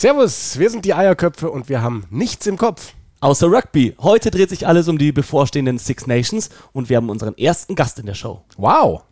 Servus, 0.00 0.58
wir 0.58 0.70
sind 0.70 0.86
die 0.86 0.94
Eierköpfe 0.94 1.50
und 1.50 1.68
wir 1.68 1.82
haben 1.82 2.06
nichts 2.08 2.46
im 2.46 2.56
Kopf. 2.56 2.94
Außer 3.20 3.48
Rugby. 3.48 3.94
Heute 4.00 4.30
dreht 4.30 4.48
sich 4.48 4.66
alles 4.66 4.88
um 4.88 4.96
die 4.96 5.12
bevorstehenden 5.12 5.76
Six 5.76 6.06
Nations 6.06 6.48
und 6.72 6.88
wir 6.88 6.96
haben 6.96 7.10
unseren 7.10 7.36
ersten 7.36 7.74
Gast 7.74 7.98
in 7.98 8.06
der 8.06 8.14
Show. 8.14 8.40
Wow. 8.56 9.02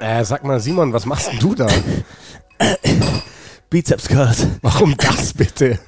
Äh, 0.00 0.24
sag 0.24 0.42
mal, 0.42 0.58
Simon, 0.58 0.92
was 0.92 1.06
machst 1.06 1.30
denn 1.30 1.38
du 1.38 1.54
da? 1.54 1.68
Bizeps 3.74 4.06
Curls. 4.06 4.46
Warum 4.62 4.96
das 4.96 5.34
bitte? 5.34 5.80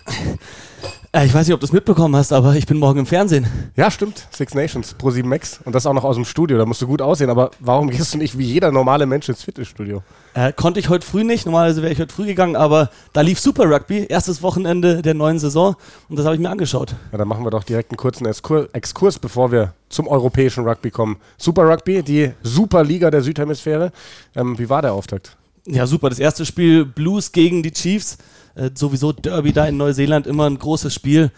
Äh, 1.13 1.25
ich 1.25 1.33
weiß 1.33 1.47
nicht, 1.47 1.55
ob 1.55 1.61
du 1.61 1.67
es 1.67 1.73
mitbekommen 1.73 2.17
hast, 2.17 2.33
aber 2.33 2.57
ich 2.57 2.67
bin 2.67 2.79
morgen 2.79 2.99
im 2.99 3.07
Fernsehen. 3.07 3.47
Ja, 3.77 3.93
stimmt. 3.93 4.27
Six 4.33 4.55
Nations, 4.55 4.95
Pro 4.95 5.13
7 5.13 5.29
Max. 5.29 5.61
Und 5.65 5.73
das 5.73 5.87
auch 5.87 5.93
noch 5.93 6.03
aus 6.03 6.17
dem 6.17 6.25
Studio. 6.25 6.59
Da 6.59 6.67
musst 6.67 6.83
du 6.83 6.89
gut 6.89 7.01
aussehen. 7.01 7.31
Aber 7.31 7.53
warum 7.61 7.89
gehst 7.89 8.13
du 8.13 8.19
nicht 8.19 8.37
wie 8.37 8.45
jeder 8.45 8.73
normale 8.73 9.07
Mensch 9.07 9.29
ins 9.29 9.45
Fitnessstudio? 9.45 10.03
Äh, 10.35 10.53
konnte 10.53 10.81
ich 10.81 10.89
heute 10.89 11.07
früh 11.07 11.23
nicht. 11.23 11.47
Normalerweise 11.47 11.81
wäre 11.81 11.93
ich 11.93 12.01
heute 12.01 12.13
früh 12.13 12.27
gegangen, 12.27 12.57
aber 12.57 12.91
da 13.13 13.21
lief 13.21 13.39
Super 13.39 13.71
Rugby. 13.71 14.07
Erstes 14.09 14.43
Wochenende 14.43 15.01
der 15.01 15.15
neuen 15.15 15.39
Saison. 15.39 15.77
Und 16.09 16.19
das 16.19 16.27
habe 16.27 16.35
ich 16.35 16.43
mir 16.43 16.51
angeschaut. 16.51 16.93
Ja, 17.13 17.19
dann 17.19 17.29
machen 17.29 17.45
wir 17.45 17.53
doch 17.53 17.63
direkt 17.63 17.93
einen 17.93 17.99
kurzen 17.99 18.27
Exkur 18.27 18.69
Exkurs, 18.73 19.21
bevor 19.21 19.53
wir 19.53 19.75
zum 19.91 20.09
europäischen 20.09 20.67
Rugby 20.67 20.91
kommen. 20.91 21.19
Super 21.39 21.71
Rugby, 21.71 22.03
die 22.03 22.33
Superliga 22.43 23.13
der 23.13 23.23
Südhemisphäre. 23.23 23.93
Ähm, 24.35 24.59
wie 24.59 24.69
war 24.69 24.83
der 24.83 24.93
Auftakt? 24.93 25.37
Ja, 25.67 25.87
super. 25.87 26.09
Das 26.09 26.21
erste 26.21 26.47
Spiel 26.47 26.85
Blues 26.85 27.33
gegen 27.33 27.63
die 27.63 27.73
Chiefs. 27.73 28.19
Äh, 28.55 28.71
sowieso 28.75 29.13
Derby 29.13 29.53
da 29.53 29.67
in 29.67 29.77
Neuseeland 29.77 30.27
immer 30.27 30.49
ein 30.49 30.59
großes 30.59 30.95
Spiel. 30.95 31.33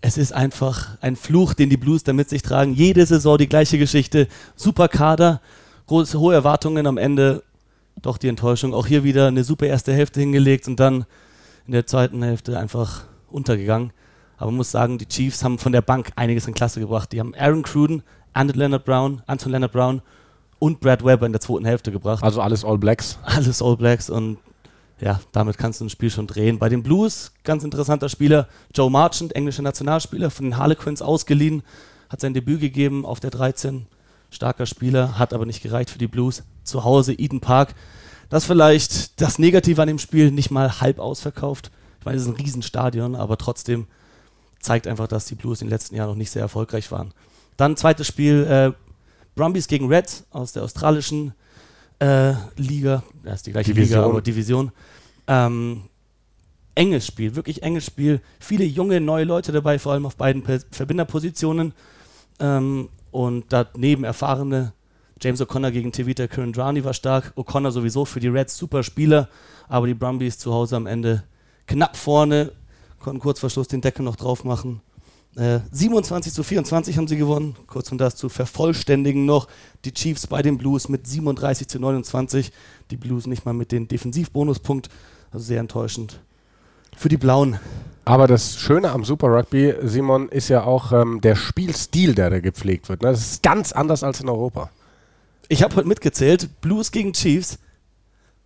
Es 0.00 0.18
ist 0.18 0.32
einfach 0.32 0.98
ein 1.00 1.16
Fluch, 1.16 1.54
den 1.54 1.70
die 1.70 1.76
Blues 1.76 2.02
da 2.02 2.12
mit 2.12 2.28
sich 2.28 2.42
tragen. 2.42 2.74
Jede 2.74 3.06
Saison 3.06 3.38
die 3.38 3.48
gleiche 3.48 3.78
Geschichte. 3.78 4.26
Super 4.56 4.88
Kader, 4.88 5.40
große, 5.86 6.18
hohe 6.18 6.34
Erwartungen 6.34 6.86
am 6.86 6.98
Ende. 6.98 7.44
Doch 8.02 8.18
die 8.18 8.28
Enttäuschung. 8.28 8.74
Auch 8.74 8.86
hier 8.86 9.04
wieder 9.04 9.28
eine 9.28 9.44
super 9.44 9.66
erste 9.66 9.92
Hälfte 9.92 10.20
hingelegt 10.20 10.66
und 10.66 10.80
dann 10.80 11.06
in 11.66 11.72
der 11.72 11.86
zweiten 11.86 12.22
Hälfte 12.22 12.58
einfach 12.58 13.04
untergegangen. 13.30 13.92
Aber 14.36 14.50
man 14.50 14.58
muss 14.58 14.70
sagen, 14.70 14.98
die 14.98 15.06
Chiefs 15.06 15.44
haben 15.44 15.58
von 15.58 15.72
der 15.72 15.82
Bank 15.82 16.10
einiges 16.16 16.46
in 16.46 16.54
Klasse 16.54 16.80
gebracht. 16.80 17.12
Die 17.12 17.20
haben 17.20 17.34
Aaron 17.36 17.62
Cruden, 17.62 18.02
Anton 18.32 18.58
Leonard 18.58 18.84
Brown, 18.84 19.22
Anton 19.26 19.52
Leonard 19.52 19.72
Brown 19.72 20.02
und 20.58 20.80
Brad 20.80 21.04
Webber 21.04 21.26
in 21.26 21.32
der 21.32 21.40
zweiten 21.40 21.64
Hälfte 21.64 21.92
gebracht. 21.92 22.22
Also 22.22 22.40
alles 22.40 22.64
All 22.64 22.78
Blacks. 22.78 23.18
Alles 23.24 23.62
All 23.62 23.76
Blacks 23.76 24.10
und 24.10 24.38
ja, 25.00 25.20
damit 25.30 25.58
kannst 25.58 25.80
du 25.80 25.84
ein 25.84 25.90
Spiel 25.90 26.10
schon 26.10 26.26
drehen. 26.26 26.58
Bei 26.58 26.68
den 26.68 26.82
Blues, 26.82 27.32
ganz 27.44 27.62
interessanter 27.62 28.08
Spieler, 28.08 28.48
Joe 28.74 28.90
Marchant, 28.90 29.34
englischer 29.36 29.62
Nationalspieler, 29.62 30.30
von 30.30 30.46
den 30.46 30.56
Harlequins 30.56 31.02
ausgeliehen, 31.02 31.62
hat 32.08 32.20
sein 32.20 32.34
Debüt 32.34 32.60
gegeben 32.60 33.06
auf 33.06 33.20
der 33.20 33.30
13. 33.30 33.86
Starker 34.30 34.66
Spieler, 34.66 35.18
hat 35.18 35.32
aber 35.32 35.46
nicht 35.46 35.62
gereicht 35.62 35.90
für 35.90 35.98
die 35.98 36.08
Blues. 36.08 36.42
Zu 36.64 36.84
Hause, 36.84 37.12
Eden 37.14 37.40
Park. 37.40 37.74
Das 38.28 38.44
vielleicht 38.44 39.20
das 39.20 39.38
Negative 39.38 39.80
an 39.80 39.88
dem 39.88 39.98
Spiel, 39.98 40.30
nicht 40.32 40.50
mal 40.50 40.80
halb 40.80 40.98
ausverkauft. 40.98 41.70
Ich 42.00 42.04
meine, 42.04 42.16
es 42.16 42.24
ist 42.24 42.28
ein 42.28 42.36
Riesenstadion, 42.36 43.14
aber 43.14 43.38
trotzdem 43.38 43.86
zeigt 44.60 44.86
einfach, 44.86 45.06
dass 45.08 45.26
die 45.26 45.34
Blues 45.34 45.62
in 45.62 45.68
den 45.68 45.72
letzten 45.72 45.94
Jahren 45.94 46.10
noch 46.10 46.16
nicht 46.16 46.30
sehr 46.30 46.42
erfolgreich 46.42 46.90
waren. 46.90 47.12
Dann 47.56 47.76
zweites 47.76 48.06
Spiel, 48.06 48.44
äh, 48.44 48.87
Brumbies 49.38 49.68
gegen 49.68 49.86
Reds 49.86 50.24
aus 50.30 50.52
der 50.52 50.64
australischen 50.64 51.32
äh, 52.00 52.32
Liga, 52.56 53.04
das 53.22 53.36
ist 53.36 53.46
die 53.46 53.52
gleiche 53.52 53.72
Division. 53.72 54.00
Liga, 54.00 54.10
aber 54.10 54.20
Division. 54.20 54.72
Ähm, 55.28 55.82
enges 56.74 57.06
Spiel, 57.06 57.36
wirklich 57.36 57.62
enges 57.62 57.86
Spiel. 57.86 58.20
Viele 58.40 58.64
junge, 58.64 59.00
neue 59.00 59.24
Leute 59.24 59.52
dabei, 59.52 59.78
vor 59.78 59.92
allem 59.92 60.06
auf 60.06 60.16
beiden 60.16 60.42
Pe- 60.42 60.64
Verbinderpositionen. 60.72 61.72
Ähm, 62.40 62.88
und 63.12 63.44
daneben 63.48 64.04
erfahrene 64.04 64.72
James 65.20 65.40
O'Connor 65.40 65.70
gegen 65.70 65.92
Tevita 65.92 66.26
Kurandrani 66.26 66.84
war 66.84 66.94
stark. 66.94 67.32
O'Connor 67.36 67.70
sowieso 67.70 68.04
für 68.04 68.20
die 68.20 68.28
Reds 68.28 68.56
super 68.56 68.82
Spieler, 68.82 69.28
aber 69.68 69.86
die 69.86 69.94
Brumbies 69.94 70.38
zu 70.38 70.52
Hause 70.52 70.76
am 70.76 70.86
Ende 70.86 71.22
knapp 71.66 71.96
vorne, 71.96 72.52
konnten 72.98 73.20
kurz 73.20 73.40
vor 73.40 73.50
Schluss 73.50 73.68
den 73.68 73.80
Deckel 73.80 74.04
noch 74.04 74.16
drauf 74.16 74.44
machen. 74.44 74.80
Äh, 75.36 75.60
27 75.70 76.32
zu 76.32 76.42
24 76.42 76.96
haben 76.96 77.08
sie 77.08 77.16
gewonnen. 77.16 77.56
Kurz 77.66 77.92
um 77.92 77.98
das 77.98 78.16
zu 78.16 78.28
vervollständigen 78.28 79.24
noch. 79.24 79.48
Die 79.84 79.92
Chiefs 79.92 80.26
bei 80.26 80.42
den 80.42 80.58
Blues 80.58 80.88
mit 80.88 81.06
37 81.06 81.68
zu 81.68 81.78
29. 81.78 82.52
Die 82.90 82.96
Blues 82.96 83.26
nicht 83.26 83.44
mal 83.44 83.54
mit 83.54 83.72
den 83.72 83.88
Defensivbonuspunkt. 83.88 84.88
Also 85.30 85.44
sehr 85.44 85.60
enttäuschend. 85.60 86.20
Für 86.96 87.08
die 87.08 87.16
Blauen. 87.16 87.58
Aber 88.04 88.26
das 88.26 88.58
Schöne 88.58 88.90
am 88.90 89.04
Super 89.04 89.28
Rugby, 89.28 89.74
Simon, 89.82 90.28
ist 90.30 90.48
ja 90.48 90.64
auch 90.64 90.92
ähm, 90.92 91.20
der 91.20 91.36
Spielstil, 91.36 92.14
der 92.14 92.30
da 92.30 92.40
gepflegt 92.40 92.88
wird. 92.88 93.02
Ne? 93.02 93.10
Das 93.10 93.20
ist 93.20 93.42
ganz 93.42 93.72
anders 93.72 94.02
als 94.02 94.20
in 94.20 94.28
Europa. 94.28 94.70
Ich 95.48 95.62
habe 95.62 95.76
heute 95.76 95.86
mitgezählt. 95.88 96.60
Blues 96.60 96.90
gegen 96.90 97.12
Chiefs. 97.12 97.58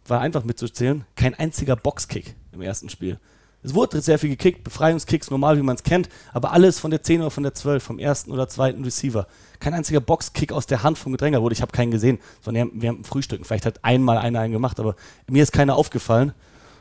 War 0.07 0.21
einfach 0.21 0.45
mitzuzählen. 0.45 1.05
Kein 1.15 1.35
einziger 1.35 1.77
Boxkick 1.77 2.35
im 2.51 2.61
ersten 2.61 2.89
Spiel. 2.89 3.19
Es 3.65 3.75
wurde 3.75 4.01
sehr 4.01 4.19
viel 4.19 4.31
gekickt, 4.31 4.65
Befreiungskicks, 4.65 5.31
normal, 5.31 5.57
wie 5.57 5.63
man 5.63 5.77
es 5.77 5.85
kennt, 5.85 6.09
aber 6.33 6.53
alles 6.53 6.81
von 6.81 6.91
der 6.91 7.03
10 7.03 7.21
oder 7.21 7.31
von 7.31 7.45
der 7.45 7.55
12, 7.55 7.83
vom 7.83 7.99
ersten 7.99 8.33
oder 8.33 8.49
zweiten 8.49 8.83
Receiver. 8.83 9.27
Kein 9.61 9.75
einziger 9.75 10.01
Boxkick 10.01 10.53
aus 10.53 10.67
der 10.67 10.83
Hand 10.83 10.99
vom 10.99 11.13
Gedränger 11.13 11.43
wurde. 11.43 11.53
Ich 11.53 11.63
habe 11.63 11.71
keinen 11.71 11.93
gesehen, 11.93 12.19
sondern 12.41 12.71
wir 12.75 12.89
haben 12.89 13.05
Frühstücken. 13.05 13.45
Vielleicht 13.45 13.67
hat 13.67 13.85
einmal 13.85 14.19
einer 14.19 14.41
einen 14.41 14.53
gemacht, 14.53 14.81
aber 14.81 14.97
mir 15.29 15.43
ist 15.43 15.53
keiner 15.53 15.77
aufgefallen. 15.77 16.33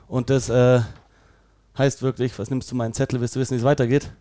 Und 0.08 0.32
das 0.32 0.50
äh, 0.50 0.82
heißt 1.78 2.02
wirklich, 2.02 2.38
was 2.40 2.50
nimmst 2.50 2.72
du 2.72 2.76
meinen 2.76 2.94
Zettel, 2.94 3.22
willst 3.22 3.36
du 3.36 3.40
wissen, 3.40 3.54
wie 3.54 3.60
es 3.60 3.64
weitergeht? 3.64 4.12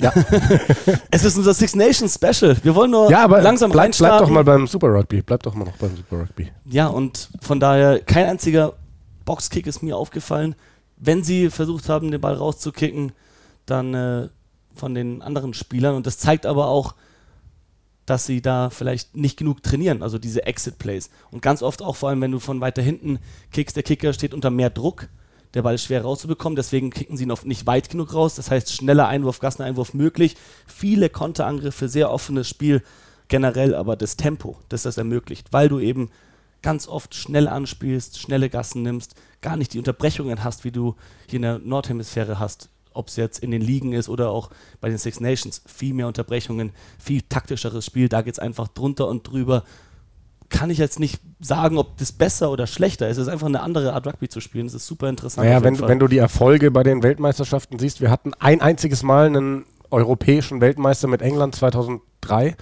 Ja. 0.00 0.12
es 1.10 1.24
ist 1.24 1.36
unser 1.36 1.54
Six 1.54 1.76
Nations 1.76 2.14
Special. 2.14 2.56
Wir 2.62 2.74
wollen 2.74 2.90
nur 2.90 3.10
Ja, 3.10 3.24
aber 3.24 3.40
langsam 3.42 3.70
bleib, 3.70 3.96
bleib 3.96 4.18
doch 4.18 4.30
mal 4.30 4.44
beim 4.44 4.66
Super 4.66 4.88
Rugby. 4.88 5.22
Bleib 5.22 5.42
doch 5.42 5.54
mal 5.54 5.64
noch 5.64 5.76
beim 5.76 5.96
Super 5.96 6.20
Rugby. 6.22 6.50
Ja, 6.64 6.88
und 6.88 7.28
von 7.40 7.60
daher 7.60 8.00
kein 8.00 8.26
einziger 8.26 8.72
Boxkick 9.24 9.66
ist 9.66 9.82
mir 9.82 9.96
aufgefallen. 9.96 10.56
Wenn 11.00 11.24
sie 11.24 11.50
versucht 11.50 11.88
haben, 11.88 12.10
den 12.10 12.20
Ball 12.20 12.34
rauszukicken, 12.34 13.12
dann 13.66 13.94
äh, 13.94 14.28
von 14.74 14.94
den 14.94 15.22
anderen 15.22 15.54
Spielern. 15.54 15.96
Und 15.96 16.06
das 16.06 16.18
zeigt 16.18 16.46
aber 16.46 16.68
auch, 16.68 16.94
dass 18.06 18.26
sie 18.26 18.42
da 18.42 18.70
vielleicht 18.70 19.16
nicht 19.16 19.36
genug 19.36 19.62
trainieren, 19.62 20.02
also 20.02 20.18
diese 20.18 20.44
Exit-Plays. 20.44 21.10
Und 21.30 21.42
ganz 21.42 21.62
oft 21.62 21.80
auch, 21.80 21.96
vor 21.96 22.08
allem 22.08 22.20
wenn 22.20 22.32
du 22.32 22.38
von 22.38 22.60
weiter 22.60 22.82
hinten 22.82 23.18
kickst, 23.52 23.76
der 23.76 23.82
Kicker 23.82 24.12
steht 24.12 24.34
unter 24.34 24.50
mehr 24.50 24.70
Druck. 24.70 25.08
Der 25.54 25.62
Ball 25.62 25.76
ist 25.76 25.84
schwer 25.84 26.02
rauszubekommen, 26.02 26.54
deswegen 26.56 26.90
kicken 26.90 27.16
sie 27.16 27.24
ihn 27.24 27.30
oft 27.30 27.46
nicht 27.46 27.66
weit 27.66 27.88
genug 27.88 28.14
raus. 28.14 28.34
Das 28.34 28.50
heißt, 28.50 28.72
schneller 28.72 29.08
Einwurf, 29.08 29.40
Gasseneinwurf 29.40 29.94
möglich. 29.94 30.36
Viele 30.66 31.08
Konterangriffe, 31.08 31.88
sehr 31.88 32.10
offenes 32.10 32.48
Spiel 32.48 32.82
generell, 33.28 33.74
aber 33.74 33.96
das 33.96 34.16
Tempo, 34.16 34.58
das 34.68 34.82
das 34.82 34.96
ermöglicht, 34.96 35.52
weil 35.52 35.68
du 35.68 35.78
eben 35.78 36.10
ganz 36.62 36.88
oft 36.88 37.14
schnell 37.14 37.48
anspielst, 37.48 38.18
schnelle 38.18 38.50
Gassen 38.50 38.82
nimmst, 38.82 39.14
gar 39.40 39.56
nicht 39.56 39.72
die 39.72 39.78
Unterbrechungen 39.78 40.44
hast, 40.44 40.64
wie 40.64 40.70
du 40.70 40.94
hier 41.28 41.36
in 41.36 41.42
der 41.42 41.58
Nordhemisphäre 41.58 42.38
hast, 42.38 42.68
ob 42.92 43.08
es 43.08 43.16
jetzt 43.16 43.38
in 43.38 43.50
den 43.50 43.62
Ligen 43.62 43.92
ist 43.92 44.08
oder 44.08 44.30
auch 44.30 44.50
bei 44.80 44.88
den 44.88 44.98
Six 44.98 45.20
Nations. 45.20 45.62
Viel 45.66 45.94
mehr 45.94 46.06
Unterbrechungen, 46.06 46.72
viel 46.98 47.22
taktischeres 47.22 47.84
Spiel, 47.84 48.08
da 48.08 48.22
geht 48.22 48.34
es 48.34 48.38
einfach 48.38 48.68
drunter 48.68 49.08
und 49.08 49.28
drüber. 49.28 49.64
Kann 50.48 50.68
ich 50.68 50.78
jetzt 50.78 50.98
nicht 50.98 51.20
sagen, 51.38 51.78
ob 51.78 51.96
das 51.98 52.10
besser 52.10 52.50
oder 52.50 52.66
schlechter 52.66 53.08
ist. 53.08 53.16
Es 53.16 53.28
ist 53.28 53.32
einfach 53.32 53.46
eine 53.46 53.60
andere 53.60 53.92
Art 53.92 54.06
Rugby 54.06 54.28
zu 54.28 54.40
spielen. 54.40 54.66
Das 54.66 54.74
ist 54.74 54.86
super 54.86 55.08
interessant. 55.08 55.46
Naja, 55.46 55.62
wenn, 55.62 55.78
wenn 55.80 56.00
du 56.00 56.08
die 56.08 56.18
Erfolge 56.18 56.72
bei 56.72 56.82
den 56.82 57.04
Weltmeisterschaften 57.04 57.78
siehst, 57.78 58.00
wir 58.00 58.10
hatten 58.10 58.32
ein 58.40 58.60
einziges 58.60 59.04
Mal 59.04 59.26
einen 59.26 59.64
europäischen 59.90 60.60
Weltmeister 60.60 61.06
mit 61.06 61.22
England 61.22 61.54
2003 61.54 62.56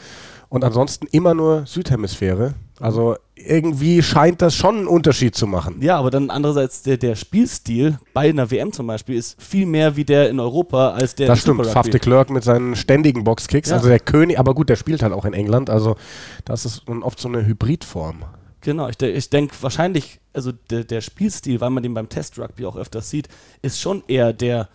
und 0.48 0.64
ansonsten 0.64 1.06
immer 1.10 1.34
nur 1.34 1.66
Südhemisphäre. 1.66 2.54
Also 2.81 3.16
irgendwie 3.34 4.03
scheint 4.03 4.41
das 4.41 4.54
schon 4.54 4.76
einen 4.76 4.86
Unterschied 4.86 5.34
zu 5.34 5.47
machen. 5.47 5.76
Ja, 5.81 5.98
aber 5.98 6.10
dann 6.10 6.30
andererseits 6.30 6.83
der, 6.83 6.97
der 6.97 7.16
Spielstil 7.16 7.98
bei 8.15 8.28
einer 8.28 8.50
WM 8.50 8.72
zum 8.72 8.86
Beispiel 8.86 9.16
ist 9.16 9.41
viel 9.42 9.66
mehr 9.66 9.97
wie 9.97 10.04
der 10.04 10.28
in 10.30 10.39
Europa 10.39 10.91
als 10.91 11.15
der 11.16 11.27
Das 11.27 11.39
im 11.39 11.54
stimmt, 11.54 11.66
Faf 11.66 11.89
de 11.89 11.98
Klerk 11.98 12.30
mit 12.30 12.45
seinen 12.45 12.77
ständigen 12.77 13.24
Boxkicks, 13.24 13.71
Ja. 13.71 13.77
also 13.77 13.89
der 13.89 14.00
König, 14.00 14.39
aber 14.39 14.54
gut, 14.54 14.68
der 14.68 14.77
spielt 14.77 15.03
halt 15.03 15.12
auch 15.12 15.24
in 15.24 15.33
England, 15.34 15.71
also 15.71 15.97
das 16.45 16.65
ist 16.65 16.83
oft 16.89 17.18
so 17.18 17.28
eine 17.28 17.44
Hybridform. 17.44 18.24
Genau, 18.60 18.89
ich, 18.89 19.01
ich 19.01 19.30
denke 19.30 19.54
wahrscheinlich, 19.60 20.21
also 20.33 20.53
der, 20.71 20.84
der 20.84 21.01
Spielstil, 21.01 21.60
weil 21.60 21.71
man 21.71 21.83
den 21.83 21.94
beim 21.94 22.09
Test 22.09 22.39
Rugby 22.39 22.65
auch 22.66 22.77
öfters 22.77 23.10
sieht, 23.10 23.28
ist 23.62 23.80
schon 23.80 24.03
eher 24.09 24.33
der, 24.33 24.68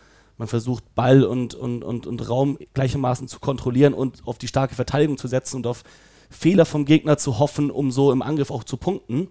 man 0.44 0.50
versucht 0.50 0.94
Ball 0.94 1.24
und, 1.24 1.56
und, 1.56 1.86
und, 1.86 2.06
und 2.06 2.30
Raum 2.30 2.58
gleichermaßen 2.74 3.30
zu 3.30 3.40
kontrollieren 3.40 3.94
und 3.94 4.28
auf 4.28 4.38
die 4.38 4.50
starke 4.50 4.76
Verteidigung 4.76 5.18
zu 5.18 5.30
setzen 5.30 5.56
und 5.56 5.68
auf 5.68 5.86
Fehler 6.30 6.66
vom 6.66 6.84
Gegner 6.84 7.18
zu 7.18 7.40
hoffen, 7.40 7.72
um 7.72 7.92
so 7.92 8.12
im 8.12 8.22
Angriff 8.22 8.52
auch 8.52 8.66
zu 8.66 8.76
punkten. 8.76 9.30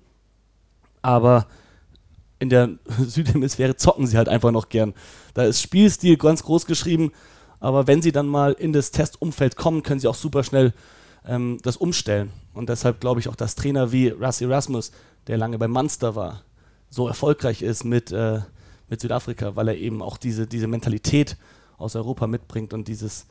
Aber 1.02 1.48
in 2.38 2.48
der 2.48 2.70
Südhemisphäre 2.98 3.76
zocken 3.76 4.06
sie 4.06 4.16
halt 4.16 4.30
einfach 4.30 4.52
noch 4.52 4.70
gern. 4.70 4.94
Da 5.34 5.42
ist 5.42 5.60
Spielstil 5.60 6.16
ganz 6.16 6.44
groß 6.44 6.64
geschrieben, 6.64 7.12
aber 7.60 7.86
wenn 7.86 8.00
sie 8.00 8.12
dann 8.12 8.26
mal 8.26 8.52
in 8.52 8.72
das 8.72 8.90
Testumfeld 8.90 9.56
kommen, 9.56 9.82
können 9.82 10.00
sie 10.00 10.08
auch 10.08 10.14
super 10.14 10.44
schnell 10.44 10.72
ähm, 11.26 11.58
das 11.62 11.76
umstellen. 11.76 12.30
Und 12.54 12.70
deshalb 12.70 13.02
glaube 13.02 13.20
ich 13.20 13.28
auch, 13.28 13.36
dass 13.36 13.54
Trainer 13.54 13.92
wie 13.92 14.08
Russ 14.08 14.40
Erasmus, 14.40 14.92
der 15.26 15.36
lange 15.36 15.58
bei 15.58 15.68
Munster 15.68 16.16
war, 16.16 16.40
so 16.88 17.06
erfolgreich 17.06 17.60
ist 17.60 17.84
mit, 17.84 18.12
äh, 18.12 18.40
mit 18.92 19.00
Südafrika, 19.00 19.56
weil 19.56 19.68
er 19.68 19.76
eben 19.76 20.02
auch 20.02 20.18
diese, 20.18 20.46
diese 20.46 20.66
Mentalität 20.66 21.38
aus 21.78 21.96
Europa 21.96 22.26
mitbringt 22.26 22.74
und 22.74 22.88
dieses, 22.88 23.26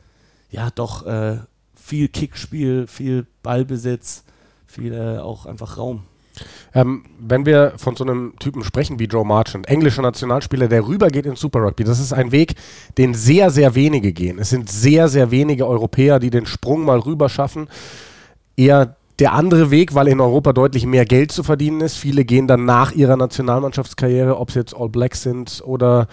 ja, 0.50 0.70
doch 0.74 1.06
äh, 1.06 1.38
viel 1.76 2.08
Kickspiel, 2.08 2.88
viel 2.88 3.26
Ballbesitz, 3.44 4.24
viel 4.66 4.92
äh, 4.92 5.18
auch 5.18 5.46
einfach 5.46 5.78
Raum. 5.78 6.02
Ähm, 6.74 7.04
wenn 7.20 7.46
wir 7.46 7.74
von 7.76 7.94
so 7.94 8.02
einem 8.02 8.34
Typen 8.40 8.64
sprechen 8.64 8.98
wie 8.98 9.04
Joe 9.04 9.24
Marchant, 9.24 9.68
englischer 9.68 10.02
Nationalspieler, 10.02 10.66
der 10.66 10.84
rübergeht 10.84 11.26
in 11.26 11.36
Super 11.36 11.60
Rugby, 11.60 11.84
das 11.84 12.00
ist 12.00 12.12
ein 12.12 12.32
Weg, 12.32 12.56
den 12.98 13.14
sehr, 13.14 13.50
sehr 13.50 13.76
wenige 13.76 14.12
gehen. 14.12 14.40
Es 14.40 14.50
sind 14.50 14.68
sehr, 14.68 15.08
sehr 15.08 15.30
wenige 15.30 15.68
Europäer, 15.68 16.18
die 16.18 16.30
den 16.30 16.46
Sprung 16.46 16.84
mal 16.84 16.98
rüber 16.98 17.28
schaffen. 17.28 17.68
Eher 18.56 18.96
der 19.18 19.34
andere 19.34 19.70
Weg, 19.70 19.94
weil 19.94 20.08
in 20.08 20.20
Europa 20.20 20.52
deutlich 20.52 20.86
mehr 20.86 21.04
Geld 21.04 21.32
zu 21.32 21.42
verdienen 21.42 21.80
ist. 21.80 21.96
Viele 21.96 22.24
gehen 22.24 22.46
dann 22.46 22.64
nach 22.64 22.92
ihrer 22.92 23.16
Nationalmannschaftskarriere, 23.16 24.38
ob 24.38 24.48
es 24.48 24.54
jetzt 24.54 24.74
All 24.74 24.88
Blacks 24.88 25.22
sind 25.22 25.62
oder 25.64 26.08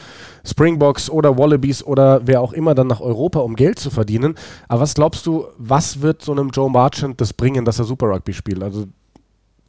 Springboks 0.46 1.10
oder 1.10 1.38
Wallabies 1.38 1.84
oder 1.84 2.22
wer 2.28 2.42
auch 2.42 2.54
immer, 2.54 2.76
dann 2.76 2.88
nach 2.88 3.00
Europa, 3.00 3.40
um 3.40 3.56
Geld 3.56 3.80
zu 3.80 3.90
verdienen. 3.90 4.36
Aber 4.68 4.82
was 4.82 4.94
glaubst 4.94 5.26
du, 5.26 5.48
was 5.58 6.02
wird 6.02 6.22
so 6.22 6.34
einem 6.34 6.50
Joe 6.50 6.70
Marchant 6.70 7.20
das 7.22 7.34
bringen, 7.34 7.66
dass 7.66 7.80
er 7.80 7.86
Super 7.86 8.08
Rugby 8.08 8.34
spielt? 8.34 8.62
Also 8.62 8.86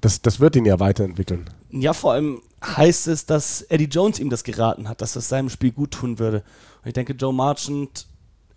das, 0.00 0.22
das 0.22 0.40
wird 0.40 0.56
ihn 0.56 0.64
ja 0.64 0.80
weiterentwickeln. 0.80 1.48
Ja, 1.70 1.92
vor 1.92 2.12
allem 2.12 2.40
heißt 2.64 3.08
es, 3.08 3.26
dass 3.26 3.62
Eddie 3.62 3.84
Jones 3.84 4.18
ihm 4.18 4.30
das 4.30 4.44
geraten 4.44 4.88
hat, 4.88 5.00
dass 5.00 5.12
das 5.12 5.28
seinem 5.28 5.50
Spiel 5.50 5.72
gut 5.72 5.92
tun 5.92 6.18
würde. 6.18 6.42
Und 6.82 6.88
ich 6.88 6.94
denke, 6.94 7.12
Joe 7.12 7.32
Marchant 7.32 8.06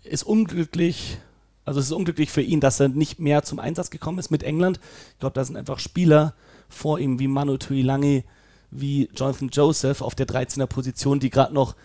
ist 0.03 0.23
unglücklich. 0.23 1.17
Also 1.65 1.79
es 1.79 1.87
ist 1.87 1.91
unglücklich 1.91 2.31
für 2.31 2.41
ihn, 2.41 2.59
dass 2.59 2.79
er 2.79 2.89
nicht 2.89 3.19
mehr 3.19 3.43
zum 3.43 3.59
Einsatz 3.59 3.89
gekommen 3.89 4.19
ist 4.19 4.31
mit 4.31 4.43
England. 4.43 4.79
Ich 5.13 5.19
glaube, 5.19 5.33
da 5.33 5.43
sind 5.43 5.55
einfach 5.55 5.79
Spieler 5.79 6.33
vor 6.69 6.99
ihm 6.99 7.19
wie 7.19 7.27
Manu 7.27 7.57
Tuilangi, 7.57 8.23
wie 8.71 9.09
Jonathan 9.15 9.49
Joseph 9.49 10.01
auf 10.01 10.15
der 10.15 10.27
13er 10.27 10.65
Position, 10.65 11.19
die 11.19 11.29
gerade 11.29 11.53
noch 11.53 11.75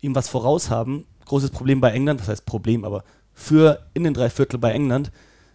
ihm 0.00 0.14
was 0.14 0.28
voraus 0.28 0.68
haben. 0.68 1.06
Großes 1.24 1.50
Problem 1.50 1.80
bei 1.80 1.92
England, 1.92 2.20
was 2.20 2.28
heißt 2.28 2.44
Problem, 2.44 2.84
aber 2.84 3.04
für 3.32 3.86
in 3.94 4.04
den 4.04 4.14
drei 4.14 4.30
Viertel 4.30 4.58
bei 4.58 4.72
England 4.72 5.10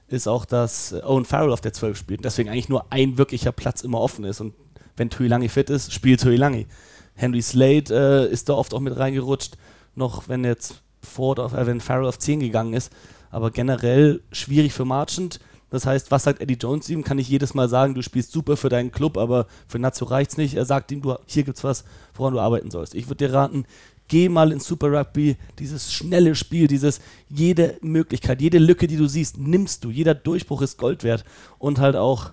ist 0.08 0.28
auch, 0.28 0.46
dass 0.46 0.94
Owen 1.04 1.26
Farrell 1.26 1.52
auf 1.52 1.62
der 1.62 1.74
12 1.74 1.98
spielt. 1.98 2.26
Deswegen 2.26 2.50
eigentlich 2.50 2.70
nur 2.70 2.92
ein 2.92 3.18
wirklicher 3.18 3.52
Platz 3.52 3.82
immer 3.82 4.02
offen 4.02 4.26
ist. 4.26 4.42
Und 4.42 4.54
wenn 4.98 5.10
Tuilangi 5.10 5.50
fit 5.50 5.70
ist, 5.70 5.94
spielt 5.94 6.22
Tuilangi. 6.22 6.68
Henry 7.14 7.42
Slade 7.42 8.28
äh, 8.28 8.32
ist 8.32 8.50
da 8.50 8.54
oft 8.54 8.74
auch 8.74 8.80
mit 8.80 8.98
reingerutscht, 8.98 9.58
noch 9.96 10.28
wenn 10.28 10.44
jetzt 10.44 10.82
Ford 11.02 11.40
auf, 11.40 11.54
äh, 11.54 11.68
wenn 11.68 11.80
Farrell 11.80 12.08
auf 12.08 12.18
10 12.18 12.40
gegangen 12.40 12.74
ist. 12.74 12.92
Aber 13.30 13.52
generell 13.52 14.22
schwierig 14.32 14.74
für 14.74 14.86
Marchand. 14.86 15.40
Das 15.70 15.86
heißt, 15.86 16.10
was 16.10 16.24
sagt 16.24 16.42
Eddie 16.42 16.58
Jones 16.60 16.90
ihm? 16.90 17.04
Kann 17.04 17.20
ich 17.20 17.30
jedes 17.30 17.54
Mal 17.54 17.70
sagen, 17.70 17.94
du 17.94 18.02
spielst 18.02 18.32
super 18.32 18.58
für 18.58 18.70
deinen 18.70 18.92
Club, 18.92 19.18
aber 19.18 19.46
für 19.68 19.78
Nazio 19.78 20.08
reicht's 20.08 20.38
nicht. 20.38 20.56
Er 20.56 20.66
sagt 20.66 20.92
ihm, 20.92 21.02
du, 21.02 21.16
hier 21.26 21.44
gibt's 21.44 21.64
was, 21.64 21.84
woran 22.16 22.34
du 22.34 22.40
arbeiten 22.40 22.72
sollst. 22.72 22.96
Ich 22.96 23.08
würde 23.08 23.28
dir 23.28 23.34
raten, 23.34 23.66
geh 24.08 24.30
mal 24.30 24.52
in 24.52 24.60
Super 24.60 24.92
Rugby, 24.92 25.38
dieses 25.60 25.94
schnelle 25.94 26.34
Spiel, 26.36 26.68
dieses 26.68 27.00
jede 27.30 27.78
Möglichkeit, 27.82 28.42
jede 28.42 28.58
Lücke, 28.58 28.88
die 28.88 28.98
du 28.98 29.08
siehst, 29.08 29.38
nimmst 29.38 29.84
du. 29.84 29.92
Jeder 29.92 30.16
Durchbruch 30.16 30.64
ist 30.64 30.78
Gold 30.78 31.04
wert. 31.04 31.24
Und 31.60 31.80
halt 31.80 31.96
auch, 31.96 32.32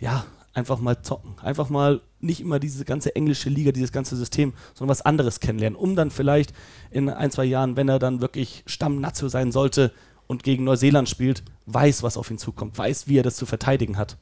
ja, 0.00 0.24
einfach 0.54 0.80
mal 0.80 1.02
zocken. 1.02 1.34
Einfach 1.42 1.68
mal 1.68 2.00
nicht 2.20 2.40
immer 2.40 2.58
diese 2.58 2.84
ganze 2.86 3.14
englische 3.14 3.50
Liga, 3.50 3.72
dieses 3.72 3.92
ganze 3.92 4.16
System, 4.16 4.54
sondern 4.72 4.90
was 4.90 5.02
anderes 5.02 5.40
kennenlernen, 5.40 5.78
um 5.78 5.94
dann 5.96 6.10
vielleicht 6.10 6.54
in 6.90 7.10
ein, 7.10 7.30
zwei 7.30 7.44
Jahren, 7.44 7.76
wenn 7.76 7.88
er 7.88 7.98
dann 7.98 8.22
wirklich 8.22 8.62
Stamm-Nazio 8.66 9.28
sein 9.28 9.52
sollte 9.52 9.92
und 10.26 10.42
gegen 10.42 10.64
Neuseeland 10.64 11.08
spielt, 11.08 11.42
weiß, 11.66 12.02
was 12.02 12.16
auf 12.16 12.30
ihn 12.30 12.38
zukommt, 12.38 12.76
weiß, 12.76 13.08
wie 13.08 13.18
er 13.18 13.22
das 13.22 13.36
zu 13.36 13.46
verteidigen 13.46 13.96
hat. 13.96 14.16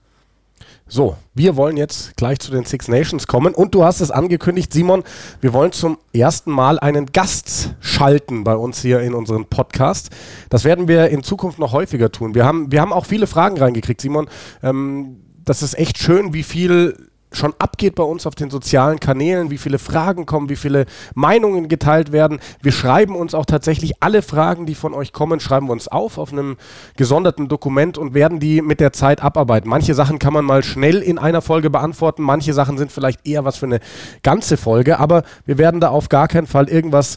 So, 0.87 1.17
wir 1.35 1.57
wollen 1.57 1.77
jetzt 1.77 2.17
gleich 2.17 2.39
zu 2.39 2.51
den 2.51 2.65
Six 2.65 2.89
Nations 2.89 3.27
kommen 3.27 3.55
und 3.55 3.75
du 3.75 3.85
hast 3.85 4.01
es 4.01 4.11
angekündigt, 4.11 4.73
Simon, 4.73 5.05
wir 5.41 5.53
wollen 5.53 5.73
zum 5.73 5.99
ersten 6.13 6.51
Mal 6.51 6.79
einen 6.79 7.07
Gast 7.07 7.75
schalten 7.81 8.45
bei 8.45 8.55
uns 8.55 8.83
hier 8.83 9.01
in 9.01 9.15
unserem 9.15 9.47
Podcast. 9.47 10.11
Das 10.51 10.65
werden 10.65 10.89
wir 10.89 11.09
in 11.09 11.23
Zukunft 11.23 11.59
noch 11.59 11.73
häufiger 11.73 12.13
tun. 12.13 12.35
Wir 12.35 12.45
haben, 12.45 12.71
wir 12.71 12.81
haben 12.81 12.93
auch 12.93 13.07
viele 13.07 13.27
Fragen 13.27 13.59
reingekriegt, 13.59 14.01
Simon. 14.01 14.29
Ähm, 14.63 15.17
das 15.45 15.63
ist 15.63 15.79
echt 15.79 15.99
schön, 15.99 16.35
wie 16.35 16.43
viel 16.43 17.11
schon 17.33 17.55
abgeht 17.59 17.95
bei 17.95 18.03
uns 18.03 18.27
auf 18.27 18.35
den 18.35 18.51
sozialen 18.51 19.01
Kanälen, 19.01 19.51
wie 19.51 19.59
viele 19.59 19.79
Fragen 19.79 20.27
kommen, 20.27 20.49
wie 20.49 20.57
viele 20.57 20.87
Meinungen 21.15 21.69
geteilt 21.69 22.13
werden. 22.13 22.41
Wir 22.61 22.73
schreiben 22.73 23.17
uns 23.17 23.35
auch 23.35 23.47
tatsächlich 23.47 24.03
alle 24.03 24.23
Fragen, 24.23 24.67
die 24.67 24.75
von 24.75 24.95
euch 24.95 25.13
kommen, 25.13 25.41
schreiben 25.41 25.69
wir 25.69 25.73
uns 25.73 25.89
auf 25.89 26.19
auf 26.19 26.33
einem 26.33 26.57
gesonderten 26.97 27.49
Dokument 27.49 27.99
und 27.99 28.15
werden 28.15 28.41
die 28.41 28.63
mit 28.63 28.81
der 28.81 28.93
Zeit 28.93 29.23
abarbeiten. 29.23 29.69
Manche 29.69 29.95
Sachen 29.95 30.19
kann 30.19 30.33
man 30.33 30.45
mal 30.45 30.63
schnell 30.63 31.03
in 31.03 31.19
einer 31.19 31.43
Folge 31.43 31.71
beantworten, 31.71 32.23
manche 32.23 32.55
Sachen 32.55 32.79
sind 32.79 32.93
vielleicht 32.93 33.27
eher 33.27 33.45
was 33.45 33.57
für 33.57 33.67
eine 33.67 33.81
ganze 34.23 34.57
Folge, 34.57 34.99
aber 34.99 35.23
wir 35.47 35.59
werden 35.59 35.81
da 35.81 35.89
auf 35.89 36.09
gar 36.09 36.29
keinen 36.29 36.47
Fall 36.47 36.69
irgendwas 36.69 37.17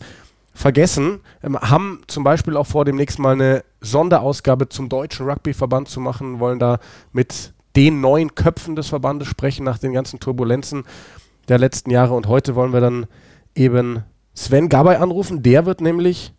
vergessen, 0.55 1.19
ähm, 1.43 1.59
haben 1.59 2.01
zum 2.07 2.23
Beispiel 2.23 2.57
auch 2.57 2.65
vor, 2.65 2.85
demnächst 2.85 3.19
mal 3.19 3.33
eine 3.33 3.63
Sonderausgabe 3.81 4.69
zum 4.69 4.89
Deutschen 4.89 5.29
Rugbyverband 5.29 5.89
zu 5.89 5.99
machen, 5.99 6.39
wollen 6.39 6.59
da 6.59 6.79
mit 7.11 7.53
den 7.75 8.01
neuen 8.01 8.35
Köpfen 8.35 8.75
des 8.75 8.87
Verbandes 8.87 9.27
sprechen 9.27 9.65
nach 9.65 9.77
den 9.77 9.93
ganzen 9.93 10.19
Turbulenzen 10.19 10.83
der 11.47 11.59
letzten 11.59 11.91
Jahre. 11.91 12.13
Und 12.13 12.27
heute 12.27 12.55
wollen 12.55 12.73
wir 12.73 12.81
dann 12.81 13.07
eben 13.55 14.03
Sven 14.33 14.69
Gabay 14.69 14.97
anrufen. 14.97 15.43
Der 15.43 15.65
wird 15.65 15.81
nämlich 15.81 16.33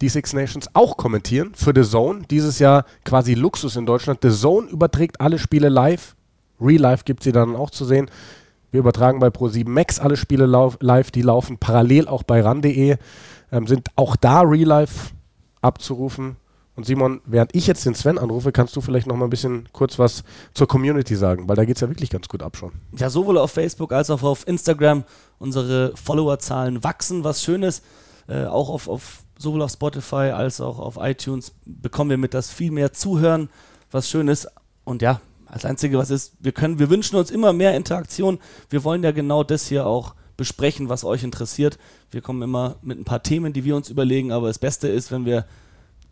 die 0.00 0.08
Six 0.08 0.32
Nations 0.32 0.68
auch 0.74 0.96
kommentieren 0.96 1.52
für 1.54 1.72
The 1.74 1.88
Zone. 1.88 2.22
Dieses 2.28 2.58
Jahr 2.58 2.84
quasi 3.04 3.34
Luxus 3.34 3.76
in 3.76 3.86
Deutschland. 3.86 4.20
The 4.22 4.30
Zone 4.30 4.68
überträgt 4.68 5.20
alle 5.20 5.38
Spiele 5.38 5.68
live. 5.68 6.16
Real 6.60 6.80
Life 6.80 7.04
gibt 7.04 7.22
sie 7.22 7.32
dann 7.32 7.56
auch 7.56 7.70
zu 7.70 7.84
sehen. 7.84 8.10
Wir 8.70 8.80
übertragen 8.80 9.20
bei 9.20 9.28
Pro7 9.28 9.68
Max 9.68 10.00
alle 10.00 10.16
Spiele 10.16 10.46
live. 10.80 11.10
Die 11.10 11.22
laufen 11.22 11.58
parallel 11.58 12.08
auch 12.08 12.22
bei 12.22 12.40
ran.de. 12.40 12.96
Ähm, 13.52 13.66
sind 13.66 13.88
auch 13.96 14.16
da 14.16 14.40
Real 14.40 14.66
Life 14.66 15.10
abzurufen. 15.60 16.36
Und 16.74 16.86
Simon, 16.86 17.20
während 17.26 17.54
ich 17.54 17.66
jetzt 17.66 17.84
den 17.84 17.94
Sven 17.94 18.18
anrufe, 18.18 18.50
kannst 18.50 18.74
du 18.76 18.80
vielleicht 18.80 19.06
noch 19.06 19.16
mal 19.16 19.26
ein 19.26 19.30
bisschen 19.30 19.68
kurz 19.72 19.98
was 19.98 20.24
zur 20.54 20.66
Community 20.66 21.16
sagen, 21.16 21.46
weil 21.46 21.56
da 21.56 21.66
geht 21.66 21.76
es 21.76 21.82
ja 21.82 21.88
wirklich 21.88 22.08
ganz 22.08 22.28
gut 22.28 22.42
ab 22.42 22.56
schon. 22.56 22.72
Ja, 22.96 23.10
sowohl 23.10 23.36
auf 23.36 23.50
Facebook 23.50 23.92
als 23.92 24.08
auch 24.08 24.22
auf 24.22 24.48
Instagram. 24.48 25.04
Unsere 25.38 25.92
Followerzahlen 25.96 26.82
wachsen, 26.82 27.24
was 27.24 27.42
schön 27.42 27.62
ist. 27.62 27.84
Äh, 28.26 28.46
auch 28.46 28.70
auf, 28.70 28.88
auf, 28.88 29.24
sowohl 29.36 29.60
auf 29.62 29.72
Spotify 29.72 30.30
als 30.32 30.60
auch 30.60 30.78
auf 30.78 30.96
iTunes 30.98 31.52
bekommen 31.66 32.10
wir 32.10 32.16
mit, 32.16 32.32
dass 32.32 32.50
viel 32.50 32.70
mehr 32.70 32.92
zuhören, 32.92 33.50
was 33.90 34.08
schön 34.08 34.28
ist. 34.28 34.48
Und 34.84 35.02
ja, 35.02 35.20
als 35.46 35.66
Einzige, 35.66 35.98
was 35.98 36.08
ist, 36.08 36.32
wir 36.40 36.52
können, 36.52 36.78
wir 36.78 36.88
wünschen 36.88 37.16
uns 37.16 37.30
immer 37.30 37.52
mehr 37.52 37.76
Interaktion. 37.76 38.38
Wir 38.70 38.84
wollen 38.84 39.02
ja 39.02 39.10
genau 39.10 39.44
das 39.44 39.66
hier 39.66 39.86
auch 39.86 40.14
besprechen, 40.38 40.88
was 40.88 41.04
euch 41.04 41.22
interessiert. 41.22 41.78
Wir 42.10 42.22
kommen 42.22 42.40
immer 42.40 42.76
mit 42.80 42.98
ein 42.98 43.04
paar 43.04 43.22
Themen, 43.22 43.52
die 43.52 43.64
wir 43.64 43.76
uns 43.76 43.90
überlegen, 43.90 44.32
aber 44.32 44.48
das 44.48 44.58
Beste 44.58 44.88
ist, 44.88 45.12
wenn 45.12 45.26
wir 45.26 45.44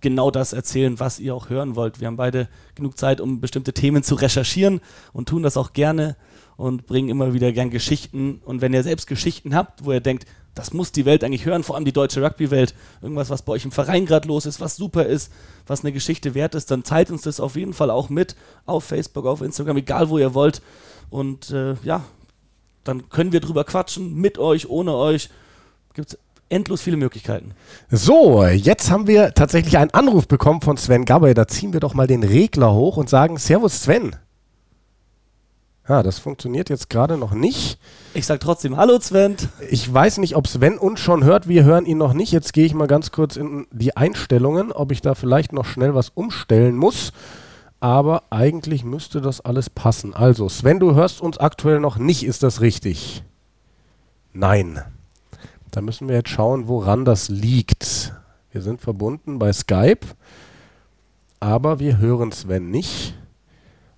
genau 0.00 0.30
das 0.30 0.52
erzählen, 0.52 0.98
was 1.00 1.20
ihr 1.20 1.34
auch 1.34 1.48
hören 1.50 1.76
wollt. 1.76 2.00
Wir 2.00 2.06
haben 2.06 2.16
beide 2.16 2.48
genug 2.74 2.98
Zeit, 2.98 3.20
um 3.20 3.40
bestimmte 3.40 3.72
Themen 3.72 4.02
zu 4.02 4.14
recherchieren 4.14 4.80
und 5.12 5.28
tun 5.28 5.42
das 5.42 5.56
auch 5.56 5.72
gerne 5.72 6.16
und 6.56 6.86
bringen 6.86 7.08
immer 7.08 7.32
wieder 7.32 7.52
gern 7.52 7.70
Geschichten. 7.70 8.40
Und 8.44 8.60
wenn 8.60 8.74
ihr 8.74 8.82
selbst 8.82 9.06
Geschichten 9.06 9.54
habt, 9.54 9.84
wo 9.84 9.92
ihr 9.92 10.00
denkt, 10.00 10.26
das 10.54 10.72
muss 10.72 10.92
die 10.92 11.04
Welt 11.04 11.24
eigentlich 11.24 11.46
hören, 11.46 11.62
vor 11.62 11.76
allem 11.76 11.84
die 11.84 11.92
deutsche 11.92 12.22
Rugby-Welt, 12.22 12.74
irgendwas, 13.00 13.30
was 13.30 13.42
bei 13.42 13.52
euch 13.52 13.64
im 13.64 13.72
Verein 13.72 14.04
gerade 14.04 14.28
los 14.28 14.46
ist, 14.46 14.60
was 14.60 14.76
super 14.76 15.06
ist, 15.06 15.32
was 15.66 15.82
eine 15.82 15.92
Geschichte 15.92 16.34
wert 16.34 16.54
ist, 16.54 16.70
dann 16.70 16.82
teilt 16.82 17.10
uns 17.10 17.22
das 17.22 17.40
auf 17.40 17.56
jeden 17.56 17.72
Fall 17.72 17.90
auch 17.90 18.10
mit 18.10 18.36
auf 18.66 18.84
Facebook, 18.84 19.26
auf 19.26 19.42
Instagram, 19.42 19.78
egal 19.78 20.10
wo 20.10 20.18
ihr 20.18 20.34
wollt. 20.34 20.60
Und 21.08 21.50
äh, 21.50 21.76
ja, 21.82 22.04
dann 22.84 23.08
können 23.08 23.32
wir 23.32 23.40
drüber 23.40 23.64
quatschen, 23.64 24.14
mit 24.14 24.38
euch, 24.38 24.68
ohne 24.68 24.94
euch. 24.94 25.30
Gibt 25.94 26.12
es 26.12 26.18
endlos 26.50 26.82
viele 26.82 26.96
Möglichkeiten. 26.96 27.52
So, 27.90 28.44
jetzt 28.44 28.90
haben 28.90 29.06
wir 29.06 29.32
tatsächlich 29.34 29.78
einen 29.78 29.92
Anruf 29.92 30.28
bekommen 30.28 30.60
von 30.60 30.76
Sven 30.76 31.04
Gabay. 31.04 31.34
Da 31.34 31.46
ziehen 31.46 31.72
wir 31.72 31.80
doch 31.80 31.94
mal 31.94 32.06
den 32.06 32.22
Regler 32.22 32.74
hoch 32.74 32.96
und 32.96 33.08
sagen 33.08 33.38
Servus 33.38 33.82
Sven. 33.82 34.16
Ja, 35.88 36.04
das 36.04 36.20
funktioniert 36.20 36.70
jetzt 36.70 36.88
gerade 36.88 37.16
noch 37.16 37.32
nicht. 37.32 37.78
Ich 38.14 38.26
sage 38.26 38.38
trotzdem 38.38 38.76
Hallo 38.76 39.00
Sven. 39.00 39.36
Ich 39.70 39.92
weiß 39.92 40.18
nicht, 40.18 40.36
ob 40.36 40.46
Sven 40.46 40.78
uns 40.78 41.00
schon 41.00 41.24
hört. 41.24 41.48
Wir 41.48 41.64
hören 41.64 41.86
ihn 41.86 41.98
noch 41.98 42.12
nicht. 42.12 42.30
Jetzt 42.30 42.52
gehe 42.52 42.64
ich 42.64 42.74
mal 42.74 42.86
ganz 42.86 43.10
kurz 43.10 43.36
in 43.36 43.66
die 43.72 43.96
Einstellungen, 43.96 44.70
ob 44.70 44.92
ich 44.92 45.00
da 45.00 45.14
vielleicht 45.16 45.52
noch 45.52 45.64
schnell 45.64 45.94
was 45.94 46.10
umstellen 46.10 46.76
muss. 46.76 47.12
Aber 47.80 48.24
eigentlich 48.30 48.84
müsste 48.84 49.20
das 49.20 49.40
alles 49.40 49.70
passen. 49.70 50.14
Also, 50.14 50.48
Sven, 50.48 50.78
du 50.78 50.94
hörst 50.94 51.20
uns 51.20 51.38
aktuell 51.38 51.80
noch 51.80 51.96
nicht. 51.96 52.24
Ist 52.24 52.42
das 52.42 52.60
richtig? 52.60 53.24
Nein. 54.32 54.82
Da 55.70 55.80
müssen 55.80 56.08
wir 56.08 56.16
jetzt 56.16 56.30
schauen, 56.30 56.68
woran 56.68 57.04
das 57.04 57.28
liegt. 57.28 58.12
Wir 58.50 58.62
sind 58.62 58.80
verbunden 58.80 59.38
bei 59.38 59.52
Skype, 59.52 60.06
aber 61.38 61.78
wir 61.78 61.98
hören 61.98 62.32
Sven 62.32 62.70
nicht. 62.70 63.14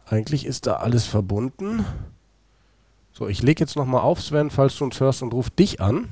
Eigentlich 0.07 0.45
ist 0.45 0.67
da 0.67 0.75
alles 0.75 1.07
verbunden. 1.07 1.87
So, 3.13 3.29
ich 3.29 3.43
lege 3.43 3.61
jetzt 3.61 3.77
nochmal 3.77 4.03
auf, 4.03 4.21
Sven, 4.21 4.51
falls 4.51 4.77
du 4.77 4.85
uns 4.85 5.01
hörst 5.01 5.23
und 5.23 5.33
ruf 5.33 5.49
dich 5.49 5.81
an. 5.81 6.09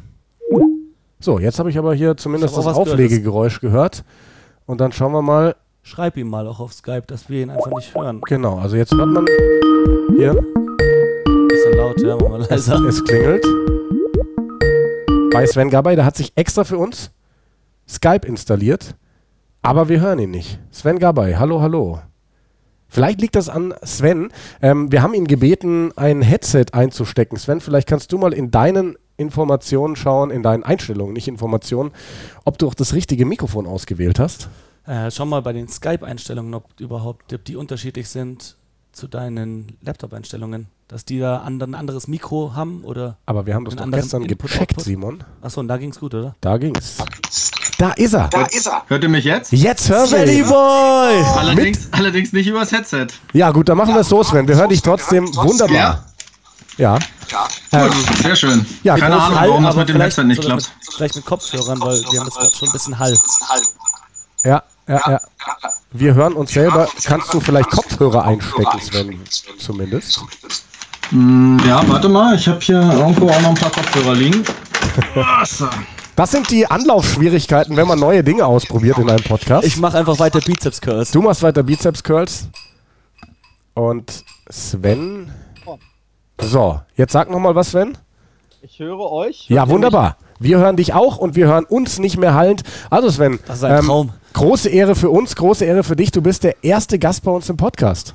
So, 1.18 1.38
jetzt 1.38 1.58
habe 1.58 1.68
ich 1.68 1.76
aber 1.76 1.94
hier 1.94 2.16
zumindest 2.16 2.56
das 2.56 2.66
Auflegegeräusch 2.66 3.60
gehört. 3.60 4.04
Und 4.64 4.80
dann 4.80 4.92
schauen 4.92 5.12
wir 5.12 5.22
mal. 5.22 5.56
Schreib 5.82 6.16
ihm 6.16 6.28
mal 6.28 6.46
auch 6.46 6.60
auf 6.60 6.72
Skype, 6.72 7.02
dass 7.06 7.28
wir 7.28 7.42
ihn 7.42 7.50
einfach 7.50 7.70
nicht 7.74 7.94
hören. 7.94 8.20
Genau, 8.26 8.58
also 8.58 8.76
jetzt 8.76 8.92
hört 8.92 9.08
man 9.08 9.26
hier. 10.16 10.32
bisschen 11.48 11.76
laut, 11.76 12.00
ja, 12.00 12.16
machen 12.16 12.32
wir 12.32 12.50
Es, 12.50 12.66
leiser. 12.68 12.84
es 12.86 13.04
klingelt. 13.04 13.44
Bei 15.32 15.46
Sven 15.46 15.70
Gabay, 15.70 15.94
der 15.94 16.04
hat 16.04 16.16
sich 16.16 16.32
extra 16.34 16.64
für 16.64 16.76
uns 16.76 17.12
Skype 17.88 18.26
installiert, 18.26 18.96
aber 19.62 19.88
wir 19.88 20.00
hören 20.00 20.18
ihn 20.18 20.32
nicht. 20.32 20.58
Sven 20.72 20.98
Gabay, 20.98 21.34
hallo, 21.34 21.60
hallo. 21.60 22.00
Vielleicht 22.88 23.20
liegt 23.20 23.36
das 23.36 23.48
an 23.48 23.72
Sven. 23.84 24.32
Ähm, 24.60 24.90
wir 24.90 25.02
haben 25.02 25.14
ihn 25.14 25.28
gebeten, 25.28 25.92
ein 25.96 26.22
Headset 26.22 26.66
einzustecken. 26.72 27.38
Sven, 27.38 27.60
vielleicht 27.60 27.88
kannst 27.88 28.10
du 28.10 28.18
mal 28.18 28.32
in 28.32 28.50
deinen 28.50 28.96
Informationen 29.16 29.94
schauen, 29.94 30.32
in 30.32 30.42
deinen 30.42 30.64
Einstellungen, 30.64 31.12
nicht 31.12 31.28
Informationen, 31.28 31.92
ob 32.44 32.58
du 32.58 32.66
auch 32.66 32.74
das 32.74 32.92
richtige 32.94 33.24
Mikrofon 33.24 33.66
ausgewählt 33.66 34.18
hast. 34.18 34.48
Äh, 34.84 35.12
schau 35.12 35.26
mal 35.26 35.42
bei 35.42 35.52
den 35.52 35.68
Skype-Einstellungen, 35.68 36.54
ob 36.54 36.80
überhaupt 36.80 37.32
ob 37.32 37.44
die 37.44 37.54
unterschiedlich 37.54 38.08
sind 38.08 38.56
zu 38.92 39.06
deinen 39.08 39.76
Laptop-Einstellungen. 39.82 40.66
Dass 40.88 41.04
die 41.04 41.20
da 41.20 41.38
an- 41.38 41.62
ein 41.62 41.74
anderes 41.76 42.08
Mikro 42.08 42.52
haben 42.56 42.82
oder. 42.82 43.16
Aber 43.26 43.46
wir 43.46 43.54
haben 43.54 43.64
das 43.64 43.76
doch 43.76 43.88
gestern 43.90 44.22
Input, 44.22 44.50
gecheckt, 44.50 44.72
Output? 44.72 44.84
Simon. 44.84 45.24
Achso, 45.40 45.60
und 45.60 45.68
da 45.68 45.76
ging's 45.76 46.00
gut, 46.00 46.14
oder? 46.14 46.34
Da 46.40 46.56
ging's. 46.58 46.96
Da 47.78 47.92
ist 47.92 48.12
er. 48.12 48.26
Da 48.28 48.42
ist 48.46 48.66
er. 48.66 48.82
Hört 48.88 49.02
ihr 49.04 49.08
mich 49.08 49.24
jetzt? 49.24 49.52
Jetzt 49.52 49.88
hören 49.88 50.10
wir 50.10 50.26
ihn. 50.26 50.44
Boy! 50.48 51.24
Allerdings, 51.38 51.88
allerdings 51.92 52.32
nicht 52.32 52.48
übers 52.48 52.72
Headset. 52.72 53.06
Ja, 53.32 53.52
gut, 53.52 53.68
dann 53.68 53.78
machen 53.78 53.94
wir 53.94 54.00
es 54.00 54.08
so, 54.08 54.22
Sven. 54.24 54.48
Wir 54.48 54.56
hören 54.56 54.68
dich 54.68 54.82
trotzdem 54.82 55.24
wunderbar. 55.36 55.76
Ja? 55.76 56.04
Ja. 56.76 56.98
Ja. 57.70 57.86
Gut, 57.86 57.94
sehr 58.22 58.34
schön. 58.34 58.66
ja, 58.82 58.96
Keine 58.96 59.14
Ahnung, 59.20 59.38
Hall, 59.38 59.48
warum 59.50 59.62
das 59.64 59.76
mit 59.76 59.88
dem 59.90 60.00
Headset 60.00 60.24
nicht 60.24 60.40
klappt. 60.42 60.62
Mit, 60.62 60.94
vielleicht 60.94 61.14
mit 61.16 61.24
Kopfhörern, 61.24 61.80
weil 61.80 62.00
wir 62.10 62.18
haben 62.20 62.26
das 62.26 62.34
gerade 62.34 62.54
schon 62.56 62.68
ein 62.68 62.72
bisschen 62.72 62.98
Hall. 62.98 63.16
Halt. 63.48 63.62
Ja, 64.42 64.62
ja, 64.88 65.00
ja. 65.08 65.20
Wir 65.92 66.14
hören 66.14 66.34
uns 66.34 66.52
selber. 66.52 66.88
Kannst 67.04 67.32
du 67.34 67.40
vielleicht 67.40 67.70
Kopfhörer 67.70 68.24
einstecken, 68.24 68.80
Sven? 68.80 69.20
Zumindest. 69.58 70.20
Hm, 71.10 71.60
Ja, 71.66 71.86
warte 71.88 72.08
mal, 72.08 72.36
ich 72.36 72.46
habe 72.46 72.60
hier 72.60 72.80
irgendwo 72.80 73.28
auch 73.28 73.40
noch 73.40 73.48
ein 73.50 73.54
paar 73.56 73.70
Kopfhörer 73.72 74.14
liegen. 74.14 74.44
Das 76.16 76.32
sind 76.32 76.50
die 76.50 76.66
Anlaufschwierigkeiten, 76.66 77.76
wenn 77.78 77.88
man 77.88 77.98
neue 77.98 78.22
Dinge 78.22 78.44
ausprobiert 78.44 78.98
in 78.98 79.08
einem 79.08 79.22
Podcast. 79.22 79.66
Ich 79.66 79.78
mache 79.78 79.96
einfach 79.96 80.18
weiter 80.18 80.40
Bizeps 80.40 80.78
Curls. 80.82 81.12
du 81.12 81.22
machst 81.22 81.42
weiter 81.42 81.62
Bizeps 81.62 82.02
Curls. 82.02 82.48
Und 83.72 84.22
Sven. 84.50 85.32
So, 86.42 86.80
jetzt 86.96 87.12
sag 87.12 87.30
noch 87.30 87.38
mal 87.38 87.54
was, 87.54 87.70
Sven. 87.70 87.96
Ich 88.62 88.78
höre 88.78 89.10
euch. 89.10 89.46
Ja, 89.48 89.68
wunderbar. 89.68 90.16
Wir 90.38 90.58
hören 90.58 90.76
dich 90.76 90.92
auch 90.92 91.16
und 91.18 91.34
wir 91.34 91.46
hören 91.46 91.64
uns 91.64 91.98
nicht 91.98 92.18
mehr 92.18 92.34
hallend. 92.34 92.62
Also 92.90 93.10
Sven, 93.10 93.38
Das 93.46 93.58
ist 93.58 93.64
ein 93.64 93.84
Traum. 93.84 94.12
große 94.34 94.68
Ehre 94.68 94.94
für 94.94 95.10
uns, 95.10 95.34
große 95.36 95.64
Ehre 95.64 95.82
für 95.82 95.96
dich. 95.96 96.10
Du 96.10 96.20
bist 96.22 96.44
der 96.44 96.62
erste 96.62 96.98
Gast 96.98 97.24
bei 97.24 97.30
uns 97.30 97.48
im 97.48 97.56
Podcast. 97.56 98.14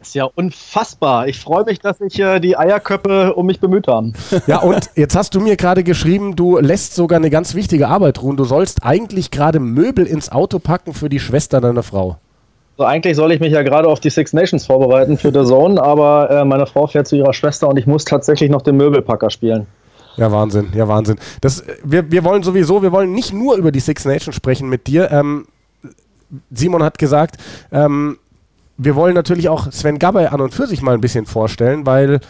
Ist 0.00 0.14
ja 0.14 0.24
unfassbar. 0.24 1.28
Ich 1.28 1.38
freue 1.40 1.64
mich, 1.64 1.78
dass 1.78 1.98
sich 1.98 2.18
äh, 2.20 2.40
die 2.40 2.56
Eierköpfe 2.56 3.34
um 3.34 3.44
mich 3.46 3.60
bemüht 3.60 3.86
haben. 3.86 4.14
Ja, 4.46 4.60
und 4.60 4.90
jetzt 4.94 5.14
hast 5.14 5.34
du 5.34 5.40
mir 5.40 5.56
gerade 5.56 5.84
geschrieben, 5.84 6.36
du 6.36 6.58
lässt 6.58 6.94
sogar 6.94 7.16
eine 7.18 7.28
ganz 7.30 7.54
wichtige 7.54 7.88
Arbeit 7.88 8.22
ruhen. 8.22 8.36
Du 8.38 8.44
sollst 8.44 8.82
eigentlich 8.84 9.30
gerade 9.30 9.60
Möbel 9.60 10.06
ins 10.06 10.32
Auto 10.32 10.58
packen 10.58 10.94
für 10.94 11.08
die 11.10 11.20
Schwester 11.20 11.60
deiner 11.60 11.82
Frau. 11.82 12.16
So, 12.80 12.86
eigentlich 12.86 13.14
soll 13.14 13.30
ich 13.30 13.40
mich 13.40 13.52
ja 13.52 13.62
gerade 13.62 13.86
auf 13.86 14.00
die 14.00 14.08
Six 14.08 14.32
Nations 14.32 14.64
vorbereiten 14.64 15.18
für 15.18 15.30
The 15.30 15.46
Zone, 15.46 15.78
aber 15.82 16.30
äh, 16.30 16.44
meine 16.46 16.64
Frau 16.64 16.86
fährt 16.86 17.06
zu 17.06 17.14
ihrer 17.14 17.34
Schwester 17.34 17.68
und 17.68 17.76
ich 17.76 17.86
muss 17.86 18.06
tatsächlich 18.06 18.48
noch 18.48 18.62
den 18.62 18.78
Möbelpacker 18.78 19.28
spielen. 19.28 19.66
Ja, 20.16 20.32
Wahnsinn, 20.32 20.68
ja, 20.74 20.88
Wahnsinn. 20.88 21.18
Das, 21.42 21.62
wir, 21.84 22.10
wir 22.10 22.24
wollen 22.24 22.42
sowieso, 22.42 22.82
wir 22.82 22.90
wollen 22.90 23.12
nicht 23.12 23.34
nur 23.34 23.56
über 23.56 23.70
die 23.70 23.80
Six 23.80 24.06
Nations 24.06 24.34
sprechen 24.34 24.70
mit 24.70 24.86
dir. 24.86 25.10
Ähm, 25.10 25.44
Simon 26.50 26.82
hat 26.82 26.96
gesagt, 26.96 27.36
ähm, 27.70 28.16
wir 28.78 28.96
wollen 28.96 29.12
natürlich 29.12 29.50
auch 29.50 29.70
Sven 29.70 29.98
Gabay 29.98 30.28
an 30.28 30.40
und 30.40 30.54
für 30.54 30.66
sich 30.66 30.80
mal 30.80 30.94
ein 30.94 31.02
bisschen 31.02 31.26
vorstellen, 31.26 31.84
weil 31.84 32.20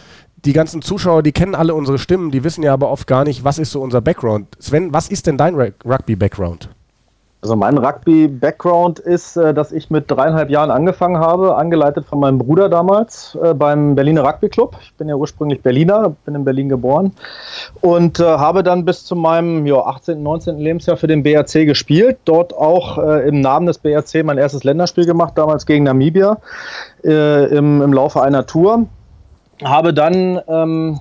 die 0.43 0.51
ganzen 0.51 0.81
Zuschauer, 0.81 1.23
die 1.23 1.31
kennen 1.31 1.55
alle 1.55 1.73
unsere 1.75 1.97
Stimmen, 1.97 2.29
die 2.29 2.43
wissen 2.43 2.61
ja 2.61 2.73
aber 2.73 2.89
oft 2.89 3.07
gar 3.07 3.23
nicht, 3.23 3.45
was 3.45 3.57
ist 3.57 3.71
so 3.71 3.79
unser 3.79 4.01
Background. 4.01 4.47
Sven, 4.59 4.91
was 4.91 5.07
ist 5.07 5.27
denn 5.27 5.37
dein 5.37 5.55
Rug- 5.55 5.75
Rugby-Background? 5.85 6.67
Also 7.41 7.55
mein 7.55 7.79
Rugby-Background 7.79 8.99
ist, 8.99 9.35
äh, 9.35 9.51
dass 9.51 9.71
ich 9.71 9.89
mit 9.89 10.11
dreieinhalb 10.11 10.51
Jahren 10.51 10.69
angefangen 10.69 11.17
habe, 11.17 11.55
angeleitet 11.55 12.05
von 12.05 12.19
meinem 12.19 12.37
Bruder 12.37 12.69
damals 12.69 13.35
äh, 13.41 13.55
beim 13.55 13.95
Berliner 13.95 14.23
Rugby 14.23 14.47
Club. 14.49 14.77
Ich 14.83 14.93
bin 14.93 15.09
ja 15.09 15.15
ursprünglich 15.15 15.63
Berliner, 15.63 16.15
bin 16.23 16.35
in 16.35 16.45
Berlin 16.45 16.69
geboren 16.69 17.13
und 17.81 18.19
äh, 18.19 18.23
habe 18.23 18.61
dann 18.61 18.85
bis 18.85 19.05
zu 19.05 19.15
meinem 19.15 19.65
ja, 19.65 19.77
18., 19.77 20.21
19. 20.21 20.59
Lebensjahr 20.59 20.97
für 20.97 21.07
den 21.07 21.23
BRC 21.23 21.65
gespielt. 21.65 22.19
Dort 22.25 22.53
auch 22.53 22.97
im 22.97 23.41
Namen 23.41 23.65
des 23.65 23.77
BRC 23.79 24.23
mein 24.23 24.37
erstes 24.37 24.63
Länderspiel 24.63 25.05
gemacht, 25.05 25.33
damals 25.35 25.65
gegen 25.65 25.85
Namibia 25.85 26.37
im, 27.03 27.81
im 27.81 27.93
Laufe 27.93 28.21
einer 28.21 28.45
Tour. 28.45 28.85
Habe 29.63 29.93
dann 29.93 30.39
ähm, 30.47 30.99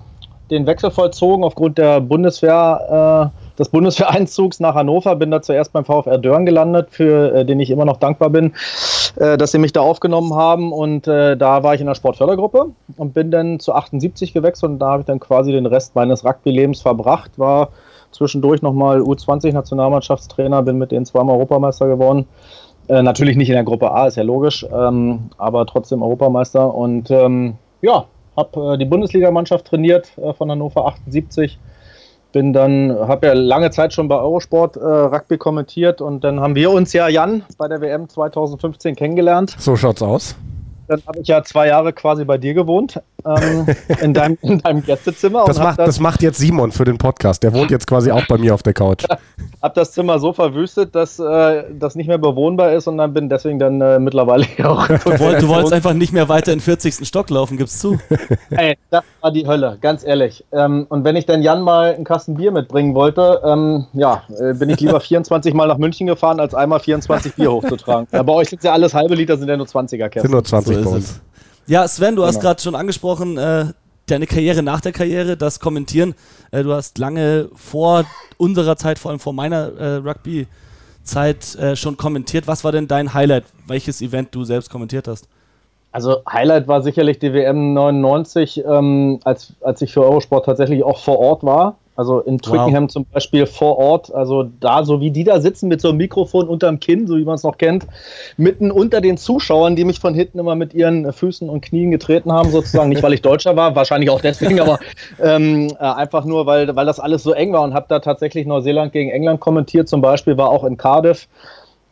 den 0.51 0.67
Wechsel 0.67 0.91
vollzogen 0.91 1.45
aufgrund 1.45 1.79
der 1.79 2.01
Bundeswehr, 2.01 3.33
äh, 3.33 3.50
des 3.61 3.69
Bundeswehreinzugs 3.69 4.59
nach 4.59 4.75
Hannover. 4.75 5.15
Bin 5.15 5.31
da 5.31 5.43
zuerst 5.43 5.73
beim 5.73 5.85
VfR 5.85 6.19
Dörn 6.19 6.47
gelandet, 6.47 6.89
für 6.91 7.35
äh, 7.35 7.45
den 7.45 7.61
ich 7.61 7.71
immer 7.71 7.85
noch 7.85 7.99
dankbar 7.99 8.31
bin, 8.31 8.55
äh, 9.17 9.37
dass 9.37 9.53
sie 9.53 9.59
mich 9.59 9.73
da 9.73 9.83
aufgenommen 9.83 10.35
haben. 10.35 10.73
Und 10.73 11.07
äh, 11.07 11.37
da 11.37 11.63
war 11.63 11.75
ich 11.75 11.81
in 11.81 11.87
der 11.87 11.95
Sportfördergruppe 11.95 12.71
und 12.97 13.15
bin 13.15 13.31
dann 13.31 13.61
zu 13.61 13.75
78 13.75 14.33
gewechselt 14.33 14.73
und 14.73 14.79
da 14.79 14.89
habe 14.89 15.01
ich 15.03 15.07
dann 15.07 15.21
quasi 15.21 15.53
den 15.53 15.67
Rest 15.67 15.95
meines 15.95 16.25
Rugby-Lebens 16.25 16.81
verbracht. 16.81 17.33
War 17.37 17.69
zwischendurch 18.11 18.63
nochmal 18.63 19.01
U20-Nationalmannschaftstrainer, 19.03 20.63
bin 20.63 20.79
mit 20.79 20.91
denen 20.91 21.07
zweimal 21.07 21.37
Europameister 21.37 21.87
geworden. 21.87 22.27
Äh, 22.89 23.03
natürlich 23.03 23.37
nicht 23.37 23.51
in 23.51 23.55
der 23.55 23.65
Gruppe 23.65 23.93
A, 23.93 24.07
ist 24.07 24.17
ja 24.17 24.25
logisch, 24.25 24.67
ähm, 24.73 25.31
aber 25.39 25.67
trotzdem 25.67 26.03
Europameister. 26.03 26.75
Und 26.75 27.11
ähm, 27.11 27.55
ja, 27.83 28.07
habe 28.37 28.75
äh, 28.75 28.79
die 28.79 28.85
Bundesligamannschaft 28.87 29.67
trainiert 29.67 30.11
äh, 30.19 30.33
von 30.33 30.51
Hannover 30.51 30.87
78. 30.87 31.59
Bin 32.33 32.53
dann, 32.53 32.93
habe 32.93 33.27
ja 33.27 33.33
lange 33.33 33.71
Zeit 33.71 33.93
schon 33.93 34.09
bei 34.09 34.17
Eurosport 34.17 34.77
äh, 34.77 34.81
Rugby 34.85 35.39
kommentiert 35.39 36.01
und 36.01 36.23
dann 36.23 36.41
haben 36.41 36.55
wir 36.55 36.71
uns 36.71 36.93
ja, 36.93 37.09
Jan, 37.09 37.43
bei 37.59 37.67
der 37.69 37.81
WM 37.81 38.09
2015 38.09 38.95
kennengelernt. 38.95 39.55
So 39.59 39.77
schaut's 39.77 40.03
aus. 40.03 40.37
Dann 40.91 41.03
habe 41.07 41.21
ich 41.21 41.29
ja 41.29 41.41
zwei 41.45 41.69
Jahre 41.69 41.93
quasi 41.93 42.25
bei 42.25 42.37
dir 42.37 42.53
gewohnt, 42.53 43.01
ähm, 43.25 43.65
in, 44.03 44.13
deinem, 44.13 44.37
in 44.43 44.59
deinem 44.59 44.83
Gästezimmer. 44.83 45.45
Das 45.47 45.57
und 45.57 45.63
macht, 45.63 45.79
hab 45.79 45.87
das 45.87 46.01
macht 46.01 46.21
jetzt 46.21 46.39
Simon 46.39 46.73
für 46.73 46.85
den 46.85 46.99
Podcast. 46.99 47.45
Der 47.45 47.55
wohnt 47.55 47.71
jetzt 47.71 47.87
quasi 47.87 48.11
auch 48.11 48.27
bei 48.27 48.39
mir 48.39 48.55
auf 48.55 48.65
der 48.65 48.75
Couch. 48.75 49.05
habe 49.63 49.75
das 49.75 49.93
Zimmer 49.93 50.19
so 50.19 50.33
verwüstet, 50.33 50.97
dass 50.97 51.21
äh, 51.21 51.65
das 51.79 51.95
nicht 51.95 52.09
mehr 52.09 52.19
bewohnbar 52.19 52.73
ist 52.73 52.89
und 52.89 52.99
dann 52.99 53.13
bin 53.13 53.29
deswegen 53.29 53.61
dann 53.61 53.81
äh, 53.81 54.01
mittlerweile 54.01 54.47
auch. 54.65 54.89
Du, 55.01 55.19
wollt, 55.19 55.43
du 55.43 55.49
wolltest 55.49 55.73
einfach 55.73 55.93
nicht 55.93 56.13
mehr 56.13 56.29
weiter 56.29 56.53
in 56.53 56.59
den 56.59 56.65
40. 56.65 57.07
Stock 57.07 57.31
laufen, 57.31 57.57
gib's 57.57 57.79
zu. 57.79 57.99
Ey, 58.51 58.77
das 58.91 59.05
war 59.21 59.31
die 59.31 59.47
Hölle, 59.47 59.79
ganz 59.81 60.05
ehrlich. 60.05 60.45
Ähm, 60.53 60.87
und 60.89 61.05
wenn 61.05 61.17
ich 61.17 61.27
dann 61.27 61.43
Jan 61.43 61.63
mal 61.63 61.95
einen 61.95 62.05
Kasten 62.05 62.35
Bier 62.35 62.53
mitbringen 62.53 62.95
wollte, 62.95 63.41
ähm, 63.45 63.87
ja, 63.93 64.23
äh, 64.41 64.55
bin 64.55 64.71
ich 64.71 64.81
lieber 64.81 65.01
24 65.01 65.55
Mal 65.55 65.67
nach 65.69 65.79
München 65.79 66.07
gefahren, 66.07 66.41
als 66.41 66.55
einmal 66.55 66.81
24 66.81 67.35
Bier 67.35 67.53
hochzutragen. 67.53 68.09
Ja, 68.13 68.23
bei 68.23 68.33
euch 68.33 68.49
sind 68.49 68.63
ja 68.65 68.73
alles 68.73 68.95
halbe 68.95 69.15
Liter, 69.15 69.37
sind 69.37 69.49
ja 69.49 69.57
nur 69.57 69.67
20er 69.67 69.89
Sind 69.89 70.11
Kästen. 70.11 70.31
nur 70.31 70.45
20 70.45 70.80
So 70.85 70.91
bei 70.91 70.97
uns. 70.97 71.21
Ja, 71.67 71.87
Sven, 71.87 72.17
du 72.17 72.25
hast 72.25 72.37
Genau. 72.37 72.49
gerade 72.49 72.63
schon 72.63 72.75
angesprochen, 72.75 73.39
äh, 73.39 73.67
deine 74.07 74.27
Karriere 74.27 74.63
nach 74.63 74.81
der 74.81 74.93
Karriere, 74.93 75.37
das 75.37 75.61
Kommentieren. 75.61 76.15
Äh, 76.51 76.63
du 76.63 76.73
hast 76.73 76.99
lange 76.99 77.49
vor 77.55 78.05
unserer 78.39 78.77
Zeit, 78.77 78.99
vor 78.99 79.11
allem 79.11 79.21
vor 79.21 79.33
meiner 79.33 79.73
äh, 79.79 79.95
Rugby-Zeit, 79.97 81.55
äh, 81.57 81.77
schon 81.77 81.97
kommentiert. 81.97 82.47
Was 82.47 82.65
war 82.65 82.73
denn 82.73 82.89
dein 82.89 83.15
Highlight? 83.15 83.45
Welches 83.67 84.01
Event 84.03 84.35
du 84.35 84.45
selbst 84.45 84.71
kommentiert 84.71 85.07
hast? 85.09 85.29
Also 85.93 86.19
Highlight 86.31 86.69
war 86.69 86.83
sicherlich 86.83 87.19
die 87.19 87.33
WM 87.33 87.73
99, 87.75 88.63
ähm, 88.65 89.19
als, 89.25 89.53
als 89.61 89.83
ich 89.83 89.93
für 89.93 90.03
Eurosport 90.05 90.47
tatsächlich 90.47 90.85
auch 90.85 90.99
vor 91.03 91.19
Ort 91.19 91.43
war. 91.43 91.77
Also 92.01 92.21
in 92.21 92.39
Twickenham 92.39 92.89
zum 92.89 93.05
Beispiel 93.05 93.45
vor 93.45 93.77
Ort, 93.77 94.11
also 94.15 94.45
da, 94.59 94.85
so 94.85 95.03
wie 95.03 95.11
die 95.11 95.23
da 95.23 95.39
sitzen 95.39 95.69
mit 95.69 95.83
so 95.83 95.91
einem 95.91 95.99
Mikrofon 95.99 96.49
unterm 96.49 96.81
Kinn, 96.81 97.07
so 97.07 97.19
wie 97.19 97.25
man 97.25 97.35
es 97.35 97.43
noch 97.43 97.59
kennt, 97.59 97.87
mitten 98.39 98.71
unter 98.71 99.03
den 99.03 99.19
Zuschauern, 99.19 99.77
die 99.77 99.85
mich 99.85 100.01
von 100.01 100.15
hinten 100.15 100.39
immer 100.39 100.55
mit 100.55 100.73
ihren 100.73 101.13
Füßen 101.13 101.51
und 101.51 101.61
Knien 101.61 101.91
getreten 101.91 102.33
haben, 102.33 102.49
sozusagen. 102.53 102.89
Nicht, 102.89 103.03
weil 103.03 103.13
ich 103.13 103.21
Deutscher 103.21 103.55
war, 103.55 103.77
wahrscheinlich 103.77 104.09
auch 104.09 104.23
deswegen, 104.23 104.61
aber 104.61 104.79
ähm, 105.23 105.69
äh, 105.79 105.85
einfach 105.85 106.25
nur, 106.25 106.47
weil, 106.47 106.75
weil 106.75 106.87
das 106.87 107.01
alles 107.01 107.23
so 107.23 107.33
eng 107.33 107.53
war 107.53 107.65
und 107.65 107.75
habe 107.75 107.85
da 107.91 107.99
tatsächlich 107.99 108.47
Neuseeland 108.47 108.95
gegen 108.95 109.11
England 109.11 109.41
kommentiert, 109.41 109.87
zum 109.87 110.01
Beispiel, 110.01 110.39
war 110.39 110.49
auch 110.49 110.65
in 110.65 110.79
Cardiff. 110.79 111.29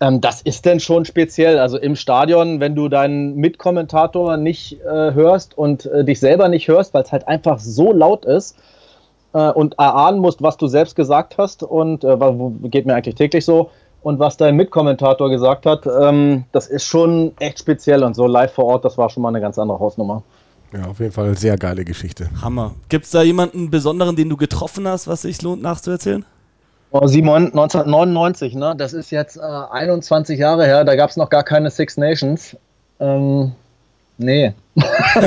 Ähm, 0.00 0.23
das 0.23 0.41
ist 0.41 0.65
denn 0.65 0.81
schon 0.81 1.05
speziell. 1.05 1.59
Also 1.59 1.77
im 1.77 1.97
Stadion, 1.97 2.61
wenn 2.61 2.75
du 2.75 2.88
deinen 2.88 3.37
Mitkommentator 3.37 4.38
nicht 4.38 4.81
äh, 4.81 5.12
hörst 5.12 5.59
und 5.59 5.85
äh, 5.85 6.03
dich 6.03 6.19
selber 6.19 6.49
nicht 6.49 6.67
hörst, 6.67 6.95
weil 6.95 7.03
es 7.03 7.12
halt 7.12 7.29
einfach 7.29 7.59
so 7.59 7.93
laut 7.93 8.25
ist 8.25 8.57
äh, 9.33 9.51
und 9.51 9.79
erahnen 9.79 10.21
musst, 10.21 10.43
was 10.43 10.57
du 10.57 10.67
selbst 10.67 10.97
gesagt 10.97 11.39
hast 11.39 11.63
und 11.63 12.05
äh, 12.05 12.17
geht 12.65 12.87
mir 12.87 12.95
eigentlich 12.95 13.15
täglich 13.15 13.45
so 13.45 13.71
und 14.03 14.19
was 14.19 14.37
dein 14.37 14.57
Mitkommentator 14.57 15.29
gesagt 15.31 15.67
hat, 15.67 15.87
ähm, 15.87 16.45
das 16.53 16.69
ist 16.69 16.85
schon 16.85 17.33
echt 17.41 17.59
speziell 17.59 18.05
und 18.05 18.15
so 18.15 18.27
live 18.27 18.53
vor 18.53 18.65
Ort, 18.67 18.85
das 18.85 18.97
war 18.97 19.11
schon 19.11 19.23
mal 19.23 19.31
eine 19.31 19.41
ganz 19.41 19.59
andere 19.59 19.81
Hausnummer. 19.81 20.23
Ja, 20.73 20.87
auf 20.87 21.01
jeden 21.01 21.13
Fall 21.13 21.27
eine 21.27 21.35
sehr 21.35 21.57
geile 21.57 21.85
Geschichte. 21.85 22.29
Hammer. 22.43 22.75
Gibt 22.89 23.07
es 23.07 23.11
da 23.11 23.23
jemanden 23.23 23.71
Besonderen, 23.71 24.17
den 24.17 24.29
du 24.29 24.37
getroffen 24.37 24.87
hast, 24.87 25.09
was 25.09 25.23
sich 25.23 25.41
lohnt 25.43 25.63
nachzuerzählen? 25.63 26.25
Oh, 26.91 27.07
Simon, 27.07 27.47
1999, 27.47 28.55
ne? 28.55 28.75
das 28.77 28.93
ist 28.93 29.11
jetzt 29.11 29.37
äh, 29.37 29.41
21 29.41 30.39
Jahre 30.39 30.65
her, 30.65 30.85
da 30.85 30.97
gab 30.97 31.11
es 31.11 31.17
noch 31.17 31.29
gar 31.29 31.43
keine 31.43 31.71
Six 31.71 31.97
Nations. 31.99 32.57
Ähm, 33.01 33.53
Nee. 34.19 34.53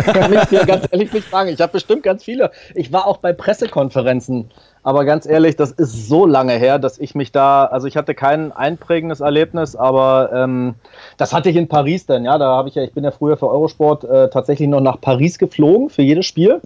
Kann 0.05 0.33
ich 0.33 0.43
dir 0.45 0.65
ganz 0.65 0.86
ehrlich 0.91 1.13
nicht 1.13 1.31
sagen. 1.31 1.50
Ich 1.50 1.62
habe 1.62 1.71
bestimmt 1.71 2.03
ganz 2.03 2.25
viele. 2.25 2.51
Ich 2.75 2.91
war 2.91 3.07
auch 3.07 3.17
bei 3.17 3.31
Pressekonferenzen. 3.31 4.51
Aber 4.83 5.05
ganz 5.05 5.25
ehrlich, 5.25 5.55
das 5.55 5.71
ist 5.71 6.10
so 6.10 6.25
lange 6.25 6.53
her, 6.53 6.77
dass 6.77 7.00
ich 7.00 7.15
mich 7.15 7.31
da, 7.31 7.65
also 7.65 7.88
ich 7.88 7.95
hatte 7.95 8.13
kein 8.13 8.51
einprägendes 8.51 9.21
Erlebnis, 9.21 9.75
aber 9.75 10.31
ähm, 10.33 10.75
das 11.17 11.33
hatte 11.33 11.50
ich 11.50 11.55
in 11.55 11.69
Paris 11.69 12.05
dann, 12.05 12.25
ja. 12.25 12.38
Da 12.38 12.48
habe 12.48 12.67
ich 12.67 12.75
ja, 12.75 12.83
ich 12.83 12.93
bin 12.93 13.03
ja 13.03 13.12
früher 13.12 13.38
für 13.38 13.48
Eurosport 13.48 14.03
äh, 14.03 14.29
tatsächlich 14.29 14.67
noch 14.67 14.81
nach 14.81 15.00
Paris 15.00 15.38
geflogen 15.38 15.89
für 15.89 16.01
jedes 16.01 16.25
Spiel. 16.25 16.62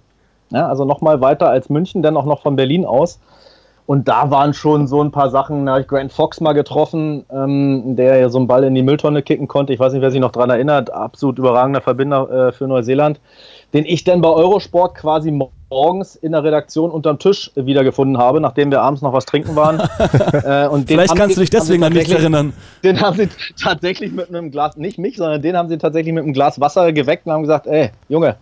Ja, 0.51 0.67
also 0.67 0.85
nochmal 0.85 1.21
weiter 1.21 1.49
als 1.49 1.69
München, 1.69 2.01
dann 2.01 2.17
auch 2.17 2.25
noch 2.25 2.41
von 2.41 2.55
Berlin 2.55 2.85
aus. 2.85 3.19
Und 3.87 4.07
da 4.07 4.31
waren 4.31 4.53
schon 4.53 4.87
so 4.87 5.03
ein 5.03 5.11
paar 5.11 5.29
Sachen, 5.29 5.65
da 5.65 5.73
habe 5.73 5.81
ich 5.81 5.87
Grant 5.87 6.11
Fox 6.11 6.41
mal 6.41 6.53
getroffen, 6.53 7.23
ähm, 7.31 7.95
der 7.95 8.17
ja 8.17 8.29
so 8.29 8.39
einen 8.39 8.47
Ball 8.47 8.63
in 8.63 8.73
die 8.73 8.81
Mülltonne 8.81 9.21
kicken 9.21 9.47
konnte. 9.47 9.73
Ich 9.73 9.79
weiß 9.79 9.93
nicht, 9.93 10.01
wer 10.01 10.09
sich 10.09 10.19
noch 10.19 10.31
daran 10.31 10.49
erinnert. 10.49 10.91
Absolut 10.91 11.37
überragender 11.37 11.81
Verbinder 11.81 12.47
äh, 12.47 12.51
für 12.51 12.67
Neuseeland. 12.67 13.19
Den 13.73 13.85
ich 13.85 14.03
dann 14.03 14.21
bei 14.21 14.29
Eurosport 14.29 14.95
quasi 14.95 15.31
morgens 15.69 16.15
in 16.15 16.31
der 16.31 16.43
Redaktion 16.43 16.89
unterm 16.89 17.19
Tisch 17.19 17.51
wiedergefunden 17.55 18.17
habe, 18.17 18.41
nachdem 18.41 18.71
wir 18.71 18.81
abends 18.81 19.03
noch 19.03 19.13
was 19.13 19.25
trinken 19.25 19.55
waren. 19.55 19.79
äh, 20.33 20.67
und 20.67 20.87
Vielleicht 20.87 21.15
kannst 21.15 21.37
du 21.37 21.41
dich 21.41 21.49
deswegen 21.51 21.83
an 21.83 21.93
nichts 21.93 22.11
erinnern. 22.11 22.53
Den 22.83 22.99
haben 23.01 23.17
sie 23.17 23.29
tatsächlich 23.61 24.11
mit 24.11 24.29
einem 24.29 24.49
Glas, 24.49 24.77
nicht 24.77 24.97
mich, 24.97 25.17
sondern 25.17 25.41
den 25.43 25.55
haben 25.55 25.69
sie 25.69 25.77
tatsächlich 25.77 26.13
mit 26.13 26.23
einem 26.23 26.33
Glas 26.33 26.59
Wasser 26.59 26.91
geweckt 26.91 27.27
und 27.27 27.33
haben 27.33 27.43
gesagt, 27.43 27.67
ey, 27.67 27.91
Junge, 28.09 28.37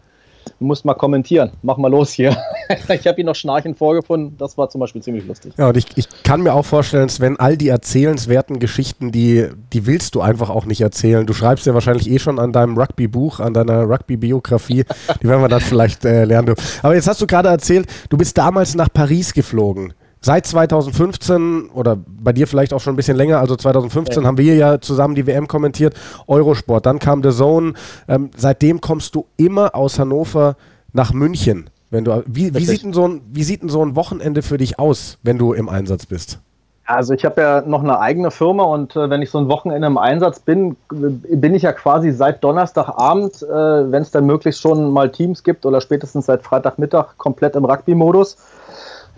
du 0.63 0.67
musst 0.67 0.85
mal 0.85 0.93
kommentieren. 0.93 1.51
Mach 1.61 1.75
mal 1.75 1.89
los 1.89 2.13
hier. 2.13 2.37
ich 2.89 3.05
habe 3.05 3.19
ihn 3.19 3.25
noch 3.25 3.35
schnarchend 3.35 3.77
vorgefunden. 3.77 4.37
Das 4.37 4.57
war 4.57 4.69
zum 4.69 4.79
Beispiel 4.79 5.03
ziemlich 5.03 5.27
lustig. 5.27 5.53
Ja, 5.57 5.67
und 5.67 5.75
ich, 5.75 5.87
ich 5.95 6.07
kann 6.23 6.41
mir 6.41 6.53
auch 6.53 6.63
vorstellen, 6.63 7.09
Sven, 7.09 7.37
all 7.37 7.57
die 7.57 7.67
erzählenswerten 7.67 8.59
Geschichten, 8.59 9.11
die, 9.11 9.49
die 9.73 9.85
willst 9.85 10.15
du 10.15 10.21
einfach 10.21 10.49
auch 10.49 10.65
nicht 10.65 10.79
erzählen. 10.79 11.25
Du 11.25 11.33
schreibst 11.33 11.65
ja 11.65 11.73
wahrscheinlich 11.73 12.09
eh 12.09 12.17
schon 12.17 12.39
an 12.39 12.53
deinem 12.53 12.77
Rugby-Buch, 12.77 13.41
an 13.41 13.53
deiner 13.53 13.83
Rugby-Biografie. 13.83 14.85
die 15.21 15.27
werden 15.27 15.41
wir 15.41 15.49
dann 15.49 15.59
vielleicht 15.61 16.05
äh, 16.05 16.23
lernen. 16.23 16.55
Aber 16.81 16.95
jetzt 16.95 17.09
hast 17.09 17.19
du 17.19 17.27
gerade 17.27 17.49
erzählt, 17.49 17.87
du 18.09 18.15
bist 18.15 18.37
damals 18.37 18.73
nach 18.73 18.87
Paris 18.91 19.33
geflogen 19.33 19.93
seit 20.23 20.47
2015 20.47 21.69
oder 21.73 21.97
bei 21.97 22.33
dir 22.33 22.47
vielleicht 22.47 22.73
auch 22.73 22.79
schon 22.79 22.93
ein 22.93 22.95
bisschen 22.95 23.17
länger, 23.17 23.39
also 23.39 23.55
2015 23.55 24.23
ja. 24.23 24.27
haben 24.27 24.37
wir 24.37 24.55
ja 24.55 24.79
zusammen 24.79 25.15
die 25.15 25.27
WM 25.27 25.47
kommentiert, 25.47 25.95
Eurosport, 26.27 26.85
dann 26.85 26.99
kam 26.99 27.21
The 27.21 27.31
Zone. 27.31 27.73
Ähm, 28.07 28.31
seitdem 28.35 28.81
kommst 28.81 29.13
du 29.15 29.25
immer 29.37 29.75
aus 29.75 29.99
Hannover 29.99 30.55
nach 30.93 31.13
München. 31.13 31.69
Wenn 31.91 32.05
du, 32.05 32.23
wie, 32.25 32.55
wie, 32.55 32.65
sieht 32.65 32.83
denn 32.83 32.93
so 32.93 33.07
ein, 33.07 33.21
wie 33.31 33.43
sieht 33.43 33.61
denn 33.61 33.69
so 33.69 33.85
ein 33.85 33.95
Wochenende 33.95 34.41
für 34.41 34.57
dich 34.57 34.79
aus, 34.79 35.19
wenn 35.21 35.37
du 35.37 35.53
im 35.53 35.69
Einsatz 35.69 36.05
bist? 36.05 36.39
Also 36.85 37.13
ich 37.13 37.23
habe 37.23 37.39
ja 37.39 37.61
noch 37.61 37.81
eine 37.81 37.99
eigene 37.99 38.29
Firma 38.31 38.63
und 38.63 38.95
äh, 38.95 39.09
wenn 39.09 39.21
ich 39.21 39.29
so 39.29 39.37
ein 39.37 39.47
Wochenende 39.47 39.87
im 39.87 39.97
Einsatz 39.97 40.39
bin, 40.39 40.75
bin 40.89 41.53
ich 41.53 41.61
ja 41.61 41.71
quasi 41.71 42.11
seit 42.11 42.43
Donnerstagabend, 42.43 43.41
äh, 43.43 43.91
wenn 43.91 44.01
es 44.01 44.11
dann 44.11 44.25
möglichst 44.25 44.61
schon 44.61 44.91
mal 44.91 45.09
Teams 45.09 45.43
gibt 45.43 45.65
oder 45.65 45.79
spätestens 45.79 46.25
seit 46.25 46.43
Freitagmittag 46.43 47.17
komplett 47.17 47.55
im 47.55 47.63
Rugby-Modus. 47.63 48.37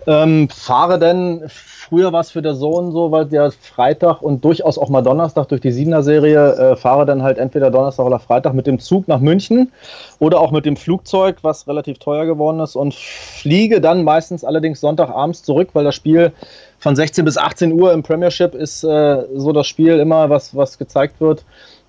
Ähm, 0.06 0.48
fahre 0.48 0.98
denn, 1.00 1.42
früher 1.48 2.12
war 2.12 2.20
es 2.20 2.30
für 2.30 2.42
der 2.42 2.54
Sohn 2.54 2.92
so, 2.92 3.10
weil 3.10 3.26
der 3.26 3.50
Freitag 3.50 4.22
und 4.22 4.44
durchaus 4.44 4.78
auch 4.78 4.88
mal 4.88 5.02
Donnerstag 5.02 5.48
durch 5.48 5.60
die 5.60 5.72
Siebener 5.72 6.04
Serie, 6.04 6.52
äh, 6.52 6.76
fahre 6.76 7.06
dann 7.06 7.22
halt 7.22 7.38
entweder 7.38 7.70
Donnerstag 7.70 8.06
oder 8.06 8.20
Freitag 8.20 8.54
mit 8.54 8.68
dem 8.68 8.78
Zug 8.78 9.08
nach 9.08 9.18
München 9.18 9.72
oder 10.20 10.40
auch 10.40 10.52
mit 10.52 10.64
dem 10.64 10.76
Flugzeug, 10.76 11.38
was 11.42 11.66
relativ 11.66 11.98
teuer 11.98 12.24
geworden 12.24 12.60
ist 12.60 12.76
und 12.76 12.94
fliege 12.94 13.80
dann 13.80 14.04
meistens 14.04 14.44
allerdings 14.44 14.80
Sonntagabends 14.80 15.42
zurück, 15.42 15.70
weil 15.72 15.84
das 15.84 15.96
Spiel 15.96 16.32
von 16.78 16.94
16 16.94 17.24
bis 17.24 17.36
18 17.36 17.72
Uhr 17.72 17.92
im 17.92 18.02
Premiership 18.02 18.54
ist 18.54 18.84
äh, 18.84 19.24
so 19.34 19.52
das 19.52 19.66
Spiel 19.66 19.98
immer, 19.98 20.30
was, 20.30 20.54
was 20.54 20.78
gezeigt 20.78 21.20
wird. 21.20 21.44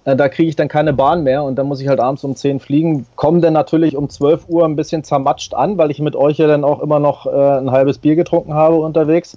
Äh, 0.08 0.16
da 0.16 0.30
kriege 0.30 0.48
ich 0.48 0.56
dann 0.56 0.70
keine 0.70 0.94
Bahn 0.94 1.24
mehr 1.24 1.44
und 1.44 1.58
dann 1.58 1.68
muss 1.68 1.82
ich 1.82 1.90
halt 1.90 2.00
abends 2.00 2.24
um 2.24 2.36
10 2.36 2.62
fliegen. 2.62 3.06
Komme 3.18 3.42
dann 3.42 3.54
natürlich 3.54 3.98
um 3.98 4.10
12 4.10 4.48
Uhr 4.48 4.64
ein 4.64 4.78
bisschen 4.78 5.04
zermatscht 5.04 5.54
an, 5.54 5.78
weil 5.78 5.92
ich 5.92 6.00
mit 6.00 6.16
euch 6.16 6.38
ja 6.38 6.48
dann 6.48 6.64
auch 6.64 6.80
immer 6.80 7.00
noch 7.00 7.26
äh, 7.26 7.30
ein 7.30 7.72
halbes 7.72 7.98
Bier 7.98 8.16
getrunken 8.16 8.54
habe 8.54 8.78
unterwegs 8.78 9.36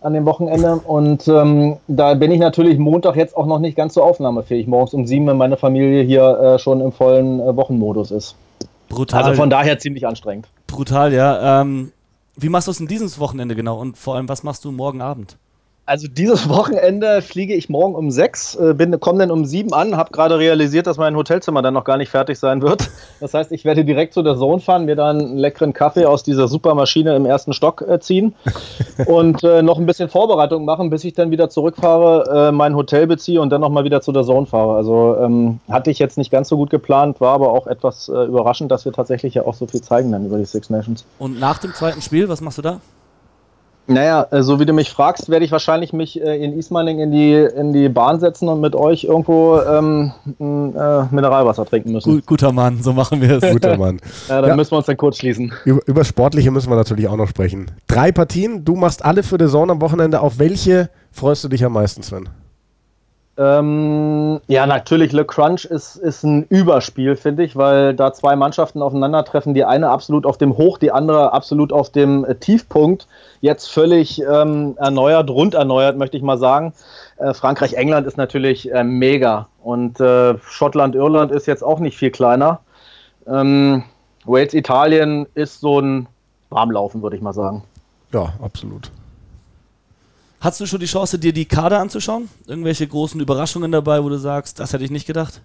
an 0.00 0.12
dem 0.12 0.24
Wochenende. 0.24 0.80
Und 0.84 1.28
ähm, 1.28 1.76
da 1.86 2.14
bin 2.14 2.32
ich 2.32 2.40
natürlich 2.40 2.78
Montag 2.78 3.14
jetzt 3.14 3.36
auch 3.36 3.46
noch 3.46 3.60
nicht 3.60 3.76
ganz 3.76 3.94
so 3.94 4.02
aufnahmefähig. 4.02 4.66
Morgens 4.66 4.92
um 4.92 5.06
7, 5.06 5.24
wenn 5.28 5.36
meine 5.36 5.56
Familie 5.56 6.02
hier 6.02 6.36
äh, 6.36 6.58
schon 6.58 6.80
im 6.80 6.90
vollen 6.90 7.38
äh, 7.38 7.54
Wochenmodus 7.56 8.10
ist. 8.10 8.34
Brutal. 8.88 9.22
Also 9.22 9.34
von 9.40 9.50
daher 9.50 9.78
ziemlich 9.78 10.04
anstrengend. 10.04 10.48
Brutal, 10.66 11.12
ja. 11.12 11.60
Ähm, 11.60 11.92
wie 12.34 12.48
machst 12.48 12.66
du 12.66 12.72
es 12.72 12.78
denn 12.78 12.88
dieses 12.88 13.20
Wochenende 13.20 13.54
genau? 13.54 13.78
Und 13.78 13.96
vor 13.96 14.16
allem, 14.16 14.28
was 14.28 14.42
machst 14.42 14.64
du 14.64 14.72
morgen 14.72 15.00
Abend? 15.00 15.36
Also 15.84 16.06
dieses 16.06 16.48
Wochenende 16.48 17.22
fliege 17.22 17.54
ich 17.54 17.68
morgen 17.68 17.94
um 17.94 18.10
sechs, 18.10 18.54
äh, 18.54 18.74
komme 19.00 19.18
dann 19.18 19.30
um 19.30 19.44
sieben 19.44 19.72
an, 19.72 19.96
habe 19.96 20.12
gerade 20.12 20.38
realisiert, 20.38 20.86
dass 20.86 20.96
mein 20.96 21.16
Hotelzimmer 21.16 21.60
dann 21.60 21.74
noch 21.74 21.84
gar 21.84 21.96
nicht 21.96 22.10
fertig 22.10 22.38
sein 22.38 22.62
wird. 22.62 22.90
Das 23.20 23.34
heißt, 23.34 23.52
ich 23.52 23.64
werde 23.64 23.84
direkt 23.84 24.14
zu 24.14 24.22
der 24.22 24.36
Zone 24.36 24.60
fahren, 24.60 24.84
mir 24.84 24.96
dann 24.96 25.20
einen 25.20 25.38
leckeren 25.38 25.72
Kaffee 25.72 26.06
aus 26.06 26.24
dieser 26.24 26.48
Supermaschine 26.48 27.14
im 27.14 27.24
ersten 27.24 27.52
Stock 27.52 27.80
äh, 27.82 28.00
ziehen 28.00 28.34
und 29.06 29.44
äh, 29.44 29.62
noch 29.62 29.78
ein 29.78 29.86
bisschen 29.86 30.08
Vorbereitung 30.08 30.64
machen, 30.64 30.90
bis 30.90 31.04
ich 31.04 31.12
dann 31.12 31.30
wieder 31.30 31.48
zurückfahre, 31.48 32.48
äh, 32.48 32.52
mein 32.52 32.74
Hotel 32.74 33.06
beziehe 33.06 33.40
und 33.40 33.50
dann 33.50 33.60
nochmal 33.60 33.84
wieder 33.84 34.00
zu 34.00 34.10
der 34.10 34.24
Zone 34.24 34.46
fahre. 34.46 34.74
Also 34.74 35.16
ähm, 35.20 35.60
hatte 35.70 35.92
ich 35.92 36.00
jetzt 36.00 36.18
nicht 36.18 36.32
ganz 36.32 36.48
so 36.48 36.56
gut 36.56 36.70
geplant, 36.70 37.20
war 37.20 37.34
aber 37.34 37.52
auch 37.52 37.68
etwas 37.68 38.08
äh, 38.08 38.24
überraschend, 38.24 38.72
dass 38.72 38.84
wir 38.84 38.92
tatsächlich 38.92 39.34
ja 39.34 39.44
auch 39.46 39.54
so 39.54 39.66
viel 39.66 39.82
zeigen 39.82 40.10
dann 40.10 40.26
über 40.26 40.38
die 40.38 40.44
Six 40.44 40.68
Nations. 40.68 41.04
Und 41.20 41.38
nach 41.38 41.58
dem 41.58 41.72
zweiten 41.74 42.02
Spiel, 42.02 42.28
was 42.28 42.40
machst 42.40 42.58
du 42.58 42.62
da? 42.62 42.80
Naja, 43.86 44.26
äh, 44.30 44.42
so 44.42 44.60
wie 44.60 44.66
du 44.66 44.72
mich 44.72 44.90
fragst, 44.90 45.28
werde 45.28 45.44
ich 45.44 45.50
wahrscheinlich 45.50 45.92
mich 45.92 46.20
äh, 46.20 46.42
in 46.42 46.56
Ismaning 46.56 47.00
in 47.00 47.10
die, 47.10 47.34
in 47.34 47.72
die 47.72 47.88
Bahn 47.88 48.20
setzen 48.20 48.48
und 48.48 48.60
mit 48.60 48.76
euch 48.76 49.04
irgendwo 49.04 49.60
ähm, 49.60 50.12
äh, 50.38 51.14
Mineralwasser 51.14 51.66
trinken 51.66 51.92
müssen. 51.92 52.22
guter 52.24 52.52
Mann, 52.52 52.82
so 52.82 52.92
machen 52.92 53.20
wir 53.20 53.42
es. 53.42 53.52
Guter 53.52 53.76
Mann. 53.76 53.98
ja, 54.28 54.40
dann 54.40 54.50
ja. 54.50 54.56
müssen 54.56 54.72
wir 54.72 54.78
uns 54.78 54.86
dann 54.86 54.96
kurz 54.96 55.18
schließen. 55.18 55.52
Über, 55.64 55.80
über 55.86 56.04
Sportliche 56.04 56.50
müssen 56.50 56.70
wir 56.70 56.76
natürlich 56.76 57.08
auch 57.08 57.16
noch 57.16 57.28
sprechen. 57.28 57.70
Drei 57.88 58.12
Partien, 58.12 58.64
du 58.64 58.76
machst 58.76 59.04
alle 59.04 59.22
für 59.22 59.38
die 59.38 59.44
Saison 59.44 59.70
am 59.70 59.80
Wochenende. 59.80 60.20
Auf 60.20 60.38
welche 60.38 60.88
freust 61.10 61.42
du 61.44 61.48
dich 61.48 61.64
am 61.64 61.72
meisten, 61.72 62.02
Sven? 62.02 62.28
Ähm, 63.38 64.40
ja, 64.46 64.66
natürlich, 64.66 65.12
Le 65.12 65.24
Crunch 65.24 65.64
ist, 65.64 65.96
ist 65.96 66.22
ein 66.22 66.44
Überspiel, 66.44 67.16
finde 67.16 67.44
ich, 67.44 67.56
weil 67.56 67.94
da 67.94 68.12
zwei 68.12 68.36
Mannschaften 68.36 68.82
aufeinandertreffen. 68.82 69.54
Die 69.54 69.64
eine 69.64 69.88
absolut 69.88 70.26
auf 70.26 70.36
dem 70.36 70.58
Hoch, 70.58 70.76
die 70.76 70.92
andere 70.92 71.32
absolut 71.32 71.72
auf 71.72 71.90
dem 71.90 72.24
äh, 72.26 72.34
Tiefpunkt. 72.34 73.08
Jetzt 73.40 73.68
völlig 73.68 74.20
ähm, 74.22 74.76
erneuert, 74.76 75.30
rund 75.30 75.54
erneuert, 75.54 75.96
möchte 75.96 76.18
ich 76.18 76.22
mal 76.22 76.36
sagen. 76.36 76.74
Äh, 77.16 77.32
Frankreich-England 77.32 78.06
ist 78.06 78.18
natürlich 78.18 78.70
äh, 78.70 78.84
mega. 78.84 79.48
Und 79.62 79.98
äh, 79.98 80.36
Schottland-Irland 80.38 81.32
ist 81.32 81.46
jetzt 81.46 81.62
auch 81.62 81.78
nicht 81.78 81.96
viel 81.96 82.10
kleiner. 82.10 82.60
Ähm, 83.26 83.84
Wales-Italien 84.26 85.26
ist 85.34 85.60
so 85.60 85.80
ein 85.80 86.06
Warmlaufen, 86.50 87.02
würde 87.02 87.16
ich 87.16 87.22
mal 87.22 87.32
sagen. 87.32 87.64
Ja, 88.12 88.34
absolut. 88.42 88.90
Hast 90.42 90.60
du 90.60 90.66
schon 90.66 90.80
die 90.80 90.86
Chance, 90.86 91.20
dir 91.20 91.32
die 91.32 91.44
Kader 91.44 91.78
anzuschauen? 91.78 92.28
Irgendwelche 92.48 92.84
großen 92.84 93.20
Überraschungen 93.20 93.70
dabei, 93.70 94.02
wo 94.02 94.08
du 94.08 94.18
sagst, 94.18 94.58
das 94.58 94.72
hätte 94.72 94.82
ich 94.82 94.90
nicht 94.90 95.06
gedacht? 95.06 95.40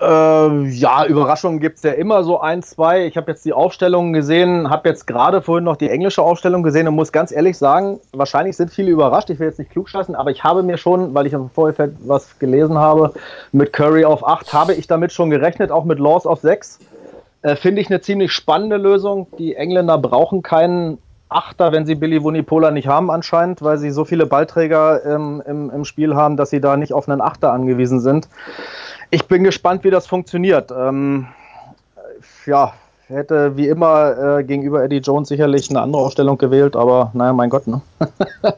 Äh, 0.00 0.68
ja, 0.70 1.06
Überraschungen 1.06 1.60
gibt 1.60 1.76
es 1.76 1.84
ja 1.84 1.92
immer 1.92 2.24
so 2.24 2.40
ein, 2.40 2.64
zwei. 2.64 3.06
Ich 3.06 3.16
habe 3.16 3.30
jetzt 3.30 3.44
die 3.44 3.52
Aufstellungen 3.52 4.12
gesehen, 4.12 4.68
habe 4.68 4.88
jetzt 4.88 5.06
gerade 5.06 5.42
vorhin 5.42 5.62
noch 5.62 5.76
die 5.76 5.90
englische 5.90 6.22
Aufstellung 6.22 6.64
gesehen 6.64 6.88
und 6.88 6.96
muss 6.96 7.12
ganz 7.12 7.30
ehrlich 7.30 7.56
sagen, 7.56 8.00
wahrscheinlich 8.12 8.56
sind 8.56 8.72
viele 8.72 8.90
überrascht. 8.90 9.30
Ich 9.30 9.38
will 9.38 9.46
jetzt 9.46 9.60
nicht 9.60 9.70
klugscheißen, 9.70 10.16
aber 10.16 10.32
ich 10.32 10.42
habe 10.42 10.64
mir 10.64 10.76
schon, 10.76 11.14
weil 11.14 11.28
ich 11.28 11.32
im 11.32 11.48
Vorfeld 11.48 11.94
was 12.04 12.40
gelesen 12.40 12.76
habe, 12.76 13.14
mit 13.52 13.72
Curry 13.72 14.04
auf 14.04 14.26
8 14.26 14.52
habe 14.52 14.74
ich 14.74 14.88
damit 14.88 15.12
schon 15.12 15.30
gerechnet, 15.30 15.70
auch 15.70 15.84
mit 15.84 16.00
Laws 16.00 16.26
auf 16.26 16.40
6. 16.40 16.80
Äh, 17.42 17.54
Finde 17.54 17.80
ich 17.80 17.90
eine 17.90 18.00
ziemlich 18.00 18.32
spannende 18.32 18.76
Lösung. 18.76 19.28
Die 19.38 19.54
Engländer 19.54 19.98
brauchen 19.98 20.42
keinen 20.42 20.98
Achter, 21.34 21.72
wenn 21.72 21.86
sie 21.86 21.94
Billy 21.94 22.22
Wunipola 22.22 22.70
nicht 22.70 22.88
haben 22.88 23.10
anscheinend, 23.10 23.62
weil 23.62 23.78
sie 23.78 23.90
so 23.90 24.04
viele 24.04 24.26
Ballträger 24.26 25.04
ähm, 25.04 25.42
im, 25.46 25.70
im 25.70 25.84
Spiel 25.84 26.14
haben, 26.14 26.36
dass 26.36 26.50
sie 26.50 26.60
da 26.60 26.76
nicht 26.76 26.92
auf 26.92 27.08
einen 27.08 27.20
Achter 27.20 27.52
angewiesen 27.52 28.00
sind. 28.00 28.28
Ich 29.10 29.26
bin 29.26 29.44
gespannt, 29.44 29.84
wie 29.84 29.90
das 29.90 30.06
funktioniert. 30.06 30.70
Ähm, 30.70 31.26
ja, 32.46 32.72
hätte 33.08 33.56
wie 33.56 33.68
immer 33.68 34.38
äh, 34.38 34.44
gegenüber 34.44 34.82
Eddie 34.82 34.98
Jones 34.98 35.28
sicherlich 35.28 35.70
eine 35.70 35.80
andere 35.80 36.02
Aufstellung 36.02 36.38
gewählt, 36.38 36.76
aber 36.76 37.10
naja, 37.14 37.32
mein 37.32 37.50
Gott. 37.50 37.66
Ne? 37.66 37.80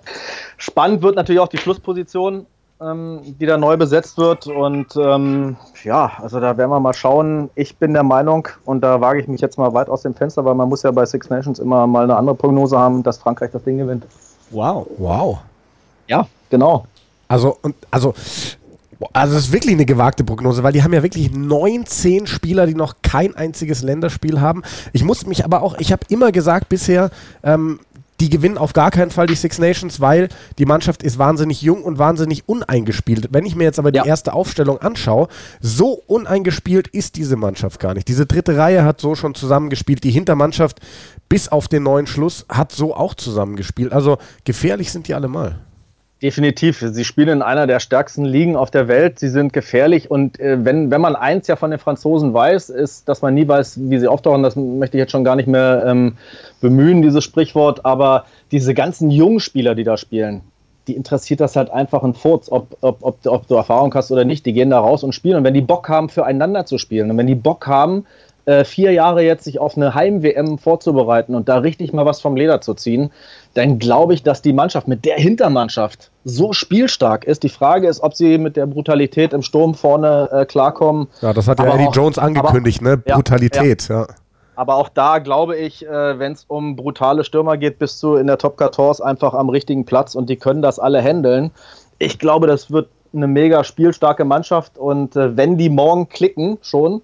Spannend 0.56 1.02
wird 1.02 1.16
natürlich 1.16 1.40
auch 1.40 1.48
die 1.48 1.58
Schlussposition 1.58 2.46
die 2.78 3.46
da 3.46 3.56
neu 3.56 3.76
besetzt 3.76 4.18
wird. 4.18 4.46
Und 4.46 4.96
ähm, 4.96 5.56
ja, 5.82 6.12
also 6.20 6.40
da 6.40 6.56
werden 6.56 6.70
wir 6.70 6.80
mal 6.80 6.92
schauen. 6.92 7.48
Ich 7.54 7.76
bin 7.76 7.94
der 7.94 8.02
Meinung, 8.02 8.48
und 8.64 8.82
da 8.82 9.00
wage 9.00 9.20
ich 9.20 9.28
mich 9.28 9.40
jetzt 9.40 9.56
mal 9.56 9.72
weit 9.72 9.88
aus 9.88 10.02
dem 10.02 10.14
Fenster, 10.14 10.44
weil 10.44 10.54
man 10.54 10.68
muss 10.68 10.82
ja 10.82 10.90
bei 10.90 11.06
Six 11.06 11.30
Nations 11.30 11.58
immer 11.58 11.86
mal 11.86 12.04
eine 12.04 12.16
andere 12.16 12.36
Prognose 12.36 12.78
haben, 12.78 13.02
dass 13.02 13.18
Frankreich 13.18 13.50
das 13.50 13.64
Ding 13.64 13.78
gewinnt. 13.78 14.06
Wow. 14.50 14.86
Wow. 14.98 15.38
Ja, 16.06 16.26
genau. 16.50 16.86
Also, 17.28 17.56
und, 17.62 17.74
also, 17.90 18.14
also 19.12 19.36
es 19.36 19.46
ist 19.46 19.52
wirklich 19.52 19.74
eine 19.74 19.86
gewagte 19.86 20.24
Prognose, 20.24 20.62
weil 20.62 20.72
die 20.72 20.82
haben 20.82 20.92
ja 20.92 21.02
wirklich 21.02 21.32
19 21.32 22.26
Spieler, 22.26 22.66
die 22.66 22.74
noch 22.74 22.96
kein 23.02 23.34
einziges 23.34 23.82
Länderspiel 23.82 24.40
haben. 24.40 24.62
Ich 24.92 25.02
muss 25.02 25.26
mich 25.26 25.44
aber 25.44 25.62
auch, 25.62 25.78
ich 25.78 25.92
habe 25.92 26.02
immer 26.08 26.30
gesagt 26.30 26.68
bisher, 26.68 27.10
ähm, 27.42 27.80
die 28.20 28.30
gewinnen 28.30 28.58
auf 28.58 28.72
gar 28.72 28.90
keinen 28.90 29.10
Fall 29.10 29.26
die 29.26 29.34
Six 29.34 29.58
Nations, 29.58 30.00
weil 30.00 30.28
die 30.58 30.66
Mannschaft 30.66 31.02
ist 31.02 31.18
wahnsinnig 31.18 31.62
jung 31.62 31.82
und 31.82 31.98
wahnsinnig 31.98 32.48
uneingespielt. 32.48 33.28
Wenn 33.30 33.44
ich 33.44 33.56
mir 33.56 33.64
jetzt 33.64 33.78
aber 33.78 33.92
die 33.92 33.98
Ja. 33.98 34.04
erste 34.06 34.32
Aufstellung 34.32 34.78
anschaue, 34.78 35.28
so 35.60 36.02
uneingespielt 36.06 36.88
ist 36.88 37.16
diese 37.16 37.36
Mannschaft 37.36 37.80
gar 37.80 37.94
nicht. 37.94 38.08
Diese 38.08 38.26
dritte 38.26 38.56
Reihe 38.56 38.84
hat 38.84 39.00
so 39.00 39.14
schon 39.14 39.34
zusammengespielt. 39.34 40.04
Die 40.04 40.10
Hintermannschaft 40.10 40.80
bis 41.28 41.48
auf 41.48 41.68
den 41.68 41.82
neuen 41.82 42.06
Schluss 42.06 42.46
hat 42.48 42.72
so 42.72 42.94
auch 42.94 43.14
zusammengespielt. 43.14 43.92
Also 43.92 44.18
gefährlich 44.44 44.92
sind 44.92 45.08
die 45.08 45.14
alle 45.14 45.28
mal. 45.28 45.58
Definitiv. 46.26 46.84
Sie 46.84 47.04
spielen 47.04 47.28
in 47.28 47.42
einer 47.42 47.68
der 47.68 47.78
stärksten 47.78 48.24
Ligen 48.24 48.56
auf 48.56 48.72
der 48.72 48.88
Welt. 48.88 49.20
Sie 49.20 49.28
sind 49.28 49.52
gefährlich. 49.52 50.10
Und 50.10 50.40
äh, 50.40 50.56
wenn, 50.64 50.90
wenn 50.90 51.00
man 51.00 51.14
eins 51.14 51.46
ja 51.46 51.54
von 51.54 51.70
den 51.70 51.78
Franzosen 51.78 52.34
weiß, 52.34 52.68
ist, 52.68 53.08
dass 53.08 53.22
man 53.22 53.34
nie 53.34 53.46
weiß, 53.46 53.78
wie 53.82 53.96
sie 54.00 54.08
auftauchen. 54.08 54.42
Das 54.42 54.56
möchte 54.56 54.96
ich 54.96 55.02
jetzt 55.02 55.12
schon 55.12 55.22
gar 55.22 55.36
nicht 55.36 55.46
mehr 55.46 55.84
ähm, 55.86 56.16
bemühen, 56.60 57.00
dieses 57.00 57.22
Sprichwort. 57.22 57.84
Aber 57.84 58.24
diese 58.50 58.74
ganzen 58.74 59.12
jungen 59.12 59.38
Spieler, 59.38 59.76
die 59.76 59.84
da 59.84 59.96
spielen, 59.96 60.40
die 60.88 60.96
interessiert 60.96 61.38
das 61.38 61.54
halt 61.54 61.70
einfach 61.70 62.02
ein 62.02 62.14
Furz, 62.14 62.50
ob, 62.50 62.76
ob, 62.80 63.04
ob, 63.04 63.24
ob 63.24 63.46
du 63.46 63.54
Erfahrung 63.54 63.94
hast 63.94 64.10
oder 64.10 64.24
nicht. 64.24 64.46
Die 64.46 64.52
gehen 64.52 64.70
da 64.70 64.80
raus 64.80 65.04
und 65.04 65.12
spielen. 65.12 65.36
Und 65.36 65.44
wenn 65.44 65.54
die 65.54 65.60
Bock 65.60 65.88
haben, 65.88 66.08
füreinander 66.08 66.66
zu 66.66 66.78
spielen 66.78 67.08
und 67.08 67.18
wenn 67.18 67.28
die 67.28 67.36
Bock 67.36 67.68
haben, 67.68 68.04
äh, 68.46 68.64
vier 68.64 68.92
Jahre 68.92 69.22
jetzt 69.22 69.44
sich 69.44 69.58
auf 69.58 69.76
eine 69.76 69.94
Heim-WM 69.94 70.58
vorzubereiten 70.58 71.34
und 71.34 71.48
da 71.48 71.58
richtig 71.58 71.92
mal 71.92 72.06
was 72.06 72.20
vom 72.20 72.36
Leder 72.36 72.60
zu 72.60 72.74
ziehen, 72.74 73.10
dann 73.56 73.78
glaube 73.78 74.14
ich, 74.14 74.22
dass 74.22 74.42
die 74.42 74.52
Mannschaft 74.52 74.86
mit 74.86 75.04
der 75.04 75.16
Hintermannschaft 75.16 76.10
so 76.24 76.52
spielstark 76.52 77.24
ist. 77.24 77.42
Die 77.42 77.48
Frage 77.48 77.88
ist, 77.88 78.02
ob 78.02 78.14
sie 78.14 78.36
mit 78.38 78.56
der 78.56 78.66
Brutalität 78.66 79.32
im 79.32 79.42
Sturm 79.42 79.74
vorne 79.74 80.28
äh, 80.30 80.44
klarkommen. 80.44 81.08
Ja, 81.22 81.32
das 81.32 81.48
hat 81.48 81.58
ja 81.58 81.64
Aber 81.64 81.74
Eddie 81.74 81.86
auch- 81.88 81.94
Jones 81.94 82.18
angekündigt, 82.18 82.82
ne? 82.82 83.02
Ja, 83.06 83.14
Brutalität, 83.16 83.88
ja. 83.88 84.06
Aber 84.56 84.76
auch 84.76 84.88
da 84.88 85.18
glaube 85.18 85.56
ich, 85.56 85.86
äh, 85.86 86.18
wenn 86.18 86.32
es 86.32 86.44
um 86.48 86.76
brutale 86.76 87.24
Stürmer 87.24 87.56
geht, 87.56 87.78
bist 87.78 88.02
du 88.02 88.16
in 88.16 88.26
der 88.26 88.38
Top 88.38 88.58
14 88.58 89.04
einfach 89.04 89.34
am 89.34 89.48
richtigen 89.50 89.84
Platz 89.84 90.14
und 90.14 90.28
die 90.30 90.36
können 90.36 90.62
das 90.62 90.78
alle 90.78 91.02
handeln. 91.02 91.50
Ich 91.98 92.18
glaube, 92.18 92.46
das 92.46 92.70
wird 92.70 92.88
eine 93.14 93.26
mega 93.26 93.64
spielstarke 93.64 94.24
Mannschaft 94.24 94.76
und 94.78 95.16
äh, 95.16 95.36
wenn 95.36 95.56
die 95.56 95.68
morgen 95.70 96.08
klicken 96.08 96.58
schon, 96.62 97.00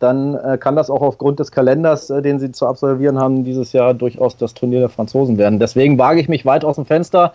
dann 0.00 0.34
äh, 0.34 0.58
kann 0.58 0.76
das 0.76 0.90
auch 0.90 1.02
aufgrund 1.02 1.38
des 1.38 1.52
Kalenders, 1.52 2.10
äh, 2.10 2.22
den 2.22 2.40
sie 2.40 2.50
zu 2.50 2.66
absolvieren 2.66 3.18
haben, 3.18 3.44
dieses 3.44 3.72
Jahr 3.72 3.94
durchaus 3.94 4.36
das 4.36 4.54
Turnier 4.54 4.80
der 4.80 4.88
Franzosen 4.88 5.38
werden. 5.38 5.58
Deswegen 5.58 5.98
wage 5.98 6.20
ich 6.20 6.28
mich 6.28 6.44
weit 6.46 6.64
aus 6.64 6.76
dem 6.76 6.86
Fenster. 6.86 7.34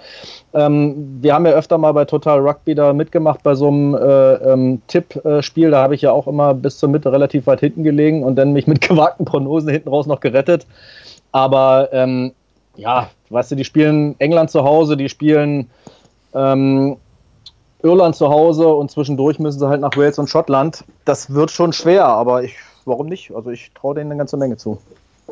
Ähm, 0.53 1.19
wir 1.21 1.33
haben 1.33 1.45
ja 1.45 1.53
öfter 1.53 1.77
mal 1.77 1.91
bei 1.93 2.05
Total 2.05 2.39
Rugby 2.39 2.75
da 2.75 2.91
mitgemacht 2.91 3.43
bei 3.43 3.55
so 3.55 3.67
einem 3.67 3.95
äh, 3.95 4.33
ähm, 4.51 4.81
Tippspiel. 4.87 5.71
Da 5.71 5.81
habe 5.81 5.95
ich 5.95 6.01
ja 6.01 6.11
auch 6.11 6.27
immer 6.27 6.53
bis 6.53 6.79
zur 6.79 6.89
Mitte 6.89 7.11
relativ 7.11 7.45
weit 7.47 7.59
hinten 7.59 7.83
gelegen 7.83 8.23
und 8.23 8.35
dann 8.35 8.51
mich 8.51 8.67
mit 8.67 8.81
gewagten 8.87 9.25
Prognosen 9.25 9.69
hinten 9.69 9.89
raus 9.89 10.07
noch 10.07 10.19
gerettet. 10.19 10.65
Aber 11.31 11.89
ähm, 11.91 12.33
ja, 12.75 13.09
weißt 13.29 13.51
du, 13.51 13.55
die 13.55 13.65
spielen 13.65 14.15
England 14.19 14.49
zu 14.49 14.63
Hause, 14.63 14.97
die 14.97 15.09
spielen 15.09 15.69
ähm, 16.33 16.97
Irland 17.85 18.15
zu 18.15 18.29
Hause 18.29 18.67
und 18.67 18.89
zwischendurch 18.89 19.37
müssen 19.37 19.59
sie 19.59 19.67
halt 19.67 19.81
nach 19.81 19.95
Wales 19.95 20.17
und 20.17 20.29
Schottland. 20.29 20.83
Das 21.05 21.33
wird 21.33 21.51
schon 21.51 21.71
schwer, 21.71 22.05
aber 22.05 22.43
ich, 22.43 22.55
warum 22.85 23.07
nicht? 23.07 23.31
Also 23.35 23.51
ich 23.51 23.71
traue 23.73 23.95
denen 23.95 24.11
eine 24.11 24.17
ganze 24.17 24.37
Menge 24.37 24.57
zu. 24.57 24.79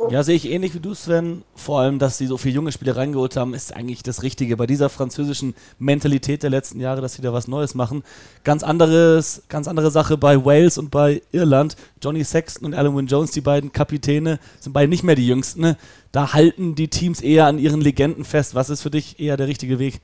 Ja, 0.10 0.24
sehe 0.24 0.36
ich 0.36 0.50
ähnlich 0.50 0.74
wie 0.74 0.80
du, 0.80 0.96
Sven. 0.96 1.44
Vor 1.56 1.80
allem, 1.80 2.00
dass 2.00 2.18
sie 2.18 2.26
so 2.26 2.38
viele 2.38 2.56
junge 2.56 2.72
Spieler 2.72 2.98
reingeholt 2.98 3.38
haben, 3.38 3.54
ist 3.54 3.76
eigentlich 3.76 4.02
das 4.02 4.24
Richtige. 4.24 4.58
Bei 4.58 4.66
dieser 4.66 4.90
französischen 4.90 5.54
Mentalität 5.78 6.42
der 6.42 6.50
letzten 6.50 6.80
Jahre, 6.80 7.00
dass 7.00 7.14
sie 7.14 7.22
da 7.22 7.32
was 7.32 7.48
Neues 7.48 7.76
machen. 7.76 8.04
Ganz 8.44 8.64
anderes, 8.64 9.44
ganz 9.50 9.68
andere 9.68 9.92
Sache 9.92 10.18
bei 10.18 10.44
Wales 10.44 10.78
und 10.78 10.90
bei 10.90 11.22
Irland. 11.32 11.76
Johnny 12.02 12.24
Sexton 12.24 12.66
und 12.66 12.74
Alan 12.74 12.96
Wynne 12.96 13.08
Jones, 13.08 13.32
die 13.32 13.42
beiden 13.42 13.72
Kapitäne, 13.72 14.40
sind 14.60 14.74
beide 14.74 14.90
nicht 14.90 15.04
mehr 15.04 15.16
die 15.16 15.28
Jüngsten. 15.28 15.62
Ne? 15.62 15.78
Da 16.12 16.34
halten 16.34 16.76
die 16.76 16.88
Teams 16.88 17.22
eher 17.22 17.46
an 17.46 17.60
ihren 17.60 17.82
Legenden 17.82 18.26
fest. 18.26 18.56
Was 18.56 18.70
ist 18.70 18.82
für 18.82 18.92
dich 18.92 19.20
eher 19.20 19.38
der 19.38 19.48
richtige 19.48 19.78
Weg? 19.78 20.02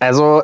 Also 0.00 0.42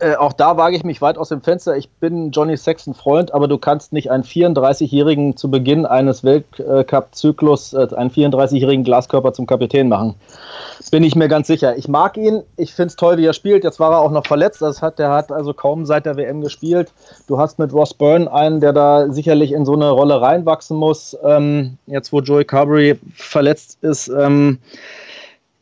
äh, 0.00 0.16
auch 0.16 0.32
da 0.32 0.56
wage 0.56 0.76
ich 0.76 0.84
mich 0.84 1.00
weit 1.02 1.18
aus 1.18 1.28
dem 1.28 1.42
Fenster. 1.42 1.76
Ich 1.76 1.88
bin 1.88 2.30
Johnny 2.30 2.56
Sexton 2.56 2.94
Freund, 2.94 3.32
aber 3.32 3.48
du 3.48 3.58
kannst 3.58 3.92
nicht 3.92 4.10
einen 4.10 4.24
34-Jährigen 4.24 5.36
zu 5.36 5.50
Beginn 5.50 5.86
eines 5.86 6.24
Weltcup-Zyklus, 6.24 7.72
äh, 7.74 7.88
einen 7.94 8.10
34-jährigen 8.10 8.84
Glaskörper 8.84 9.32
zum 9.32 9.46
Kapitän 9.46 9.88
machen. 9.88 10.14
Bin 10.90 11.04
ich 11.04 11.14
mir 11.14 11.28
ganz 11.28 11.46
sicher. 11.46 11.76
Ich 11.76 11.86
mag 11.86 12.16
ihn. 12.16 12.42
Ich 12.56 12.74
finde 12.74 12.88
es 12.88 12.96
toll, 12.96 13.18
wie 13.18 13.26
er 13.26 13.32
spielt. 13.32 13.62
Jetzt 13.62 13.78
war 13.78 13.92
er 13.92 14.00
auch 14.00 14.10
noch 14.10 14.26
verletzt. 14.26 14.62
Das 14.62 14.82
hat, 14.82 14.98
der 14.98 15.10
hat 15.10 15.30
also 15.30 15.54
kaum 15.54 15.86
seit 15.86 16.06
der 16.06 16.16
WM 16.16 16.40
gespielt. 16.40 16.92
Du 17.28 17.38
hast 17.38 17.58
mit 17.58 17.72
Ross 17.72 17.94
Byrne 17.94 18.32
einen, 18.32 18.60
der 18.60 18.72
da 18.72 19.12
sicherlich 19.12 19.52
in 19.52 19.64
so 19.64 19.74
eine 19.74 19.90
Rolle 19.90 20.20
reinwachsen 20.20 20.76
muss. 20.76 21.16
Ähm, 21.22 21.78
jetzt, 21.86 22.12
wo 22.12 22.20
Joey 22.20 22.44
Carberry 22.44 22.98
verletzt 23.14 23.78
ist. 23.82 24.08
Ähm, 24.08 24.58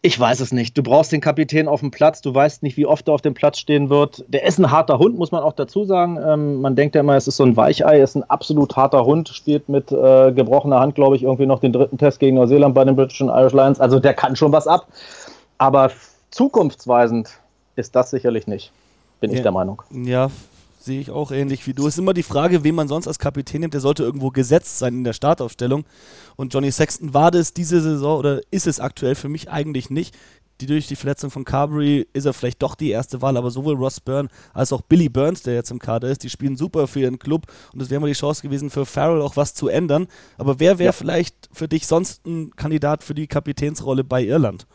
ich 0.01 0.19
weiß 0.19 0.41
es 0.41 0.53
nicht. 0.53 0.79
Du 0.79 0.83
brauchst 0.83 1.11
den 1.11 1.21
Kapitän 1.21 1.67
auf 1.67 1.81
dem 1.81 1.91
Platz. 1.91 2.21
Du 2.21 2.33
weißt 2.35 2.63
nicht, 2.63 2.77
wie 2.77 2.87
oft 2.87 3.09
er 3.09 3.15
auf 3.15 3.21
dem 3.23 3.35
Platz 3.35 3.59
stehen 3.59 3.91
wird. 3.91 4.25
Der 4.29 4.45
ist 4.45 4.59
ein 4.59 4.71
harter 4.71 4.99
Hund, 4.99 5.19
muss 5.19 5.33
man 5.33 5.43
auch 5.43 5.55
dazu 5.55 5.85
sagen. 5.85 6.19
Ähm, 6.25 6.61
man 6.61 6.77
denkt 6.77 6.95
ja 6.95 7.01
immer, 7.01 7.17
es 7.17 7.27
ist 7.27 7.37
so 7.37 7.45
ein 7.45 7.57
Weichei. 7.57 7.99
Er 7.99 8.05
ist 8.05 8.15
ein 8.15 8.23
absolut 8.31 8.77
harter 8.77 9.05
Hund. 9.05 9.29
Spielt 9.29 9.69
mit 9.69 9.91
äh, 9.91 10.31
gebrochener 10.33 10.79
Hand, 10.81 10.95
glaube 10.95 11.17
ich, 11.17 11.25
irgendwie 11.25 11.47
noch 11.47 11.59
den 11.61 11.73
dritten 11.73 11.99
Test 11.99 12.21
gegen 12.21 12.37
Neuseeland 12.37 12.75
bei 12.75 12.85
den 12.85 12.95
British 12.95 13.21
and 13.21 13.31
Irish 13.31 13.53
Lions. 13.53 13.81
Also 13.81 13.99
der 13.99 14.15
kann 14.15 14.37
schon 14.37 14.53
was 14.53 14.67
ab. 14.69 14.87
Aber 15.59 15.91
zukunftsweisend 16.31 17.31
ist 17.77 17.97
das 17.97 18.11
sicherlich 18.11 18.47
nicht. 18.47 18.71
Bin 19.21 19.31
ich 19.33 19.39
Ja. 19.39 19.43
der 19.43 19.53
Meinung. 19.53 19.83
Ja, 19.91 20.31
sehe 20.89 21.01
ich 21.01 21.11
auch 21.11 21.31
ähnlich 21.31 21.67
wie 21.67 21.75
du. 21.75 21.87
Es 21.87 21.95
ist 21.95 21.99
immer 21.99 22.15
die 22.15 22.23
Frage, 22.25 22.65
wen 22.65 22.75
man 22.75 22.89
sonst 22.89 23.07
als 23.07 23.19
Kapitän 23.19 23.61
nimmt. 23.61 23.75
Der 23.75 23.81
sollte 23.81 24.03
irgendwo 24.03 24.31
gesetzt 24.31 24.79
sein 24.79 24.95
in 24.95 25.05
der 25.05 25.13
Startaufstellung. 25.13 25.85
Und 26.37 26.53
Johnny 26.55 26.73
Sexton 26.73 27.15
war 27.15 27.31
das 27.31 27.53
diese 27.53 27.81
Saison 27.81 28.19
oder 28.19 28.41
ist 28.51 28.67
es 28.67 28.81
aktuell 28.81 29.15
für 29.15 29.29
mich 29.29 29.51
eigentlich 29.51 29.91
nicht. 29.91 30.17
Die, 30.61 30.67
durch 30.67 30.89
die 30.89 30.97
Verletzung 30.97 31.31
von 31.31 31.45
Carberry 31.45 32.09
ist 32.15 32.25
er 32.25 32.33
vielleicht 32.33 32.63
doch 32.63 32.75
die 32.75 32.91
erste 32.91 33.23
Wahl, 33.23 33.37
aber 33.37 33.53
sowohl 33.53 33.75
Ross 33.77 34.01
Byrne 34.01 34.29
als 34.55 34.73
auch 34.73 34.81
Billy 34.81 35.09
Burns, 35.09 35.43
der 35.43 35.55
jetzt 35.55 35.71
im 35.71 35.79
Kader 35.79 36.09
ist, 36.09 36.25
die 36.25 36.31
spielen 36.31 36.57
super 36.57 36.89
für 36.89 36.99
ihren 37.01 37.21
Club 37.21 37.47
und 37.73 37.81
es 37.81 37.91
wäre 37.91 38.01
mal 38.01 38.09
die 38.09 38.15
Chance 38.15 38.43
gewesen, 38.43 38.69
für 38.71 38.85
Farrell 38.85 39.23
auch 39.23 39.37
was 39.37 39.55
zu 39.55 39.69
ändern. 39.69 40.09
Aber 40.37 40.59
wer 40.59 40.81
wäre 40.81 40.87
Ja. 40.87 40.93
vielleicht 40.93 41.49
für 41.53 41.69
dich 41.69 41.87
sonst 41.87 42.27
ein 42.27 42.51
Kandidat 42.57 43.05
für 43.05 43.15
die 43.15 43.29
Kapitänsrolle 43.29 44.03
bei 44.03 44.25
Irland? 44.25 44.67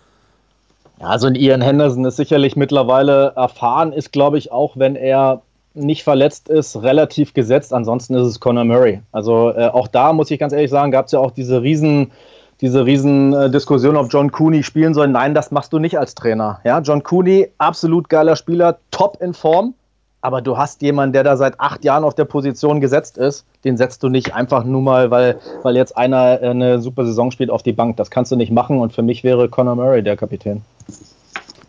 Ja, 1.01 1.07
also 1.07 1.27
ein 1.27 1.35
Ian 1.35 1.61
Henderson 1.61 2.05
ist 2.05 2.15
sicherlich 2.15 2.55
mittlerweile 2.55 3.33
erfahren, 3.35 3.91
ist, 3.91 4.13
glaube 4.13 4.37
ich, 4.37 4.51
auch 4.53 4.77
wenn 4.77 4.95
er 4.95 5.41
nicht 5.73 6.03
verletzt 6.03 6.49
ist, 6.49 6.81
relativ 6.81 7.33
gesetzt. 7.33 7.73
Ansonsten 7.73 8.15
ist 8.15 8.27
es 8.27 8.39
Conor 8.39 8.65
Murray. 8.65 9.01
Also 9.11 9.51
äh, 9.51 9.67
auch 9.67 9.87
da 9.87 10.13
muss 10.13 10.31
ich 10.31 10.39
ganz 10.39 10.53
ehrlich 10.53 10.71
sagen, 10.71 10.91
gab 10.91 11.07
es 11.07 11.11
ja 11.11 11.19
auch 11.19 11.31
diese 11.31 11.61
riesen, 11.61 12.11
diese 12.61 12.85
riesen 12.85 13.33
äh, 13.33 13.49
Diskussion, 13.49 13.97
ob 13.97 14.11
John 14.11 14.31
Cooney 14.31 14.63
spielen 14.63 14.93
soll. 14.93 15.07
Nein, 15.07 15.33
das 15.33 15.51
machst 15.51 15.73
du 15.73 15.79
nicht 15.79 15.97
als 15.97 16.15
Trainer. 16.15 16.59
Ja, 16.63 16.79
John 16.79 17.03
Cooney, 17.03 17.49
absolut 17.57 18.09
geiler 18.09 18.35
Spieler, 18.35 18.77
top 18.91 19.17
in 19.21 19.33
Form. 19.33 19.73
Aber 20.21 20.41
du 20.41 20.57
hast 20.57 20.81
jemanden, 20.81 21.11
der 21.11 21.25
da 21.25 21.35
seit 21.35 21.59
acht 21.59 21.83
Jahren 21.83 22.05
auf 22.05 22.15
der 22.15 22.23
Position 22.23 22.79
gesetzt 22.79 23.17
ist. 23.17 23.45
Den 23.65 23.75
setzt 23.75 24.03
du 24.03 24.09
nicht 24.09 24.33
einfach 24.33 24.63
nur 24.63 24.81
mal, 24.81 25.11
weil, 25.11 25.37
weil 25.63 25.75
jetzt 25.75 25.97
einer 25.97 26.41
äh, 26.41 26.47
eine 26.47 26.79
super 26.79 27.05
Saison 27.05 27.31
spielt 27.31 27.49
auf 27.49 27.63
die 27.63 27.73
Bank. 27.73 27.97
Das 27.97 28.09
kannst 28.09 28.31
du 28.31 28.37
nicht 28.37 28.51
machen. 28.51 28.79
Und 28.79 28.93
für 28.93 29.01
mich 29.01 29.23
wäre 29.25 29.49
Conor 29.49 29.75
Murray 29.75 30.01
der 30.01 30.15
Kapitän. 30.15 30.61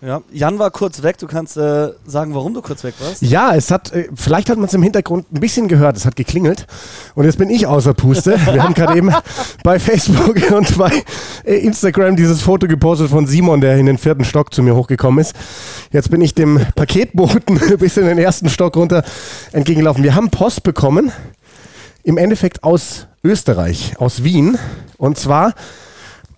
Ja, 0.04 0.20
Jan 0.30 0.58
war 0.58 0.70
kurz 0.70 1.02
weg. 1.02 1.16
Du 1.16 1.26
kannst 1.26 1.56
äh, 1.56 1.88
sagen, 2.04 2.34
warum 2.34 2.52
du 2.52 2.60
kurz 2.60 2.84
weg 2.84 2.94
warst. 2.98 3.22
Ja, 3.22 3.54
es 3.54 3.70
hat, 3.70 3.90
äh, 3.92 4.08
vielleicht 4.14 4.50
hat 4.50 4.58
man 4.58 4.66
es 4.66 4.74
im 4.74 4.82
Hintergrund 4.82 5.32
ein 5.32 5.40
bisschen 5.40 5.66
gehört, 5.66 5.96
es 5.96 6.04
hat 6.04 6.14
geklingelt. 6.14 6.66
Und 7.14 7.24
jetzt 7.24 7.38
bin 7.38 7.48
ich 7.48 7.66
außer 7.66 7.94
Puste. 7.94 8.38
Wir 8.52 8.62
haben 8.62 8.74
gerade 8.74 8.98
eben 8.98 9.10
bei 9.64 9.78
Facebook 9.78 10.36
und 10.52 10.76
bei 10.76 11.02
äh, 11.44 11.54
Instagram 11.54 12.16
dieses 12.16 12.42
Foto 12.42 12.68
gepostet 12.68 13.08
von 13.08 13.26
Simon, 13.26 13.62
der 13.62 13.78
in 13.78 13.86
den 13.86 13.96
vierten 13.96 14.26
Stock 14.26 14.52
zu 14.52 14.62
mir 14.62 14.76
hochgekommen 14.76 15.20
ist. 15.20 15.34
Jetzt 15.90 16.10
bin 16.10 16.20
ich 16.20 16.34
dem 16.34 16.60
Paketboten 16.74 17.58
bis 17.78 17.96
in 17.96 18.04
den 18.04 18.18
ersten 18.18 18.50
Stock 18.50 18.76
runter 18.76 19.04
entgegengelaufen. 19.52 20.04
Wir 20.04 20.14
haben 20.14 20.28
Post 20.28 20.64
bekommen, 20.64 21.12
im 22.02 22.18
Endeffekt 22.18 22.62
aus 22.62 23.06
Österreich, 23.22 23.94
aus 23.98 24.22
Wien. 24.22 24.58
Und 24.98 25.16
zwar 25.16 25.54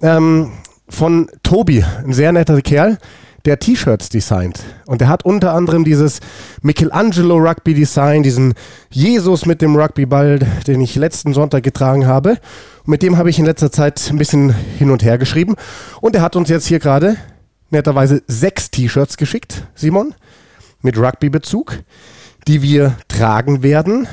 ähm, 0.03 0.53
von 0.89 1.29
Tobi, 1.43 1.85
ein 2.05 2.13
sehr 2.13 2.31
netter 2.31 2.63
Kerl, 2.63 2.99
der 3.47 3.59
T-Shirts 3.59 4.09
designt. 4.09 4.61
Und 4.87 5.01
der 5.01 5.09
hat 5.09 5.25
unter 5.25 5.55
anderem 5.55 5.85
dieses 5.85 6.21
Michelangelo 6.63 7.37
Rugby 7.37 7.75
Design, 7.75 8.23
diesen 8.23 8.55
Jesus 8.91 9.47
mit 9.47 9.63
dem 9.63 9.77
Rugbyball, 9.77 10.41
den 10.67 10.81
ich 10.81 10.97
letzten 10.97 11.33
Sonntag 11.33 11.63
getragen 11.63 12.07
habe. 12.07 12.31
Und 12.31 12.89
mit 12.89 13.03
dem 13.03 13.17
habe 13.17 13.31
ich 13.31 13.39
in 13.39 13.45
letzter 13.45 13.71
Zeit 13.71 14.11
ein 14.11 14.19
bisschen 14.19 14.51
hin 14.51 14.91
und 14.91 15.05
her 15.05 15.17
geschrieben. 15.17 15.55
Und 16.01 16.17
er 16.17 16.23
hat 16.23 16.37
uns 16.37 16.49
jetzt 16.49 16.67
hier 16.67 16.81
gerade 16.81 17.17
netterweise 17.71 18.23
sechs 18.27 18.71
T-Shirts 18.71 19.17
geschickt, 19.17 19.67
Simon, 19.75 20.15
mit 20.83 20.99
Rugby-Bezug, 20.99 21.79
die 22.47 22.63
wir 22.63 22.97
tragen 23.09 23.63
werden 23.63 24.09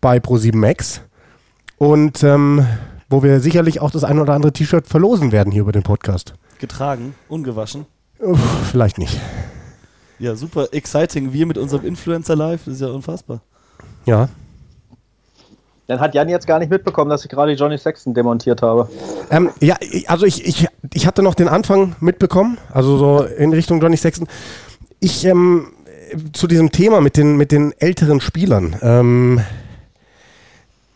bei 0.00 0.18
Pro7 0.18 0.56
Max. 0.56 1.00
Und 1.78 2.22
ähm, 2.22 2.66
wo 3.08 3.22
wir 3.22 3.40
sicherlich 3.40 3.80
auch 3.80 3.90
das 3.90 4.04
ein 4.04 4.18
oder 4.18 4.34
andere 4.34 4.52
T-Shirt 4.52 4.86
verlosen 4.86 5.32
werden 5.32 5.52
hier 5.52 5.62
über 5.62 5.72
den 5.72 5.82
Podcast. 5.82 6.34
Getragen, 6.58 7.14
ungewaschen. 7.28 7.86
Uff, 8.18 8.40
vielleicht 8.70 8.98
nicht. 8.98 9.20
Ja, 10.18 10.34
super 10.34 10.68
exciting. 10.72 11.32
Wir 11.32 11.46
mit 11.46 11.58
unserem 11.58 11.84
Influencer 11.84 12.36
Live, 12.36 12.64
das 12.64 12.74
ist 12.74 12.80
ja 12.80 12.88
unfassbar. 12.88 13.40
Ja. 14.06 14.28
Dann 15.88 16.00
hat 16.00 16.14
Jan 16.14 16.28
jetzt 16.28 16.46
gar 16.46 16.58
nicht 16.58 16.70
mitbekommen, 16.70 17.10
dass 17.10 17.24
ich 17.24 17.30
gerade 17.30 17.52
Johnny 17.52 17.78
Sexton 17.78 18.14
demontiert 18.14 18.62
habe. 18.62 18.88
Ähm, 19.30 19.50
ja, 19.60 19.76
also 20.08 20.26
ich, 20.26 20.44
ich, 20.44 20.66
ich 20.94 21.06
hatte 21.06 21.22
noch 21.22 21.34
den 21.34 21.48
Anfang 21.48 21.94
mitbekommen, 22.00 22.58
also 22.72 22.96
so 22.96 23.22
in 23.22 23.52
Richtung 23.52 23.80
Johnny 23.80 23.96
Sexton. 23.96 24.26
Ich, 24.98 25.24
ähm, 25.24 25.68
zu 26.32 26.46
diesem 26.46 26.72
Thema 26.72 27.00
mit 27.00 27.16
den, 27.16 27.36
mit 27.36 27.52
den 27.52 27.72
älteren 27.78 28.20
Spielern. 28.20 28.76
Ähm, 28.82 29.40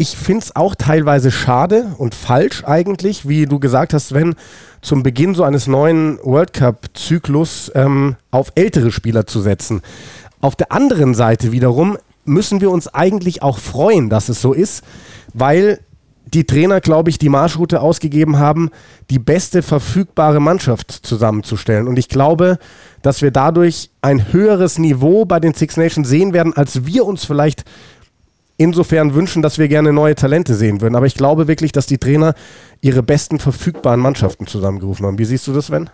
ich 0.00 0.16
finde 0.16 0.44
es 0.44 0.56
auch 0.56 0.74
teilweise 0.74 1.30
schade 1.30 1.94
und 1.98 2.14
falsch 2.14 2.64
eigentlich, 2.64 3.28
wie 3.28 3.44
du 3.44 3.60
gesagt 3.60 3.92
hast, 3.92 4.14
wenn 4.14 4.34
zum 4.80 5.02
Beginn 5.02 5.34
so 5.34 5.44
eines 5.44 5.66
neuen 5.66 6.18
World 6.22 6.54
Cup-Zyklus 6.54 7.70
ähm, 7.74 8.16
auf 8.30 8.50
ältere 8.54 8.92
Spieler 8.92 9.26
zu 9.26 9.42
setzen. 9.42 9.82
Auf 10.40 10.56
der 10.56 10.72
anderen 10.72 11.12
Seite 11.12 11.52
wiederum 11.52 11.98
müssen 12.24 12.62
wir 12.62 12.70
uns 12.70 12.88
eigentlich 12.88 13.42
auch 13.42 13.58
freuen, 13.58 14.08
dass 14.08 14.30
es 14.30 14.40
so 14.40 14.54
ist, 14.54 14.82
weil 15.34 15.80
die 16.24 16.46
Trainer, 16.46 16.80
glaube 16.80 17.10
ich, 17.10 17.18
die 17.18 17.28
Marschroute 17.28 17.82
ausgegeben 17.82 18.38
haben, 18.38 18.70
die 19.10 19.18
beste 19.18 19.60
verfügbare 19.60 20.40
Mannschaft 20.40 20.92
zusammenzustellen. 20.92 21.86
Und 21.86 21.98
ich 21.98 22.08
glaube, 22.08 22.58
dass 23.02 23.20
wir 23.20 23.32
dadurch 23.32 23.90
ein 24.00 24.32
höheres 24.32 24.78
Niveau 24.78 25.26
bei 25.26 25.40
den 25.40 25.52
Six 25.52 25.76
Nations 25.76 26.08
sehen 26.08 26.32
werden, 26.32 26.56
als 26.56 26.86
wir 26.86 27.04
uns 27.04 27.26
vielleicht 27.26 27.64
insofern 28.60 29.14
wünschen, 29.14 29.40
dass 29.40 29.58
wir 29.58 29.68
gerne 29.68 29.92
neue 29.92 30.14
Talente 30.14 30.54
sehen 30.54 30.82
würden. 30.82 30.94
Aber 30.94 31.06
ich 31.06 31.14
glaube 31.14 31.48
wirklich, 31.48 31.72
dass 31.72 31.86
die 31.86 31.96
Trainer 31.96 32.34
ihre 32.82 33.02
besten 33.02 33.38
verfügbaren 33.38 34.00
Mannschaften 34.00 34.46
zusammengerufen 34.46 35.06
haben. 35.06 35.18
Wie 35.18 35.24
siehst 35.24 35.46
du 35.46 35.54
das, 35.54 35.66
Sven? 35.66 35.88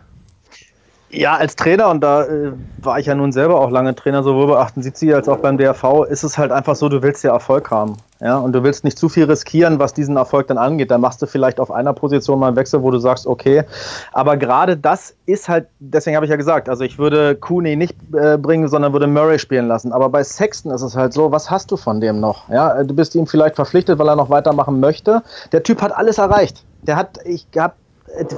Ja, 1.10 1.36
als 1.36 1.54
Trainer, 1.54 1.88
und 1.88 2.00
da 2.00 2.24
äh, 2.24 2.52
war 2.78 2.98
ich 2.98 3.06
ja 3.06 3.14
nun 3.14 3.30
selber 3.30 3.60
auch 3.60 3.70
lange 3.70 3.94
Trainer, 3.94 4.24
sowohl 4.24 4.48
bei 4.48 4.58
78 4.58 5.14
als 5.14 5.28
auch 5.28 5.38
beim 5.38 5.56
DRV, 5.56 6.04
ist 6.08 6.24
es 6.24 6.36
halt 6.36 6.50
einfach 6.50 6.74
so, 6.74 6.88
du 6.88 7.00
willst 7.00 7.22
ja 7.22 7.32
Erfolg 7.32 7.70
haben. 7.70 7.96
Ja, 8.20 8.38
und 8.38 8.52
du 8.52 8.62
willst 8.64 8.82
nicht 8.82 8.98
zu 8.98 9.08
viel 9.08 9.24
riskieren, 9.24 9.78
was 9.78 9.92
diesen 9.92 10.16
Erfolg 10.16 10.48
dann 10.48 10.56
angeht. 10.56 10.90
Da 10.90 10.96
machst 10.96 11.20
du 11.20 11.26
vielleicht 11.26 11.60
auf 11.60 11.70
einer 11.70 11.92
Position 11.92 12.38
mal 12.38 12.48
einen 12.48 12.56
Wechsel, 12.56 12.82
wo 12.82 12.90
du 12.90 12.98
sagst, 12.98 13.26
okay. 13.26 13.64
Aber 14.12 14.36
gerade 14.36 14.76
das 14.76 15.14
ist 15.26 15.48
halt, 15.48 15.68
deswegen 15.80 16.16
habe 16.16 16.24
ich 16.24 16.30
ja 16.30 16.36
gesagt, 16.36 16.68
also 16.68 16.82
ich 16.82 16.98
würde 16.98 17.36
Cooney 17.36 17.76
nicht 17.76 17.94
äh, 18.14 18.38
bringen, 18.38 18.68
sondern 18.68 18.92
würde 18.92 19.06
Murray 19.06 19.38
spielen 19.38 19.68
lassen. 19.68 19.92
Aber 19.92 20.08
bei 20.08 20.24
Sexton 20.24 20.72
ist 20.72 20.82
es 20.82 20.96
halt 20.96 21.12
so, 21.12 21.30
was 21.30 21.50
hast 21.50 21.70
du 21.70 21.76
von 21.76 22.00
dem 22.00 22.18
noch? 22.18 22.48
Ja, 22.48 22.82
du 22.82 22.94
bist 22.94 23.14
ihm 23.14 23.26
vielleicht 23.26 23.56
verpflichtet, 23.56 23.98
weil 23.98 24.08
er 24.08 24.16
noch 24.16 24.30
weitermachen 24.30 24.80
möchte. 24.80 25.22
Der 25.52 25.62
Typ 25.62 25.82
hat 25.82 25.94
alles 25.94 26.16
erreicht. 26.16 26.64
Der 26.82 26.96
hat, 26.96 27.18
ich 27.24 27.46
habe 27.56 27.74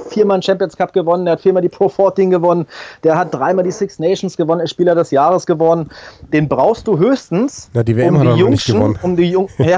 viermal 0.09 0.35
einen 0.35 0.43
Champions 0.43 0.77
Cup 0.77 0.93
gewonnen, 0.93 1.25
der 1.25 1.33
hat 1.33 1.41
viermal 1.41 1.61
die 1.61 1.69
Pro 1.69 1.89
14 1.89 2.29
gewonnen, 2.29 2.67
der 3.03 3.17
hat 3.17 3.33
dreimal 3.33 3.63
die 3.63 3.71
Six 3.71 3.99
Nations 3.99 4.37
gewonnen, 4.37 4.61
ist 4.61 4.71
Spieler 4.71 4.95
des 4.95 5.11
Jahres 5.11 5.45
geworden. 5.45 5.89
Den 6.33 6.47
brauchst 6.47 6.87
du 6.87 6.97
höchstens. 6.97 7.69
Ja, 7.73 7.83
die 7.83 7.95
WM 7.95 8.15
um 8.15 8.19
hat 8.21 8.27
er 8.27 8.35
Jungschen, 8.35 8.51
nicht 8.51 8.65
gewonnen. 8.67 8.99
Um 9.01 9.15
die 9.15 9.29
Jung 9.29 9.49
ja, 9.57 9.77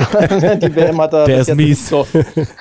die 0.55 0.75
WM 0.75 1.01
hat 1.01 1.13
er. 1.13 1.25
Der 1.25 1.41
ist 1.41 1.55
mies. 1.55 1.89
So. 1.89 2.05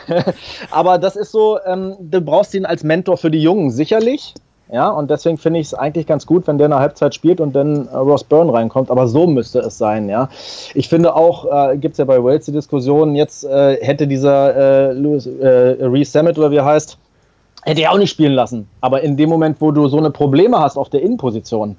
Aber 0.71 0.99
das 0.99 1.17
ist 1.17 1.33
so, 1.33 1.59
ähm, 1.67 1.97
du 2.01 2.21
brauchst 2.21 2.55
ihn 2.55 2.67
als 2.67 2.85
Mentor 2.85 3.17
für 3.17 3.31
die 3.31 3.43
Jungen, 3.43 3.71
sicherlich. 3.71 4.35
Ja, 4.73 4.89
und 4.89 5.11
deswegen 5.11 5.37
finde 5.37 5.59
ich 5.59 5.67
es 5.67 5.75
eigentlich 5.75 6.07
ganz 6.07 6.27
gut, 6.27 6.47
wenn 6.47 6.57
der 6.57 6.67
in 6.67 6.71
der 6.71 6.79
Halbzeit 6.79 7.15
spielt 7.15 7.41
und 7.41 7.55
dann 7.55 7.89
äh, 7.89 7.97
Ross 7.97 8.23
Byrne 8.23 8.53
reinkommt. 8.53 8.91
Aber 8.91 9.09
so 9.09 9.27
müsste 9.27 9.59
es 9.61 9.79
sein, 9.79 10.09
ja. 10.09 10.29
Ich 10.75 10.89
finde 10.89 11.17
auch, 11.17 11.71
äh, 11.73 11.77
gibt 11.77 11.93
es 11.93 11.99
ja 11.99 12.05
bei 12.05 12.23
Wales 12.23 12.45
die 12.45 12.53
Diskussion, 12.53 13.17
jetzt 13.17 13.45
äh, 13.45 13.85
hätte 13.85 14.07
dieser 14.07 14.91
äh, 14.91 14.93
Louis, 14.93 15.27
äh, 15.27 15.77
Reese 15.81 16.13
Sammet 16.13 16.39
oder 16.39 16.53
wie 16.53 16.57
er 16.57 16.65
heißt, 16.65 16.99
hätte 17.63 17.83
er 17.83 17.93
auch 17.93 17.99
nicht 17.99 18.11
spielen 18.11 18.33
lassen. 18.33 18.69
Aber 18.81 19.03
in 19.03 19.17
dem 19.17 19.29
Moment, 19.29 19.61
wo 19.61 19.71
du 19.71 19.89
so 19.89 19.99
eine 19.99 20.11
Probleme 20.11 20.59
hast 20.59 20.77
auf 20.77 20.89
der 20.89 21.03
Innenposition, 21.03 21.77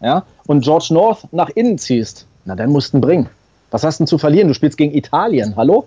ja, 0.00 0.24
und 0.46 0.62
George 0.62 0.88
North 0.90 1.20
nach 1.32 1.48
innen 1.50 1.78
ziehst, 1.78 2.26
na 2.44 2.54
dann 2.54 2.70
musst 2.70 2.92
du 2.92 2.98
ihn 2.98 3.00
bringen. 3.00 3.28
Was 3.70 3.82
hast 3.84 3.98
du 3.98 4.02
denn 4.02 4.08
zu 4.08 4.18
verlieren? 4.18 4.48
Du 4.48 4.54
spielst 4.54 4.76
gegen 4.78 4.94
Italien, 4.94 5.54
hallo? 5.56 5.86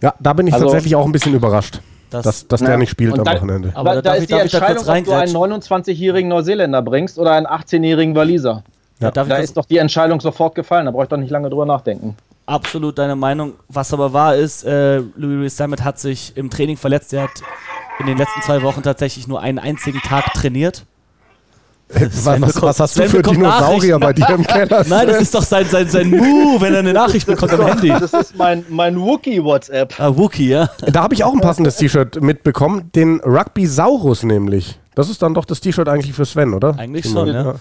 Ja, 0.00 0.14
da 0.20 0.32
bin 0.32 0.46
ich 0.46 0.54
Also- 0.54 0.66
tatsächlich 0.66 0.94
auch 0.96 1.04
ein 1.04 1.12
bisschen 1.12 1.34
überrascht, 1.34 1.80
Das- 2.10 2.24
dass, 2.24 2.48
dass 2.48 2.60
der 2.60 2.78
nicht 2.78 2.90
spielt 2.90 3.18
am 3.18 3.24
dann- 3.24 3.36
Wochenende. 3.36 3.72
Aber 3.74 3.90
da, 3.90 3.94
da 3.96 4.00
da 4.02 4.08
darf 4.10 4.16
ist 4.16 4.22
ich- 4.22 4.26
die 4.28 4.34
da 4.34 4.40
Entscheidung, 4.40 4.78
ob 4.78 4.84
du 4.84 4.90
einen 4.92 5.06
reingrätschen? 5.06 5.36
29-jährigen 5.36 6.28
Neuseeländer 6.28 6.82
bringst 6.82 7.18
oder 7.18 7.32
einen 7.32 7.46
18-jährigen 7.46 8.14
Waliser. 8.14 8.62
Ja, 9.00 9.10
Da 9.10 9.22
ist 9.36 9.56
doch 9.56 9.64
die 9.64 9.78
Entscheidung 9.78 10.20
sofort 10.20 10.54
gefallen, 10.54 10.84
da 10.86 10.90
brauche 10.92 11.04
ich 11.04 11.08
doch 11.08 11.16
nicht 11.16 11.30
lange 11.30 11.48
drüber 11.50 11.66
nachdenken. 11.66 12.16
absolut 12.46 12.98
deine 12.98 13.14
Meinung. 13.14 13.52
Was 13.68 13.92
aber 13.94 14.12
wahr 14.12 14.34
ist, 14.34 14.64
äh, 14.64 14.98
Louis 15.16 15.40
Rees 15.44 15.56
Summit 15.56 15.84
hat 15.84 15.98
sich 16.00 16.32
im 16.36 16.50
Training 16.50 16.76
verletzt. 16.76 17.12
Er 17.12 17.22
hat 17.24 17.30
in 18.00 18.06
den 18.06 18.18
letzten 18.18 18.42
zwei 18.42 18.62
Wochen 18.62 18.82
tatsächlich 18.82 19.28
nur 19.28 19.40
einen 19.40 19.58
einzigen 19.58 20.00
Tag 20.00 20.32
trainiert. 20.34 20.84
Was, 21.92 22.22
Sven 22.22 22.40
was, 22.42 22.54
bekommt- 22.54 22.62
was 22.70 22.80
hast 22.80 22.96
du 22.96 23.00
Sven 23.00 23.10
für 23.10 23.16
bekommt 23.16 23.38
Dinosaurier 23.38 23.98
bei 23.98 24.12
dir 24.12 24.28
im 24.30 24.44
Keller? 24.46 24.84
Nein, 24.88 25.08
das 25.08 25.22
ist 25.22 25.34
doch 25.34 25.42
sein, 25.42 25.66
sein, 25.66 25.88
sein 25.88 26.08
Move, 26.08 26.60
wenn 26.60 26.72
er 26.72 26.78
eine 26.80 26.92
Nachricht 26.92 27.26
bekommt 27.26 27.52
am 27.52 27.66
Handy. 27.66 27.88
Das 27.88 28.12
ist 28.12 28.36
mein, 28.36 28.64
mein 28.68 28.96
Wookie-WhatsApp. 29.00 29.98
Ah, 29.98 30.16
Wookie, 30.16 30.48
ja. 30.50 30.70
Da 30.86 31.02
habe 31.02 31.14
ich 31.14 31.24
auch 31.24 31.32
ein 31.32 31.40
passendes 31.40 31.76
T-Shirt 31.78 32.20
mitbekommen, 32.22 32.90
den 32.94 33.18
Rugby 33.24 33.66
Saurus 33.66 34.22
nämlich. 34.22 34.78
Das 34.94 35.10
ist 35.10 35.20
dann 35.20 35.34
doch 35.34 35.44
das 35.44 35.60
T-Shirt 35.60 35.88
eigentlich 35.88 36.14
für 36.14 36.24
Sven, 36.24 36.54
oder? 36.54 36.78
Eigentlich 36.78 37.06
schon, 37.10 37.26
ja. 37.26 37.42
Ja. 37.44 37.54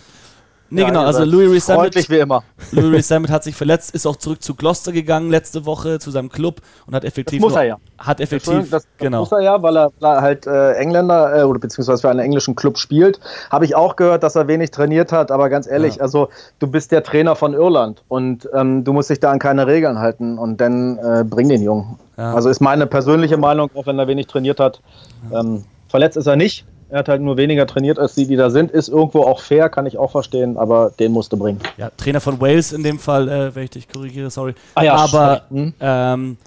Nee, 0.71 0.81
Ja, 0.81 0.87
genau, 0.87 1.01
also 1.05 1.23
Louis 1.23 1.65
Freundlich 1.65 2.09
wie 2.09 2.17
immer. 2.19 2.43
Louis 2.71 2.93
Rees 2.93 3.07
Summit 3.07 3.29
hat 3.31 3.43
sich 3.43 3.55
verletzt, 3.55 3.95
ist 3.95 4.05
auch 4.05 4.15
zurück 4.17 4.43
zu 4.43 4.53
Gloucester 4.55 4.91
gegangen 4.91 5.29
letzte 5.31 5.65
Woche 5.65 5.99
zu 5.99 6.11
seinem 6.11 6.29
Club 6.29 6.61
und 6.85 6.93
hat 6.95 7.03
effektiv 7.05 7.39
Das 7.39 7.43
muss 7.43 7.53
nur- 7.53 7.61
er 7.63 7.67
ja. 7.67 7.77
hat 7.97 8.19
effektiv 8.19 8.69
Das, 8.69 8.83
das 8.83 8.87
genau 8.97 9.19
muss 9.21 9.31
er 9.31 9.41
ja, 9.41 9.61
weil 9.61 9.75
er, 9.77 9.91
weil 9.99 10.15
er 10.17 10.21
halt 10.21 10.45
äh, 10.47 10.73
Engländer 10.73 11.39
äh, 11.39 11.43
oder 11.43 11.59
beziehungsweise 11.59 12.01
für 12.01 12.09
einen 12.09 12.19
englischen 12.19 12.55
Club 12.55 12.77
spielt. 12.77 13.19
Habe 13.49 13.65
ich 13.65 13.75
auch 13.75 13.95
gehört, 13.95 14.23
dass 14.23 14.35
er 14.35 14.47
wenig 14.47 14.71
trainiert 14.71 15.11
hat, 15.11 15.31
aber 15.31 15.49
ganz 15.49 15.65
ehrlich, 15.67 15.95
Ja. 15.95 16.01
also 16.03 16.29
du 16.59 16.67
bist 16.67 16.91
der 16.91 17.03
Trainer 17.03 17.35
von 17.35 17.53
Irland 17.53 18.03
und 18.07 18.47
ähm, 18.53 18.83
du 18.83 18.93
musst 18.93 19.09
dich 19.09 19.19
da 19.19 19.31
an 19.31 19.39
keine 19.39 19.65
Regeln 19.67 19.99
halten 19.99 20.37
und 20.37 20.57
dann 20.61 20.97
äh, 20.99 21.23
bring 21.23 21.49
den 21.49 21.61
Jungen. 21.63 21.97
Ja. 22.17 22.33
Also 22.33 22.49
ist 22.49 22.59
meine 22.61 22.85
persönliche 22.85 23.37
Meinung, 23.37 23.69
auch 23.75 23.87
wenn 23.87 23.97
er 23.97 24.07
wenig 24.07 24.27
trainiert 24.27 24.59
hat. 24.59 24.81
Ähm, 25.33 25.63
verletzt 25.87 26.17
ist 26.17 26.27
er 26.27 26.35
nicht. 26.35 26.65
Er 26.89 26.99
hat 26.99 27.09
halt 27.09 27.21
nur 27.21 27.37
weniger 27.37 27.67
trainiert 27.67 27.99
als 27.99 28.15
die, 28.15 28.25
die 28.25 28.35
da 28.35 28.49
sind. 28.49 28.71
Ist 28.71 28.89
irgendwo 28.89 29.21
auch 29.21 29.41
fair, 29.41 29.69
kann 29.69 29.85
ich 29.85 29.97
auch 29.97 30.11
verstehen, 30.11 30.57
aber 30.57 30.91
den 30.99 31.11
musste 31.11 31.37
bringen. 31.37 31.59
ja, 31.77 31.91
Trainer 31.97 32.19
von 32.19 32.41
Wales 32.41 32.71
in 32.71 32.83
dem 32.83 32.97
Fall, 32.97 33.29
äh, 33.29 33.55
wenn 33.55 33.63
ich 33.63 33.69
dich 33.69 33.87
korrigiere, 33.87 34.29
sorry. 34.31 34.55
Ah 34.75 34.83
ja, 34.83 34.95
Aber. 34.95 35.43
Hm. 35.49 35.73
ähm, 35.79 36.37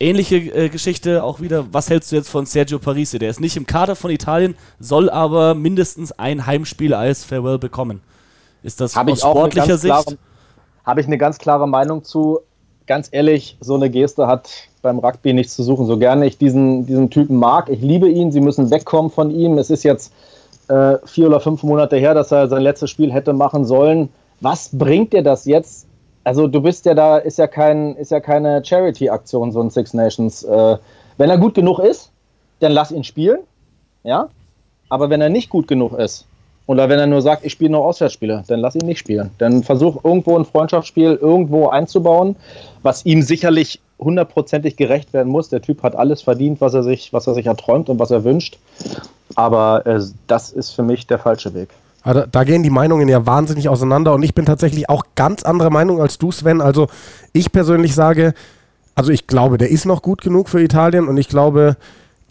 ähnliche 0.00 0.36
äh, 0.36 0.68
Geschichte 0.68 1.22
auch 1.22 1.40
wieder. 1.40 1.66
Was 1.72 1.90
hältst 1.90 2.10
du 2.12 2.16
jetzt 2.16 2.28
von 2.28 2.46
Sergio 2.46 2.78
Parisi? 2.78 3.18
Der 3.18 3.30
ist 3.30 3.40
nicht 3.40 3.56
im 3.56 3.66
Kader 3.66 3.96
von 3.96 4.10
Italien, 4.10 4.56
soll 4.80 5.08
aber 5.10 5.54
mindestens 5.54 6.12
ein 6.12 6.46
Heimspiel 6.46 6.94
als 6.94 7.24
Farewell 7.24 7.58
bekommen. 7.58 8.00
Ist 8.62 8.80
das 8.80 8.96
Habe 8.96 9.12
aus 9.12 9.20
sportlicher 9.20 9.78
Sicht? 9.78 10.16
habe 10.84 11.00
ich 11.00 11.06
eine 11.06 11.18
ganz 11.18 11.38
klare 11.38 11.66
Meinung 11.66 12.04
zu. 12.04 12.40
Ganz 12.86 13.08
ehrlich, 13.10 13.56
so 13.60 13.74
eine 13.74 13.88
Geste 13.88 14.26
hat 14.26 14.50
beim 14.82 14.98
Rugby 14.98 15.32
nichts 15.32 15.56
zu 15.56 15.62
suchen. 15.62 15.86
So 15.86 15.98
gerne 15.98 16.26
ich 16.26 16.36
diesen, 16.36 16.86
diesen 16.86 17.10
Typen 17.10 17.36
mag, 17.36 17.70
ich 17.70 17.80
liebe 17.80 18.08
ihn, 18.08 18.30
sie 18.30 18.40
müssen 18.40 18.70
wegkommen 18.70 19.10
von 19.10 19.30
ihm. 19.30 19.56
Es 19.56 19.70
ist 19.70 19.82
jetzt 19.84 20.12
äh, 20.68 20.98
vier 21.04 21.26
oder 21.26 21.40
fünf 21.40 21.62
Monate 21.62 21.96
her, 21.96 22.14
dass 22.14 22.30
er 22.30 22.48
sein 22.48 22.62
letztes 22.62 22.90
Spiel 22.90 23.12
hätte 23.12 23.32
machen 23.32 23.64
sollen. 23.64 24.10
Was 24.40 24.70
bringt 24.72 25.12
dir 25.12 25.22
das 25.22 25.46
jetzt? 25.46 25.86
Also 26.24 26.46
du 26.46 26.60
bist 26.60 26.84
ja 26.86 26.94
da, 26.94 27.18
ist 27.18 27.38
ja 27.38 27.46
kein, 27.46 27.96
ist 27.96 28.10
ja 28.10 28.20
keine 28.20 28.64
Charity-Aktion, 28.64 29.52
so 29.52 29.60
ein 29.60 29.70
Six 29.70 29.94
Nations. 29.94 30.42
Äh, 30.42 30.76
wenn 31.16 31.30
er 31.30 31.38
gut 31.38 31.54
genug 31.54 31.78
ist, 31.78 32.10
dann 32.60 32.72
lass 32.72 32.90
ihn 32.90 33.04
spielen, 33.04 33.40
ja. 34.02 34.28
Aber 34.88 35.10
wenn 35.10 35.20
er 35.20 35.28
nicht 35.28 35.50
gut 35.50 35.66
genug 35.68 35.92
ist, 35.98 36.26
oder 36.66 36.88
wenn 36.88 36.98
er 36.98 37.06
nur 37.06 37.20
sagt, 37.20 37.44
ich 37.44 37.52
spiele 37.52 37.70
nur 37.70 37.84
Auswärtsspiele, 37.84 38.44
dann 38.46 38.60
lass 38.60 38.74
ihn 38.74 38.86
nicht 38.86 38.98
spielen. 38.98 39.30
Dann 39.38 39.62
versuch 39.62 40.02
irgendwo 40.02 40.38
ein 40.38 40.44
Freundschaftsspiel 40.44 41.18
irgendwo 41.20 41.68
einzubauen, 41.68 42.36
was 42.82 43.04
ihm 43.04 43.22
sicherlich 43.22 43.80
hundertprozentig 43.98 44.76
gerecht 44.76 45.12
werden 45.12 45.30
muss. 45.30 45.50
Der 45.50 45.60
Typ 45.60 45.82
hat 45.82 45.94
alles 45.94 46.22
verdient, 46.22 46.60
was 46.60 46.74
er 46.74 46.82
sich, 46.82 47.12
was 47.12 47.26
er 47.26 47.34
sich 47.34 47.46
erträumt 47.46 47.88
und 47.88 47.98
was 47.98 48.10
er 48.10 48.24
wünscht. 48.24 48.58
Aber 49.34 49.86
äh, 49.86 50.00
das 50.26 50.52
ist 50.52 50.70
für 50.70 50.82
mich 50.82 51.06
der 51.06 51.18
falsche 51.18 51.54
Weg. 51.54 51.68
Aber 52.02 52.22
Da, 52.22 52.26
da 52.26 52.44
gehen 52.44 52.62
die 52.62 52.70
Meinungen 52.70 53.08
ja 53.08 53.26
wahnsinnig 53.26 53.68
auseinander 53.68 54.14
und 54.14 54.22
ich 54.22 54.34
bin 54.34 54.46
tatsächlich 54.46 54.88
auch 54.88 55.04
ganz 55.14 55.42
anderer 55.42 55.70
Meinung 55.70 56.00
als 56.00 56.18
du, 56.18 56.32
Sven. 56.32 56.60
Also 56.60 56.88
ich 57.32 57.52
persönlich 57.52 57.94
sage, 57.94 58.34
also 58.94 59.10
ich 59.10 59.26
glaube, 59.26 59.58
der 59.58 59.70
ist 59.70 59.86
noch 59.86 60.02
gut 60.02 60.22
genug 60.22 60.48
für 60.48 60.62
Italien 60.62 61.08
und 61.08 61.16
ich 61.16 61.28
glaube, 61.28 61.76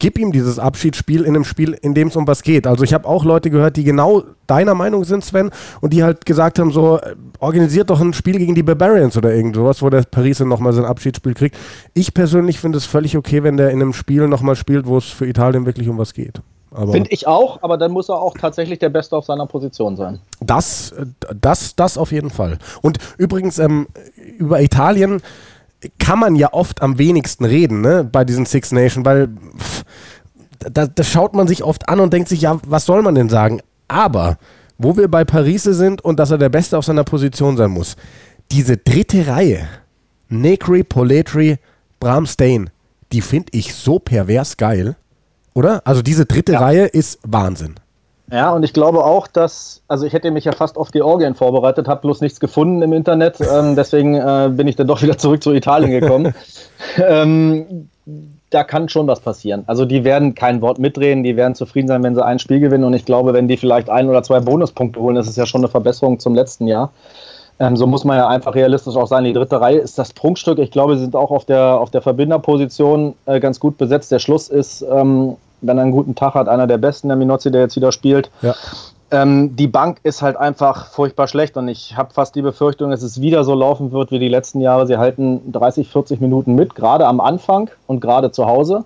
gib 0.04 0.20
ihm 0.20 0.34
dieses 0.34 0.60
Abschiedsspiel 0.60 1.22
in 1.22 1.30
einem 1.30 1.46
Spiel, 1.46 1.80
in 1.82 1.94
dem 1.94 2.10
es 2.10 2.18
um 2.18 2.28
was 2.28 2.44
geht. 2.44 2.68
Also 2.68 2.84
ich 2.84 2.94
habe 2.94 3.08
auch 3.08 3.24
Leute 3.24 3.50
gehört, 3.50 3.78
die 3.78 3.86
genau 3.86 4.24
deiner 4.48 4.76
Meinung 4.76 5.06
sind, 5.06 5.24
Sven, 5.24 5.50
und 5.80 5.94
die 5.94 6.04
halt 6.04 6.26
gesagt 6.26 6.60
haben, 6.60 6.74
so, 6.74 6.98
äh, 6.98 7.16
organisiert 7.39 7.89
doch 7.89 8.02
ein 8.02 8.12
Spiel 8.12 8.38
gegen 8.38 8.54
die 8.54 8.63
Barbarians 8.63 9.16
oder 9.16 9.34
irgend 9.34 9.56
sowas, 9.56 9.82
wo 9.82 9.89
der 9.89 10.02
Paris 10.02 10.39
dann 10.39 10.50
nochmal 10.50 10.74
sein 10.74 10.84
Abschiedsspiel 10.84 11.34
kriegt. 11.34 11.56
Ich 11.94 12.13
persönlich 12.13 12.60
finde 12.60 12.80
es 12.80 12.86
völlig 12.86 13.16
okay, 13.16 13.44
wenn 13.44 13.56
der 13.56 13.70
in 13.70 13.82
einem 13.82 13.94
Spiel 13.94 14.28
nochmal 14.28 14.58
spielt, 14.58 14.88
wo 14.88 14.98
es 14.98 15.06
für 15.06 15.26
Italien 15.26 15.66
wirklich 15.66 15.88
um 15.88 15.98
was 15.98 16.13
geht. 16.13 16.42
Finde 16.76 17.10
ich 17.12 17.26
auch, 17.26 17.62
aber 17.62 17.78
dann 17.78 17.92
muss 17.92 18.10
er 18.10 18.20
auch 18.20 18.36
tatsächlich 18.38 18.80
der 18.80 18.89
Beste 18.89 19.16
auf 19.16 19.24
seiner 19.24 19.46
Position 19.46 19.96
sein. 19.96 20.20
Das, 20.42 20.92
äh, 20.92 21.06
das, 21.39 21.78
das 21.78 21.98
auf 21.98 22.12
jeden 22.12 22.30
Fall. 22.30 22.58
Und 22.82 22.98
übrigens, 23.18 23.58
ähm, 23.58 23.88
über 24.38 24.62
Italien 24.62 25.22
kann 26.00 26.19
man 26.19 26.36
ja 26.36 26.54
oft 26.54 26.82
am 26.82 26.98
wenigsten 26.98 27.46
reden, 27.46 27.82
ne, 27.82 28.04
bei 28.04 28.24
diesen 28.24 28.46
Six 28.46 28.72
Nations, 28.72 29.06
weil 29.06 29.30
pff, 29.58 29.84
da, 30.60 30.88
da 30.88 31.04
schaut 31.04 31.34
man 31.34 31.48
sich 31.48 31.63
oft 31.63 31.89
an 31.89 32.00
und 32.00 32.13
denkt 32.13 32.30
sich, 32.30 32.41
ja, 32.41 32.60
was 32.65 32.86
soll 32.86 33.02
man 33.02 33.15
denn 33.15 33.30
sagen? 33.30 33.62
Aber, 33.88 34.38
wo 34.78 34.98
wir 34.98 35.08
bei 35.10 35.26
Parise 35.26 35.74
sind 35.74 36.04
und 36.04 36.19
dass 36.19 36.32
er 36.32 36.38
der 36.38 36.50
Beste 36.50 36.78
auf 36.78 36.86
seiner 36.86 37.04
Position 37.04 37.58
sein 37.58 37.72
muss, 37.72 37.96
diese 38.52 38.78
dritte 38.78 39.28
Reihe, 39.28 39.67
Negri, 40.30 40.84
Poletri, 40.84 41.58
Bram 42.00 42.26
Stain, 42.26 42.69
die 43.12 43.22
finde 43.22 43.50
ich 43.52 43.74
so 43.74 44.00
pervers 44.00 44.58
geil. 44.58 44.96
Oder? 45.54 45.82
Also 45.86 46.02
diese 46.02 46.26
dritte 46.26 46.54
Ja. 46.54 46.60
Reihe 46.60 46.86
ist 46.86 47.19
Wahnsinn. 47.24 47.76
Ja, 48.32 48.52
und 48.52 48.64
ich 48.64 48.74
glaube 48.74 49.04
auch, 49.04 49.28
dass, 49.28 49.82
also 49.88 50.06
ich 50.06 50.14
hätte 50.14 50.32
mich 50.32 50.46
ja 50.46 50.54
fast 50.54 50.78
auf 50.78 50.92
Georgien 50.92 51.36
vorbereitet, 51.36 51.88
habe 51.88 52.02
bloß 52.02 52.22
nichts 52.22 52.40
gefunden 52.40 52.82
im 52.82 52.94
Internet, 52.94 53.40
ähm, 53.42 53.76
deswegen 53.76 54.16
äh, 54.16 54.50
bin 54.52 54.68
ich 54.68 54.76
dann 54.76 54.88
doch 54.88 55.02
wieder 55.02 55.18
zurück 55.18 55.44
zu 55.44 55.52
Italien 55.52 55.92
gekommen. 55.92 56.34
ähm, 56.98 57.90
da 58.50 58.64
kann 58.64 58.88
schon 58.88 59.08
was 59.08 59.20
passieren. 59.20 59.64
Also 59.68 59.86
die 59.86 60.04
werden 60.04 60.36
kein 60.36 60.62
Wort 60.62 60.80
mitdrehen, 60.80 61.24
die 61.24 61.36
werden 61.36 61.56
zufrieden 61.56 61.88
sein, 61.88 62.04
wenn 62.04 62.16
sie 62.16 62.24
ein 62.24 62.40
Spiel 62.40 62.60
gewinnen 62.60 62.86
und 62.86 62.94
ich 62.94 63.06
glaube, 63.06 63.34
wenn 63.34 63.48
die 63.48 63.58
vielleicht 63.58 63.90
ein 63.90 64.08
oder 64.08 64.24
zwei 64.24 64.40
Bonuspunkte 64.40 65.00
holen, 65.00 65.16
das 65.16 65.28
ist 65.28 65.38
ja 65.38 65.46
schon 65.46 65.62
eine 65.62 65.70
Verbesserung 65.70 66.20
zum 66.20 66.34
letzten 66.34 66.68
Jahr. 66.68 66.92
Ähm, 67.60 67.76
so 67.76 67.88
muss 67.88 68.04
man 68.04 68.18
ja 68.18 68.28
einfach 68.28 68.56
realistisch 68.56 68.96
auch 68.96 69.08
sein. 69.08 69.26
Die 69.26 69.34
dritte 69.34 69.62
Reihe 69.62 69.78
ist 69.78 70.00
das 70.00 70.14
Prunkstück. 70.14 70.60
Ich 70.60 70.72
glaube, 70.72 70.96
sie 70.96 71.04
sind 71.04 71.16
auch 71.16 71.32
auf 71.32 71.46
der, 71.46 71.80
auf 71.80 71.92
der 71.92 72.02
Verbinderposition 72.02 73.14
äh, 73.26 73.40
ganz 73.40 73.60
gut 73.60 73.78
besetzt. 73.78 74.12
Der 74.12 74.20
Schluss 74.20 74.50
ist, 74.50 74.82
ähm, 74.82 75.36
wenn 75.63 75.78
er 75.78 75.84
einen 75.84 75.91
guten 75.91 76.15
Tag 76.15 76.36
hat, 76.36 76.47
einer 76.47 76.67
der 76.67 76.78
besten, 76.78 77.08
der 77.08 77.17
Minozzi, 77.17 77.52
der 77.52 77.62
jetzt 77.62 77.76
wieder 77.76 77.91
spielt. 77.91 78.30
Ja. 78.41 78.56
Ähm, 79.12 79.56
die 79.56 79.67
Bank 79.67 79.99
ist 80.04 80.21
halt 80.21 80.38
einfach 80.38 80.88
furchtbar 80.88 81.28
schlecht 81.28 81.56
und 81.56 81.67
ich 81.67 81.95
habe 81.95 82.13
fast 82.13 82.36
die 82.36 82.41
Befürchtung, 82.41 82.89
dass 82.89 83.04
es 83.04 83.21
wieder 83.21 83.43
so 83.43 83.54
laufen 83.54 83.91
wird 83.91 84.12
wie 84.12 84.19
die 84.19 84.28
letzten 84.28 84.60
Jahre. 84.60 84.88
Sie 84.88 84.97
halten 84.97 85.52
30, 85.52 85.89
40 85.89 86.19
Minuten 86.19 86.56
mit, 86.56 86.73
gerade 86.73 87.06
am 87.06 87.19
Anfang 87.19 87.69
und 87.86 87.99
gerade 87.99 88.32
zu 88.32 88.45
Hause. 88.47 88.86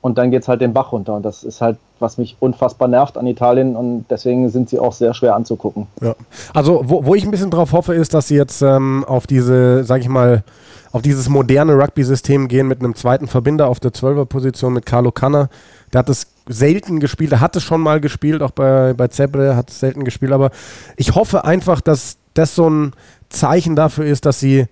Und 0.00 0.18
dann 0.18 0.30
geht 0.30 0.42
es 0.42 0.48
halt 0.48 0.60
den 0.60 0.74
Bach 0.74 0.92
runter. 0.92 1.14
Und 1.14 1.22
das 1.22 1.44
ist 1.44 1.62
halt, 1.62 1.78
was 1.98 2.18
mich 2.18 2.36
unfassbar 2.38 2.88
nervt 2.88 3.16
an 3.16 3.26
Italien. 3.26 3.74
Und 3.74 4.04
deswegen 4.10 4.50
sind 4.50 4.68
sie 4.68 4.78
auch 4.78 4.92
sehr 4.92 5.14
schwer 5.14 5.34
anzugucken. 5.34 5.86
Ja. 6.02 6.14
Also, 6.52 6.82
wo, 6.84 7.06
wo 7.06 7.14
ich 7.14 7.24
ein 7.24 7.30
bisschen 7.30 7.50
drauf 7.50 7.72
hoffe, 7.72 7.94
ist, 7.94 8.12
dass 8.12 8.28
sie 8.28 8.36
jetzt 8.36 8.60
ähm, 8.60 9.02
auf 9.08 9.26
diese, 9.26 9.82
sag 9.84 10.02
ich 10.02 10.08
mal, 10.10 10.44
auf 10.92 11.00
dieses 11.00 11.30
moderne 11.30 11.72
Rugby-System 11.72 12.48
gehen 12.48 12.68
mit 12.68 12.80
einem 12.80 12.94
zweiten 12.94 13.28
Verbinder 13.28 13.66
auf 13.66 13.80
der 13.80 13.92
12er-Position 13.92 14.74
mit 14.74 14.84
Carlo 14.84 15.10
Canna. 15.10 15.48
Der 15.94 16.00
hat 16.00 16.08
es 16.08 16.26
selten 16.48 16.98
gespielt, 16.98 17.30
er 17.30 17.40
hat 17.40 17.54
es 17.54 17.62
schon 17.62 17.80
mal 17.80 18.00
gespielt, 18.00 18.42
auch 18.42 18.50
bei, 18.50 18.92
bei 18.94 19.06
Zebre 19.08 19.54
hat 19.54 19.70
es 19.70 19.78
selten 19.78 20.04
gespielt, 20.04 20.32
aber 20.32 20.50
ich 20.96 21.14
hoffe 21.14 21.44
einfach, 21.44 21.80
dass 21.80 22.18
das 22.34 22.56
so 22.56 22.68
ein 22.68 22.92
Zeichen 23.28 23.76
dafür 23.76 24.04
ist, 24.04 24.26
dass 24.26 24.40
sie 24.40 24.66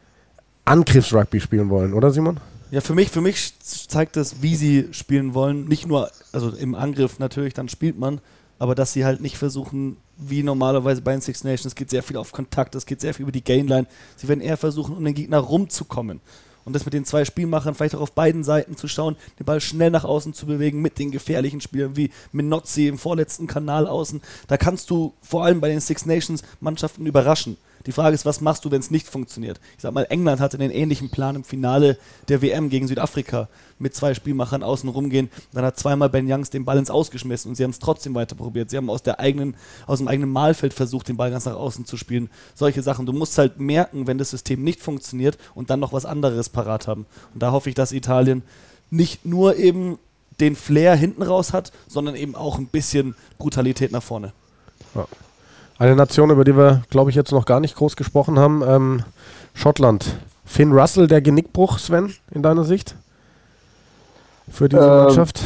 Angriffsrugby 0.65 1.41
spielen 1.41 1.71
wollen, 1.71 1.95
oder 1.95 2.11
Simon? 2.11 2.41
Ja, 2.73 2.81
für 2.81 2.95
mich, 2.95 3.11
für 3.11 3.21
mich 3.21 3.59
zeigt 3.61 4.17
es, 4.17 4.43
wie 4.43 4.57
sie 4.57 4.89
spielen 4.93 5.35
wollen. 5.35 5.69
Nicht 5.69 5.87
nur, 5.87 6.11
also 6.33 6.51
im 6.51 6.75
Angriff 6.75 7.19
natürlich, 7.19 7.55
dann 7.55 7.69
spielt 7.69 7.99
man, 7.99 8.21
aber 8.59 8.75
dass 8.75 8.93
sie 8.93 9.05
halt 9.05 9.21
nicht 9.21 9.37
versuchen, 9.37 9.99
wie 10.17 10.43
normalerweise 10.43 11.03
bei 11.03 11.13
den 11.13 11.21
Six 11.21 11.45
Nations, 11.45 11.67
es 11.67 11.75
geht 11.75 11.91
sehr 11.91 12.03
viel 12.03 12.17
auf 12.17 12.33
Kontakt, 12.33 12.75
es 12.75 12.87
geht 12.87 13.01
sehr 13.01 13.15
viel 13.15 13.25
über 13.25 13.33
die 13.33 13.45
Gainline. 13.45 13.87
Sie 14.17 14.27
werden 14.27 14.41
eher 14.41 14.57
versuchen, 14.57 14.97
um 14.97 15.05
den 15.05 15.15
Gegner 15.15 15.39
rumzukommen. 15.39 16.21
Und 16.65 16.75
das 16.75 16.85
mit 16.85 16.95
den 16.95 17.05
zwei 17.05 17.25
Spielmachern 17.25 17.75
vielleicht 17.75 17.95
auch 17.95 18.01
auf 18.01 18.13
beiden 18.13 18.45
Seiten 18.45 18.77
zu 18.77 18.89
schauen, 18.89 19.17
den 19.39 19.47
Ball 19.47 19.61
schnell 19.61 19.91
nach 19.91 20.05
außen 20.05 20.35
zu 20.35 20.47
bewegen 20.47 20.81
mit 20.81 20.99
den 20.99 21.11
gefährlichen 21.11 21.61
Spielern 21.61 21.97
wie 21.97 22.11
Minozzi 22.33 22.87
im 22.89 22.99
vorletzten 22.99 23.47
Kanal 23.47 23.87
außen. 23.87 24.23
Da 24.47 24.57
kannst 24.57 24.91
du 24.91 25.13
vor 25.23 25.45
allem 25.45 25.61
bei 25.61 25.69
den 25.69 25.81
Six 25.81 26.07
Nations 26.07 26.43
Mannschaften 26.61 27.07
überraschen. 27.07 27.57
Die 27.87 27.93
Frage 27.93 28.15
ist, 28.15 28.25
was 28.25 28.41
machst 28.41 28.65
du, 28.65 28.71
wenn 28.71 28.81
es 28.81 28.91
nicht 28.91 29.07
funktioniert? 29.07 29.61
Ich 29.77 29.83
sag 29.83 29.93
mal, 29.93 30.07
England 30.09 30.41
hatte 30.41 30.59
den 30.59 30.71
ähnlichen 30.71 31.11
Plan 31.11 31.37
im 31.37 31.45
Finale 31.45 31.99
der 32.29 32.43
WM 32.43 32.69
gegen 32.69 32.89
Südafrika 32.89 33.49
mit 33.79 33.95
zwei 33.95 34.15
Spielmachern 34.15 34.63
außen 34.63 34.89
rumgehen. 34.89 35.31
Dann 35.53 35.65
hat 35.65 35.79
zweimal 35.79 36.09
Ben 36.09 36.31
Youngs 36.31 36.51
den 36.51 36.65
Ball 36.65 36.79
ins 36.79 36.91
Ausgeschmissen 36.91 37.51
und 37.51 37.57
sie 37.57 37.65
haben 37.65 37.71
es 37.71 37.79
trotzdem 37.79 38.15
weiter 38.15 38.37
probiert. 38.37 38.71
Sie 38.71 38.77
haben 38.77 38.91
aus, 38.91 39.03
der 39.03 39.21
eigenen, 39.21 39.57
aus 39.87 39.99
dem 39.99 40.09
eigenen 40.09 40.31
Mahlfeld 40.31 40.75
versucht, 40.75 41.09
den 41.09 41.17
Ball 41.17 41.31
ganz 41.31 41.45
nach 41.45 41.57
außen 41.57 41.85
zu 41.85 41.97
spielen. 41.97 42.31
Solche 42.55 42.83
Sachen. 42.83 43.07
Du 43.07 43.13
musst 43.13 43.37
halt 43.39 43.59
merken, 43.61 44.07
wenn 44.07 44.19
das 44.19 44.31
System 44.31 44.63
nicht 44.63 44.81
funktioniert 44.81 45.39
und 45.55 45.71
dann 45.71 45.81
noch 45.81 45.93
was 45.93 46.07
anderes 46.07 46.49
parat 46.49 46.87
haben. 46.87 47.07
Und 47.35 47.43
da 47.43 47.53
hoffe 47.53 47.69
ich, 47.69 47.75
dass 47.75 47.93
Italien 47.93 48.43
nicht 48.91 49.25
nur 49.25 49.57
eben 49.57 49.99
den 50.41 50.57
Flair 50.57 50.95
hinten 50.95 51.23
raus 51.23 51.53
hat, 51.53 51.73
sondern 51.89 52.15
eben 52.15 52.35
auch 52.35 52.59
ein 52.59 52.67
bisschen 52.67 53.15
Brutalität 53.39 53.93
nach 53.93 54.03
vorne. 54.03 54.33
Eine 55.79 55.97
Nation, 55.97 56.31
über 56.31 56.45
die 56.45 56.57
wir, 56.57 56.83
glaube 56.91 57.11
ich, 57.11 57.17
jetzt 57.17 57.33
noch 57.33 57.45
gar 57.45 57.61
nicht 57.61 57.77
groß 57.77 57.97
gesprochen 57.97 58.39
haben. 58.39 58.63
Ähm, 58.67 59.03
Schottland. 59.55 60.07
Finn 60.45 60.73
Russell, 60.73 61.07
der 61.07 61.23
Genickbruch, 61.23 61.79
Sven, 61.79 62.15
in 62.31 62.43
deiner 62.43 62.65
Sicht? 62.65 62.95
Für 64.51 64.69
diese 64.69 64.83
Ähm, 64.83 65.05
Mannschaft? 65.05 65.41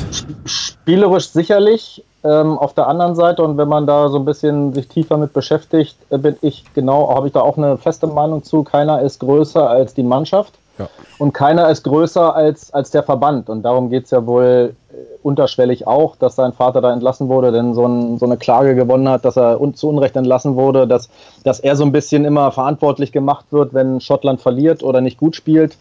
Spielerisch 0.44 1.28
sicherlich. 1.28 2.04
Ähm, 2.24 2.58
auf 2.58 2.74
der 2.74 2.88
anderen 2.88 3.14
Seite, 3.14 3.42
und 3.44 3.56
wenn 3.56 3.68
man 3.68 3.86
da 3.86 4.08
so 4.08 4.18
ein 4.18 4.24
bisschen 4.24 4.72
sich 4.74 4.88
tiefer 4.88 5.16
mit 5.16 5.32
beschäftigt, 5.32 5.96
äh, 6.10 6.18
bin 6.18 6.36
ich 6.40 6.64
genau, 6.74 7.14
habe 7.14 7.28
ich 7.28 7.32
da 7.32 7.40
auch 7.40 7.56
eine 7.56 7.78
feste 7.78 8.08
Meinung 8.08 8.42
zu. 8.42 8.64
Keiner 8.64 9.00
ist 9.02 9.20
größer 9.20 9.70
als 9.70 9.94
die 9.94 10.02
Mannschaft 10.02 10.54
Ja. 10.78 10.88
und 11.18 11.32
keiner 11.32 11.70
ist 11.70 11.84
größer 11.84 12.34
als, 12.34 12.72
als 12.72 12.90
der 12.90 13.02
Verband. 13.02 13.48
Und 13.48 13.62
darum 13.62 13.88
geht 13.88 14.04
es 14.04 14.10
ja 14.10 14.26
wohl 14.26 14.74
äh, 14.90 14.94
unterschwellig 15.22 15.86
auch, 15.86 16.16
dass 16.16 16.36
sein 16.36 16.52
Vater 16.52 16.80
da 16.80 16.92
entlassen 16.92 17.28
wurde, 17.28 17.50
denn 17.52 17.74
so, 17.74 17.86
ein, 17.86 18.18
so 18.18 18.26
eine 18.26 18.36
Klage 18.36 18.74
gewonnen 18.74 19.08
hat, 19.08 19.24
dass 19.24 19.36
er 19.36 19.60
un, 19.60 19.74
zu 19.74 19.88
Unrecht 19.88 20.16
entlassen 20.16 20.54
wurde, 20.54 20.86
dass, 20.86 21.08
dass 21.44 21.60
er 21.60 21.76
so 21.76 21.84
ein 21.84 21.92
bisschen 21.92 22.24
immer 22.24 22.52
verantwortlich 22.52 23.12
gemacht 23.12 23.46
wird, 23.50 23.72
wenn 23.74 24.00
Schottland 24.00 24.40
verliert 24.40 24.82
oder 24.82 25.00
nicht 25.00 25.18
gut 25.18 25.34
spielt 25.34 25.76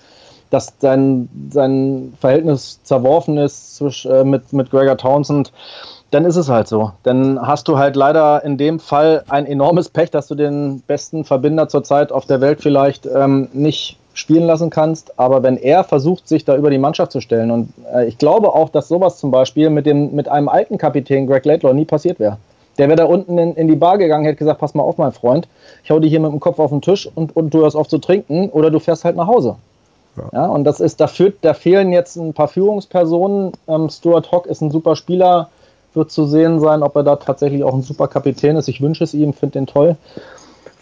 dass 0.49 0.73
sein, 0.79 1.27
sein 1.51 2.13
Verhältnis 2.19 2.79
zerworfen 2.84 3.38
ist 3.38 3.77
zwisch, 3.77 4.05
äh, 4.05 4.23
mit, 4.23 4.53
mit 4.53 4.69
Gregor 4.69 4.95
Townsend, 4.95 5.51
dann 6.12 6.25
ist 6.25 6.36
es 6.36 6.49
halt 6.49 6.67
so. 6.67 6.91
Dann 7.03 7.39
hast 7.41 7.67
du 7.67 7.77
halt 7.77 7.95
leider 7.95 8.43
in 8.43 8.58
dem 8.58 8.79
Fall 8.79 9.23
ein 9.27 9.45
enormes 9.45 9.89
Pech, 9.89 10.12
dass 10.12 10.27
du 10.27 10.36
den 10.36 10.81
besten 10.81 11.25
Verbinder 11.25 11.67
zurzeit 11.67 12.12
auf 12.12 12.25
der 12.25 12.41
Welt 12.41 12.62
vielleicht 12.62 13.05
ähm, 13.05 13.49
nicht 13.53 13.97
spielen 14.15 14.47
lassen 14.47 14.71
kannst. 14.71 15.19
Aber 15.19 15.43
wenn 15.43 15.58
er 15.58 15.84
versucht, 15.84 16.28
sich 16.28 16.43
da 16.43 16.56
über 16.56 16.71
die 16.71 16.80
Mannschaft 16.80 17.12
zu 17.12 17.21
stellen, 17.21 17.51
und 17.51 17.69
äh, 17.93 18.08
ich 18.08 18.17
glaube 18.17 18.54
auch, 18.54 18.69
dass 18.69 18.88
sowas 18.88 19.19
zum 19.19 19.30
Beispiel 19.30 19.69
mit, 19.69 19.86
dem, 19.86 20.15
mit 20.15 20.28
einem 20.28 20.49
alten 20.49 20.80
Kapitän 20.80 21.28
Greg 21.28 21.45
Laidlaw 21.45 21.73
nie 21.73 21.86
passiert 21.86 22.19
wäre. 22.19 22.38
Der 22.78 22.88
wäre 22.88 22.97
da 22.97 23.06
unten 23.06 23.38
in, 23.38 23.56
in 23.56 23.67
die 23.67 23.75
Bar 23.75 23.97
gegangen, 23.97 24.25
hätte 24.25 24.38
gesagt, 24.38 24.60
pass 24.60 24.73
mal 24.73 24.84
auf, 24.84 24.97
mein 24.97 25.12
Freund, 25.12 25.47
ich 25.84 25.91
hau 25.91 25.99
dich 25.99 26.10
hier 26.10 26.19
mit 26.19 26.32
dem 26.32 26.39
Kopf 26.39 26.60
auf 26.60 26.71
den 26.71 26.82
Tisch 26.82 27.10
und, 27.13 27.36
und 27.36 27.54
du 27.54 27.60
hörst 27.60 27.75
auf 27.75 27.88
zu 27.88 27.99
trinken 27.99 28.49
oder 28.49 28.71
du 28.71 28.80
fährst 28.80 29.06
halt 29.06 29.15
nach 29.15 29.28
Hause. 29.28 29.56
Ja, 30.32 30.45
und 30.47 30.63
das 30.63 30.80
ist, 30.80 31.01
da, 31.01 31.08
führt, 31.08 31.36
da 31.41 31.54
fehlen 31.54 31.91
jetzt 31.91 32.15
ein 32.15 32.34
paar 32.34 32.47
Führungspersonen. 32.47 33.51
Ähm, 33.67 33.89
Stuart 33.89 34.32
Hock 34.32 34.45
ist 34.45 34.62
ein 34.62 34.71
super 34.71 34.95
Spieler, 34.95 35.49
wird 35.93 36.12
zu 36.12 36.25
sehen 36.25 36.60
sein, 36.60 36.84
ob 36.84 36.95
er 36.95 37.04
da 37.04 37.17
tatsächlich 37.17 37.63
auch 37.63 37.73
ein 37.73 37.82
super 37.82 38.08
Kapitän 38.08 38.56
ist. 38.56 38.69
Ich 38.69 38.82
wünsche 38.82 39.04
es 39.04 39.13
ihm, 39.13 39.34
finde 39.34 39.60
den 39.60 39.67
toll. 39.67 39.97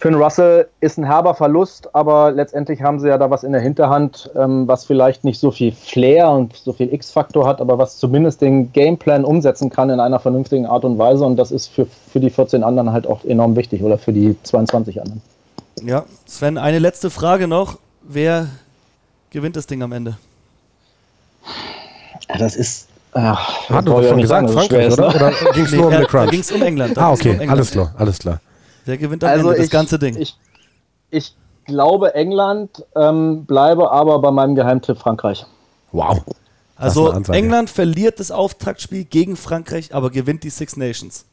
Finn 0.04 0.16
Russell 0.16 0.68
ist 0.82 0.98
ein 0.98 1.06
herber 1.06 1.34
Verlust, 1.34 1.96
aber 1.96 2.34
letztendlich 2.34 2.82
haben 2.82 3.00
sie 3.00 3.08
ja 3.08 3.18
da 3.18 3.30
was 3.30 3.46
in 3.46 3.54
der 3.54 3.62
Hinterhand, 3.62 4.30
ähm, 4.36 4.68
was 4.68 4.84
vielleicht 4.84 5.24
nicht 5.24 5.40
so 5.40 5.50
viel 5.50 5.72
Flair 5.72 6.30
und 6.30 6.58
so 6.58 6.74
viel 6.74 6.94
X-Faktor 6.94 7.48
hat, 7.48 7.62
aber 7.62 7.78
was 7.78 8.00
zumindest 8.00 8.42
den 8.42 8.74
Gameplan 8.74 9.24
umsetzen 9.24 9.70
kann 9.70 9.90
in 9.90 10.02
einer 10.02 10.20
vernünftigen 10.20 10.66
Art 10.66 10.84
und 10.84 10.98
Weise. 10.98 11.24
Und 11.24 11.38
das 11.38 11.52
ist 11.54 11.68
für, 11.68 11.88
für 12.12 12.20
die 12.20 12.30
14 12.30 12.66
anderen 12.66 12.92
halt 12.92 13.08
auch 13.08 13.24
enorm 13.24 13.56
wichtig 13.56 13.82
oder 13.82 13.98
für 13.98 14.12
die 14.12 14.36
22 14.44 15.00
anderen. 15.00 15.22
Ja, 15.82 16.04
Sven, 16.26 16.58
eine 16.58 16.80
letzte 16.80 17.10
Frage 17.10 17.48
noch. 17.48 17.78
Wer 18.02 18.48
gewinnt 19.32 19.56
das 19.56 19.68
Ding 19.68 19.84
am 19.84 19.94
Ende? 19.94 20.18
Ja, 22.28 22.40
das 22.40 22.58
ist. 22.58 22.90
Ach, 23.14 23.70
Hat 23.70 23.88
du 23.88 23.92
doch 23.92 24.04
schon 24.04 24.28
sagen, 24.28 24.48
gesagt, 24.48 24.68
schwer 24.68 24.82
Frankreich, 24.82 24.88
ist, 24.88 25.00
oder? 25.00 25.08
ne? 25.08 25.16
Oder 25.16 25.54
ging 25.54 25.64
es 25.64 25.72
nur 25.72 25.86
um 25.86 25.92
da, 25.92 25.98
den 25.98 26.04
da 26.04 26.10
Crunch? 26.10 26.32
ging 26.32 26.40
es 26.42 26.52
um 26.52 26.62
England. 26.62 26.98
Ah, 26.98 27.12
okay, 27.14 27.30
um 27.30 27.36
England. 27.36 27.52
alles 27.52 27.72
klar, 27.72 27.96
alles 27.98 28.20
klar. 28.20 28.42
Wer 28.86 28.98
gewinnt 28.98 29.24
am 29.24 29.40
Ende 29.40 29.56
das 29.56 29.70
ganze 29.70 29.98
Ding? 30.00 30.16
Also 30.16 30.22
Ich, 30.22 30.38
ich 31.10 31.36
glaube 31.66 32.14
England, 32.16 32.84
ähm, 32.96 33.46
bleibe 33.46 33.92
aber 33.92 34.20
bei 34.20 34.32
meinem 34.32 34.56
Geheimtipp 34.56 34.98
Frankreich. 34.98 35.46
Wow. 35.92 36.22
Also. 36.76 37.12
England 37.32 37.70
verliert 37.70 38.20
das 38.20 38.32
Auftaktspiel 38.32 39.06
gegen 39.06 39.36
Frankreich, 39.36 39.94
aber 39.94 40.10
gewinnt 40.10 40.44
die 40.44 40.50
Six 40.50 40.76
Nations. 40.76 41.26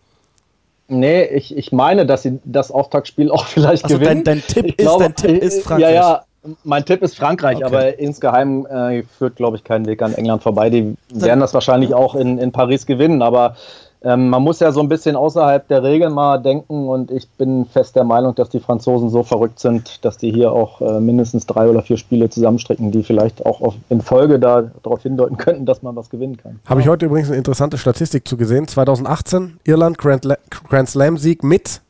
Nee, 0.86 1.24
ich, 1.24 1.56
ich 1.56 1.72
meine, 1.72 2.04
dass 2.04 2.22
sie 2.22 2.40
das 2.44 2.70
Auftaktspiel 2.70 3.30
auch 3.30 3.46
vielleicht 3.46 3.84
Also 3.84 3.98
gewinnen. 3.98 4.24
dein, 4.24 4.38
dein 4.38 4.46
Tipp 4.46 4.66
Ich 4.66 4.78
ist, 4.78 4.84
glaube, 4.84 5.04
dein 5.04 5.14
Tipp 5.16 5.42
ist 5.42 5.58
äh, 5.58 5.60
Frankreich. 5.62 5.94
Ja, 5.94 6.00
ja, 6.00 6.24
mein 6.64 6.84
Tipp 6.84 7.02
ist 7.02 7.16
Frankreich, 7.16 7.56
Okay. 7.56 7.64
aber 7.64 7.98
insgeheim 7.98 8.66
äh, 8.66 9.02
führt, 9.04 9.36
glaube 9.36 9.56
ich, 9.56 9.64
kein 9.64 9.86
Weg 9.86 10.02
an 10.02 10.14
England 10.14 10.42
vorbei. 10.42 10.68
Die 10.70 10.94
werden 11.12 11.40
das 11.40 11.54
wahrscheinlich 11.54 11.94
auch 11.94 12.14
in, 12.14 12.38
in 12.38 12.50
Paris 12.52 12.86
gewinnen, 12.86 13.22
aber 13.22 13.56
ähm, 14.02 14.30
man 14.30 14.42
muss 14.42 14.60
ja 14.60 14.72
so 14.72 14.80
ein 14.80 14.88
bisschen 14.88 15.14
außerhalb 15.14 15.68
der 15.68 15.82
Regeln 15.82 16.14
mal 16.14 16.38
denken 16.38 16.88
und 16.88 17.10
ich 17.10 17.28
bin 17.30 17.66
fest 17.66 17.96
der 17.96 18.04
Meinung, 18.04 18.34
dass 18.34 18.48
die 18.48 18.60
Franzosen 18.60 19.10
so 19.10 19.22
verrückt 19.22 19.58
sind, 19.58 20.04
dass 20.04 20.16
die 20.16 20.32
hier 20.32 20.52
auch 20.52 20.80
äh, 20.80 21.00
mindestens 21.00 21.44
drei 21.44 21.68
oder 21.68 21.82
vier 21.82 21.98
Spiele 21.98 22.30
zusammenstricken, 22.30 22.92
die 22.92 23.02
vielleicht 23.02 23.44
auch 23.44 23.60
auf, 23.60 23.74
in 23.90 24.00
Folge 24.00 24.38
da, 24.38 24.70
darauf 24.82 25.02
hindeuten 25.02 25.36
könnten, 25.36 25.66
dass 25.66 25.82
man 25.82 25.96
was 25.96 26.08
gewinnen 26.08 26.38
kann. 26.38 26.60
Habe 26.66 26.80
ich 26.80 26.88
heute 26.88 27.06
übrigens 27.06 27.28
eine 27.28 27.36
interessante 27.36 27.76
Statistik 27.76 28.26
zu 28.26 28.38
gesehen. 28.38 28.66
2018 28.66 29.58
Irland 29.64 29.98
Grand, 29.98 30.26
Grand 30.68 30.88
Slam 30.88 31.18
Sieg 31.18 31.44
mit 31.44 31.82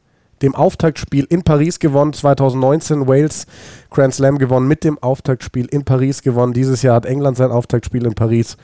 dem 0.43 0.57
Auftaktspiel 0.57 1.27
in 1.29 1.45
Paris 1.45 1.79
gewonnen. 1.79 2.13
2019 2.13 3.07
Wales 3.07 3.47
Grand 3.91 4.15
Slam 4.15 4.39
gewonnen 4.39 4.67
mit 4.67 4.83
dem 4.83 4.99
Auftaktspiel 5.01 5.67
in 5.67 5.85
Paris 5.85 6.23
gewonnen. 6.23 6.55
Dieses 6.55 6.83
Jahr 6.83 6.97
hat 6.97 7.07
England 7.07 7.37
sein 7.37 7.53
Auftaktspiel 7.53 8.05
in 8.05 8.15
Paris. 8.15 8.57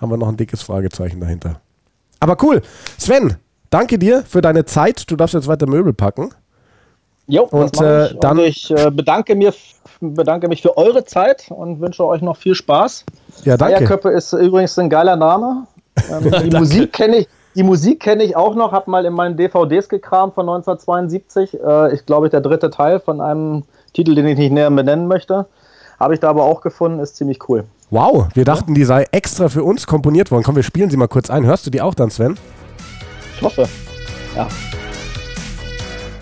Haben 0.00 0.12
wir 0.12 0.18
noch 0.18 0.28
ein 0.28 0.36
dickes 0.36 0.62
Fragezeichen 0.62 1.20
dahinter. 1.20 1.60
Aber 2.22 2.36
cool. 2.42 2.62
Sven, 2.98 3.36
danke 3.70 3.98
dir 3.98 4.22
für 4.22 4.40
deine 4.40 4.64
Zeit. 4.64 5.10
Du 5.10 5.16
darfst 5.16 5.34
jetzt 5.34 5.48
weiter 5.48 5.66
Möbel 5.66 5.92
packen. 5.92 6.30
Jo, 7.26 7.42
Und, 7.50 7.80
äh, 7.80 8.06
ich. 8.06 8.18
dann- 8.20 8.38
und 8.38 8.44
ich 8.44 8.70
äh, 8.70 8.90
bedanke, 8.92 9.34
mir, 9.34 9.52
bedanke 10.00 10.46
mich 10.46 10.62
für 10.62 10.76
eure 10.76 11.04
Zeit 11.04 11.46
und 11.50 11.80
wünsche 11.80 12.04
euch 12.06 12.22
noch 12.22 12.36
viel 12.36 12.54
Spaß. 12.54 13.04
Ja, 13.44 13.56
danke. 13.56 13.78
Eierköppe 13.78 14.10
ist 14.10 14.32
übrigens 14.32 14.78
ein 14.78 14.88
geiler 14.88 15.16
Name. 15.16 15.66
Ähm, 15.96 16.30
die 16.50 16.56
Musik 16.56 16.92
kenne 16.92 17.16
ich. 17.16 17.28
Die 17.56 17.64
Musik 17.64 18.00
kenne 18.00 18.22
ich 18.22 18.36
auch 18.36 18.54
noch, 18.54 18.70
habe 18.70 18.88
mal 18.90 19.04
in 19.04 19.12
meinen 19.12 19.36
DVDs 19.36 19.88
gekramt 19.88 20.34
von 20.34 20.48
1972. 20.48 21.58
Äh, 21.60 21.94
ich 21.94 22.06
glaube, 22.06 22.30
der 22.30 22.40
dritte 22.40 22.70
Teil 22.70 23.00
von 23.00 23.20
einem 23.20 23.64
Titel, 23.94 24.14
den 24.14 24.26
ich 24.28 24.38
nicht 24.38 24.52
näher 24.52 24.70
benennen 24.70 25.08
möchte. 25.08 25.46
Habe 25.98 26.14
ich 26.14 26.20
da 26.20 26.30
aber 26.30 26.44
auch 26.44 26.60
gefunden, 26.60 27.00
ist 27.00 27.16
ziemlich 27.16 27.48
cool. 27.48 27.64
Wow, 27.92 28.28
wir 28.32 28.46
dachten, 28.46 28.72
die 28.72 28.84
sei 28.84 29.04
extra 29.12 29.50
für 29.50 29.64
uns 29.64 29.86
komponiert 29.86 30.30
worden. 30.30 30.44
Komm, 30.44 30.56
wir 30.56 30.62
spielen 30.62 30.88
sie 30.88 30.96
mal 30.96 31.08
kurz 31.08 31.28
ein. 31.28 31.44
Hörst 31.44 31.66
du 31.66 31.70
die 31.70 31.82
auch 31.82 31.94
dann, 31.94 32.10
Sven? 32.10 32.38
Ich 33.36 33.42
hoffe. 33.42 33.68
Ja. 34.34 34.48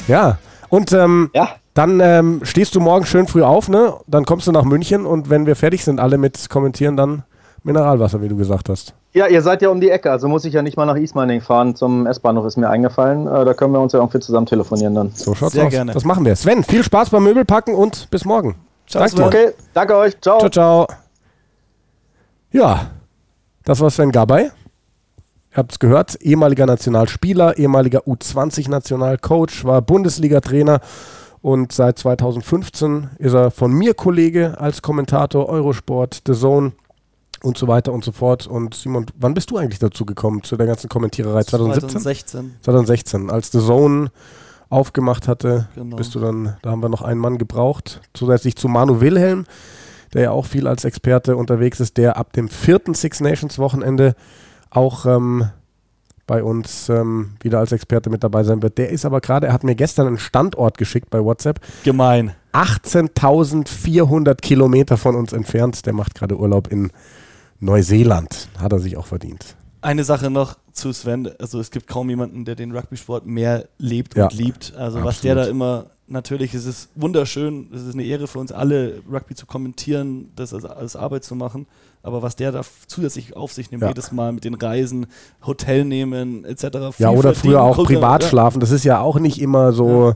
Ja. 0.08 0.38
Und 0.68 0.92
ähm, 0.92 1.30
Ja, 1.32 1.50
dann 1.74 2.00
ähm, 2.00 2.40
stehst 2.42 2.74
du 2.74 2.80
morgen 2.80 3.06
schön 3.06 3.28
früh 3.28 3.44
auf, 3.44 3.68
ne? 3.68 3.94
Dann 4.08 4.24
kommst 4.24 4.48
du 4.48 4.52
nach 4.52 4.64
München 4.64 5.06
und 5.06 5.30
wenn 5.30 5.46
wir 5.46 5.54
fertig 5.54 5.84
sind, 5.84 6.00
alle 6.00 6.18
mit 6.18 6.50
kommentieren, 6.50 6.96
dann 6.96 7.22
Mineralwasser, 7.62 8.20
wie 8.20 8.26
du 8.28 8.36
gesagt 8.36 8.68
hast. 8.68 8.94
Ja, 9.12 9.28
ihr 9.28 9.40
seid 9.40 9.62
ja 9.62 9.68
um 9.68 9.80
die 9.80 9.90
Ecke, 9.90 10.10
also 10.10 10.26
muss 10.26 10.44
ich 10.44 10.54
ja 10.54 10.62
nicht 10.62 10.76
mal 10.76 10.86
nach 10.86 10.96
Ismaning 10.96 11.40
fahren. 11.40 11.76
Zum 11.76 12.04
S-Bahnhof 12.08 12.46
ist 12.46 12.56
mir 12.56 12.68
eingefallen. 12.68 13.28
Äh, 13.28 13.44
da 13.44 13.54
können 13.54 13.72
wir 13.72 13.80
uns 13.80 13.92
ja 13.92 14.00
irgendwie 14.00 14.18
zusammen 14.18 14.46
telefonieren 14.46 14.96
dann. 14.96 15.12
So 15.14 15.36
schaut's 15.36 15.52
Sehr 15.52 15.66
aus. 15.66 15.70
gerne. 15.70 15.92
Das 15.92 16.04
machen 16.04 16.24
wir. 16.24 16.34
Sven, 16.34 16.64
viel 16.64 16.82
Spaß 16.82 17.10
beim 17.10 17.22
Möbelpacken 17.22 17.76
und 17.76 18.10
bis 18.10 18.24
morgen. 18.24 18.56
Ciao, 18.88 19.06
Danke. 19.06 19.24
Okay, 19.24 19.48
danke 19.72 19.96
euch. 19.96 20.20
Ciao. 20.20 20.40
Ciao, 20.40 20.50
ciao. 20.50 20.86
Ja, 22.52 22.90
das 23.64 23.80
war 23.80 23.90
Sven 23.90 24.10
Gabay. 24.12 24.44
Ihr 25.52 25.56
habt 25.56 25.72
es 25.72 25.78
gehört, 25.78 26.20
ehemaliger 26.20 26.66
Nationalspieler, 26.66 27.58
ehemaliger 27.58 28.00
U20-Nationalcoach, 28.06 29.64
war 29.64 29.82
Bundesliga-Trainer 29.82 30.80
und 31.42 31.72
seit 31.72 31.98
2015 31.98 33.10
ist 33.18 33.32
er 33.34 33.50
von 33.50 33.72
mir 33.72 33.94
Kollege 33.94 34.60
als 34.60 34.80
Kommentator 34.82 35.48
Eurosport, 35.48 36.22
The 36.26 36.34
Zone 36.34 36.72
und 37.42 37.56
so 37.58 37.66
weiter 37.66 37.92
und 37.92 38.04
so 38.04 38.12
fort. 38.12 38.46
Und 38.46 38.74
Simon, 38.74 39.06
wann 39.18 39.34
bist 39.34 39.50
du 39.50 39.56
eigentlich 39.56 39.78
dazu 39.80 40.04
gekommen 40.04 40.42
zu 40.44 40.56
der 40.56 40.66
ganzen 40.66 40.88
Kommentiererei? 40.88 41.42
2017? 41.42 41.88
2016. 42.00 42.54
2016, 42.62 43.30
als 43.30 43.50
The 43.50 43.58
Zone 43.60 44.10
aufgemacht 44.68 45.26
hatte, 45.26 45.68
Genau. 45.74 45.96
bist 45.96 46.14
du 46.14 46.20
dann, 46.20 46.56
da 46.62 46.70
haben 46.70 46.82
wir 46.82 46.88
noch 46.88 47.02
einen 47.02 47.18
Mann 47.18 47.38
gebraucht, 47.38 48.02
zusätzlich 48.14 48.54
zu 48.54 48.68
Manu 48.68 49.00
Wilhelm, 49.00 49.46
der 50.14 50.22
ja 50.22 50.30
auch 50.30 50.46
viel 50.46 50.66
als 50.66 50.84
Experte 50.84 51.36
unterwegs 51.36 51.80
ist, 51.80 51.96
der 51.96 52.16
ab 52.16 52.32
dem 52.32 52.48
vierten 52.48 52.94
Six 52.94 53.20
Nations 53.20 53.58
Wochenende 53.58 54.14
auch 54.70 55.06
ähm, 55.06 55.50
bei 56.26 56.44
uns 56.44 56.88
ähm, 56.88 57.32
wieder 57.40 57.58
als 57.58 57.72
Experte 57.72 58.08
mit 58.08 58.22
dabei 58.22 58.44
sein 58.44 58.62
wird. 58.62 58.78
Der 58.78 58.90
ist 58.90 59.04
aber 59.04 59.20
gerade, 59.20 59.48
er 59.48 59.52
hat 59.52 59.64
mir 59.64 59.74
gestern 59.74 60.06
einen 60.06 60.18
Standort 60.18 60.78
geschickt 60.78 61.10
bei 61.10 61.22
WhatsApp, 61.24 61.60
Gemein. 61.82 62.34
18.400 62.52 64.36
Kilometer 64.36 64.96
von 64.96 65.16
uns 65.16 65.32
entfernt. 65.32 65.86
Der 65.86 65.92
macht 65.92 66.14
gerade 66.14 66.36
Urlaub 66.38 66.68
in 66.68 66.90
Neuseeland. 67.60 68.48
Hat 68.58 68.72
er 68.72 68.78
sich 68.78 68.96
auch 68.96 69.06
verdient. 69.06 69.56
Eine 69.82 70.04
Sache 70.04 70.30
noch 70.30 70.56
zu 70.72 70.92
Sven. 70.92 71.30
Also 71.38 71.58
es 71.60 71.70
gibt 71.70 71.86
kaum 71.86 72.10
jemanden, 72.10 72.44
der 72.44 72.54
den 72.54 72.76
Rugby-Sport 72.76 73.26
mehr 73.26 73.68
lebt 73.78 74.16
Ja, 74.16 74.24
und 74.24 74.34
liebt. 74.34 74.74
Also 74.76 74.98
was 74.98 75.16
absolut. 75.18 75.24
der 75.24 75.34
da 75.44 75.50
immer, 75.50 75.86
natürlich 76.10 76.54
ist 76.54 76.66
es 76.66 76.88
wunderschön, 76.94 77.68
es 77.72 77.82
ist 77.82 77.94
eine 77.94 78.04
Ehre 78.04 78.26
für 78.26 78.38
uns 78.38 78.52
alle, 78.52 79.00
Rugby 79.10 79.34
zu 79.34 79.46
kommentieren, 79.46 80.30
das 80.36 80.52
als, 80.52 80.64
als 80.64 80.96
Arbeit 80.96 81.24
zu 81.24 81.34
machen. 81.34 81.66
Aber 82.02 82.22
was 82.22 82.36
der 82.36 82.50
da 82.52 82.62
zusätzlich 82.86 83.36
auf 83.36 83.52
sich 83.52 83.70
nimmt, 83.70 83.82
Ja. 83.82 83.88
jedes 83.88 84.10
Mal 84.12 84.32
mit 84.32 84.44
den 84.44 84.54
Reisen, 84.54 85.06
Hotel 85.46 85.84
nehmen, 85.84 86.44
etc. 86.44 86.98
Ja, 86.98 87.10
oder 87.10 87.34
früher 87.34 87.62
auch 87.62 87.76
Kultur- 87.76 87.96
privat 87.96 88.22
ja. 88.22 88.28
schlafen. 88.28 88.60
Das 88.60 88.70
ist 88.70 88.84
ja 88.84 89.00
auch 89.00 89.18
nicht 89.18 89.40
immer 89.40 89.72
so, 89.72 90.14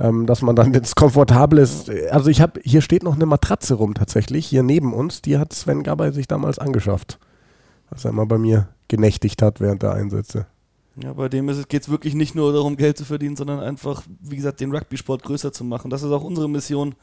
ähm, 0.00 0.26
dass 0.26 0.42
man 0.42 0.56
dann 0.56 0.72
jetzt 0.72 0.96
komfortabel 0.96 1.58
ist. 1.58 1.90
Also 2.10 2.30
ich 2.30 2.40
habe, 2.40 2.60
hier 2.64 2.80
steht 2.80 3.02
noch 3.02 3.14
eine 3.14 3.26
Matratze 3.26 3.74
rum 3.74 3.94
tatsächlich, 3.94 4.46
hier 4.46 4.62
neben 4.62 4.92
uns. 4.94 5.22
Die 5.22 5.38
hat 5.38 5.52
Sven 5.52 5.82
Gabay 5.82 6.12
sich 6.12 6.26
damals 6.28 6.58
angeschafft. 6.58 7.18
Als 7.90 8.04
er 8.06 8.12
mal 8.12 8.26
bei 8.26 8.38
mir 8.38 8.68
genächtigt 8.88 9.42
hat 9.42 9.60
während 9.60 9.82
der 9.82 9.92
Einsätze. 9.92 10.46
Ja, 10.96 11.12
bei 11.14 11.28
dem 11.28 11.46
geht 11.46 11.82
es 11.82 11.88
wirklich 11.88 12.14
nicht 12.14 12.34
nur 12.34 12.52
darum, 12.52 12.76
Geld 12.76 12.98
zu 12.98 13.04
verdienen, 13.04 13.36
sondern 13.36 13.60
einfach, 13.60 14.02
wie 14.20 14.36
gesagt, 14.36 14.60
den 14.60 14.74
Rugby-Sport 14.74 15.22
größer 15.22 15.52
zu 15.52 15.64
machen. 15.64 15.90
Das 15.90 16.02
ist 16.02 16.10
auch 16.10 16.24
unsere 16.24 16.48
Mission 16.48 16.94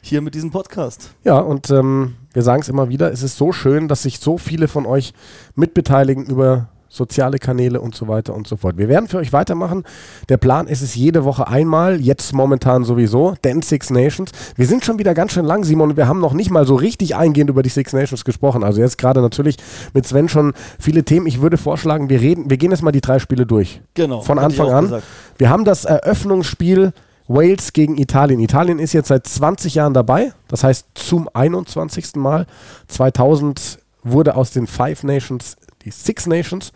hier 0.00 0.20
mit 0.20 0.34
diesem 0.34 0.50
Podcast. 0.50 1.14
Ja, 1.24 1.38
und 1.38 1.70
ähm, 1.70 2.16
wir 2.32 2.42
sagen 2.42 2.62
es 2.62 2.68
immer 2.68 2.88
wieder, 2.88 3.12
es 3.12 3.22
ist 3.22 3.36
so 3.36 3.52
schön, 3.52 3.88
dass 3.88 4.02
sich 4.02 4.18
so 4.18 4.38
viele 4.38 4.68
von 4.68 4.86
euch 4.86 5.12
mitbeteiligen 5.54 6.26
über 6.26 6.68
soziale 6.92 7.38
Kanäle 7.38 7.80
und 7.80 7.94
so 7.94 8.06
weiter 8.06 8.34
und 8.34 8.46
so 8.46 8.56
fort. 8.56 8.76
Wir 8.76 8.88
werden 8.88 9.08
für 9.08 9.18
euch 9.18 9.32
weitermachen. 9.32 9.84
Der 10.28 10.36
Plan 10.36 10.66
ist 10.66 10.82
es 10.82 10.94
jede 10.94 11.24
Woche 11.24 11.48
einmal, 11.48 12.00
jetzt 12.00 12.32
momentan 12.34 12.84
sowieso, 12.84 13.34
denn 13.44 13.62
Six 13.62 13.90
Nations. 13.90 14.30
Wir 14.56 14.66
sind 14.66 14.84
schon 14.84 14.98
wieder 14.98 15.14
ganz 15.14 15.32
schön 15.32 15.44
lang, 15.44 15.64
Simon, 15.64 15.90
und 15.90 15.96
wir 15.96 16.06
haben 16.06 16.20
noch 16.20 16.34
nicht 16.34 16.50
mal 16.50 16.66
so 16.66 16.74
richtig 16.74 17.16
eingehend 17.16 17.50
über 17.50 17.62
die 17.62 17.70
Six 17.70 17.92
Nations 17.94 18.24
gesprochen. 18.24 18.62
Also 18.62 18.80
jetzt 18.80 18.98
gerade 18.98 19.22
natürlich 19.22 19.56
mit 19.94 20.06
Sven 20.06 20.28
schon 20.28 20.52
viele 20.78 21.02
Themen. 21.04 21.26
Ich 21.26 21.40
würde 21.40 21.56
vorschlagen, 21.56 22.10
wir 22.10 22.20
reden, 22.20 22.50
wir 22.50 22.58
gehen 22.58 22.70
jetzt 22.70 22.82
mal 22.82 22.92
die 22.92 23.00
drei 23.00 23.18
Spiele 23.18 23.46
durch. 23.46 23.80
Genau. 23.94 24.20
Von 24.20 24.38
Anfang 24.38 24.70
an. 24.70 24.84
gesagt. 24.84 25.04
Wir 25.38 25.48
haben 25.48 25.64
das 25.64 25.84
Eröffnungsspiel 25.86 26.92
Wales 27.28 27.72
gegen 27.72 27.96
Italien. 27.96 28.40
Italien 28.40 28.78
ist 28.78 28.92
jetzt 28.92 29.08
seit 29.08 29.26
20 29.26 29.76
Jahren 29.76 29.94
dabei, 29.94 30.32
das 30.48 30.64
heißt 30.64 30.88
zum 30.94 31.28
21. 31.32 32.16
Mal. 32.16 32.46
2000 32.88 33.78
wurde 34.02 34.34
aus 34.34 34.50
den 34.50 34.66
Five 34.66 35.04
Nations 35.04 35.56
die 35.84 35.90
Six 35.90 36.26
Nations. 36.26 36.72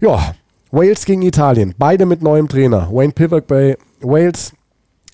Ja, 0.00 0.34
Wales 0.70 1.04
gegen 1.04 1.22
Italien, 1.22 1.74
beide 1.78 2.06
mit 2.06 2.22
neuem 2.22 2.48
Trainer. 2.48 2.88
Wayne 2.90 3.12
Pivak 3.12 3.46
bei 3.46 3.78
Wales, 4.00 4.52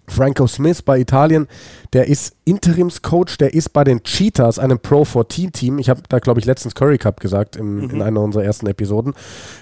Franco 0.09 0.47
Smith 0.47 0.83
bei 0.83 0.99
Italien, 0.99 1.47
der 1.93 2.09
ist 2.09 2.35
Interimscoach, 2.45 3.39
der 3.39 3.55
ist 3.55 3.73
bei 3.73 3.85
den 3.85 4.03
Cheetahs, 4.03 4.59
einem 4.59 4.79
Pro-14-Team. 4.79 5.79
Ich 5.79 5.89
habe 5.89 6.03
da, 6.09 6.19
glaube 6.19 6.41
ich, 6.41 6.47
letztens 6.47 6.75
Curry 6.75 6.99
Cup 6.99 7.21
gesagt 7.21 7.57
im, 7.57 7.89
in 7.89 8.03
einer 8.03 8.21
unserer 8.21 8.45
ersten 8.45 8.67
Episoden. 8.67 9.15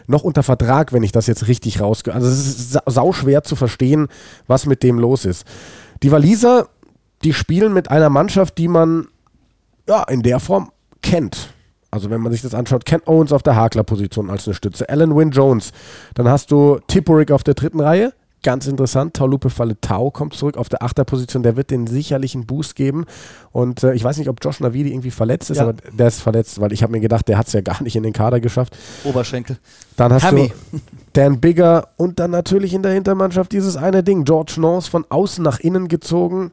Noch 0.07 0.23
unter 0.23 0.43
Vertrag, 0.43 0.93
wenn 0.93 1.03
ich 1.03 1.13
das 1.13 1.27
jetzt 1.27 1.47
richtig 1.47 1.81
rausge... 1.81 2.15
Also 2.15 2.29
es 2.29 2.39
ist 2.39 2.73
sa 2.73 2.83
sau 2.87 3.13
schwer 3.13 3.43
zu 3.43 3.55
verstehen, 3.55 4.09
was 4.47 4.67
mit 4.67 4.83
dem 4.83 4.99
los 4.99 5.25
ist. 5.25 5.45
Die 6.03 6.11
Waliser, 6.11 6.69
die 7.23 7.35
spielen 7.35 7.73
mit 7.73 7.91
einer 7.91 8.09
Mannschaft, 8.09 8.59
die 8.59 8.69
man 8.69 9.07
ja, 9.87 10.03
in 10.05 10.23
der 10.23 10.41
Form 10.41 10.73
kennt. 11.03 11.53
Also 11.91 12.09
wenn 12.11 12.20
man 12.20 12.30
sich 12.32 12.43
das 12.43 12.55
anschaut, 12.55 12.84
Ken 12.84 13.01
Owens 13.07 13.32
auf 13.32 13.43
der 13.43 13.57
Hakler-Position 13.57 14.30
als 14.30 14.47
eine 14.47 14.55
Stütze, 14.55 14.88
Alan 14.88 15.16
Wynne 15.16 15.32
Jones, 15.32 15.72
dann 16.14 16.28
hast 16.28 16.51
du 16.53 16.78
Tipperick 16.86 17.32
auf 17.32 17.43
der 17.43 17.55
dritten 17.55 17.80
Reihe, 17.80 18.12
ganz 18.43 18.66
interessant, 18.68 19.14
Taulupe 19.14 19.51
Falle 19.51 19.78
Tau 19.80 20.11
kommt 20.11 20.34
zurück 20.34 20.57
auf 20.57 20.68
der 20.68 20.82
Achterposition, 20.82 21.43
der 21.43 21.57
wird 21.57 21.70
den 21.70 21.86
sicherlich 21.88 22.34
einen 22.34 22.47
Boost 22.47 22.74
geben 22.76 23.05
und 23.53 23.82
äh, 23.82 23.93
ich 23.95 24.05
weiß 24.05 24.16
nicht, 24.18 24.28
ob 24.28 24.38
Josh 24.43 24.61
Navidi 24.61 24.93
irgendwie 24.93 25.11
verletzt 25.11 25.51
ist, 25.51 25.57
Ja. 25.59 25.64
aber 25.64 25.74
der 25.93 26.07
ist 26.09 26.20
verletzt, 26.22 26.61
weil 26.61 26.72
ich 26.72 26.82
habe 26.82 26.93
mir 26.93 27.01
gedacht, 27.01 27.26
der 27.28 27.36
hat 27.36 27.49
es 27.49 27.53
ja 27.55 27.61
gar 27.62 27.82
nicht 27.82 27.97
in 27.97 28.03
den 28.05 28.12
Kader 28.12 28.41
geschafft. 28.41 28.78
Oberschenkel. 29.05 29.59
Dann 29.97 30.12
hast 30.12 30.22
Hammy. 30.22 30.53
du 30.72 30.78
Dan 31.12 31.41
Bigger 31.41 31.88
und 31.97 32.18
dann 32.20 32.30
natürlich 32.30 32.72
in 32.72 32.82
der 32.84 32.93
Hintermannschaft 32.93 33.51
dieses 33.53 33.76
eine 33.76 34.03
Ding, 34.05 34.24
George 34.24 34.55
Nance 34.59 34.88
von 34.88 35.05
außen 35.09 35.43
nach 35.43 35.59
innen 35.59 35.88
gezogen. 35.88 36.53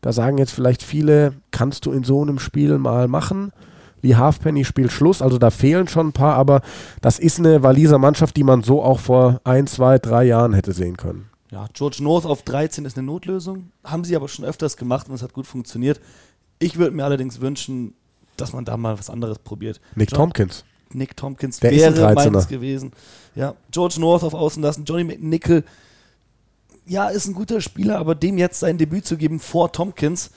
Da 0.00 0.12
sagen 0.12 0.38
jetzt 0.38 0.52
vielleicht 0.52 0.82
viele, 0.82 1.34
kannst 1.50 1.84
du 1.84 1.92
in 1.92 2.02
so 2.02 2.22
einem 2.22 2.38
Spiel 2.38 2.78
mal 2.78 3.06
machen. 3.06 3.52
Lee 4.02 4.14
Halfpenny 4.16 4.64
spielt 4.64 4.92
Schluss, 4.92 5.22
also 5.22 5.38
da 5.38 5.50
fehlen 5.50 5.88
schon 5.88 6.08
ein 6.08 6.12
paar, 6.12 6.34
aber 6.36 6.62
das 7.00 7.18
ist 7.18 7.38
eine 7.38 7.62
Waliser 7.62 7.98
Mannschaft, 7.98 8.36
die 8.36 8.44
man 8.44 8.62
so 8.62 8.82
auch 8.82 8.98
vor 9.00 9.40
ein, 9.44 9.66
zwei, 9.66 9.98
drei 9.98 10.24
Jahren 10.24 10.52
hätte 10.54 10.72
sehen 10.72 10.96
können. 10.96 11.28
Ja, 11.50 11.66
George 11.72 11.98
North 12.00 12.26
auf 12.26 12.42
13 12.42 12.84
ist 12.84 12.96
eine 12.96 13.06
Notlösung. 13.06 13.70
Haben 13.84 14.04
sie 14.04 14.14
aber 14.14 14.28
schon 14.28 14.44
öfters 14.44 14.76
gemacht 14.76 15.08
und 15.08 15.14
es 15.16 15.22
hat 15.22 15.32
gut 15.32 15.46
funktioniert. 15.46 16.00
Ich 16.60 16.78
würde 16.78 16.94
mir 16.94 17.04
allerdings 17.04 17.40
wünschen, 17.40 17.94
dass 18.36 18.52
man 18.52 18.64
da 18.64 18.76
mal 18.76 18.98
was 18.98 19.10
anderes 19.10 19.38
probiert. 19.40 19.80
Nick 19.96 20.10
John- 20.12 20.18
Tompkins. 20.18 20.64
Nick 20.92 21.16
Tompkins 21.16 21.58
Der 21.60 21.72
wäre 21.72 21.92
13er. 22.14 22.30
meins 22.30 22.48
gewesen. 22.48 22.92
Ja, 23.34 23.54
George 23.70 23.96
North 23.98 24.22
auf 24.24 24.34
Außen 24.34 24.62
lassen, 24.62 24.84
Johnny 24.84 25.04
McNichol. 25.04 25.64
Ja, 26.86 27.08
ist 27.08 27.26
ein 27.28 27.34
guter 27.34 27.60
Spieler, 27.60 27.98
aber 27.98 28.14
dem 28.14 28.38
jetzt 28.38 28.60
sein 28.60 28.78
Debüt 28.78 29.06
zu 29.06 29.16
geben 29.16 29.38
vor 29.38 29.70
Tompkins 29.72 30.30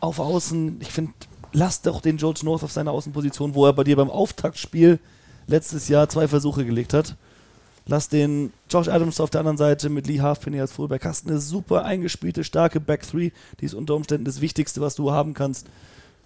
auf 0.00 0.18
Außen, 0.18 0.78
ich 0.80 0.90
finde, 0.92 1.12
lass 1.52 1.82
doch 1.82 2.00
den 2.00 2.16
George 2.16 2.40
North 2.44 2.62
auf 2.62 2.72
seiner 2.72 2.92
Außenposition, 2.92 3.54
wo 3.54 3.66
er 3.66 3.72
bei 3.72 3.84
dir 3.84 3.96
beim 3.96 4.10
Auftaktspiel 4.10 4.98
letztes 5.46 5.88
Jahr 5.88 6.08
zwei 6.08 6.28
Versuche 6.28 6.64
gelegt 6.64 6.94
hat. 6.94 7.16
Lass 7.86 8.08
den 8.08 8.52
Josh 8.70 8.88
Adams 8.88 9.20
auf 9.20 9.30
der 9.30 9.40
anderen 9.40 9.56
Seite 9.56 9.88
mit 9.88 10.06
Lee 10.06 10.20
Halfpenny 10.20 10.60
als 10.60 10.72
Fullback. 10.72 11.04
Hast 11.04 11.26
eine 11.26 11.40
super 11.40 11.84
eingespielte, 11.84 12.44
starke 12.44 12.78
Back 12.78 13.02
3. 13.10 13.32
Die 13.60 13.64
ist 13.64 13.74
unter 13.74 13.96
Umständen 13.96 14.24
das 14.24 14.40
Wichtigste, 14.40 14.80
was 14.80 14.94
du 14.94 15.10
haben 15.10 15.34
kannst 15.34 15.66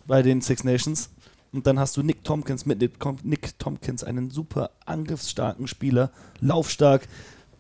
bei 0.07 0.23
den 0.23 0.43
Six 0.43 0.65
Nations. 0.65 1.11
Und 1.53 1.67
dann 1.67 1.79
hast 1.79 1.97
du 1.97 2.03
Nick 2.03 2.25
Tompkins 2.25 2.67
mit 2.67 2.81
Nick 2.81 3.59
Tompkins, 3.59 4.05
einen 4.05 4.31
super 4.31 4.71
angriffsstarken 4.85 5.67
Spieler, 5.67 6.11
laufstark, 6.41 7.09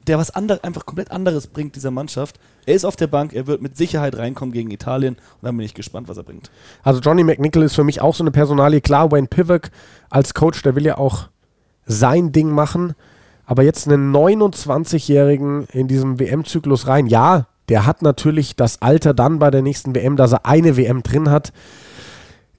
der 0.08 0.18
was 0.18 0.30
ander, 0.30 0.60
einfach 0.62 0.86
komplett 0.86 1.10
anderes 1.10 1.46
bringt 1.46 1.76
dieser 1.76 1.90
Mannschaft. 1.90 2.38
Er 2.64 2.74
ist 2.74 2.84
auf 2.84 2.96
der 2.96 3.06
Bank, 3.06 3.32
er 3.32 3.46
wird 3.46 3.62
mit 3.62 3.76
Sicherheit 3.76 4.16
reinkommen 4.16 4.52
gegen 4.52 4.70
Italien 4.70 5.14
und 5.14 5.42
dann 5.42 5.56
bin 5.56 5.66
ich 5.66 5.74
gespannt, 5.74 6.08
was 6.08 6.16
er 6.16 6.22
bringt. 6.22 6.50
Also 6.82 7.00
Johnny 7.00 7.24
McNichol 7.24 7.62
ist 7.62 7.74
für 7.74 7.84
mich 7.84 8.00
auch 8.00 8.14
so 8.14 8.22
eine 8.22 8.30
Personalie. 8.30 8.80
Klar, 8.80 9.12
Wayne 9.12 9.28
Pivak 9.28 9.70
als 10.10 10.34
Coach, 10.34 10.62
der 10.62 10.74
will 10.76 10.86
ja 10.86 10.98
auch 10.98 11.28
sein 11.86 12.32
Ding 12.32 12.50
machen. 12.50 12.94
Aber 13.44 13.62
jetzt 13.62 13.86
einen 13.86 14.14
29-Jährigen 14.14 15.68
in 15.72 15.86
diesem 15.86 16.18
WM-Zyklus 16.18 16.88
rein. 16.88 17.06
Ja, 17.06 17.46
Der 17.68 17.86
hat 17.86 18.02
natürlich 18.02 18.54
das 18.56 18.80
Alter 18.82 19.14
dann 19.14 19.38
bei 19.38 19.50
der 19.50 19.62
nächsten 19.62 19.94
WM, 19.94 20.16
dass 20.16 20.32
er 20.32 20.46
eine 20.46 20.76
WM 20.76 21.02
drin 21.02 21.30
hat. 21.30 21.52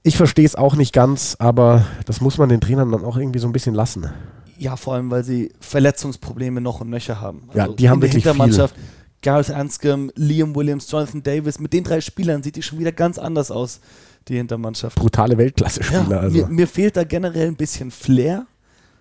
Ich 0.02 0.16
verstehe 0.16 0.44
es 0.46 0.54
auch 0.54 0.76
nicht 0.76 0.92
ganz, 0.92 1.36
aber 1.38 1.84
das 2.06 2.20
muss 2.20 2.38
man 2.38 2.48
den 2.48 2.60
Trainern 2.60 2.92
dann 2.92 3.04
auch 3.04 3.16
irgendwie 3.16 3.38
so 3.38 3.48
ein 3.48 3.52
bisschen 3.52 3.74
lassen. 3.74 4.10
Ja, 4.58 4.76
vor 4.76 4.94
allem, 4.94 5.10
weil 5.10 5.24
sie 5.24 5.52
Verletzungsprobleme 5.60 6.60
noch 6.60 6.80
und 6.80 6.90
nöcher 6.90 7.20
haben. 7.20 7.44
Also 7.48 7.58
ja, 7.58 7.68
die 7.68 7.88
haben 7.88 8.02
wirklich 8.02 8.24
Hintermannschaft. 8.24 8.74
Viel. 8.74 8.84
Gareth 9.22 9.50
Anscombe, 9.50 10.12
Liam 10.16 10.54
Williams, 10.54 10.90
Jonathan 10.90 11.22
Davis, 11.22 11.58
mit 11.58 11.72
den 11.72 11.84
drei 11.84 12.00
Spielern 12.00 12.42
sieht 12.42 12.56
die 12.56 12.62
schon 12.62 12.78
wieder 12.78 12.92
ganz 12.92 13.18
anders 13.18 13.50
aus, 13.50 13.80
die 14.28 14.36
Hintermannschaft. 14.36 14.96
Brutale 14.96 15.36
Weltklasse-Spieler. 15.38 16.06
Ja, 16.08 16.20
also. 16.20 16.36
mir, 16.36 16.48
mir, 16.48 16.66
fehlt 16.68 16.96
da 16.96 17.04
generell 17.04 17.48
ein 17.48 17.56
bisschen 17.56 17.90
Flair. 17.90 18.46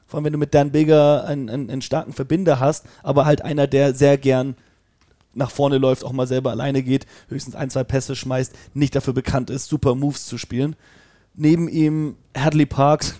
Vor 0.07 0.17
allem, 0.17 0.25
wenn 0.25 0.33
du 0.33 0.39
mit 0.39 0.53
Dan 0.53 0.71
Bigger 0.71 1.25
einen, 1.25 1.49
einen, 1.49 1.69
einen 1.69 1.81
starken 1.81 2.13
Verbinder 2.13 2.59
hast, 2.59 2.85
aber 3.03 3.25
halt 3.25 3.41
einer, 3.43 3.67
der 3.67 3.93
sehr 3.93 4.17
gern 4.17 4.55
nach 5.33 5.51
vorne 5.51 5.77
läuft, 5.77 6.03
auch 6.03 6.13
mal 6.13 6.27
selber 6.27 6.49
alleine 6.49 6.81
geht, 6.81 7.05
höchstens 7.29 7.55
ein, 7.55 7.69
zwei 7.69 7.83
Pässe 7.83 8.15
schmeißt, 8.15 8.53
nicht 8.73 8.95
dafür 8.95 9.13
bekannt 9.13 9.49
ist, 9.49 9.67
super 9.67 9.93
Moves 9.93 10.25
zu 10.25 10.37
spielen. 10.37 10.75
Neben 11.35 11.67
ihm 11.67 12.15
Hadley 12.35 12.65
Parks, 12.65 13.15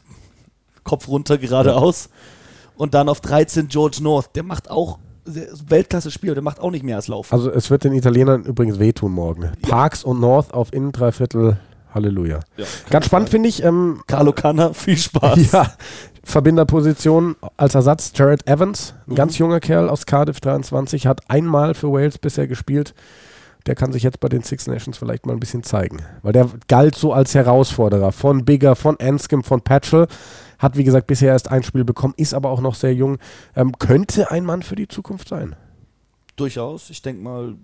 Kopf 0.88 1.08
runter, 1.08 1.38
geradeaus. 1.38 2.10
Und 2.76 2.94
dann 2.94 3.10
auf 3.10 3.22
13 3.22 3.68
George 3.68 3.98
North, 4.02 4.36
der 4.36 4.44
macht 4.44 4.70
auch 4.72 5.00
Weltklasse-Spieler, 5.26 6.36
der 6.36 6.44
macht 6.44 6.60
auch 6.60 6.72
nicht 6.72 6.84
mehr 6.84 6.96
als 6.96 7.08
Laufen. 7.08 7.34
Also 7.34 7.52
es 7.52 7.70
wird 7.70 7.84
den 7.84 7.94
Italienern 7.94 8.44
übrigens 8.44 8.80
wehtun 8.80 9.12
morgen. 9.12 9.44
Ja. 9.44 9.52
Parks 9.62 10.04
und 10.04 10.20
North 10.20 10.54
auf 10.54 10.72
innen 10.74 10.92
Dreiviertel, 10.92 11.60
Halleluja. 11.94 12.40
Ja, 12.56 12.66
Ganz 12.90 13.08
spannend 13.08 13.30
finde 13.30 13.50
ich. 13.50 13.64
Ähm, 13.64 14.02
Carlo 14.08 14.32
Canna, 14.32 14.74
viel 14.74 14.98
Spaß. 14.98 15.52
Ja, 15.52 15.74
Verbinderposition 16.24 17.36
als 17.56 17.76
Ersatz 17.76 18.12
Jared 18.16 18.48
Evans, 18.48 18.94
ein 19.08 19.12
mhm. 19.12 19.16
ganz 19.16 19.38
junger 19.38 19.60
Kerl 19.60 19.90
aus 19.90 20.06
Cardiff 20.06 20.40
23, 20.40 21.08
hat 21.08 21.22
einmal 21.30 21.74
für 21.74 21.92
Wales 21.92 22.18
bisher 22.18 22.48
gespielt. 22.48 22.94
Der 23.66 23.76
kann 23.76 23.92
sich 23.92 24.04
jetzt 24.04 24.22
bei 24.22 24.30
den 24.30 24.44
Six 24.44 24.68
Nations 24.68 24.98
vielleicht 24.98 25.26
mal 25.26 25.34
ein 25.34 25.40
bisschen 25.42 25.64
zeigen, 25.64 25.98
weil 26.22 26.32
der 26.32 26.50
galt 26.70 26.96
so 26.96 27.12
als 27.12 27.36
Herausforderer 27.36 28.14
von 28.14 28.46
Bigger, 28.46 28.76
von 28.76 28.98
Anscombe, 29.00 29.46
von 29.46 29.62
Patchell. 29.62 30.08
Hat, 30.60 30.78
wie 30.78 30.84
gesagt, 30.84 31.08
bisher 31.08 31.34
erst 31.34 31.52
ein 31.52 31.64
Spiel 31.64 31.84
bekommen, 31.84 32.14
ist 32.18 32.34
aber 32.34 32.50
auch 32.50 32.62
noch 32.62 32.76
sehr 32.76 32.94
jung. 32.94 33.18
Ähm, 33.56 33.78
könnte 33.78 34.32
ein 34.32 34.46
Mann 34.46 34.64
für 34.64 34.76
die 34.76 34.88
Zukunft 34.88 35.30
sein. 35.30 35.56
Durchaus. 36.36 36.90
Ich 36.90 37.02
denke 37.02 37.22
mal, 37.22 37.56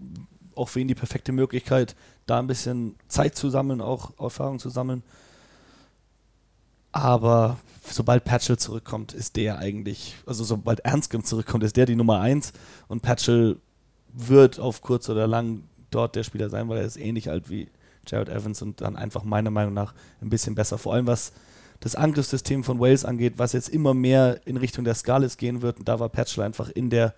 auch 0.56 0.70
für 0.70 0.80
ihn 0.80 0.88
die 0.88 0.96
perfekte 0.96 1.32
Möglichkeit, 1.32 1.96
da 2.26 2.40
ein 2.40 2.48
bisschen 2.48 2.96
Zeit 3.08 3.36
zu 3.36 3.50
sammeln, 3.50 3.82
auch 3.82 4.12
Erfahrung 4.20 4.60
zu 4.60 4.70
sammeln. 4.70 5.04
Aber 6.92 7.58
sobald 7.90 8.24
Patchell 8.24 8.58
zurückkommt, 8.58 9.14
ist 9.14 9.36
der 9.36 9.58
eigentlich, 9.58 10.16
also 10.26 10.44
sobald 10.44 10.82
Ernstgrim 10.82 11.24
zurückkommt, 11.24 11.64
ist 11.64 11.76
der 11.76 11.86
die 11.86 11.96
Nummer 11.96 12.20
1 12.20 12.54
und 12.88 13.02
Patchell 13.02 13.58
wird 14.14 14.60
auf 14.60 14.82
kurz 14.82 15.10
oder 15.10 15.28
lang 15.28 15.64
dort 15.90 16.16
der 16.16 16.24
Spieler 16.24 16.50
sein, 16.50 16.70
weil 16.70 16.78
er 16.78 16.86
ist 16.86 16.98
ähnlich 16.98 17.30
alt 17.30 17.50
wie 17.50 17.68
Jared 18.08 18.30
Evans 18.30 18.62
und 18.62 18.82
dann 18.82 18.96
einfach 18.96 19.24
meiner 19.24 19.50
Meinung 19.50 19.74
nach 19.74 19.94
ein 20.22 20.30
bisschen 20.30 20.56
besser. 20.56 20.78
Vor 20.78 20.94
allem 20.94 21.08
was 21.08 21.34
das 21.84 21.96
Angriffssystem 21.96 22.64
von 22.64 22.80
Wales 22.80 23.04
angeht, 23.04 23.34
was 23.38 23.52
jetzt 23.52 23.68
immer 23.68 23.94
mehr 23.94 24.40
in 24.46 24.56
Richtung 24.56 24.86
der 24.86 24.96
Scarlets 24.96 25.36
gehen 25.36 25.62
wird. 25.62 25.80
Und 25.80 25.90
da 25.90 26.00
war 26.00 26.08
Patchell 26.08 26.44
einfach 26.44 26.70
in 26.70 26.90
der 26.90 27.14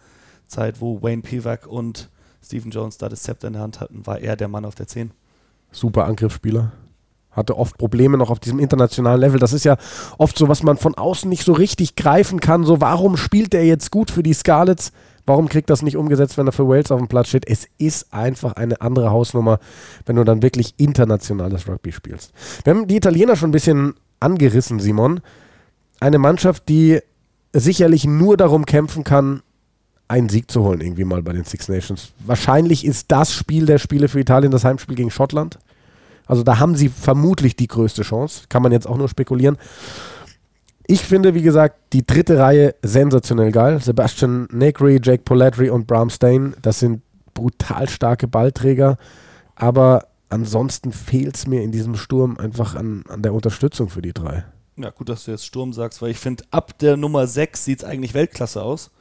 Zeit, 0.48 0.82
wo 0.82 1.04
Wayne 1.04 1.22
Pivac 1.22 1.68
und 1.68 2.10
Stephen 2.44 2.72
Jones 2.72 2.98
da 2.98 3.08
das 3.08 3.22
Zepter 3.22 3.48
in 3.48 3.54
der 3.54 3.62
Hand 3.62 3.80
hatten, 3.80 4.06
war 4.08 4.20
er 4.20 4.36
der 4.36 4.48
Mann 4.48 4.66
auf 4.66 4.74
der 4.74 4.88
10. 4.88 5.12
Super 5.72 6.06
Angriffsspieler 6.06 6.72
hatte 7.36 7.58
oft 7.58 7.78
Probleme 7.78 8.18
noch 8.18 8.30
auf 8.30 8.40
diesem 8.40 8.60
internationalen 8.60 9.20
Level. 9.20 9.40
Das 9.40 9.54
ist 9.54 9.66
ja 9.66 9.76
oft 10.18 10.38
so, 10.38 10.48
was 10.48 10.64
man 10.64 10.78
von 10.78 10.96
außen 10.96 11.30
nicht 11.30 11.44
so 11.44 11.54
richtig 11.54 11.96
greifen 11.96 12.40
kann. 12.40 12.64
So, 12.64 12.80
warum 12.80 13.18
spielt 13.18 13.54
der 13.54 13.66
jetzt 13.66 13.92
gut 13.92 14.10
für 14.10 14.24
die 14.24 14.34
Scarlets? 14.34 14.94
Warum 15.26 15.50
kriegt 15.50 15.70
das 15.70 15.82
nicht 15.82 15.98
umgesetzt, 15.98 16.38
wenn 16.38 16.48
er 16.48 16.54
für 16.54 16.68
Wales 16.68 16.92
auf 16.92 17.00
dem 17.00 17.08
Platz 17.08 17.30
steht? 17.30 17.50
Es 17.50 17.68
ist 17.78 18.14
einfach 18.14 18.54
eine 18.54 18.80
andere 18.80 19.12
Hausnummer, 19.12 19.60
wenn 20.06 20.16
du 20.16 20.24
dann 20.24 20.44
wirklich 20.44 20.76
internationales 20.78 21.68
Rugby 21.68 21.92
spielst. 21.92 22.32
Wir 22.64 22.74
haben 22.74 22.88
die 22.88 22.96
Italiener 22.96 23.36
schon 23.36 23.50
ein 23.50 23.52
bisschen 23.52 23.96
angerissen, 24.20 24.80
Simon. 24.80 25.22
Eine 26.00 26.18
Mannschaft, 26.18 26.68
die 26.70 27.00
sicherlich 27.54 28.06
nur 28.06 28.38
darum 28.38 28.66
kämpfen 28.66 29.04
kann, 29.04 29.42
einen 30.08 30.30
Sieg 30.30 30.52
zu 30.52 30.64
holen, 30.64 30.82
irgendwie 30.82 31.06
mal 31.06 31.24
bei 31.24 31.34
den 31.34 31.46
Six 31.46 31.68
Nations. 31.68 32.12
Wahrscheinlich 32.20 32.86
ist 32.86 33.12
das 33.12 33.34
Spiel 33.34 33.66
der 33.66 33.80
Spiele 33.80 34.08
für 34.08 34.20
Italien 34.20 34.52
das 34.52 34.64
Heimspiel 34.64 34.96
gegen 34.96 35.10
Schottland. 35.10 35.58
Also 36.28 36.44
da 36.44 36.60
haben 36.60 36.76
sie 36.76 36.90
vermutlich 36.90 37.56
die 37.56 37.68
größte 37.68 38.04
Chance. 38.04 38.44
Kann 38.50 38.62
man 38.62 38.72
jetzt 38.72 38.88
auch 38.88 38.98
nur 38.98 39.10
spekulieren. 39.10 39.58
Ich 40.88 41.02
finde, 41.02 41.34
wie 41.34 41.42
gesagt, 41.42 41.94
die 41.94 42.06
dritte 42.06 42.38
Reihe 42.38 42.76
sensationell 42.84 43.52
geil. 43.52 43.80
Sebastian 43.82 44.48
Negri, 44.52 45.00
Jake 45.02 45.24
Polatry 45.24 45.70
und 45.70 45.88
Bram 45.88 46.10
Stain, 46.10 46.56
das 46.62 46.80
sind 46.80 47.02
brutal 47.34 47.90
starke 47.90 48.28
Ballträger. 48.28 48.98
Aber 49.56 50.08
ansonsten 50.30 50.92
fehlt 50.92 51.36
es 51.36 51.48
mir 51.48 51.62
in 51.62 51.72
diesem 51.72 51.96
Sturm 51.96 52.38
einfach 52.38 52.76
an, 52.76 53.04
an 53.08 53.22
der 53.22 53.34
Unterstützung 53.34 53.90
für 53.90 54.02
die 54.02 54.14
drei. 54.14 54.46
Ja, 54.78 54.90
gut, 54.90 55.10
dass 55.10 55.26
du 55.26 55.32
jetzt 55.32 55.46
Sturm 55.46 55.72
sagst, 55.72 56.02
weil 56.02 56.12
ich 56.12 56.20
finde, 56.20 56.44
ab 56.52 56.78
der 56.80 56.98
Nummer 56.98 57.28
6 57.28 57.64
sieht 57.64 57.80
es 57.80 57.86
eigentlich 57.86 58.14
Weltklasse 58.14 58.62
aus. 58.62 58.92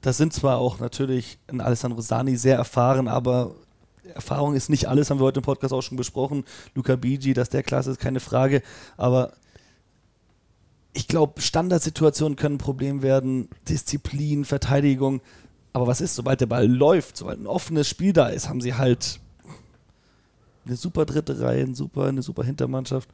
Das 0.00 0.18
sind 0.18 0.32
zwar 0.32 0.58
auch 0.58 0.78
natürlich 0.78 1.38
ein 1.48 1.60
Alessandro 1.60 2.00
Sani 2.00 2.36
sehr 2.36 2.56
erfahren, 2.56 3.08
aber 3.08 3.54
Erfahrung 4.14 4.54
ist 4.54 4.68
nicht 4.68 4.86
alles, 4.86 5.10
haben 5.10 5.18
wir 5.18 5.24
heute 5.24 5.40
im 5.40 5.44
Podcast 5.44 5.72
auch 5.72 5.82
schon 5.82 5.96
besprochen. 5.96 6.44
Luca 6.74 6.96
Bigi, 6.96 7.32
dass 7.32 7.48
der 7.48 7.62
klasse 7.62 7.90
ist, 7.90 8.00
keine 8.00 8.20
Frage. 8.20 8.62
Aber 8.96 9.32
ich 10.92 11.08
glaube, 11.08 11.40
Standardsituationen 11.40 12.36
können 12.36 12.56
ein 12.56 12.58
Problem 12.58 13.02
werden, 13.02 13.48
Disziplin, 13.68 14.44
Verteidigung. 14.44 15.22
Aber 15.72 15.86
was 15.86 16.00
ist, 16.00 16.14
sobald 16.14 16.40
der 16.40 16.46
Ball 16.46 16.68
läuft, 16.68 17.16
sobald 17.16 17.40
ein 17.40 17.46
offenes 17.46 17.88
Spiel 17.88 18.12
da 18.12 18.28
ist, 18.28 18.48
haben 18.48 18.60
sie 18.60 18.74
halt 18.74 19.20
eine 20.66 20.76
super 20.76 21.04
dritte 21.04 21.40
Reihe, 21.40 21.64
eine 21.64 21.74
super, 21.74 22.04
eine 22.06 22.22
super 22.22 22.44
Hintermannschaft. 22.44 23.08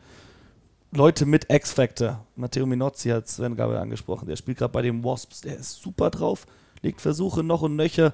Leute 0.93 1.25
mit 1.27 1.47
X-Factor. 1.51 2.25
Matteo 2.37 2.67
Minozzi 2.67 3.11
hat 3.11 3.29
Sven 3.29 3.57
Gabel 3.57 3.77
angesprochen. 3.77 4.27
Der 4.27 4.37
spielt 4.37 4.59
gerade 4.59 4.73
bei 4.73 4.83
den 4.83 5.05
Wasps. 5.05 5.41
Der 5.43 5.57
ist 5.57 5.81
super 5.81 6.11
drauf, 6.11 6.47
legt 6.83 7.01
Versuche 7.01 7.43
noch 7.45 7.63
und 7.63 7.77
nöcher 7.77 8.13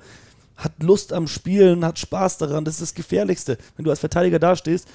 hat 0.56 0.72
Lust 0.82 1.12
am 1.12 1.26
Spielen, 1.26 1.84
hat 1.84 1.98
Spaß 1.98 2.38
daran. 2.38 2.64
Das 2.64 2.74
ist 2.74 2.82
das 2.82 2.94
Gefährlichste. 2.94 3.58
Wenn 3.76 3.84
du 3.84 3.90
als 3.90 4.00
Verteidiger 4.00 4.38
dastehst, 4.38 4.88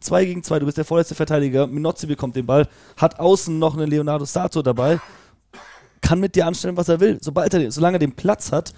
zwei 0.00 0.24
gegen 0.24 0.42
zwei, 0.42 0.58
du 0.58 0.66
bist 0.66 0.78
der 0.78 0.84
vorletzte 0.84 1.14
Verteidiger, 1.14 1.66
Minozzi 1.66 2.06
bekommt 2.06 2.36
den 2.36 2.46
Ball, 2.46 2.68
hat 2.96 3.18
außen 3.18 3.58
noch 3.58 3.76
einen 3.76 3.90
Leonardo 3.90 4.24
Sato 4.24 4.62
dabei, 4.62 5.00
kann 6.00 6.20
mit 6.20 6.36
dir 6.36 6.46
anstellen, 6.46 6.76
was 6.76 6.88
er 6.88 7.00
will. 7.00 7.18
Sobald 7.20 7.52
er, 7.52 7.70
solange 7.72 7.96
er 7.96 8.00
den 8.00 8.12
Platz 8.12 8.52
hat, 8.52 8.72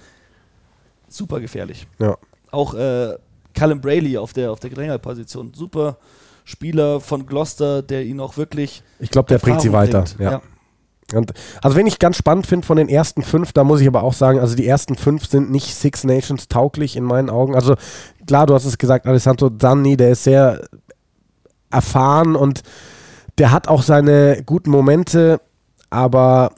super 1.09 1.41
gefährlich. 1.41 1.87
Ja. 1.99 2.17
Auch 2.51 2.75
äh, 2.75 3.17
Callum 3.55 3.81
Brayley 3.81 4.17
auf 4.17 4.33
der, 4.33 4.53
auf 4.53 4.61
der 4.61 4.71
Gedrängerposition, 4.71 5.53
super 5.55 5.99
Spieler 6.45 7.01
von 7.01 7.27
Gloucester, 7.27 7.83
der 7.83 8.05
ihn 8.05 8.21
auch 8.21 8.37
wirklich. 8.37 8.83
Ich 8.99 9.11
glaube, 9.11 9.29
der 9.29 9.39
bringt 9.39 9.61
sie 9.61 9.73
weiter. 9.73 10.05
Ja. 10.19 10.31
ja. 10.33 10.43
Und, 11.15 11.33
also 11.63 11.77
wenn 11.77 11.87
ich 11.87 11.99
ganz 11.99 12.17
spannend 12.17 12.47
finde 12.47 12.67
von 12.67 12.77
den 12.77 12.89
ersten 12.89 13.23
fünf, 13.23 13.53
da 13.53 13.65
muss 13.65 13.81
ich 13.81 13.89
aber 13.89 14.03
auch 14.03 14.13
sagen, 14.13 14.39
also 14.39 14.55
die 14.55 14.67
ersten 14.67 14.95
fünf 14.95 15.27
sind 15.27 15.51
nicht 15.51 15.75
Six 15.75 16.05
Nations 16.05 16.49
tauglich 16.49 16.97
in 16.97 17.05
meinen 17.05 17.31
Augen. 17.31 17.55
Also 17.55 17.75
klar, 18.27 18.47
du 18.47 18.55
hast 18.55 18.65
es 18.65 18.79
gesagt, 18.79 19.07
Alessandro 19.07 19.51
Zanni, 19.51 19.97
der 19.97 20.11
ist 20.11 20.25
sehr 20.25 20.61
erfahren 21.71 22.37
und 22.37 22.63
der 23.39 23.53
hat 23.53 23.69
auch 23.69 23.83
seine 23.83 24.43
guten 24.45 24.71
Momente, 24.71 25.41
aber 25.89 26.53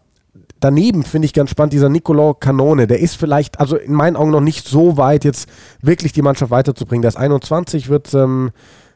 daneben 0.62 1.02
finde 1.02 1.26
ich 1.26 1.32
ganz 1.32 1.50
spannend, 1.50 1.72
dieser 1.72 1.88
Nicolo 1.88 2.34
Canone, 2.34 2.86
der 2.86 3.00
ist 3.00 3.16
vielleicht, 3.16 3.60
also 3.60 3.76
in 3.76 3.92
meinen 3.92 4.16
Augen 4.16 4.30
noch 4.30 4.40
nicht 4.40 4.66
so 4.66 4.96
weit, 4.96 5.24
jetzt 5.24 5.48
wirklich 5.82 6.12
die 6.12 6.22
Mannschaft 6.22 6.50
weiterzubringen. 6.50 7.02
Der 7.02 7.10
ist 7.10 7.16
21, 7.16 7.88
wird, 7.88 8.14
ähm, 8.14 8.50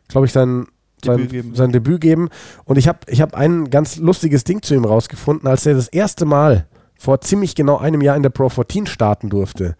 glaube 0.09 0.27
ich, 0.27 0.33
sein 0.33 0.67
sein 1.05 1.19
Debüt, 1.19 1.57
sein 1.57 1.73
Debüt 1.73 2.01
geben. 2.01 2.31
Und 2.64 2.79
ich 2.79 2.89
habe 2.89 3.01
ich 3.07 3.21
hab 3.21 3.35
ein 3.35 3.69
ganz 3.71 3.97
lustiges 3.97 4.45
Ding 4.45 4.62
zu 4.62 4.75
ihm 4.75 4.85
rausgefunden, 4.85 5.47
als 5.47 5.67
er 5.67 5.75
das 5.75 5.89
erste 5.89 6.25
Mal 6.25 6.67
vor 6.99 7.21
ziemlich 7.21 7.55
genau 7.55 7.77
einem 7.77 8.01
Jahr 8.01 8.17
in 8.17 8.23
der 8.23 8.31
Pro 8.31 8.49
14 8.49 8.87
starten 8.87 9.29
durfte. 9.29 9.77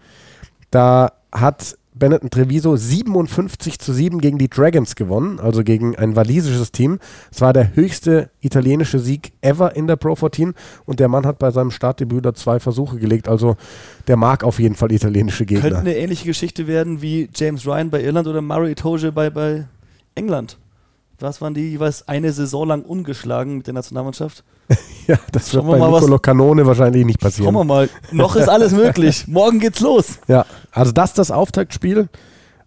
Da 0.71 1.13
hat 1.33 1.77
Benetton 1.99 2.31
Treviso 2.31 2.77
57 2.77 3.79
zu 3.79 3.93
7 3.93 4.21
gegen 4.21 4.39
die 4.39 4.49
Dragons 4.49 4.95
gewonnen, 4.97 5.41
also 5.41 5.65
gegen 5.65 5.97
ein 5.97 6.15
walisisches 6.15 6.73
Team. 6.73 6.99
Es 7.31 7.41
war 7.41 7.53
der 7.53 7.75
höchste 7.75 8.31
italienische 8.41 8.99
Sieg 8.99 9.33
ever 9.41 9.75
in 9.75 9.87
der 9.87 9.97
Pro 9.97 10.15
14 10.15 10.55
und 10.85 11.01
der 11.01 11.09
Mann 11.09 11.27
hat 11.27 11.39
bei 11.39 11.51
seinem 11.51 11.71
Startdebüt 11.71 12.25
da 12.25 12.35
zwei 12.35 12.61
Versuche 12.61 12.99
gelegt. 12.99 13.29
Also 13.29 13.57
der 14.07 14.17
mag 14.17 14.45
auf 14.45 14.59
jeden 14.59 14.75
Fall 14.75 14.93
italienische 14.93 15.47
Gegner. 15.47 15.63
Könnte 15.63 15.81
eine 15.81 15.97
ähnliche 15.97 16.27
Geschichte 16.27 16.67
werden 16.67 17.03
wie 17.03 17.29
James 17.35 17.67
Ryan 17.67 17.91
bei 17.91 18.03
Irland 18.03 18.29
oder 18.29 18.43
Murray 18.43 18.73
Itoje 18.73 19.13
bei, 19.13 19.31
bei 19.31 19.67
England 20.15 20.59
was 21.19 21.41
waren 21.41 21.55
die 21.55 21.71
jeweils 21.71 22.07
eine 22.09 22.33
Saison 22.33 22.69
lang 22.69 22.83
ungeschlagen 22.83 23.59
mit 23.59 23.67
der 23.67 23.75
Nationalmannschaft? 23.75 24.45
ja, 25.07 25.19
das 25.33 25.51
Schauen 25.51 25.69
wird 25.69 25.81
bei 25.81 25.87
Nicolo 25.87 26.19
Canone 26.19 26.67
wahrscheinlich 26.67 27.05
nicht 27.05 27.21
passieren. 27.21 27.53
Schauen 27.53 27.55
wir 27.55 27.65
mal. 27.65 27.89
Noch 28.13 28.37
ist 28.37 28.49
alles 28.49 28.73
möglich. 28.73 29.25
Morgen 29.29 29.61
geht's 29.61 29.81
los. 29.81 30.19
Ja, 30.29 30.47
also 30.73 30.93
das 30.93 31.11
ist 31.11 31.19
das 31.19 31.31
Auftaktspiel. 31.31 32.09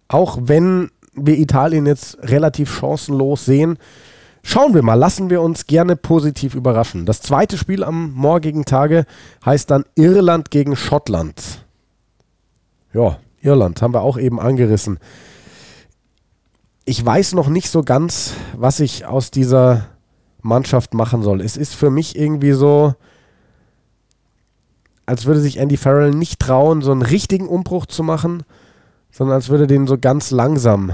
Auch 0.08 0.38
wenn 0.42 0.90
wir 1.14 1.38
Italien 1.38 1.86
jetzt 1.86 2.18
relativ 2.22 2.72
chancenlos 2.72 3.44
sehen, 3.44 3.78
schauen 4.42 4.74
wir 4.74 4.82
mal. 4.82 4.94
Lassen 4.94 5.30
wir 5.30 5.42
uns 5.42 5.66
gerne 5.66 5.96
positiv 5.96 6.54
überraschen. 6.54 7.06
Das 7.06 7.20
zweite 7.20 7.58
Spiel 7.58 7.84
am 7.84 8.12
morgigen 8.14 8.64
Tage 8.64 9.04
heißt 9.44 9.70
dann 9.70 9.84
Irland 9.94 10.50
gegen 10.50 10.76
Schottland. 10.76 11.64
Ja, 12.92 13.18
Irland, 13.40 13.82
haben 13.82 13.94
wir 13.94 14.02
auch 14.02 14.18
eben 14.18 14.40
angerissen. 14.40 14.98
Ich 16.84 17.04
weiß 17.04 17.34
noch 17.34 17.48
nicht 17.48 17.70
so 17.70 17.82
ganz, 17.82 18.34
was 18.56 18.80
ich 18.80 19.06
aus 19.06 19.30
dieser 19.30 19.86
Mannschaft 20.42 20.94
machen 20.94 21.22
soll. 21.22 21.40
Es 21.40 21.56
ist 21.56 21.74
für 21.74 21.90
mich 21.90 22.16
irgendwie 22.16 22.52
so, 22.52 22.94
als 25.06 25.26
würde 25.26 25.40
sich 25.40 25.56
Andy 25.56 25.76
Farrell 25.76 26.12
nicht 26.12 26.40
trauen, 26.40 26.82
so 26.82 26.92
einen 26.92 27.02
richtigen 27.02 27.48
Umbruch 27.48 27.86
zu 27.86 28.02
machen, 28.02 28.44
sondern 29.10 29.34
als 29.34 29.48
würde 29.48 29.66
den 29.66 29.86
so 29.86 29.98
ganz 29.98 30.30
langsam 30.30 30.92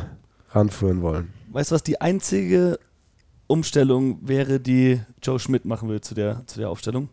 ranführen 0.50 1.02
wollen. 1.02 1.32
Weißt 1.52 1.70
du, 1.70 1.74
was 1.74 1.82
die 1.82 2.00
einzige 2.00 2.78
Umstellung 3.46 4.18
wäre, 4.22 4.58
die 4.60 5.00
Joe 5.22 5.38
Schmidt 5.38 5.64
machen 5.64 5.88
will 5.88 6.00
zu 6.00 6.14
der, 6.14 6.42
zu 6.46 6.58
der 6.58 6.70
Aufstellung? 6.70 7.10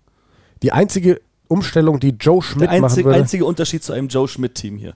Die 0.62 0.72
einzige 0.72 1.22
Umstellung, 1.48 2.00
die 2.00 2.16
Joe 2.20 2.42
Schmidt 2.42 2.72
der 2.72 2.82
machen 2.82 2.92
einzig, 2.92 3.06
würde, 3.06 3.18
einzige 3.18 3.46
Unterschied 3.46 3.84
zu 3.84 3.94
einem 3.94 4.08
Joe 4.08 4.28
Schmidt-Team 4.28 4.78
hier. 4.78 4.96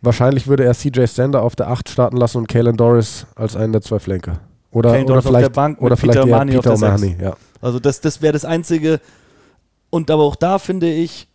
wahrscheinlich 0.00 0.46
würde 0.46 0.64
er 0.64 0.74
CJ 0.74 1.06
Stander 1.06 1.42
auf 1.42 1.56
der 1.56 1.68
8 1.68 1.88
starten 1.88 2.16
lassen 2.16 2.38
und 2.38 2.48
Kalen 2.48 2.76
Doris 2.76 3.26
als 3.34 3.56
einen 3.56 3.72
der 3.72 3.82
zwei 3.82 3.98
Flanker. 3.98 4.40
Oder, 4.72 4.92
Kalen 4.92 5.10
oder 5.10 5.22
vielleicht, 5.22 5.44
der 5.44 5.50
Bank 5.50 5.80
oder 5.80 5.96
vielleicht 5.96 6.20
Peter 6.20 6.34
auf 6.34 6.46
Peter 6.46 6.60
der 6.62 6.74
O'Mahony, 6.76 7.22
ja. 7.22 7.36
Also 7.60 7.80
das, 7.80 8.00
das 8.00 8.22
wäre 8.22 8.32
das 8.32 8.44
Einzige. 8.44 9.00
Und 9.90 10.10
aber 10.10 10.22
auch 10.22 10.36
da 10.36 10.58
finde 10.58 10.92
ich, 10.92 11.28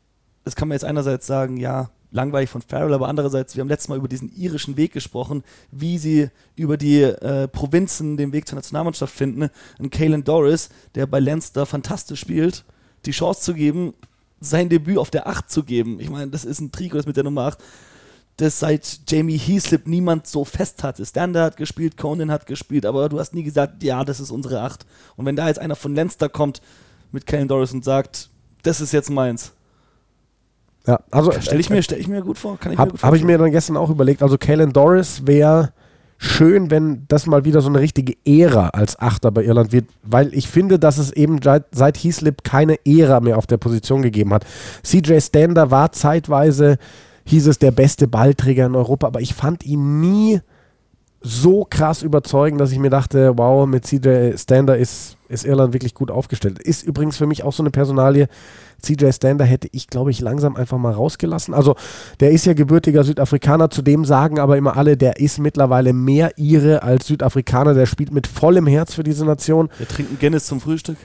das 0.44 0.56
kann 0.56 0.70
man 0.70 0.76
jetzt 0.76 0.86
einerseits 0.86 1.28
sagen, 1.28 1.58
ja, 1.58 1.90
langweilig 2.12 2.50
von 2.50 2.62
Farrell, 2.62 2.94
aber 2.94 3.10
andererseits, 3.10 3.56
wir 3.56 3.62
haben 3.62 3.68
letztes 3.68 3.90
Mal 3.90 3.98
über 3.98 4.08
diesen 4.08 4.32
irischen 4.36 4.78
Weg 4.78 4.94
gesprochen, 4.94 5.44
wie 5.72 5.98
sie 5.98 6.30
über 6.56 6.78
die 6.78 7.02
äh, 7.02 7.48
Provinzen 7.50 8.16
den 8.16 8.32
Weg 8.32 8.48
zur 8.48 8.56
Nationalmannschaft 8.56 9.14
finden. 9.14 9.50
Und 9.80 9.92
Kalen 9.92 10.24
Doris, 10.24 10.70
der 10.96 11.08
bei 11.08 11.20
Leinster 11.20 11.66
fantastisch 11.66 12.22
spielt, 12.22 12.64
die 13.06 13.12
Chance 13.12 13.42
zu 13.42 13.54
geben, 13.54 13.94
sein 14.40 14.70
Debüt 14.70 14.98
auf 14.98 15.12
der 15.12 15.28
8 15.28 15.50
zu 15.50 15.64
geben. 15.64 16.00
Ich 16.00 16.10
meine, 16.10 16.32
das 16.32 16.46
ist 16.46 16.62
ein 16.62 16.72
Trikot, 16.72 16.98
das 16.98 17.06
mit 17.06 17.18
der 17.18 17.24
Nummer 17.24 17.42
8, 17.42 17.60
das 18.38 18.60
seit 18.60 19.00
Jamie 19.08 19.38
Heaslip 19.38 19.88
niemand 19.88 20.28
so 20.28 20.44
fest 20.44 20.84
hatte. 20.84 21.06
Stander 21.06 21.44
hat 21.44 21.58
gespielt, 21.58 21.98
Conan 21.98 22.32
hat 22.32 22.46
gespielt, 22.46 22.86
aber 22.86 23.08
du 23.10 23.20
hast 23.20 23.34
nie 23.34 23.44
gesagt, 23.44 23.82
ja, 23.84 24.04
das 24.04 24.20
ist 24.20 24.32
unsere 24.32 24.62
8. 24.62 24.86
Und 25.16 25.26
wenn 25.26 25.36
da 25.36 25.48
jetzt 25.48 25.60
einer 25.60 25.76
von 25.76 25.96
Leinster 25.96 26.28
kommt 26.30 26.62
mit 27.12 27.26
Kalen 27.26 27.48
Doris 27.48 27.72
und 27.72 27.86
sagt, 27.86 28.30
das 28.64 28.82
ist 28.82 28.92
jetzt 28.92 29.10
meins, 29.10 29.54
ja. 30.88 31.00
Also 31.10 31.32
stelle 31.32 31.60
ich, 31.62 31.70
mir- 31.70 31.82
stell 31.82 32.00
ich 32.00 32.08
mir 32.08 32.22
gut 32.22 32.38
vor. 32.38 32.58
Kann 32.60 32.72
ich 32.72 32.78
mir 32.78 32.82
Habe 32.86 32.98
hab 33.02 33.14
ich 33.16 33.24
mir 33.24 33.38
dann 33.40 33.50
gestern 33.52 33.76
auch 33.78 33.90
überlegt. 33.90 34.22
Also 34.22 34.38
Kalen 34.38 34.72
Doris 34.72 35.26
wäre 35.26 35.72
schön, 36.18 36.70
wenn 36.70 37.06
das 37.08 37.26
mal 37.26 37.44
wieder 37.44 37.62
so 37.62 37.70
eine 37.70 37.80
richtige 37.80 38.16
Ära 38.26 38.70
als 38.70 39.00
Achter 39.00 39.32
bei 39.32 39.44
Irland 39.44 39.72
wird, 39.72 39.86
weil 40.04 40.34
ich 40.34 40.48
finde, 40.48 40.78
dass 40.78 40.98
es 40.98 41.12
eben 41.12 41.42
seit, 41.44 41.66
seit 41.72 41.98
Heaslip 41.98 42.44
keine 42.44 42.78
Ära 42.86 43.20
mehr 43.20 43.38
auf 43.38 43.48
der 43.48 43.58
Position 43.58 44.02
gegeben 44.02 44.32
hat. 44.34 44.46
CJ 44.84 45.20
Stander 45.22 45.72
war 45.72 45.92
zeitweise, 45.92 46.78
hieß 47.26 47.48
es, 47.48 47.60
der 47.60 47.72
beste 47.72 48.08
Ballträger 48.08 48.66
in 48.66 48.76
Europa, 48.76 49.08
aber 49.08 49.22
ich 49.22 49.34
fand 49.34 49.66
ihn 49.66 50.00
nie 50.00 50.42
so 51.26 51.66
krass 51.68 52.04
überzeugend, 52.04 52.62
dass 52.62 52.72
ich 52.72 52.78
mir 52.78 52.92
dachte, 52.92 53.34
wow, 53.36 53.66
mit 53.66 53.84
CJ 53.86 54.38
Stander 54.38 54.78
ist, 54.78 55.18
ist 55.28 55.44
Irland 55.44 55.74
wirklich 55.74 55.96
gut 55.96 56.12
aufgestellt. 56.12 56.62
Ist 56.62 56.84
übrigens 56.84 57.18
für 57.18 57.26
mich 57.26 57.44
auch 57.44 57.52
so 57.52 57.64
eine 57.64 57.72
Personalie. 57.72 58.28
CJ 58.80 59.12
Stander 59.12 59.44
hätte 59.44 59.68
ich, 59.72 59.88
glaube 59.88 60.12
ich, 60.12 60.22
langsam 60.22 60.56
einfach 60.56 60.78
mal 60.78 60.94
rausgelassen. 60.94 61.56
Also, 61.56 61.76
der 62.20 62.30
ist 62.30 62.46
ja 62.46 62.54
gebürtiger 62.54 63.04
Südafrikaner, 63.04 63.72
zudem 63.72 64.06
sagen 64.06 64.40
aber 64.40 64.56
immer 64.56 64.78
alle, 64.78 64.98
der 64.98 65.20
ist 65.20 65.40
mittlerweile 65.40 65.94
mehr 65.94 66.38
Ire 66.38 66.84
als 66.84 67.08
Südafrikaner. 67.08 67.74
Der 67.74 67.88
spielt 67.88 68.12
mit 68.12 68.28
vollem 68.28 68.68
Herz 68.68 68.94
für 68.94 69.04
diese 69.04 69.26
Nation. 69.26 69.70
Wir 69.80 69.88
trinken 69.88 70.20
Guinness 70.20 70.46
zum 70.46 70.62
Frühstück. 70.62 70.98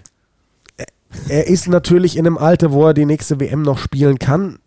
Er 1.29 1.47
ist 1.47 1.67
natürlich 1.67 2.19
in 2.19 2.27
einem 2.27 2.37
Alter, 2.37 2.73
wo 2.73 2.87
er 2.87 2.95
die 2.95 3.07
nächste 3.07 3.41
WM 3.41 3.63
noch 3.63 3.79
spielen 3.79 4.19
kann. 4.19 4.59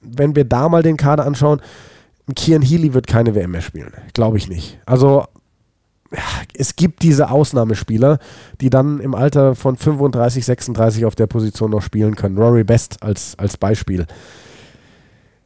Wenn 0.00 0.36
wir 0.36 0.44
da 0.44 0.68
mal 0.68 0.82
den 0.82 0.96
Kader 0.96 1.26
anschauen, 1.26 1.60
Kian 2.34 2.62
Healy 2.62 2.94
wird 2.94 3.06
keine 3.06 3.34
WM 3.34 3.50
mehr 3.50 3.60
spielen. 3.60 3.92
Glaube 4.14 4.38
ich 4.38 4.48
nicht. 4.48 4.78
Also 4.86 5.24
es 6.54 6.76
gibt 6.76 7.02
diese 7.02 7.30
Ausnahmespieler, 7.30 8.18
die 8.60 8.70
dann 8.70 9.00
im 9.00 9.14
Alter 9.14 9.54
von 9.54 9.76
35, 9.76 10.44
36 10.44 11.04
auf 11.04 11.14
der 11.14 11.26
Position 11.26 11.70
noch 11.70 11.82
spielen 11.82 12.16
können. 12.16 12.36
Rory 12.36 12.64
Best 12.64 13.02
als, 13.02 13.38
als 13.38 13.56
Beispiel. 13.56 14.06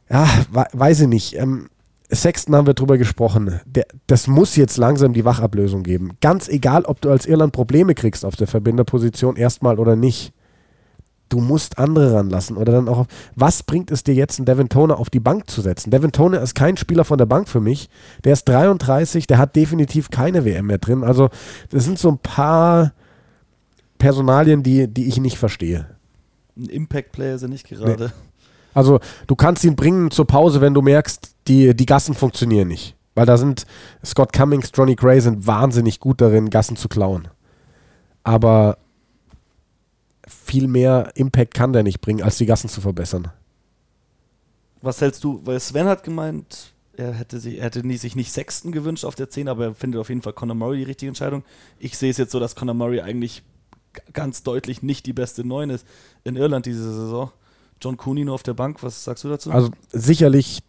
Ja, 0.09 0.27
we 0.51 0.65
weiß 0.73 1.01
ich 1.01 1.07
nicht. 1.07 1.35
Ähm, 1.35 1.69
Sexton 2.11 2.55
haben 2.55 2.67
wir 2.67 2.73
drüber 2.73 2.97
gesprochen. 2.97 3.59
Der, 3.65 3.85
das 4.07 4.27
muss 4.27 4.55
jetzt 4.55 4.77
langsam 4.77 5.13
die 5.13 5.25
Wachablösung 5.25 5.83
geben. 5.83 6.17
Ganz 6.21 6.47
egal, 6.47 6.85
ob 6.85 7.01
du 7.01 7.09
als 7.09 7.25
Irland 7.25 7.53
Probleme 7.53 7.95
kriegst 7.95 8.25
auf 8.25 8.35
der 8.35 8.47
Verbinderposition 8.47 9.35
erstmal 9.35 9.79
oder 9.79 9.95
nicht. 9.95 10.33
Du 11.29 11.39
musst 11.39 11.79
andere 11.79 12.13
ranlassen 12.13 12.55
oder 12.55 12.71
dann 12.71 12.87
auch. 12.87 12.99
Auf, 12.99 13.07
was 13.35 13.63
bringt 13.63 13.91
es 13.91 14.03
dir 14.03 14.13
jetzt, 14.13 14.39
einen 14.39 14.45
Devin 14.45 14.69
Toner 14.69 14.99
auf 14.99 15.09
die 15.09 15.19
Bank 15.19 15.49
zu 15.49 15.61
setzen? 15.61 15.89
Devin 15.89 16.11
Toner 16.11 16.41
ist 16.41 16.53
kein 16.53 16.77
Spieler 16.77 17.03
von 17.03 17.17
der 17.17 17.25
Bank 17.25 17.49
für 17.49 17.59
mich. 17.59 17.89
Der 18.23 18.33
ist 18.33 18.45
33, 18.45 19.25
der 19.27 19.37
hat 19.37 19.55
definitiv 19.55 20.11
keine 20.11 20.45
WM 20.45 20.67
mehr 20.67 20.77
drin. 20.77 21.03
Also, 21.03 21.29
das 21.71 21.83
sind 21.83 21.97
so 21.97 22.09
ein 22.09 22.19
paar 22.19 22.93
Personalien, 23.97 24.61
die, 24.61 24.87
die 24.87 25.07
ich 25.07 25.19
nicht 25.19 25.37
verstehe. 25.37 25.87
Ein 26.57 26.65
Impact-Player 26.65 27.35
ist 27.35 27.41
er 27.41 27.49
nicht 27.49 27.67
gerade. 27.67 28.13
Also 28.75 28.99
du 29.27 29.35
kannst 29.35 29.63
ihn 29.63 29.75
bringen 29.75 30.11
zur 30.11 30.27
Pause, 30.27 30.61
wenn 30.61 30.73
du 30.73 30.81
merkst, 30.81 31.35
die, 31.47 31.73
die 31.75 31.85
Gassen 31.85 32.13
funktionieren 32.13 32.67
nicht. 32.67 32.95
Weil 33.15 33.25
da 33.25 33.37
sind 33.37 33.65
Scott 34.03 34.33
Cummings, 34.33 34.71
Johnny 34.73 34.95
Gray 34.95 35.21
sind 35.21 35.47
wahnsinnig 35.47 36.01
gut 36.01 36.19
darin, 36.19 36.49
Gassen 36.49 36.75
zu 36.75 36.89
klauen. 36.89 37.29
Aber 38.23 38.77
viel 40.45 40.67
mehr 40.67 41.11
Impact 41.15 41.53
kann 41.53 41.73
der 41.73 41.83
nicht 41.83 42.01
bringen, 42.01 42.21
als 42.21 42.37
die 42.37 42.45
Gassen 42.45 42.69
zu 42.69 42.79
verbessern. 42.79 43.31
Was 44.81 45.01
hältst 45.01 45.23
du? 45.23 45.41
Weil 45.43 45.59
Sven 45.59 45.87
hat 45.87 46.03
gemeint, 46.03 46.73
er 46.95 47.13
hätte, 47.13 47.39
sich, 47.39 47.57
er 47.57 47.65
hätte 47.65 47.85
nie, 47.85 47.97
sich 47.97 48.15
nicht 48.15 48.31
Sexton 48.31 48.71
gewünscht 48.71 49.05
auf 49.05 49.15
der 49.15 49.29
10, 49.29 49.47
aber 49.47 49.65
er 49.65 49.75
findet 49.75 49.99
auf 49.99 50.09
jeden 50.09 50.21
Fall 50.21 50.33
Conor 50.33 50.55
Murray 50.55 50.77
die 50.77 50.83
richtige 50.83 51.09
Entscheidung. 51.09 51.43
Ich 51.79 51.97
sehe 51.97 52.11
es 52.11 52.17
jetzt 52.17 52.31
so, 52.31 52.39
dass 52.39 52.55
Conor 52.55 52.75
Murray 52.75 53.01
eigentlich 53.01 53.41
ganz 54.13 54.43
deutlich 54.43 54.83
nicht 54.83 55.05
die 55.05 55.13
beste 55.13 55.45
9 55.45 55.71
ist 55.71 55.87
in 56.23 56.35
Irland 56.35 56.65
diese 56.65 56.83
Saison. 56.83 57.31
John 57.81 57.97
Cooney 57.97 58.23
nur 58.23 58.35
auf 58.35 58.43
der 58.43 58.53
Bank, 58.53 58.83
was 58.83 59.03
sagst 59.03 59.23
du 59.23 59.29
dazu? 59.29 59.51
Also 59.51 59.71
sicherlich 59.91 60.59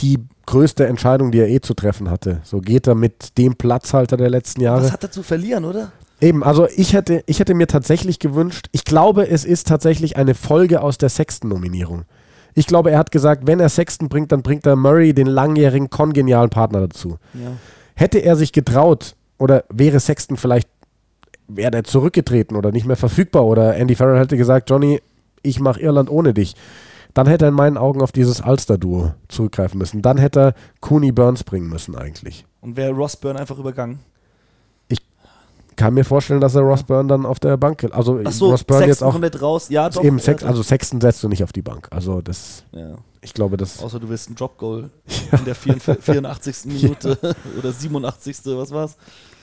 die 0.00 0.18
größte 0.46 0.86
Entscheidung, 0.86 1.30
die 1.30 1.38
er 1.38 1.48
eh 1.48 1.60
zu 1.60 1.74
treffen 1.74 2.10
hatte. 2.10 2.40
So 2.42 2.60
geht 2.60 2.86
er 2.86 2.94
mit 2.94 3.38
dem 3.38 3.54
Platzhalter 3.54 4.16
der 4.16 4.30
letzten 4.30 4.60
Jahre. 4.60 4.84
was 4.84 4.92
hat 4.92 5.04
er 5.04 5.10
zu 5.10 5.22
verlieren, 5.22 5.64
oder? 5.64 5.92
Eben, 6.22 6.44
also 6.44 6.68
ich 6.76 6.92
hätte, 6.92 7.24
ich 7.26 7.40
hätte 7.40 7.52
mir 7.54 7.66
tatsächlich 7.66 8.20
gewünscht, 8.20 8.68
ich 8.70 8.84
glaube, 8.84 9.28
es 9.28 9.44
ist 9.44 9.66
tatsächlich 9.66 10.16
eine 10.16 10.34
Folge 10.34 10.80
aus 10.80 10.96
der 10.96 11.08
Sexton-Nominierung. 11.08 12.04
Ich 12.54 12.68
glaube, 12.68 12.92
er 12.92 12.98
hat 12.98 13.10
gesagt, 13.10 13.48
wenn 13.48 13.58
er 13.58 13.68
Sexton 13.68 14.08
bringt, 14.08 14.30
dann 14.30 14.42
bringt 14.42 14.64
er 14.64 14.76
Murray, 14.76 15.14
den 15.14 15.26
langjährigen, 15.26 15.90
kongenialen 15.90 16.48
Partner 16.48 16.82
dazu. 16.82 17.18
Ja. 17.34 17.54
Hätte 17.96 18.18
er 18.18 18.36
sich 18.36 18.52
getraut 18.52 19.16
oder 19.36 19.64
wäre 19.68 19.98
Sexton 19.98 20.36
vielleicht, 20.36 20.68
wäre 21.48 21.72
der 21.72 21.82
zurückgetreten 21.82 22.56
oder 22.56 22.70
nicht 22.70 22.86
mehr 22.86 22.96
verfügbar 22.96 23.44
oder 23.44 23.74
Andy 23.74 23.96
Farrell 23.96 24.20
hätte 24.20 24.36
gesagt, 24.36 24.70
Johnny, 24.70 25.00
ich 25.42 25.58
mache 25.58 25.80
Irland 25.80 26.08
ohne 26.08 26.34
dich, 26.34 26.54
dann 27.14 27.26
hätte 27.26 27.46
er 27.46 27.48
in 27.48 27.54
meinen 27.54 27.76
Augen 27.76 28.00
auf 28.00 28.12
dieses 28.12 28.42
Ulster-Duo 28.42 29.14
zurückgreifen 29.26 29.76
müssen. 29.76 30.02
Dann 30.02 30.18
hätte 30.18 30.40
er 30.40 30.54
Cooney 30.80 31.10
Burns 31.10 31.42
bringen 31.42 31.68
müssen 31.68 31.96
eigentlich. 31.96 32.46
Und 32.60 32.76
wäre 32.76 32.92
Ross 32.92 33.16
Byrne 33.16 33.40
einfach 33.40 33.58
übergangen? 33.58 33.98
Kann 35.76 35.94
mir 35.94 36.04
vorstellen, 36.04 36.40
dass 36.40 36.54
er 36.54 36.62
Ross 36.62 36.82
Byrne 36.82 37.08
dann 37.08 37.26
auf 37.26 37.40
der 37.40 37.56
Bank, 37.56 37.88
also 37.92 38.18
Achso, 38.18 38.50
Ross 38.50 38.64
Byrne 38.64 38.86
Sexton 38.86 38.88
jetzt 38.88 39.02
auch 39.02 39.12
komplett 39.12 39.40
raus. 39.40 39.68
Ja, 39.68 39.88
doch. 39.88 40.04
eben 40.04 40.18
ja, 40.18 40.24
Sex, 40.24 40.44
also 40.44 40.62
Sexton 40.62 41.00
setzt 41.00 41.22
du 41.22 41.28
nicht 41.28 41.42
auf 41.42 41.52
die 41.52 41.62
Bank. 41.62 41.88
Also 41.90 42.20
das, 42.20 42.64
ja. 42.72 42.96
ich 43.20 43.32
glaube, 43.34 43.56
das 43.56 43.82
Außer 43.82 43.98
du 43.98 44.08
willst 44.08 44.30
ein 44.30 44.34
Drop-Goal 44.34 44.90
in 45.32 45.44
der 45.44 45.54
84. 45.54 46.04
84. 46.04 46.56
Minute 46.66 47.18
oder 47.58 47.72
87. 47.72 48.36
Was 48.44 48.70
war's? 48.70 48.96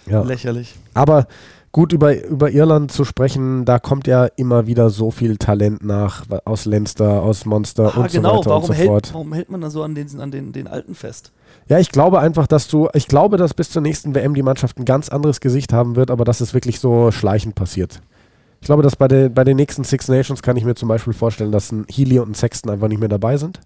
ja. 0.05 0.21
Lächerlich. 0.21 0.75
Aber 0.93 1.27
gut 1.71 1.93
über, 1.93 2.23
über 2.25 2.51
Irland 2.51 2.91
zu 2.91 3.05
sprechen, 3.05 3.65
da 3.65 3.79
kommt 3.79 4.07
ja 4.07 4.25
immer 4.25 4.67
wieder 4.67 4.89
so 4.89 5.11
viel 5.11 5.37
Talent 5.37 5.83
nach 5.83 6.25
aus 6.45 6.65
Leinster, 6.65 7.21
aus 7.21 7.45
Monster 7.45 7.95
Ah, 7.95 8.01
und 8.01 8.11
genau, 8.11 8.29
so 8.29 8.37
weiter 8.39 8.49
warum, 8.49 8.63
und 8.63 8.67
so 8.67 8.73
hält, 8.73 8.87
fort. 8.87 9.13
warum 9.13 9.33
hält 9.33 9.49
man 9.49 9.61
da 9.61 9.69
so 9.69 9.83
an 9.83 9.95
den, 9.95 10.19
an 10.19 10.31
den, 10.31 10.51
den 10.51 10.67
Alten 10.67 10.95
fest? 10.95 11.31
Ja, 11.69 11.77
ich 11.77 11.91
glaube 11.91 12.19
einfach, 12.19 12.47
dass 12.47 12.67
du, 12.67 12.89
ich 12.93 13.07
glaube, 13.07 13.37
dass 13.37 13.53
bis 13.53 13.69
zur 13.69 13.83
nächsten 13.83 14.15
WM 14.15 14.33
die 14.33 14.41
Mannschaft 14.41 14.79
ein 14.79 14.85
ganz 14.85 15.07
anderes 15.09 15.39
Gesicht 15.39 15.71
haben 15.71 15.95
wird, 15.95 16.09
aber 16.09 16.25
dass 16.25 16.41
es 16.41 16.55
wirklich 16.55 16.79
so 16.79 17.11
schleichend 17.11 17.53
passiert. 17.53 18.01
Ich 18.59 18.65
glaube, 18.65 18.81
dass 18.81 18.95
bei, 18.95 19.07
der, 19.07 19.29
bei 19.29 19.43
den 19.43 19.55
nächsten 19.55 19.83
Six 19.83 20.07
Nations 20.07 20.41
kann 20.41 20.57
ich 20.57 20.65
mir 20.65 20.73
zum 20.73 20.89
Beispiel 20.89 21.13
vorstellen, 21.13 21.51
dass 21.51 21.71
ein 21.71 21.85
Healy 21.87 22.19
und 22.19 22.31
ein 22.31 22.33
Sexton 22.33 22.71
einfach 22.71 22.87
nicht 22.87 22.99
mehr 22.99 23.07
dabei 23.07 23.37
sind. 23.37 23.61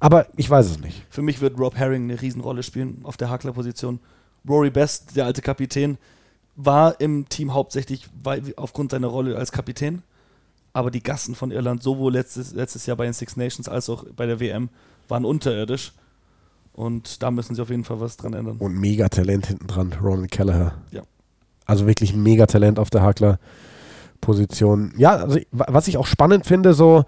Aber 0.00 0.26
ich 0.36 0.48
weiß 0.48 0.66
es 0.66 0.80
nicht. 0.80 1.06
Für 1.08 1.22
mich 1.22 1.40
wird 1.40 1.58
Rob 1.58 1.76
Herring 1.76 2.04
eine 2.04 2.20
Riesenrolle 2.20 2.62
spielen 2.62 3.00
auf 3.04 3.16
der 3.16 3.30
Hakler-Position. 3.30 4.00
Rory 4.46 4.70
Best, 4.70 5.16
der 5.16 5.24
alte 5.24 5.40
Kapitän, 5.40 5.96
war 6.56 7.00
im 7.00 7.26
Team 7.30 7.54
hauptsächlich 7.54 8.06
weil, 8.22 8.42
aufgrund 8.56 8.90
seiner 8.90 9.06
Rolle 9.06 9.36
als 9.36 9.50
Kapitän. 9.50 10.02
Aber 10.74 10.90
die 10.90 11.02
Gassen 11.02 11.34
von 11.34 11.50
Irland, 11.50 11.82
sowohl 11.82 12.12
letztes, 12.12 12.52
letztes 12.52 12.84
Jahr 12.84 12.98
bei 12.98 13.04
den 13.04 13.14
Six 13.14 13.36
Nations 13.36 13.66
als 13.66 13.88
auch 13.88 14.04
bei 14.14 14.26
der 14.26 14.40
WM, 14.40 14.68
waren 15.08 15.24
unterirdisch. 15.24 15.92
Und 16.74 17.22
da 17.22 17.30
müssen 17.30 17.54
sie 17.54 17.62
auf 17.62 17.70
jeden 17.70 17.84
Fall 17.84 18.00
was 18.00 18.16
dran 18.16 18.34
ändern. 18.34 18.56
Und 18.58 18.74
mega 18.76 19.08
Talent 19.08 19.46
hinten 19.46 19.66
dran, 19.68 19.92
Ronan 20.02 20.26
Kelleher. 20.26 20.72
Ja. 20.90 21.02
Also 21.66 21.86
wirklich 21.86 22.12
ein 22.12 22.22
mega 22.22 22.46
Talent 22.46 22.78
auf 22.78 22.90
der 22.90 23.00
Hakler-Position. 23.02 24.92
Ja, 24.96 25.16
also 25.16 25.38
wa- 25.52 25.66
was 25.68 25.88
ich 25.88 25.96
auch 25.96 26.06
spannend 26.06 26.46
finde, 26.46 26.74
so 26.74 27.04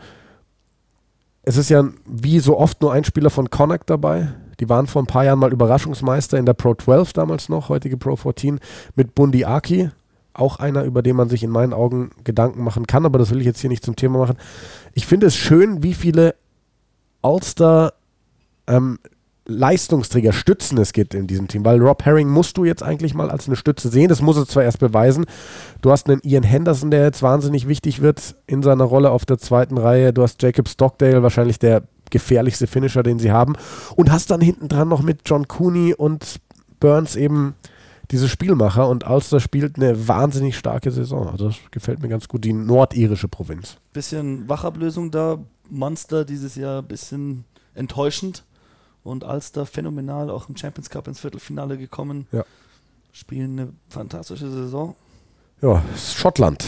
es 1.43 1.57
ist 1.57 1.69
ja 1.71 1.85
wie 2.07 2.41
so 2.41 2.59
oft 2.59 2.81
nur 2.83 2.93
ein 2.93 3.05
Spieler 3.05 3.31
von 3.31 3.51
Connacht 3.51 3.89
dabei. 3.89 4.33
Die 4.59 4.69
waren 4.69 4.87
vor 4.87 5.03
ein 5.03 5.07
paar 5.07 5.25
Jahren 5.25 5.39
mal 5.39 5.53
Überraschungsmeister 5.53 6.39
in 6.39 6.47
der 6.47 6.55
Pro 6.55 6.75
12 6.75 7.13
damals 7.13 7.49
noch, 7.49 7.69
heutige 7.69 7.97
Pro 7.97 8.17
14, 8.17 8.59
mit 8.97 9.15
Bundi 9.15 9.45
Aki. 9.45 9.91
Auch 10.33 10.59
einer, 10.59 10.83
über 10.85 11.03
den 11.03 11.17
man 11.17 11.29
sich 11.29 11.43
in 11.43 11.51
meinen 11.51 11.73
Augen 11.73 12.11
Gedanken 12.25 12.63
machen 12.65 12.87
kann, 12.87 13.05
aber 13.07 13.19
das 13.19 13.31
will 13.31 13.39
ich 13.41 13.47
jetzt 13.47 13.61
hier 13.61 13.71
nicht 13.71 13.85
zum 13.85 13.97
Thema 13.97 14.19
machen. 14.19 14.37
Ich 14.93 15.07
finde 15.07 15.27
es 15.27 15.37
schön, 15.37 15.83
wie 15.83 15.95
viele 15.95 16.35
Ulster 17.23 17.95
ähm, 18.67 18.99
Leistungsträger, 19.47 20.33
Stützen 20.33 20.77
es 20.79 20.93
gibt 20.93 21.15
in 21.15 21.27
diesem 21.27 21.47
Team, 21.47 21.65
weil 21.65 21.81
Rob 21.81 22.05
Herring 22.05 22.29
musst 22.29 22.57
du 22.57 22.65
jetzt 22.65 22.83
eigentlich 22.83 23.15
mal 23.15 23.31
als 23.31 23.47
eine 23.47 23.57
Stütze 23.57 23.89
sehen. 23.89 24.09
Das 24.09 24.21
muss 24.21 24.37
er 24.37 24.47
zwar 24.47 24.65
erst 24.65 24.81
beweisen. 24.81 25.25
Du 25.83 25.93
hast 25.93 26.09
einen 26.09 26.21
Ian 26.25 26.43
Henderson, 26.43 26.91
der 26.91 27.05
jetzt 27.05 27.23
wahnsinnig 27.23 27.69
wichtig 27.69 28.03
wird 28.03 28.35
in 28.47 28.63
seiner 28.63 28.85
Rolle 28.85 29.11
auf 29.11 29.25
der 29.25 29.39
zweiten 29.39 29.79
Reihe. 29.79 30.13
Du 30.13 30.23
hast 30.23 30.43
Jacob 30.43 30.69
Stockdale, 30.69 31.23
wahrscheinlich 31.23 31.59
der 31.61 31.85
gefährlichste 32.11 32.67
Finisher, 32.67 33.03
den 33.03 33.19
sie 33.19 33.31
haben. 33.31 33.55
Und 33.95 34.11
hast 34.11 34.31
dann 34.31 34.41
hinten 34.41 34.69
dran 34.69 34.89
noch 34.89 35.03
mit 35.03 35.21
John 35.27 35.47
Cooney 35.47 35.95
und 35.95 36.41
Burns 36.81 37.15
eben 37.15 37.55
diese 38.11 38.29
Spielmacher. 38.29 38.89
Und 38.89 39.09
Ulster 39.09 39.39
spielt 39.39 39.77
eine 39.77 40.09
wahnsinnig 40.09 40.59
starke 40.59 40.91
Saison. 40.91 41.29
Also 41.29 41.49
das 41.49 41.57
gefällt 41.71 42.03
mir 42.03 42.09
ganz 42.09 42.27
gut, 42.27 42.45
die 42.45 42.53
nordirische 42.53 43.29
Provinz. 43.29 43.77
Bisschen 43.93 44.49
Wachablösung 44.49 45.13
da. 45.13 45.39
Monster 45.69 46.25
dieses 46.25 46.55
Jahr 46.55 46.83
ein 46.83 46.87
bisschen 46.87 47.45
enttäuschend 47.75 48.45
und 49.07 49.25
Ulster 49.25 49.67
phänomenal 49.67 50.31
auch 50.31 50.49
im 50.49 50.57
Champions 50.57 50.91
Cup 50.91 51.09
ins 51.09 51.21
Viertelfinale 51.21 51.79
gekommen. 51.79 52.27
Ja. 52.33 52.45
Spielen 53.13 53.59
eine 53.59 53.73
fantastische 53.89 54.51
Saison. 54.51 54.95
Ja, 55.63 55.83
Schottland, 55.97 56.65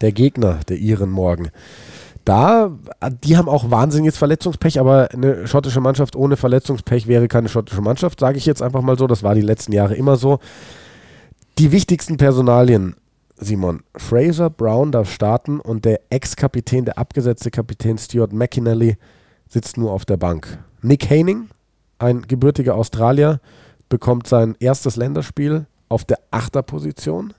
der 0.00 0.12
Gegner 0.12 0.60
der 0.68 0.78
Iren 0.78 1.10
morgen. 1.10 1.50
Da, 2.24 2.70
die 3.22 3.36
haben 3.36 3.50
auch 3.50 3.70
wahnsinniges 3.70 4.16
Verletzungspech, 4.16 4.80
aber 4.80 5.10
eine 5.12 5.46
schottische 5.46 5.80
Mannschaft 5.80 6.16
ohne 6.16 6.38
Verletzungspech 6.38 7.06
wäre 7.06 7.28
keine 7.28 7.50
schottische 7.50 7.82
Mannschaft, 7.82 8.20
sage 8.20 8.38
ich 8.38 8.46
jetzt 8.46 8.62
einfach 8.62 8.80
mal 8.80 8.96
so. 8.96 9.06
Das 9.06 9.22
war 9.22 9.34
die 9.34 9.42
letzten 9.42 9.72
Jahre 9.72 9.94
immer 9.94 10.16
so. 10.16 10.38
Die 11.58 11.70
wichtigsten 11.70 12.16
Personalien, 12.16 12.96
Simon. 13.36 13.82
Fraser 13.94 14.48
Brown 14.48 14.90
darf 14.90 15.12
starten 15.12 15.60
und 15.60 15.84
der 15.84 16.00
Ex-Kapitän, 16.08 16.86
der 16.86 16.96
abgesetzte 16.96 17.50
Kapitän 17.50 17.98
Stuart 17.98 18.32
McInally 18.32 18.96
sitzt 19.48 19.76
nur 19.76 19.92
auf 19.92 20.06
der 20.06 20.16
Bank. 20.16 20.58
Nick 20.80 21.10
Haining, 21.10 21.48
ein 22.04 22.22
gebürtiger 22.22 22.74
Australier, 22.74 23.40
bekommt 23.88 24.26
sein 24.26 24.56
erstes 24.60 24.96
Länderspiel 24.96 25.66
auf 25.88 26.04
der 26.04 26.18
Achterposition. 26.30 27.34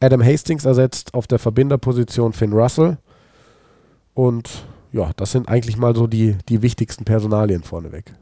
Adam 0.00 0.24
Hastings 0.24 0.64
ersetzt 0.64 1.14
auf 1.14 1.26
der 1.26 1.38
Verbinderposition 1.38 2.32
Finn 2.32 2.52
Russell. 2.52 2.98
Und 4.14 4.64
ja, 4.92 5.10
das 5.16 5.32
sind 5.32 5.48
eigentlich 5.48 5.76
mal 5.76 5.94
so 5.94 6.06
die, 6.06 6.36
die 6.48 6.62
wichtigsten 6.62 7.04
Personalien 7.04 7.62
vorneweg. 7.62 8.12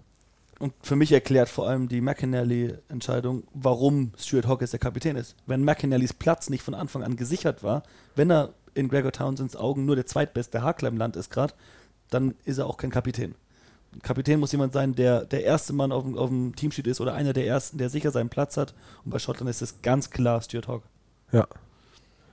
Und 0.59 0.75
für 0.83 0.97
mich 0.97 1.13
erklärt 1.13 1.49
vor 1.49 1.69
allem 1.69 1.89
die 1.89 2.01
McInally-Entscheidung, 2.01 3.45
warum 3.55 4.13
Stuart 4.19 4.49
Hawkins 4.49 4.73
der 4.73 4.81
Kapitän 4.81 5.17
ist. 5.17 5.37
Wenn 5.47 5.63
McInallys 5.63 6.13
Platz 6.13 6.51
nicht 6.51 6.63
von 6.63 6.75
Anfang 6.75 7.05
an 7.05 7.17
gesichert 7.17 7.63
war, 7.63 7.85
wenn 8.17 8.31
er 8.31 8.55
in 8.75 8.89
Gregor 8.89 9.13
Townsends 9.13 9.55
Augen 9.55 9.87
nur 9.87 9.95
der 9.95 10.07
zweitbeste 10.07 10.63
Hakler 10.63 10.89
im 10.89 10.97
Land 10.97 11.15
ist 11.17 11.31
gerade, 11.31 11.55
dann 12.11 12.35
ist 12.45 12.59
er 12.59 12.67
auch 12.67 12.77
kein 12.77 12.91
Kapitän. 12.91 13.35
Kapitän 14.03 14.39
muss 14.39 14.53
jemand 14.53 14.73
sein, 14.73 14.95
der 14.95 15.25
der 15.25 15.45
erste 15.45 15.73
Mann 15.73 15.93
auf 15.93 16.05
dem, 16.05 16.17
auf 16.17 16.29
dem 16.29 16.55
Teamsheet 16.55 16.87
ist 16.87 17.01
oder 17.01 17.15
einer 17.15 17.33
der 17.33 17.47
ersten, 17.47 17.79
der 17.79 17.89
sicher 17.91 18.11
seinen 18.11 18.29
Platz 18.29 18.57
hat. 18.57 18.75
Und 19.05 19.11
bei 19.11 19.19
Schottland 19.19 19.51
ist 19.51 19.63
es 19.63 19.83
ganz 19.83 20.11
klar 20.11 20.41
Stuart 20.43 20.69
Hogg. 20.69 20.85
Ja. 21.33 21.47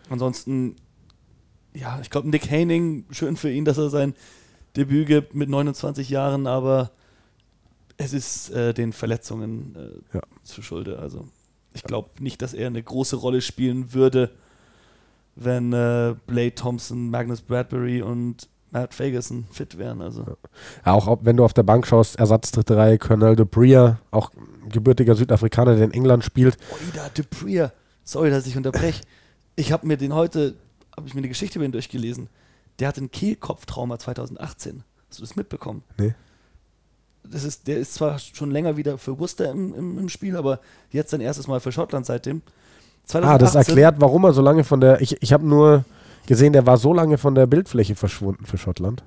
Ansonsten, 0.10 0.76
ja, 1.74 2.00
ich 2.02 2.10
glaube, 2.10 2.30
Nick 2.30 2.50
Haining, 2.52 3.06
schön 3.12 3.36
für 3.38 3.52
ihn, 3.52 3.66
dass 3.66 3.78
er 3.78 3.90
sein 3.90 4.14
Debüt 4.76 5.08
gibt 5.08 5.36
mit 5.36 5.50
29 5.50 6.10
Jahren, 6.10 6.46
aber 6.48 6.92
es 7.98 8.14
ist 8.14 8.50
äh, 8.52 8.74
den 8.74 8.92
Verletzungen 8.94 9.76
äh, 10.12 10.18
Ja. 10.18 10.22
zu 10.44 10.62
Schulde. 10.62 11.00
Also 11.00 11.28
ich 11.74 11.84
glaube 11.84 12.10
nicht, 12.22 12.42
dass 12.42 12.54
er 12.54 12.68
eine 12.68 12.84
große 12.84 13.16
Rolle 13.16 13.42
spielen 13.42 13.94
würde, 13.94 14.32
wenn 15.36 15.74
äh, 15.74 16.16
Blade 16.28 16.56
Thompson, 16.56 17.10
Magnus 17.10 17.42
Bradbury 17.42 18.02
und 18.02 18.48
Matt 18.76 18.94
Ferguson 18.94 19.46
fit 19.52 19.78
wären. 19.78 20.02
Also 20.02 20.26
Ja, 20.86 20.94
auch 20.94 21.20
wenn 21.22 21.38
du 21.38 21.46
auf 21.46 21.54
der 21.54 21.64
Bank 21.64 21.88
schaust, 21.88 22.20
Ersatz 22.20 22.52
dritte 22.52 22.76
Reihe, 22.76 22.98
Colonel 22.98 23.38
de 23.38 23.46
Bria, 23.46 24.00
auch 24.12 24.32
gebürtiger 24.70 25.16
Südafrikaner, 25.16 25.76
der 25.76 25.86
in 25.86 25.92
England 25.92 26.26
spielt. 26.26 26.58
Oida 26.72 27.08
Duprier, 27.14 27.72
sorry, 28.04 28.30
dass 28.30 28.46
ich 28.46 28.58
unterbreche. 28.58 29.04
Ich 29.56 29.72
habe 29.72 29.88
mir 29.88 29.96
den 29.96 30.14
heute, 30.14 30.56
habe 30.96 31.08
ich 31.08 31.14
mir 31.14 31.20
eine 31.20 31.30
Geschichte 31.30 31.58
über 31.58 31.66
ihn 31.66 31.72
durchgelesen. 31.72 32.28
Der 32.80 32.90
hatte 32.90 33.02
ein 33.02 33.12
Kehlkopftrauma 33.12 33.98
2018. 33.98 34.84
Hast 35.08 35.20
du 35.20 35.24
das 35.24 35.38
mitbekommen? 35.38 35.82
Nee. 35.98 36.14
Das 37.24 37.46
ist, 37.46 37.68
der 37.68 37.78
ist 37.78 37.94
zwar 37.94 38.20
schon 38.20 38.52
länger 38.52 38.76
wieder 38.76 38.98
für 38.98 39.18
Worcester 39.18 39.50
im, 39.52 39.74
im, 39.74 39.98
im 40.00 40.10
Spiel, 40.10 40.36
aber 40.36 40.60
jetzt 40.92 41.12
sein 41.12 41.22
erstes 41.22 41.48
Mal 41.48 41.62
für 41.62 41.72
Schottland 41.72 42.06
seitdem. 42.06 42.42
Ah, 43.14 43.38
das 43.38 43.54
2018 43.54 43.58
erklärt, 43.60 43.96
warum 44.00 44.26
er 44.26 44.34
so 44.34 44.42
lange 44.42 44.66
von 44.66 44.82
der. 44.82 45.00
Ich, 45.00 45.22
ich 45.22 45.32
habe 45.32 45.48
nur 45.48 45.86
gesehen, 46.28 46.54
der 46.54 46.66
war 46.66 46.78
so 46.78 46.94
lange 46.94 47.18
von 47.18 47.36
der 47.36 47.48
Bildfläche 47.48 47.96
verschwunden 47.96 48.46
für 48.46 48.58
Schottland. 48.58 49.04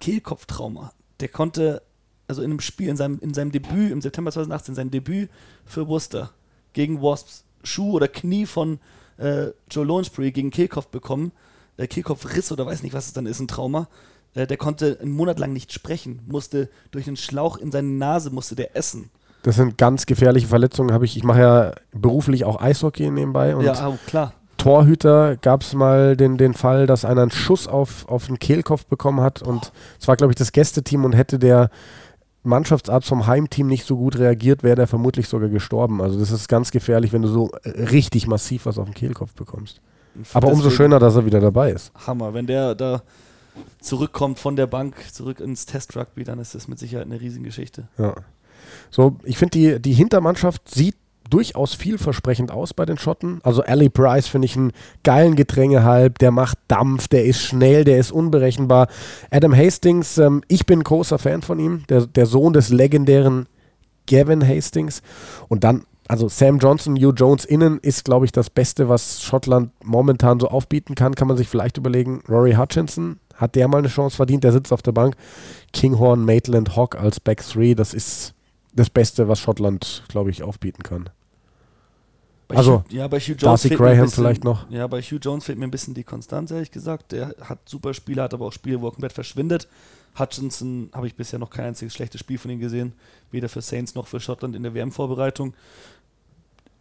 Kehlkopftrauma. 0.00 0.92
Der 1.20 1.28
konnte, 1.28 1.82
also 2.28 2.42
in 2.42 2.50
einem 2.50 2.60
Spiel, 2.60 2.88
in 2.88 2.96
seinem, 2.96 3.18
in 3.20 3.34
seinem 3.34 3.52
Debüt 3.52 3.90
im 3.90 4.00
September 4.00 4.30
2018, 4.30 4.74
sein 4.74 4.90
Debüt 4.90 5.30
für 5.64 5.88
Worcester 5.88 6.30
gegen 6.72 7.00
Wasps 7.00 7.44
Schuh 7.62 7.92
oder 7.92 8.08
Knie 8.08 8.46
von 8.46 8.78
äh, 9.16 9.46
Joe 9.70 9.84
Lonsbury 9.84 10.32
gegen 10.32 10.50
Kehlkopf 10.50 10.88
bekommen. 10.88 11.32
Äh, 11.76 11.86
Kehlkopfriss 11.86 12.52
oder 12.52 12.66
weiß 12.66 12.82
nicht, 12.82 12.94
was 12.94 13.06
es 13.06 13.12
dann 13.12 13.26
ist, 13.26 13.40
ein 13.40 13.48
Trauma. 13.48 13.88
Äh, 14.34 14.46
der 14.46 14.56
konnte 14.56 14.98
einen 15.00 15.12
Monat 15.12 15.38
lang 15.38 15.52
nicht 15.52 15.72
sprechen, 15.72 16.20
musste 16.26 16.68
durch 16.90 17.06
einen 17.06 17.16
Schlauch 17.16 17.56
in 17.56 17.72
seine 17.72 17.88
Nase, 17.88 18.30
musste 18.30 18.54
der 18.54 18.76
essen. 18.76 19.10
Das 19.42 19.56
sind 19.56 19.76
ganz 19.76 20.06
gefährliche 20.06 20.46
Verletzungen. 20.46 20.92
Habe 20.92 21.04
ich, 21.04 21.16
ich 21.16 21.22
mache 21.22 21.40
ja 21.40 21.72
beruflich 21.92 22.44
auch 22.44 22.60
Eishockey 22.60 23.10
nebenbei 23.10 23.54
und 23.54 23.64
ja, 23.64 23.88
oh, 23.88 23.98
klar. 24.06 24.32
Torhüter 24.56 25.36
gab 25.36 25.62
es 25.62 25.74
mal 25.74 26.16
den, 26.16 26.36
den 26.36 26.54
Fall, 26.54 26.86
dass 26.86 27.04
einer 27.04 27.22
einen 27.22 27.30
Schuss 27.30 27.66
auf, 27.66 28.08
auf 28.08 28.26
den 28.26 28.38
Kehlkopf 28.38 28.86
bekommen 28.86 29.20
hat 29.20 29.42
und 29.42 29.72
es 30.00 30.08
war, 30.08 30.16
glaube 30.16 30.32
ich, 30.32 30.36
das 30.36 30.52
Gästeteam 30.52 31.04
und 31.04 31.12
hätte 31.12 31.38
der 31.38 31.70
Mannschaftsarzt 32.44 33.08
vom 33.08 33.26
Heimteam 33.26 33.66
nicht 33.66 33.86
so 33.86 33.96
gut 33.96 34.18
reagiert, 34.18 34.62
wäre 34.62 34.76
der 34.76 34.86
vermutlich 34.86 35.28
sogar 35.28 35.48
gestorben. 35.48 36.02
Also 36.02 36.18
das 36.18 36.30
ist 36.30 36.48
ganz 36.48 36.70
gefährlich, 36.70 37.12
wenn 37.12 37.22
du 37.22 37.28
so 37.28 37.50
äh, 37.62 37.70
richtig 37.84 38.26
massiv 38.26 38.66
was 38.66 38.78
auf 38.78 38.84
den 38.84 38.94
Kehlkopf 38.94 39.34
bekommst. 39.34 39.80
Aber 40.32 40.48
umso 40.48 40.70
schöner, 40.70 40.98
dass 40.98 41.16
er 41.16 41.26
wieder 41.26 41.40
dabei 41.40 41.72
ist. 41.72 41.90
Hammer. 42.06 42.34
Wenn 42.34 42.46
der 42.46 42.74
da 42.74 43.02
zurückkommt 43.80 44.38
von 44.38 44.56
der 44.56 44.66
Bank, 44.66 44.94
zurück 45.12 45.40
ins 45.40 45.66
Test-Rugby, 45.66 46.24
dann 46.24 46.38
ist 46.38 46.54
das 46.54 46.68
mit 46.68 46.78
Sicherheit 46.78 47.06
eine 47.06 47.20
Riesengeschichte. 47.20 47.88
Ja. 47.98 48.14
So, 48.90 49.16
ich 49.24 49.38
finde, 49.38 49.58
die, 49.58 49.80
die 49.80 49.92
Hintermannschaft 49.92 50.68
sieht 50.68 50.96
durchaus 51.34 51.74
vielversprechend 51.74 52.52
aus 52.52 52.74
bei 52.74 52.86
den 52.86 52.96
Schotten. 52.96 53.40
Also 53.42 53.64
Ali 53.64 53.88
Price 53.88 54.28
finde 54.28 54.46
ich 54.46 54.56
einen 54.56 54.70
geilen 55.02 55.34
Gedrängehalb, 55.34 56.20
der 56.20 56.30
macht 56.30 56.58
Dampf, 56.68 57.08
der 57.08 57.24
ist 57.24 57.40
schnell, 57.40 57.82
der 57.82 57.98
ist 57.98 58.12
unberechenbar. 58.12 58.86
Adam 59.32 59.52
Hastings, 59.52 60.16
ähm, 60.18 60.42
ich 60.46 60.64
bin 60.64 60.84
großer 60.84 61.18
Fan 61.18 61.42
von 61.42 61.58
ihm, 61.58 61.82
der, 61.88 62.06
der 62.06 62.26
Sohn 62.26 62.52
des 62.52 62.68
legendären 62.68 63.46
Gavin 64.06 64.46
Hastings. 64.46 65.02
Und 65.48 65.64
dann, 65.64 65.82
also 66.06 66.28
Sam 66.28 66.58
Johnson, 66.58 66.94
Hugh 66.94 67.14
Jones 67.16 67.44
innen 67.44 67.80
ist, 67.80 68.04
glaube 68.04 68.26
ich, 68.26 68.30
das 68.30 68.48
Beste, 68.48 68.88
was 68.88 69.20
Schottland 69.20 69.72
momentan 69.82 70.38
so 70.38 70.46
aufbieten 70.46 70.94
kann. 70.94 71.16
Kann 71.16 71.26
man 71.26 71.36
sich 71.36 71.48
vielleicht 71.48 71.78
überlegen, 71.78 72.22
Rory 72.28 72.52
Hutchinson, 72.52 73.18
hat 73.34 73.56
der 73.56 73.66
mal 73.66 73.78
eine 73.78 73.88
Chance 73.88 74.14
verdient, 74.14 74.44
der 74.44 74.52
sitzt 74.52 74.72
auf 74.72 74.82
der 74.82 74.92
Bank. 74.92 75.16
Kinghorn, 75.72 76.24
Maitland, 76.24 76.76
Hawk 76.76 76.94
als 76.94 77.18
Back 77.18 77.42
3, 77.44 77.74
das 77.74 77.92
ist 77.92 78.34
das 78.72 78.88
Beste, 78.88 79.26
was 79.26 79.40
Schottland, 79.40 80.04
glaube 80.06 80.30
ich, 80.30 80.44
aufbieten 80.44 80.84
kann. 80.84 81.10
Also, 82.56 82.72
Hugh, 82.78 82.84
ja, 82.90 83.08
bei 83.08 83.18
Hugh 83.20 83.28
Jones 83.32 83.42
Darcy 83.62 83.68
fehlt 83.68 83.80
mir 83.80 83.86
ein 83.86 83.92
Graham 83.96 84.04
bisschen- 84.06 84.24
vielleicht 84.24 84.44
noch. 84.44 84.70
Ja, 84.70 84.86
bei 84.86 85.00
Hugh 85.02 85.18
Jones 85.20 85.44
fehlt 85.44 85.58
mir 85.58 85.66
ein 85.66 85.70
bisschen 85.70 85.94
die 85.94 86.04
Konstanz, 86.04 86.50
ehrlich 86.50 86.70
gesagt. 86.70 87.12
Der 87.12 87.34
hat 87.40 87.68
super 87.68 87.94
Spiele, 87.94 88.22
hat 88.22 88.34
aber 88.34 88.46
auch 88.46 88.52
Spiele, 88.52 88.80
wo 88.80 88.88
er 88.88 88.92
komplett 88.92 89.12
verschwindet. 89.12 89.68
Hutchinson 90.18 90.90
habe 90.92 91.06
ich 91.08 91.14
bisher 91.16 91.38
noch 91.38 91.50
kein 91.50 91.66
einziges 91.66 91.92
schlechtes 91.94 92.20
Spiel 92.20 92.38
von 92.38 92.50
ihm 92.50 92.60
gesehen. 92.60 92.92
Weder 93.32 93.48
für 93.48 93.62
Saints 93.62 93.94
noch 93.96 94.06
für 94.06 94.20
Schottland 94.20 94.54
in 94.54 94.62
der 94.62 94.72
WM-Vorbereitung. 94.74 95.54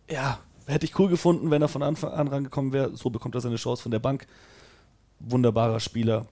Ja, 0.09 0.39
hätte 0.67 0.85
ich 0.85 0.97
cool 0.99 1.09
gefunden, 1.09 1.49
wenn 1.49 1.61
er 1.61 1.67
von 1.67 1.81
Anfang 1.83 2.11
an 2.11 2.27
rangekommen 2.27 2.73
wäre. 2.73 2.95
So 2.95 3.09
bekommt 3.09 3.35
er 3.35 3.41
seine 3.41 3.55
Chance 3.55 3.81
von 3.83 3.91
der 3.91 3.99
Bank. 3.99 4.27
Wunderbarer 5.19 5.79
Spieler. 5.79 6.25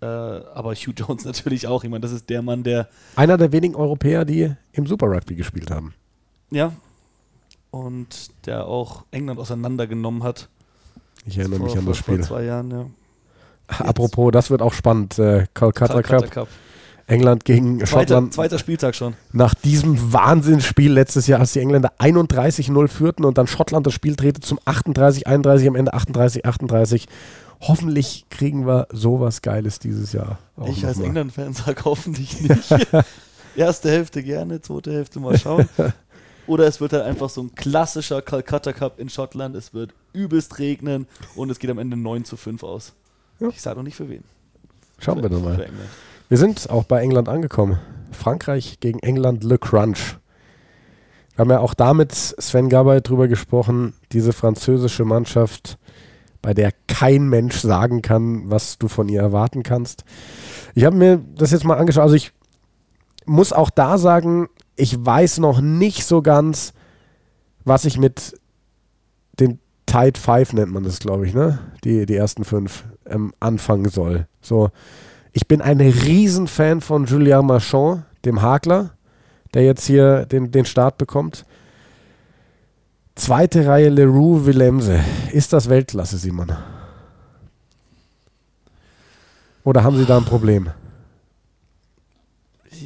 Äh, 0.00 0.06
aber 0.06 0.74
Hugh 0.74 0.92
Jones 0.96 1.24
natürlich 1.26 1.66
auch. 1.66 1.84
Ich 1.84 1.90
meine, 1.90 2.00
das 2.00 2.12
ist 2.12 2.28
der 2.28 2.42
Mann, 2.42 2.62
der 2.64 2.88
Einer 3.16 3.36
der 3.36 3.52
wenigen 3.52 3.74
Europäer, 3.74 4.24
die 4.24 4.52
im 4.72 4.86
Super 4.86 5.06
Rugby 5.06 5.34
gespielt 5.36 5.70
haben. 5.70 5.94
Ja. 6.50 6.72
Und 7.70 8.30
der 8.46 8.66
auch 8.66 9.04
England 9.10 9.38
auseinandergenommen 9.38 10.22
hat. 10.22 10.48
Ich 11.26 11.38
erinnere 11.38 11.60
mich 11.60 11.72
vor, 11.72 11.80
an 11.80 11.86
das 11.86 11.96
Spiel. 11.98 12.16
Vor 12.18 12.24
zwei 12.24 12.44
Jahren, 12.44 12.70
ja. 12.70 12.86
Apropos, 13.68 14.32
das 14.32 14.50
wird 14.50 14.62
auch 14.62 14.72
spannend. 14.72 15.18
Äh, 15.18 15.46
Kolkata 15.52 16.02
Calcutta 16.02 16.26
Cup. 16.26 16.48
England 17.06 17.44
gegen 17.46 17.78
Zweiter, 17.78 17.86
Schottland. 17.86 18.34
zweiter 18.34 18.58
Spieltag 18.58 18.94
schon. 18.94 19.14
Nach 19.32 19.54
diesem 19.54 20.12
Wahnsinnsspiel 20.12 20.92
letztes 20.92 21.26
Jahr, 21.26 21.40
als 21.40 21.54
die 21.54 21.60
Engländer 21.60 21.92
31-0 21.98 22.88
führten 22.88 23.24
und 23.24 23.38
dann 23.38 23.46
Schottland 23.46 23.86
das 23.86 23.94
Spiel 23.94 24.14
drehte 24.14 24.40
zum 24.40 24.58
38-31, 24.60 25.68
am 25.68 25.74
Ende 25.74 25.94
38-38. 25.94 27.06
Hoffentlich 27.60 28.26
kriegen 28.28 28.66
wir 28.66 28.86
sowas 28.92 29.40
Geiles 29.42 29.78
dieses 29.78 30.12
Jahr. 30.12 30.38
ich 30.66 30.84
als. 30.86 31.00
England-Fan 31.00 31.54
sage 31.54 31.80
hoffentlich 31.84 32.40
nicht. 32.42 32.76
Erste 33.56 33.90
Hälfte 33.90 34.22
gerne, 34.22 34.60
zweite 34.60 34.92
Hälfte 34.92 35.18
mal 35.18 35.36
schauen. 35.36 35.68
Oder 36.48 36.66
es 36.66 36.80
wird 36.80 36.94
halt 36.94 37.04
einfach 37.04 37.28
so 37.28 37.42
ein 37.42 37.54
klassischer 37.54 38.22
Calcutta 38.22 38.72
Cup 38.72 38.98
in 38.98 39.08
Schottland. 39.10 39.54
Es 39.54 39.74
wird 39.74 39.92
übelst 40.12 40.58
regnen 40.58 41.06
und 41.36 41.50
es 41.50 41.58
geht 41.58 41.70
am 41.70 41.78
Ende 41.78 41.96
9 41.96 42.24
zu 42.24 42.36
5 42.36 42.62
aus. 42.62 42.94
Ja. 43.38 43.48
Ich 43.48 43.60
sage 43.60 43.76
noch 43.76 43.84
nicht 43.84 43.96
für 43.96 44.08
wen. 44.08 44.24
Schauen 44.98 45.22
wir 45.22 45.28
doch 45.28 45.38
Für 45.38 45.44
mal. 45.44 45.60
England. 45.60 45.88
Wir 46.28 46.38
sind 46.38 46.70
auch 46.70 46.84
bei 46.84 47.02
England 47.02 47.28
angekommen. 47.28 47.78
Frankreich 48.10 48.80
gegen 48.80 48.98
England, 49.00 49.44
Le 49.44 49.58
Crunch. 49.58 50.16
Wir 51.34 51.42
haben 51.42 51.50
ja 51.50 51.60
auch 51.60 51.74
damit 51.74 52.12
Sven 52.12 52.68
Gabay 52.68 53.00
drüber 53.00 53.28
gesprochen, 53.28 53.92
diese 54.10 54.32
französische 54.32 55.04
Mannschaft, 55.04 55.78
bei 56.42 56.54
der 56.54 56.72
kein 56.88 57.28
Mensch 57.28 57.60
sagen 57.60 58.02
kann, 58.02 58.50
was 58.50 58.78
du 58.78 58.88
von 58.88 59.08
ihr 59.08 59.20
erwarten 59.20 59.62
kannst. 59.62 60.04
Ich 60.74 60.84
habe 60.84 60.96
mir 60.96 61.20
das 61.36 61.50
jetzt 61.50 61.64
mal 61.64 61.76
angeschaut. 61.76 62.02
Also 62.02 62.14
ich 62.14 62.32
muss 63.26 63.52
auch 63.52 63.70
da 63.70 63.98
sagen, 63.98 64.48
ich 64.78 65.04
weiß 65.04 65.38
noch 65.38 65.60
nicht 65.60 66.04
so 66.04 66.22
ganz, 66.22 66.72
was 67.64 67.84
ich 67.84 67.98
mit 67.98 68.38
den 69.40 69.58
Tide 69.86 70.18
5 70.18 70.52
nennt 70.52 70.72
man 70.72 70.84
das, 70.84 71.00
glaube 71.00 71.26
ich, 71.26 71.34
ne? 71.34 71.58
Die, 71.84 72.06
die 72.06 72.14
ersten 72.14 72.44
fünf 72.44 72.84
ähm, 73.06 73.32
anfangen 73.40 73.88
soll. 73.88 74.26
So, 74.40 74.70
ich 75.32 75.48
bin 75.48 75.60
ein 75.60 75.80
Riesenfan 75.80 76.80
von 76.80 77.06
Julien 77.06 77.46
Marchand, 77.46 78.04
dem 78.24 78.42
Hakler, 78.42 78.90
der 79.54 79.64
jetzt 79.64 79.86
hier 79.86 80.26
den, 80.26 80.50
den 80.50 80.64
Start 80.64 80.98
bekommt. 80.98 81.44
Zweite 83.14 83.66
Reihe 83.66 83.88
Leroux 83.88 84.46
Willemse. 84.46 85.00
Ist 85.32 85.52
das 85.52 85.68
Weltklasse, 85.68 86.18
Simon? 86.18 86.52
Oder 89.64 89.82
haben 89.82 89.96
Sie 89.96 90.06
da 90.06 90.18
ein 90.18 90.24
Problem? 90.24 90.70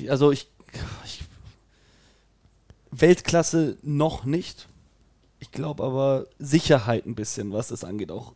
Also 0.09 0.33
ich 0.33 0.52
Weltklasse 2.93 3.79
noch 3.83 4.25
nicht. 4.25 4.69
Ich 5.41 5.51
glaube 5.51 5.83
aber 5.83 6.27
Sicherheit 6.39 7.07
ein 7.07 7.17
bisschen, 7.17 7.53
was 7.53 7.69
das 7.69 7.83
angeht. 7.83 8.13
Auch 8.13 8.35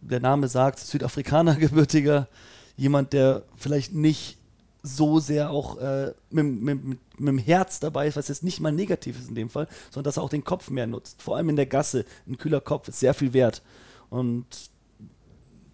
der 0.00 0.20
Name 0.20 0.48
sagt, 0.48 0.78
Südafrikaner 0.78 1.54
gebürtiger, 1.56 2.28
jemand, 2.76 3.12
der 3.12 3.42
vielleicht 3.56 3.92
nicht 3.92 4.38
so 4.82 5.18
sehr 5.18 5.50
auch 5.50 5.78
äh, 5.78 6.14
mit, 6.30 6.62
mit, 6.62 6.84
mit, 6.84 6.98
dem 7.18 7.38
Herz 7.38 7.80
dabei 7.80 8.06
ist, 8.06 8.16
was 8.16 8.28
jetzt 8.28 8.44
nicht 8.44 8.60
mal 8.60 8.70
negativ 8.70 9.18
ist 9.18 9.28
in 9.28 9.34
dem 9.34 9.50
Fall, 9.50 9.66
sondern 9.90 10.04
dass 10.04 10.16
er 10.16 10.22
auch 10.22 10.30
den 10.30 10.44
Kopf 10.44 10.70
mehr 10.70 10.86
nutzt. 10.86 11.20
Vor 11.20 11.36
allem 11.36 11.48
in 11.48 11.56
der 11.56 11.66
Gasse. 11.66 12.04
Ein 12.28 12.38
kühler 12.38 12.60
Kopf 12.60 12.86
ist 12.86 13.00
sehr 13.00 13.12
viel 13.12 13.32
wert. 13.32 13.62
Und 14.10 14.46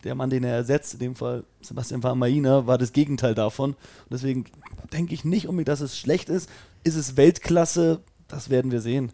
der 0.05 0.15
Mann, 0.15 0.31
den 0.31 0.45
er 0.45 0.57
ersetzt, 0.57 0.95
in 0.95 1.01
dem 1.01 1.15
Fall 1.15 1.45
Sebastian 1.61 2.03
Varmaina, 2.03 2.67
war 2.67 2.79
das 2.79 2.93
Gegenteil 2.93 3.35
davon. 3.35 3.73
Und 3.73 4.11
deswegen 4.11 4.47
denke 4.93 5.13
ich 5.13 5.25
nicht 5.25 5.47
unbedingt, 5.47 5.69
dass 5.69 5.81
es 5.81 5.99
schlecht 5.99 6.31
ist. 6.31 6.49
Ist 6.85 6.97
es 6.97 7.17
Weltklasse? 7.17 8.01
Das 8.29 8.51
werden 8.51 8.71
wir 8.71 8.81
sehen. 8.81 9.13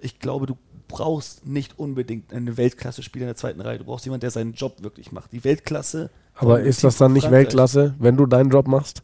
Ich 0.00 0.18
glaube, 0.18 0.46
du 0.46 0.56
brauchst 0.88 1.46
nicht 1.46 1.78
unbedingt 1.78 2.32
einen 2.32 2.56
Weltklasse-Spieler 2.56 3.24
in 3.24 3.28
der 3.28 3.36
zweiten 3.36 3.60
Reihe. 3.60 3.78
Du 3.78 3.84
brauchst 3.84 4.04
jemanden, 4.04 4.22
der 4.22 4.30
seinen 4.30 4.54
Job 4.54 4.82
wirklich 4.82 5.12
macht. 5.12 5.32
Die 5.32 5.44
Weltklasse. 5.44 6.10
Aber 6.34 6.60
ist 6.60 6.82
das 6.82 6.96
dann 6.96 7.12
nicht 7.12 7.22
Frankreich. 7.22 7.44
Weltklasse, 7.44 7.94
wenn 7.98 8.16
du 8.16 8.26
deinen 8.26 8.50
Job 8.50 8.66
machst? 8.66 9.02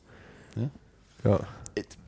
Ja. 0.57 0.71
Ja. 1.25 1.41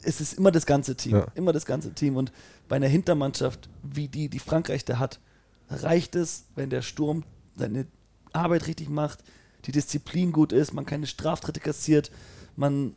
Es 0.03 0.21
ist 0.21 0.35
immer 0.35 0.51
das 0.51 0.67
ganze 0.67 0.97
Team. 0.97 1.17
Ja. 1.17 1.27
Immer 1.35 1.53
das 1.53 1.67
ganze 1.67 1.93
Team. 1.93 2.17
Und 2.17 2.33
bei 2.69 2.77
einer 2.77 2.89
Hintermannschaft, 2.89 3.69
wie 3.83 4.09
die, 4.09 4.29
die 4.29 4.39
Frankreich 4.39 4.85
da 4.85 4.99
hat, 4.99 5.21
reicht 5.69 6.17
es, 6.17 6.47
wenn 6.55 6.71
der 6.71 6.83
Sturm 6.83 7.25
seine 7.57 7.87
Arbeit 8.33 8.67
richtig 8.67 8.89
macht, 8.89 9.23
die 9.65 9.73
Disziplin 9.73 10.33
gut 10.33 10.53
ist, 10.53 10.73
man 10.73 10.87
keine 10.87 11.07
Straftritte 11.07 11.61
kassiert, 11.61 12.11
man 12.57 12.95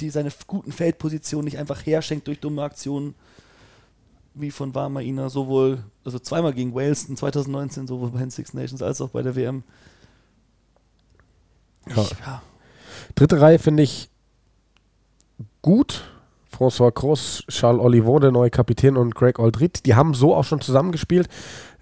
die 0.00 0.10
seine 0.10 0.30
guten 0.46 0.72
Feldpositionen 0.72 1.44
nicht 1.44 1.58
einfach 1.58 1.84
herschenkt 1.84 2.26
durch 2.26 2.40
dumme 2.40 2.62
Aktionen, 2.62 3.14
wie 4.34 4.50
von 4.50 4.74
Warmaina, 4.74 5.28
sowohl, 5.28 5.84
also 6.04 6.18
zweimal 6.18 6.52
gegen 6.52 6.74
Wales 6.74 7.04
in 7.04 7.16
2019, 7.16 7.86
sowohl 7.86 8.10
bei 8.10 8.18
den 8.18 8.30
Six 8.30 8.52
Nations 8.52 8.82
als 8.82 9.00
auch 9.00 9.10
bei 9.10 9.22
der 9.22 9.36
WM. 9.36 9.62
Ja. 11.88 12.02
Ich, 12.02 12.10
ja. 12.10 12.42
Dritte 13.14 13.40
Reihe 13.40 13.58
finde 13.58 13.82
ich 13.82 14.08
gut. 15.62 16.10
François 16.54 16.92
Cross, 16.92 17.42
Charles 17.48 17.82
Olivon, 17.82 18.20
der 18.20 18.30
neue 18.30 18.50
Kapitän 18.50 18.96
und 18.96 19.16
Greg 19.16 19.40
Aldrit, 19.40 19.86
die 19.86 19.96
haben 19.96 20.14
so 20.14 20.36
auch 20.36 20.44
schon 20.44 20.60
zusammengespielt. 20.60 21.28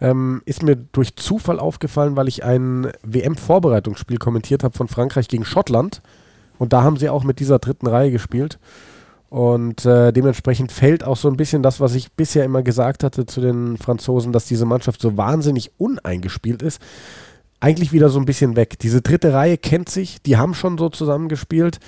Ähm, 0.01 0.41
ist 0.47 0.63
mir 0.63 0.77
durch 0.77 1.15
Zufall 1.17 1.61
aufgefallen, 1.61 2.17
weil 2.17 2.27
ich 2.27 2.43
ein 2.43 2.91
WM-Vorbereitungsspiel 3.03 4.17
kommentiert 4.17 4.65
habe 4.65 4.75
von 4.75 4.89
Frankreich 4.89 5.29
gegen 5.29 5.45
Schottland. 5.45 6.01
Und 6.63 6.73
da 6.73 6.85
haben 6.85 6.97
sie 6.97 7.09
auch 7.09 7.25
mit 7.25 7.41
dieser 7.41 7.59
dritten 7.59 7.89
Reihe 7.89 8.13
gespielt. 8.13 8.61
Und 9.31 9.85
äh, 9.85 10.13
dementsprechend 10.13 10.71
fällt 10.71 11.03
auch 11.03 11.17
so 11.17 11.27
ein 11.27 11.37
bisschen 11.37 11.65
das, 11.65 11.81
was 11.81 11.97
ich 11.97 12.13
bisher 12.13 12.45
immer 12.45 12.63
gesagt 12.63 13.03
hatte 13.03 13.27
zu 13.27 13.41
den 13.41 13.79
Franzosen, 13.79 14.31
dass 14.31 14.45
diese 14.45 14.65
Mannschaft 14.65 15.01
so 15.01 15.17
wahnsinnig 15.17 15.73
uneingespielt 15.79 16.63
ist, 16.63 16.81
eigentlich 17.59 17.93
wieder 17.93 18.11
so 18.11 18.21
ein 18.21 18.27
bisschen 18.27 18.55
weg. 18.55 18.79
Diese 18.79 19.03
dritte 19.03 19.33
Reihe 19.33 19.59
kennt 19.59 19.89
sich, 19.89 20.23
die 20.23 20.37
haben 20.37 20.55
schon 20.55 20.79
so 20.79 20.89
zusammengespielt 20.89 21.81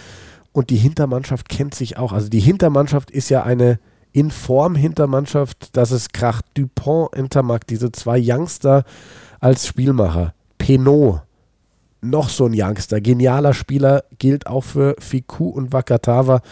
und 0.50 0.70
die 0.70 0.76
Hintermannschaft 0.76 1.48
kennt 1.48 1.76
sich 1.76 1.96
auch. 1.96 2.12
Also 2.12 2.28
die 2.28 2.40
Hintermannschaft 2.40 3.12
ist 3.12 3.28
ja 3.28 3.44
eine 3.44 3.78
in 4.10 4.32
Form 4.32 4.74
Hintermannschaft, 4.74 5.76
dass 5.76 5.92
es 5.92 6.08
kracht. 6.08 6.46
Dupont, 6.54 7.14
Intermark, 7.14 7.68
diese 7.68 7.92
zwei 7.92 8.20
Youngster 8.20 8.82
als 9.38 9.68
Spielmacher. 9.68 10.34
Penot, 10.58 11.20
noch 12.04 12.28
so 12.28 12.46
ein 12.46 12.52
Youngster, 12.54 13.00
genialer 13.00 13.54
Spieler, 13.54 14.04
gilt 14.18 14.46
auch 14.46 14.62
für 14.62 14.96
Fiku 14.98 15.48
und 15.48 15.72
Wakatawa. 15.72 16.42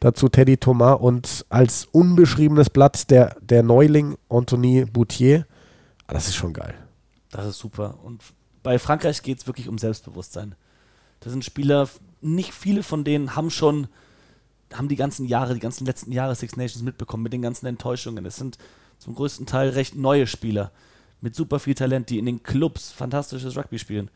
Dazu 0.00 0.28
Teddy 0.28 0.58
Thomas 0.58 1.00
und 1.00 1.46
als 1.48 1.86
unbeschriebenes 1.90 2.68
Blatt 2.70 3.10
der, 3.10 3.36
der 3.40 3.62
Neuling 3.62 4.16
Anthony 4.28 4.84
Boutier. 4.84 5.46
Ah, 6.06 6.12
Das 6.12 6.28
ist 6.28 6.34
schon 6.34 6.52
geil. 6.52 6.74
Das 7.30 7.46
ist 7.46 7.58
super. 7.58 7.98
Und 8.02 8.22
bei 8.62 8.78
Frankreich 8.78 9.22
geht 9.22 9.38
es 9.38 9.46
wirklich 9.46 9.68
um 9.68 9.78
Selbstbewusstsein. 9.78 10.54
Das 11.20 11.32
sind 11.32 11.44
Spieler, 11.44 11.88
nicht 12.20 12.52
viele 12.52 12.82
von 12.82 13.04
denen 13.04 13.34
haben 13.34 13.50
schon, 13.50 13.88
haben 14.72 14.88
die 14.88 14.96
ganzen 14.96 15.26
Jahre, 15.26 15.54
die 15.54 15.60
ganzen 15.60 15.86
letzten 15.86 16.12
Jahre 16.12 16.34
Six 16.34 16.56
Nations 16.56 16.84
mitbekommen, 16.84 17.22
mit 17.22 17.32
den 17.32 17.42
ganzen 17.42 17.66
Enttäuschungen. 17.66 18.26
Es 18.26 18.36
sind 18.36 18.58
zum 18.98 19.14
größten 19.14 19.46
Teil 19.46 19.70
recht 19.70 19.96
neue 19.96 20.26
Spieler 20.26 20.70
mit 21.20 21.34
super 21.34 21.58
viel 21.58 21.74
Talent, 21.74 22.10
die 22.10 22.18
in 22.18 22.26
den 22.26 22.42
Clubs 22.42 22.92
fantastisches 22.92 23.56
Rugby 23.56 23.78
spielen. 23.78 24.10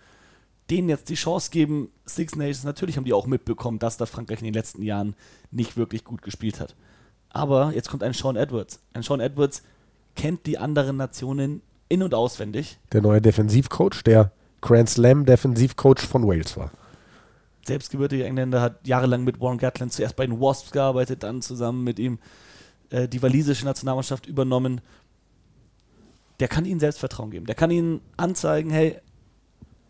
Denen 0.70 0.88
jetzt 0.88 1.08
die 1.08 1.14
Chance 1.14 1.50
geben, 1.50 1.90
Six 2.04 2.36
Nations, 2.36 2.64
natürlich 2.64 2.96
haben 2.96 3.04
die 3.04 3.14
auch 3.14 3.26
mitbekommen, 3.26 3.78
dass 3.78 3.96
da 3.96 4.06
Frankreich 4.06 4.40
in 4.40 4.44
den 4.44 4.54
letzten 4.54 4.82
Jahren 4.82 5.14
nicht 5.50 5.76
wirklich 5.76 6.04
gut 6.04 6.22
gespielt 6.22 6.60
hat. 6.60 6.74
Aber 7.30 7.72
jetzt 7.74 7.88
kommt 7.88 8.02
ein 8.02 8.12
Sean 8.12 8.36
Edwards. 8.36 8.80
Ein 8.92 9.02
Sean 9.02 9.20
Edwards 9.20 9.62
kennt 10.14 10.46
die 10.46 10.58
anderen 10.58 10.96
Nationen 10.96 11.62
in- 11.88 12.02
und 12.02 12.14
auswendig. 12.14 12.78
Der 12.92 13.00
neue 13.00 13.22
Defensivcoach, 13.22 14.02
der 14.04 14.32
Grand 14.60 14.90
Slam 14.90 15.24
Defensivcoach 15.24 16.00
von 16.00 16.26
Wales 16.26 16.56
war. 16.56 16.70
selbstgebürtiger 17.66 18.24
Engländer, 18.26 18.60
hat 18.60 18.86
jahrelang 18.86 19.24
mit 19.24 19.40
Warren 19.40 19.58
Gatland 19.58 19.92
zuerst 19.92 20.16
bei 20.16 20.26
den 20.26 20.40
Wasps 20.40 20.72
gearbeitet, 20.72 21.22
dann 21.22 21.42
zusammen 21.42 21.84
mit 21.84 21.98
ihm 21.98 22.18
äh, 22.90 23.08
die 23.08 23.22
walisische 23.22 23.64
Nationalmannschaft 23.64 24.26
übernommen. 24.26 24.80
Der 26.40 26.48
kann 26.48 26.64
ihnen 26.64 26.80
Selbstvertrauen 26.80 27.30
geben. 27.30 27.46
Der 27.46 27.54
kann 27.54 27.70
ihnen 27.70 28.00
anzeigen, 28.16 28.70
hey, 28.70 28.98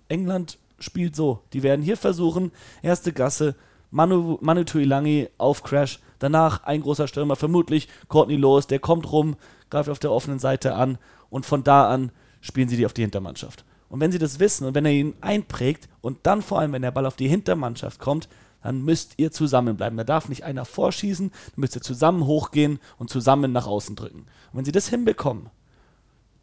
England 0.08 0.58
spielt 0.78 1.16
so. 1.16 1.40
Die 1.52 1.62
werden 1.62 1.82
hier 1.82 1.96
versuchen, 1.96 2.52
erste 2.82 3.12
Gasse, 3.12 3.54
Manu, 3.90 4.38
Manu 4.40 4.64
Tuilangi 4.64 5.28
auf 5.38 5.62
Crash, 5.62 6.00
danach 6.18 6.64
ein 6.64 6.82
großer 6.82 7.08
Stürmer, 7.08 7.36
vermutlich 7.36 7.88
Courtney 8.08 8.36
Lewis, 8.36 8.66
der 8.66 8.78
kommt 8.78 9.10
rum, 9.10 9.36
greift 9.70 9.88
auf 9.88 9.98
der 9.98 10.12
offenen 10.12 10.38
Seite 10.38 10.74
an 10.74 10.98
und 11.30 11.46
von 11.46 11.64
da 11.64 11.88
an 11.88 12.10
spielen 12.40 12.68
sie 12.68 12.76
die 12.76 12.86
auf 12.86 12.92
die 12.92 13.02
Hintermannschaft. 13.02 13.64
Und 13.88 14.00
wenn 14.00 14.12
sie 14.12 14.18
das 14.18 14.38
wissen 14.38 14.66
und 14.66 14.74
wenn 14.74 14.84
er 14.84 14.92
ihn 14.92 15.14
einprägt 15.20 15.88
und 16.02 16.18
dann 16.24 16.42
vor 16.42 16.60
allem, 16.60 16.72
wenn 16.72 16.82
der 16.82 16.90
Ball 16.90 17.06
auf 17.06 17.16
die 17.16 17.28
Hintermannschaft 17.28 17.98
kommt, 17.98 18.28
dann 18.62 18.84
müsst 18.84 19.14
ihr 19.16 19.32
zusammenbleiben. 19.32 19.96
Da 19.96 20.04
darf 20.04 20.28
nicht 20.28 20.44
einer 20.44 20.64
vorschießen, 20.64 21.30
dann 21.30 21.60
müsst 21.60 21.76
ihr 21.76 21.82
zusammen 21.82 22.26
hochgehen 22.26 22.80
und 22.98 23.08
zusammen 23.08 23.52
nach 23.52 23.66
außen 23.66 23.96
drücken. 23.96 24.26
Und 24.52 24.58
wenn 24.58 24.64
sie 24.64 24.72
das 24.72 24.88
hinbekommen, 24.88 25.48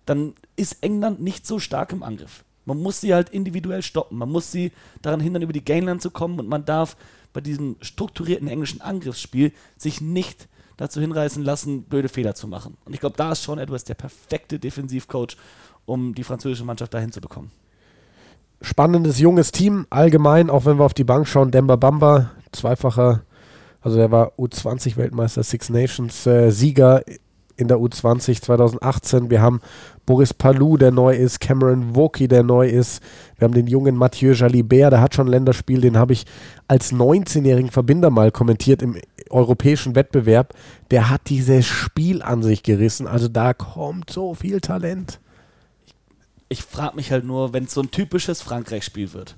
dann 0.05 0.33
ist 0.55 0.83
England 0.83 1.21
nicht 1.21 1.45
so 1.45 1.59
stark 1.59 1.91
im 1.91 2.03
Angriff. 2.03 2.43
Man 2.65 2.81
muss 2.81 3.01
sie 3.01 3.13
halt 3.13 3.29
individuell 3.29 3.81
stoppen. 3.81 4.17
Man 4.17 4.31
muss 4.31 4.51
sie 4.51 4.71
daran 5.01 5.19
hindern, 5.19 5.43
über 5.43 5.53
die 5.53 5.63
Gainline 5.63 5.99
zu 5.99 6.11
kommen 6.11 6.39
und 6.39 6.47
man 6.47 6.65
darf 6.65 6.97
bei 7.33 7.41
diesem 7.41 7.75
strukturierten 7.81 8.47
englischen 8.47 8.81
Angriffsspiel 8.81 9.51
sich 9.77 10.01
nicht 10.01 10.47
dazu 10.77 10.99
hinreißen 10.99 11.43
lassen, 11.43 11.83
blöde 11.83 12.09
Fehler 12.09 12.35
zu 12.35 12.47
machen. 12.47 12.77
Und 12.85 12.93
ich 12.93 12.99
glaube, 12.99 13.15
da 13.17 13.31
ist 13.31 13.43
Sean 13.43 13.59
Edwards 13.59 13.85
der 13.85 13.93
perfekte 13.93 14.59
Defensivcoach, 14.59 15.37
um 15.85 16.13
die 16.15 16.23
französische 16.23 16.65
Mannschaft 16.65 16.93
dahin 16.93 17.11
zu 17.11 17.21
bekommen. 17.21 17.51
Spannendes 18.61 19.19
junges 19.19 19.51
Team, 19.51 19.85
allgemein, 19.89 20.49
auch 20.49 20.65
wenn 20.65 20.77
wir 20.77 20.85
auf 20.85 20.93
die 20.93 21.03
Bank 21.03 21.27
schauen. 21.27 21.51
Demba 21.51 21.75
Bamba, 21.75 22.31
zweifacher, 22.51 23.23
also 23.81 23.97
der 23.97 24.11
war 24.11 24.31
U20-Weltmeister, 24.39 25.43
Six 25.43 25.69
Nations-Sieger 25.69 27.03
in 27.57 27.67
der 27.67 27.77
U20 27.77 28.41
2018. 28.41 29.29
Wir 29.29 29.41
haben 29.41 29.61
Boris 30.05 30.33
Palou, 30.33 30.77
der 30.77 30.91
neu 30.91 31.15
ist, 31.15 31.39
Cameron 31.39 31.95
Woki, 31.95 32.27
der 32.27 32.43
neu 32.43 32.67
ist. 32.67 33.01
Wir 33.37 33.45
haben 33.45 33.53
den 33.53 33.67
jungen 33.67 33.95
Mathieu 33.95 34.33
Jalibert, 34.33 34.93
der 34.93 35.01
hat 35.01 35.15
schon 35.15 35.27
ein 35.27 35.31
Länderspiel, 35.31 35.81
den 35.81 35.97
habe 35.97 36.13
ich 36.13 36.25
als 36.67 36.93
19-jährigen 36.93 37.71
Verbinder 37.71 38.11
mal 38.11 38.31
kommentiert 38.31 38.83
im 38.83 38.99
europäischen 39.31 39.95
Wettbewerb. 39.95 40.53
Der 40.91 41.09
hat 41.09 41.21
dieses 41.29 41.65
Spiel 41.65 42.21
an 42.21 42.43
sich 42.43 42.61
gerissen. 42.61 43.07
Also 43.07 43.27
da 43.27 43.53
kommt 43.53 44.11
so 44.11 44.35
viel 44.35 44.61
Talent. 44.61 45.19
Ich 46.49 46.61
frage 46.61 46.95
mich 46.95 47.11
halt 47.11 47.25
nur, 47.25 47.53
wenn 47.53 47.63
es 47.63 47.73
so 47.73 47.81
ein 47.81 47.89
typisches 47.89 48.41
Frankreich-Spiel 48.41 49.13
wird. 49.13 49.35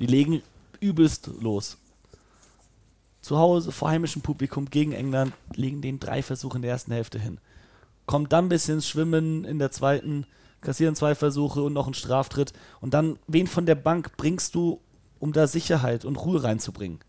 Die 0.00 0.06
legen 0.06 0.40
übelst 0.80 1.30
los. 1.40 1.76
Zu 3.20 3.36
Hause 3.38 3.72
vor 3.72 3.90
heimischem 3.90 4.22
Publikum 4.22 4.70
gegen 4.70 4.92
England 4.92 5.34
legen 5.54 5.82
den 5.82 6.00
drei 6.00 6.22
Versuche 6.22 6.56
in 6.56 6.62
der 6.62 6.70
ersten 6.70 6.92
Hälfte 6.92 7.18
hin 7.18 7.38
kommt 8.06 8.32
dann 8.32 8.46
ein 8.46 8.48
bisschen 8.48 8.76
ins 8.76 8.88
Schwimmen 8.88 9.44
in 9.44 9.58
der 9.58 9.70
zweiten, 9.70 10.26
kassieren 10.60 10.94
zwei 10.94 11.14
Versuche 11.14 11.62
und 11.62 11.72
noch 11.72 11.86
einen 11.86 11.94
Straftritt. 11.94 12.52
Und 12.80 12.94
dann, 12.94 13.18
wen 13.26 13.46
von 13.46 13.66
der 13.66 13.74
Bank 13.74 14.16
bringst 14.16 14.54
du, 14.54 14.80
um 15.18 15.32
da 15.32 15.46
Sicherheit 15.46 16.04
und 16.04 16.16
Ruhe 16.16 16.42
reinzubringen? 16.42 17.00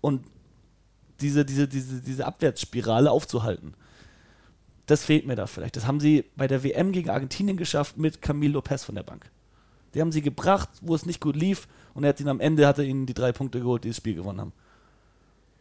Und 0.00 0.24
diese, 1.20 1.44
diese, 1.44 1.68
diese, 1.68 2.00
diese 2.00 2.26
Abwärtsspirale 2.26 3.10
aufzuhalten. 3.10 3.74
Das 4.86 5.04
fehlt 5.04 5.26
mir 5.26 5.36
da 5.36 5.46
vielleicht. 5.46 5.76
Das 5.76 5.86
haben 5.86 6.00
sie 6.00 6.24
bei 6.36 6.46
der 6.46 6.62
WM 6.62 6.92
gegen 6.92 7.10
Argentinien 7.10 7.56
geschafft 7.56 7.96
mit 7.96 8.20
Camille 8.20 8.52
Lopez 8.52 8.84
von 8.84 8.94
der 8.94 9.02
Bank. 9.02 9.30
Die 9.94 10.00
haben 10.00 10.12
sie 10.12 10.22
gebracht, 10.22 10.68
wo 10.82 10.94
es 10.94 11.06
nicht 11.06 11.20
gut 11.20 11.36
lief, 11.36 11.68
und 11.94 12.02
er 12.02 12.08
hat 12.08 12.20
ihn 12.20 12.28
am 12.28 12.40
Ende 12.40 12.66
hat 12.66 12.78
er 12.78 12.84
ihnen 12.84 13.06
die 13.06 13.14
drei 13.14 13.30
Punkte 13.30 13.60
geholt, 13.60 13.84
die 13.84 13.88
das 13.88 13.96
Spiel 13.96 14.14
gewonnen 14.14 14.40
haben. 14.40 14.52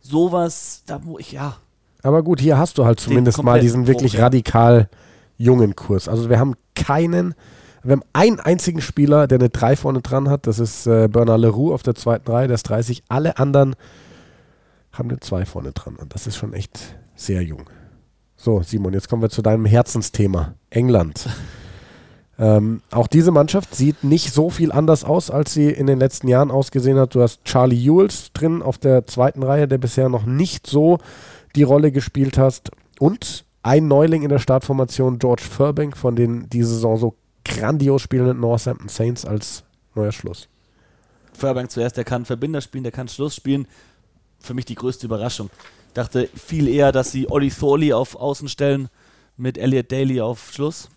Sowas, 0.01 0.83
da 0.87 1.05
wo 1.05 1.19
ich, 1.19 1.31
ja, 1.31 1.57
aber 2.03 2.21
gut, 2.21 2.41
hier 2.41 2.57
hast 2.57 2.77
du 2.77 2.85
halt 2.85 2.99
zumindest 2.99 3.41
mal 3.41 3.59
diesen 3.59 3.87
wirklich 3.87 4.19
radikal 4.19 4.89
jungen 5.37 5.75
Kurs. 5.75 6.07
Also 6.07 6.29
wir 6.29 6.37
haben 6.37 6.53
keinen, 6.75 7.33
wir 7.81 7.93
haben 7.93 8.03
einen 8.11 8.39
einzigen 8.41 8.81
Spieler, 8.81 9.27
der 9.27 9.39
eine 9.39 9.49
3 9.49 9.77
vorne 9.77 10.01
dran 10.01 10.29
hat. 10.29 10.45
Das 10.45 10.59
ist 10.59 10.85
äh, 10.85 11.07
Bernard 11.07 11.39
Leroux 11.39 11.73
auf 11.73 11.81
der 11.81 11.95
zweiten 11.95 12.29
Reihe, 12.29 12.47
der 12.47 12.55
ist 12.55 12.63
30. 12.63 13.03
Alle 13.07 13.37
anderen 13.37 13.75
haben 14.91 15.09
eine 15.09 15.19
2 15.19 15.45
vorne 15.45 15.71
dran. 15.71 15.95
Und 15.95 16.13
das 16.13 16.27
ist 16.27 16.35
schon 16.35 16.53
echt 16.53 16.97
sehr 17.15 17.41
jung. 17.41 17.69
So, 18.35 18.61
Simon, 18.61 18.93
jetzt 18.93 19.07
kommen 19.07 19.21
wir 19.21 19.29
zu 19.29 19.41
deinem 19.41 19.65
Herzensthema. 19.65 20.55
England. 20.69 21.29
ähm, 22.37 22.81
auch 22.91 23.07
diese 23.07 23.31
Mannschaft 23.31 23.73
sieht 23.75 24.03
nicht 24.03 24.33
so 24.33 24.49
viel 24.49 24.73
anders 24.73 25.05
aus, 25.05 25.31
als 25.31 25.53
sie 25.53 25.69
in 25.69 25.87
den 25.87 25.99
letzten 25.99 26.27
Jahren 26.27 26.51
ausgesehen 26.51 26.99
hat. 26.99 27.15
Du 27.15 27.21
hast 27.21 27.45
Charlie 27.45 27.81
Ewells 27.81 28.33
drin 28.33 28.61
auf 28.61 28.77
der 28.77 29.07
zweiten 29.07 29.43
Reihe, 29.43 29.69
der 29.69 29.77
bisher 29.77 30.09
noch 30.09 30.25
nicht 30.25 30.67
so 30.67 30.99
die 31.55 31.63
Rolle 31.63 31.91
gespielt 31.91 32.37
hast. 32.37 32.71
Und 32.99 33.45
ein 33.61 33.87
Neuling 33.87 34.23
in 34.23 34.29
der 34.29 34.39
Startformation, 34.39 35.19
George 35.19 35.43
Furbank, 35.43 35.97
von 35.97 36.15
den 36.15 36.49
diese 36.49 36.73
Saison 36.73 36.97
so 36.97 37.15
grandios 37.45 38.01
spielenden 38.01 38.39
Northampton 38.39 38.89
Saints 38.89 39.25
als 39.25 39.63
neuer 39.95 40.11
Schluss. 40.11 40.47
Furbank 41.33 41.71
zuerst, 41.71 41.97
der 41.97 42.03
kann 42.03 42.25
Verbinder 42.25 42.61
spielen, 42.61 42.83
der 42.83 42.91
kann 42.91 43.07
Schluss 43.07 43.35
spielen. 43.35 43.67
Für 44.39 44.53
mich 44.53 44.65
die 44.65 44.75
größte 44.75 45.05
Überraschung. 45.05 45.49
Ich 45.87 45.93
dachte 45.93 46.29
viel 46.35 46.67
eher, 46.67 46.91
dass 46.91 47.11
sie 47.11 47.29
Ollie 47.29 47.51
Thorley 47.51 47.93
auf 47.93 48.15
Außen 48.15 48.47
stellen 48.49 48.89
mit 49.37 49.57
Elliot 49.57 49.91
Daly 49.91 50.21
auf 50.21 50.51
Schluss. 50.51 50.89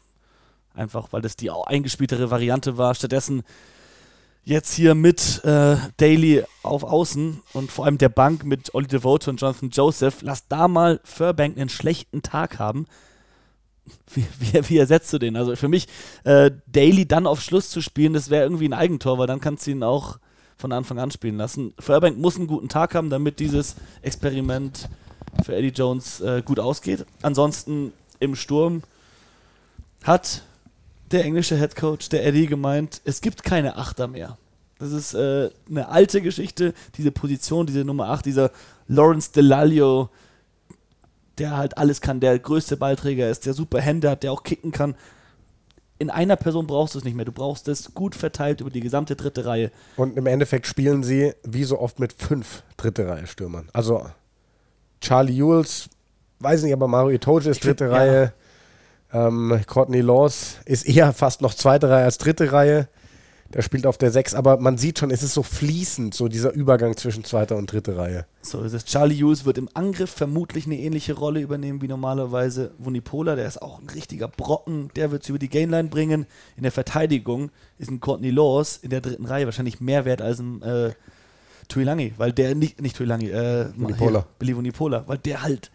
Einfach, 0.74 1.08
weil 1.12 1.22
das 1.22 1.36
die 1.36 1.50
eingespieltere 1.50 2.30
Variante 2.30 2.76
war. 2.76 2.94
Stattdessen 2.94 3.44
jetzt 4.46 4.72
hier 4.72 4.94
mit 4.94 5.44
äh, 5.44 5.76
Daly 5.96 6.44
auf 6.62 6.84
Außen 6.84 7.42
und 7.52 7.70
vor 7.70 7.84
allem 7.84 7.98
der 7.98 8.08
Bank 8.08 8.44
mit 8.44 8.74
Ollie 8.74 8.86
Devoto 8.86 9.28
und 9.30 9.40
Jonathan 9.40 9.70
Joseph, 9.70 10.22
lass 10.22 10.46
da 10.46 10.68
mal 10.68 11.00
Furbank 11.02 11.58
einen 11.58 11.68
schlechten 11.68 12.22
Tag 12.22 12.58
haben. 12.58 12.86
Wie, 14.14 14.24
wie, 14.38 14.68
wie 14.68 14.78
ersetzt 14.78 15.12
du 15.12 15.18
den? 15.18 15.36
Also 15.36 15.56
für 15.56 15.68
mich, 15.68 15.88
äh, 16.24 16.52
Daly 16.66 17.06
dann 17.06 17.26
auf 17.26 17.40
Schluss 17.42 17.70
zu 17.70 17.80
spielen, 17.80 18.14
das 18.14 18.30
wäre 18.30 18.44
irgendwie 18.44 18.68
ein 18.68 18.72
Eigentor, 18.72 19.18
weil 19.18 19.26
dann 19.26 19.40
kannst 19.40 19.66
du 19.66 19.72
ihn 19.72 19.82
auch 19.82 20.18
von 20.56 20.72
Anfang 20.72 20.98
an 21.00 21.10
spielen 21.10 21.36
lassen. 21.36 21.74
Furbank 21.78 22.16
muss 22.16 22.36
einen 22.36 22.46
guten 22.46 22.68
Tag 22.68 22.94
haben, 22.94 23.10
damit 23.10 23.40
dieses 23.40 23.74
Experiment 24.02 24.88
für 25.44 25.56
Eddie 25.56 25.68
Jones 25.68 26.20
äh, 26.20 26.42
gut 26.44 26.60
ausgeht. 26.60 27.04
Ansonsten 27.20 27.92
im 28.20 28.36
Sturm 28.36 28.82
hat 30.04 30.42
der 31.10 31.24
englische 31.24 31.56
Headcoach, 31.56 32.08
der 32.10 32.26
Eddie, 32.26 32.46
gemeint, 32.46 33.00
es 33.04 33.20
gibt 33.20 33.42
keine 33.42 33.76
Achter 33.76 34.08
mehr. 34.08 34.38
Das 34.78 34.92
ist 34.92 35.14
äh, 35.14 35.50
eine 35.70 35.88
alte 35.88 36.20
Geschichte, 36.20 36.74
diese 36.96 37.10
Position, 37.10 37.66
diese 37.66 37.84
Nummer 37.84 38.08
8, 38.08 38.26
dieser 38.26 38.50
Lawrence 38.88 39.32
Delalio, 39.32 40.10
der 41.38 41.56
halt 41.56 41.78
alles 41.78 42.00
kann, 42.00 42.20
der 42.20 42.38
größte 42.38 42.76
Ballträger 42.76 43.30
ist, 43.30 43.46
der 43.46 43.54
super 43.54 43.80
Hände 43.80 44.10
hat, 44.10 44.22
der 44.22 44.32
auch 44.32 44.42
kicken 44.42 44.72
kann. 44.72 44.94
In 45.98 46.10
einer 46.10 46.36
Person 46.36 46.66
brauchst 46.66 46.94
du 46.94 46.98
es 46.98 47.04
nicht 47.04 47.14
mehr. 47.14 47.24
Du 47.24 47.32
brauchst 47.32 47.68
es 47.68 47.94
gut 47.94 48.14
verteilt 48.14 48.60
über 48.60 48.68
die 48.68 48.80
gesamte 48.80 49.16
dritte 49.16 49.46
Reihe. 49.46 49.70
Und 49.96 50.18
im 50.18 50.26
Endeffekt 50.26 50.66
spielen 50.66 51.02
sie 51.02 51.32
wie 51.42 51.64
so 51.64 51.80
oft 51.80 51.98
mit 51.98 52.12
fünf 52.12 52.62
dritte 52.76 53.08
Reihe 53.08 53.26
Stürmern. 53.26 53.70
Also 53.72 54.06
Charlie 55.00 55.38
Ewells, 55.38 55.88
weiß 56.40 56.62
nicht, 56.62 56.74
aber 56.74 56.86
Mario 56.86 57.10
Itoje 57.10 57.50
ist 57.50 57.64
dritte 57.64 57.84
find, 57.84 57.96
Reihe. 57.96 58.22
Ja. 58.24 58.32
Ähm, 59.12 59.60
Courtney 59.66 60.00
Laws 60.00 60.56
ist 60.64 60.86
eher 60.86 61.12
fast 61.12 61.40
noch 61.40 61.54
zweite 61.54 61.88
Reihe 61.88 62.04
als 62.04 62.18
dritte 62.18 62.52
Reihe. 62.52 62.88
Der 63.54 63.62
spielt 63.62 63.86
auf 63.86 63.96
der 63.96 64.10
6, 64.10 64.34
aber 64.34 64.58
man 64.58 64.76
sieht 64.76 64.98
schon, 64.98 65.12
es 65.12 65.22
ist 65.22 65.34
so 65.34 65.44
fließend, 65.44 66.14
so 66.14 66.26
dieser 66.26 66.52
Übergang 66.52 66.96
zwischen 66.96 67.22
zweiter 67.22 67.56
und 67.56 67.70
dritte 67.70 67.96
Reihe. 67.96 68.26
So 68.42 68.60
ist 68.62 68.72
es. 68.72 68.84
Charlie 68.84 69.22
Hughes 69.22 69.44
wird 69.44 69.56
im 69.56 69.68
Angriff 69.72 70.10
vermutlich 70.10 70.66
eine 70.66 70.76
ähnliche 70.76 71.12
Rolle 71.14 71.40
übernehmen 71.40 71.80
wie 71.80 71.86
normalerweise 71.86 72.72
Vunipola. 72.78 73.36
Der 73.36 73.46
ist 73.46 73.62
auch 73.62 73.80
ein 73.80 73.88
richtiger 73.88 74.26
Brocken. 74.26 74.90
Der 74.96 75.12
wird 75.12 75.22
es 75.22 75.28
über 75.28 75.38
die 75.38 75.48
Gainline 75.48 75.88
bringen. 75.88 76.26
In 76.56 76.64
der 76.64 76.72
Verteidigung 76.72 77.50
ist 77.78 77.88
ein 77.88 78.00
Courtney 78.00 78.30
Laws 78.30 78.78
in 78.78 78.90
der 78.90 79.00
dritten 79.00 79.26
Reihe 79.26 79.44
wahrscheinlich 79.44 79.80
mehr 79.80 80.04
wert 80.04 80.22
als 80.22 80.40
ein 80.40 80.62
äh, 80.62 80.92
Tuilangi, 81.68 82.14
weil 82.16 82.32
der 82.32 82.54
nicht, 82.54 82.80
nicht 82.80 82.96
Tuilangi, 82.96 83.30
äh, 83.30 83.66
Vunipola. 83.76 84.26
Billy 84.38 84.56
Vunipola, 84.56 85.04
weil 85.06 85.18
der 85.18 85.42
halt 85.42 85.70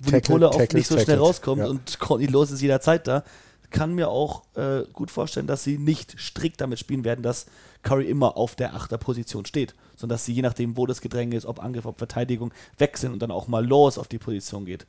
wo 0.00 0.10
Tackle, 0.10 0.20
die 0.20 0.28
Pole 0.32 0.48
oft 0.48 0.74
nicht 0.74 0.86
so 0.86 0.94
tackles, 0.94 1.04
schnell 1.04 1.18
rauskommt 1.18 1.62
ja. 1.62 1.68
und 1.68 1.98
Courtney 1.98 2.26
Los 2.26 2.50
ist 2.50 2.60
jederzeit 2.60 3.06
da, 3.06 3.24
kann 3.70 3.94
mir 3.94 4.08
auch 4.08 4.42
äh, 4.54 4.84
gut 4.92 5.10
vorstellen, 5.10 5.46
dass 5.46 5.62
sie 5.62 5.78
nicht 5.78 6.18
strikt 6.18 6.60
damit 6.60 6.78
spielen 6.78 7.04
werden, 7.04 7.22
dass 7.22 7.46
Curry 7.82 8.06
immer 8.06 8.36
auf 8.36 8.56
der 8.56 8.74
Achterposition 8.74 9.44
steht, 9.44 9.74
sondern 9.96 10.14
dass 10.14 10.24
sie 10.24 10.32
je 10.32 10.42
nachdem, 10.42 10.76
wo 10.76 10.86
das 10.86 11.00
Gedränge 11.00 11.36
ist, 11.36 11.46
ob 11.46 11.62
Angriff, 11.62 11.86
ob 11.86 11.98
Verteidigung, 11.98 12.52
wechseln 12.78 13.12
und 13.12 13.20
dann 13.20 13.30
auch 13.30 13.48
mal 13.48 13.66
Laws 13.66 13.98
auf 13.98 14.08
die 14.08 14.18
Position 14.18 14.64
geht. 14.64 14.86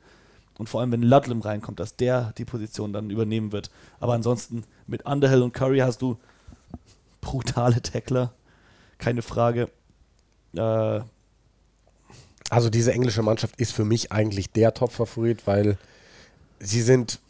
Und 0.58 0.68
vor 0.68 0.80
allem, 0.80 0.92
wenn 0.92 1.02
Ludlam 1.02 1.40
reinkommt, 1.40 1.80
dass 1.80 1.96
der 1.96 2.34
die 2.36 2.44
Position 2.44 2.92
dann 2.92 3.10
übernehmen 3.10 3.52
wird. 3.52 3.70
Aber 3.98 4.12
ansonsten 4.12 4.64
mit 4.86 5.06
Underhill 5.06 5.42
und 5.42 5.52
Curry 5.52 5.78
hast 5.78 6.02
du 6.02 6.18
brutale 7.20 7.80
Tackler, 7.80 8.32
keine 8.98 9.22
Frage. 9.22 9.70
Äh, 10.54 11.00
also 12.50 12.68
diese 12.68 12.92
englische 12.92 13.22
Mannschaft 13.22 13.58
ist 13.60 13.72
für 13.72 13.84
mich 13.84 14.10
eigentlich 14.10 14.50
der 14.50 14.74
Top-Favorit, 14.74 15.46
weil 15.46 15.78
sie 16.58 16.82
sind 16.82 17.20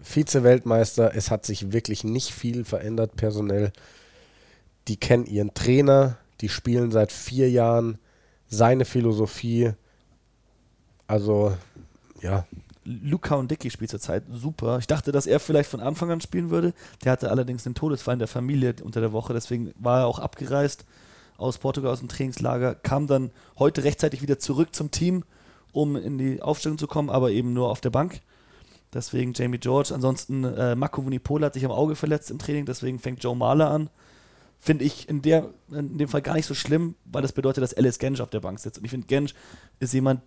Vize-Weltmeister. 0.00 1.14
Es 1.14 1.32
hat 1.32 1.44
sich 1.44 1.72
wirklich 1.72 2.04
nicht 2.04 2.30
viel 2.30 2.64
verändert 2.64 3.16
personell. 3.16 3.72
Die 4.86 4.96
kennen 4.96 5.26
ihren 5.26 5.54
Trainer, 5.54 6.18
die 6.40 6.48
spielen 6.48 6.92
seit 6.92 7.10
vier 7.10 7.50
Jahren 7.50 7.98
seine 8.48 8.84
Philosophie. 8.84 9.72
Also, 11.08 11.56
ja. 12.22 12.46
Luca 12.84 13.34
und 13.34 13.50
Dicky 13.50 13.68
spielt 13.70 13.90
zurzeit 13.90 14.22
super. 14.30 14.78
Ich 14.78 14.86
dachte, 14.86 15.10
dass 15.10 15.26
er 15.26 15.40
vielleicht 15.40 15.68
von 15.68 15.80
Anfang 15.80 16.12
an 16.12 16.20
spielen 16.20 16.50
würde. 16.50 16.72
Der 17.02 17.10
hatte 17.10 17.30
allerdings 17.30 17.64
den 17.64 17.74
Todesfall 17.74 18.12
in 18.12 18.20
der 18.20 18.28
Familie 18.28 18.76
unter 18.84 19.00
der 19.00 19.10
Woche, 19.10 19.32
deswegen 19.32 19.74
war 19.80 20.02
er 20.02 20.06
auch 20.06 20.20
abgereist 20.20 20.84
aus 21.38 21.58
Portugal 21.58 21.92
aus 21.92 22.00
dem 22.00 22.08
Trainingslager, 22.08 22.74
kam 22.74 23.06
dann 23.06 23.30
heute 23.58 23.84
rechtzeitig 23.84 24.22
wieder 24.22 24.38
zurück 24.38 24.74
zum 24.74 24.90
Team, 24.90 25.24
um 25.72 25.96
in 25.96 26.18
die 26.18 26.42
Aufstellung 26.42 26.78
zu 26.78 26.86
kommen, 26.86 27.10
aber 27.10 27.30
eben 27.30 27.52
nur 27.52 27.70
auf 27.70 27.80
der 27.80 27.90
Bank. 27.90 28.20
Deswegen 28.94 29.32
Jamie 29.34 29.58
George. 29.58 29.92
Ansonsten 29.92 30.44
äh, 30.44 30.74
Marco 30.74 31.04
Vunipola 31.04 31.46
hat 31.46 31.54
sich 31.54 31.64
am 31.64 31.70
Auge 31.70 31.96
verletzt 31.96 32.30
im 32.30 32.38
Training, 32.38 32.64
deswegen 32.64 32.98
fängt 32.98 33.22
Joe 33.22 33.36
Mahler 33.36 33.70
an. 33.70 33.90
Finde 34.58 34.84
ich 34.84 35.08
in, 35.08 35.20
der, 35.20 35.50
in 35.70 35.98
dem 35.98 36.08
Fall 36.08 36.22
gar 36.22 36.34
nicht 36.34 36.46
so 36.46 36.54
schlimm, 36.54 36.94
weil 37.04 37.20
das 37.20 37.32
bedeutet, 37.32 37.62
dass 37.62 37.74
Alice 37.74 37.98
Gensch 37.98 38.20
auf 38.20 38.30
der 38.30 38.40
Bank 38.40 38.58
sitzt. 38.58 38.78
Und 38.78 38.84
ich 38.84 38.90
finde, 38.90 39.06
Gensch 39.06 39.34
ist 39.80 39.92
jemand, 39.92 40.22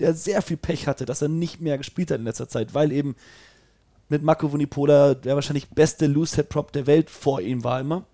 der 0.00 0.12
sehr 0.12 0.42
viel 0.42 0.58
Pech 0.58 0.86
hatte, 0.86 1.06
dass 1.06 1.22
er 1.22 1.28
nicht 1.28 1.60
mehr 1.60 1.78
gespielt 1.78 2.10
hat 2.10 2.18
in 2.18 2.24
letzter 2.24 2.48
Zeit, 2.48 2.74
weil 2.74 2.92
eben 2.92 3.16
mit 4.10 4.22
Marco 4.22 4.52
Vunipola 4.52 5.14
der 5.14 5.34
wahrscheinlich 5.34 5.70
beste 5.70 6.06
Loose-Head-Prop 6.06 6.72
der 6.72 6.86
Welt 6.86 7.08
vor 7.08 7.40
ihm 7.40 7.64
war 7.64 7.80
immer 7.80 8.04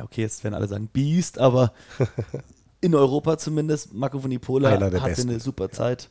ja, 0.00 0.04
okay, 0.04 0.22
jetzt 0.22 0.42
werden 0.44 0.54
alle 0.54 0.66
sagen 0.66 0.88
Beast, 0.90 1.38
aber 1.38 1.72
in 2.80 2.94
Europa 2.94 3.36
zumindest, 3.36 3.92
Marco 3.92 4.22
Vunipola 4.22 4.70
hatte 4.70 4.90
Besten. 4.90 5.28
eine 5.28 5.40
super 5.40 5.70
Zeit. 5.70 6.08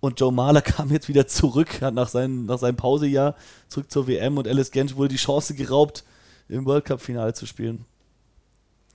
Und 0.00 0.18
Joe 0.18 0.32
Mahler 0.32 0.60
kam 0.62 0.90
jetzt 0.90 1.08
wieder 1.08 1.28
zurück, 1.28 1.80
hat 1.82 1.94
nach, 1.94 2.08
seinen, 2.08 2.46
nach 2.46 2.58
seinem 2.58 2.76
Pausejahr 2.76 3.36
zurück 3.68 3.90
zur 3.92 4.08
WM 4.08 4.38
und 4.38 4.48
Alice 4.48 4.72
Gensch 4.72 4.96
wurde 4.96 5.10
die 5.10 5.16
Chance 5.16 5.54
geraubt, 5.54 6.04
im 6.48 6.66
World 6.66 6.84
Cup-Finale 6.84 7.32
zu 7.34 7.46
spielen. 7.46 7.84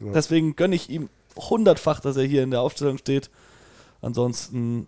Ja. 0.02 0.12
Deswegen 0.12 0.58
gönne 0.58 0.76
ich 0.76 0.90
ihm 0.90 1.10
hundertfach, 1.38 2.02
dass 2.02 2.18
er 2.18 2.24
hier 2.24 2.44
in 2.44 2.52
der 2.52 2.62
Aufstellung 2.62 2.98
steht. 2.98 3.30
Ansonsten 4.02 4.88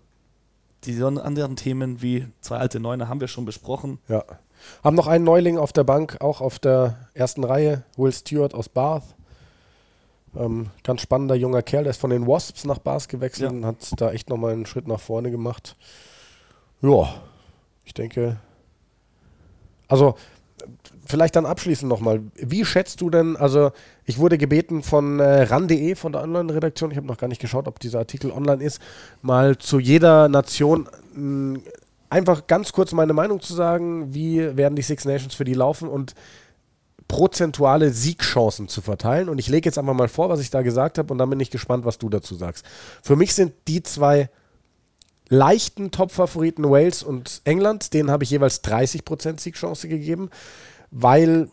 die 0.83 1.01
anderen 1.01 1.55
Themen 1.55 2.01
wie 2.01 2.27
zwei 2.41 2.57
alte 2.57 2.81
Neune 2.81 3.07
haben 3.07 3.21
wir 3.21 3.29
schon 3.29 3.45
besprochen. 3.45 3.99
Ja. 4.09 4.25
Haben 4.83 4.97
noch 4.97 5.07
einen 5.07 5.23
Neuling 5.23 5.57
auf 5.57 5.71
der 5.71 5.85
Bank, 5.85 6.17
auch 6.19 6.41
auf 6.41 6.59
der 6.59 7.07
ersten 7.13 7.45
Reihe, 7.45 7.83
Will 7.95 8.11
Stewart 8.11 8.53
aus 8.53 8.67
Bath. 8.67 9.15
Ähm, 10.35 10.67
ganz 10.83 11.01
spannender 11.01 11.35
junger 11.35 11.61
Kerl, 11.61 11.83
der 11.83 11.91
ist 11.91 12.01
von 12.01 12.11
den 12.11 12.27
Wasps 12.27 12.65
nach 12.65 12.79
Bath 12.79 13.09
gewechselt 13.09 13.51
ja. 13.51 13.57
und 13.57 13.65
hat 13.65 13.77
da 13.97 14.11
echt 14.11 14.29
nochmal 14.29 14.53
einen 14.53 14.65
Schritt 14.65 14.87
nach 14.87 14.99
vorne 14.99 15.31
gemacht. 15.31 15.75
Ja, 16.81 17.09
ich 17.83 17.93
denke, 17.93 18.37
also 19.87 20.15
vielleicht 21.05 21.35
dann 21.35 21.45
abschließend 21.45 21.89
nochmal. 21.89 22.21
Wie 22.35 22.63
schätzt 22.63 23.01
du 23.01 23.09
denn, 23.09 23.35
also 23.35 23.71
ich 24.05 24.19
wurde 24.19 24.37
gebeten 24.37 24.83
von 24.83 25.19
äh, 25.19 25.43
ran.de, 25.43 25.95
von 25.95 26.11
der 26.11 26.21
Online-Redaktion, 26.21 26.91
ich 26.91 26.97
habe 26.97 27.07
noch 27.07 27.17
gar 27.17 27.27
nicht 27.27 27.41
geschaut, 27.41 27.67
ob 27.67 27.79
dieser 27.79 27.99
Artikel 27.99 28.31
online 28.31 28.63
ist, 28.63 28.79
mal 29.21 29.57
zu 29.57 29.79
jeder 29.79 30.29
Nation 30.29 30.87
mh, 31.15 31.57
mm, 31.57 31.63
einfach 32.09 32.47
ganz 32.47 32.71
kurz 32.71 32.91
meine 32.91 33.13
Meinung 33.13 33.41
zu 33.41 33.53
sagen, 33.53 34.13
wie 34.13 34.55
werden 34.57 34.75
die 34.75 34.81
Six 34.81 35.05
Nations 35.05 35.33
für 35.33 35.45
die 35.45 35.53
laufen 35.53 35.87
und 35.87 36.15
prozentuale 37.09 37.91
Siegchancen 37.91 38.69
zu 38.69 38.79
verteilen. 38.79 39.27
Und 39.27 39.37
ich 39.37 39.49
lege 39.49 39.67
jetzt 39.67 39.77
einfach 39.77 39.93
mal 39.93 40.07
vor, 40.07 40.29
was 40.29 40.39
ich 40.39 40.49
da 40.49 40.61
gesagt 40.61 40.97
habe 40.97 41.11
und 41.11 41.17
dann 41.17 41.29
bin 41.29 41.41
ich 41.41 41.51
gespannt, 41.51 41.83
was 41.83 41.97
du 41.97 42.07
dazu 42.07 42.35
sagst. 42.35 42.65
Für 43.03 43.17
mich 43.17 43.33
sind 43.33 43.53
die 43.67 43.83
zwei 43.83 44.29
leichten 45.27 45.91
Top-Favoriten 45.91 46.69
Wales 46.69 47.03
und 47.03 47.41
England, 47.43 47.93
denen 47.93 48.09
habe 48.09 48.23
ich 48.23 48.29
jeweils 48.29 48.63
30% 48.63 49.39
Siegchance 49.41 49.89
gegeben 49.89 50.29
weil 50.91 51.49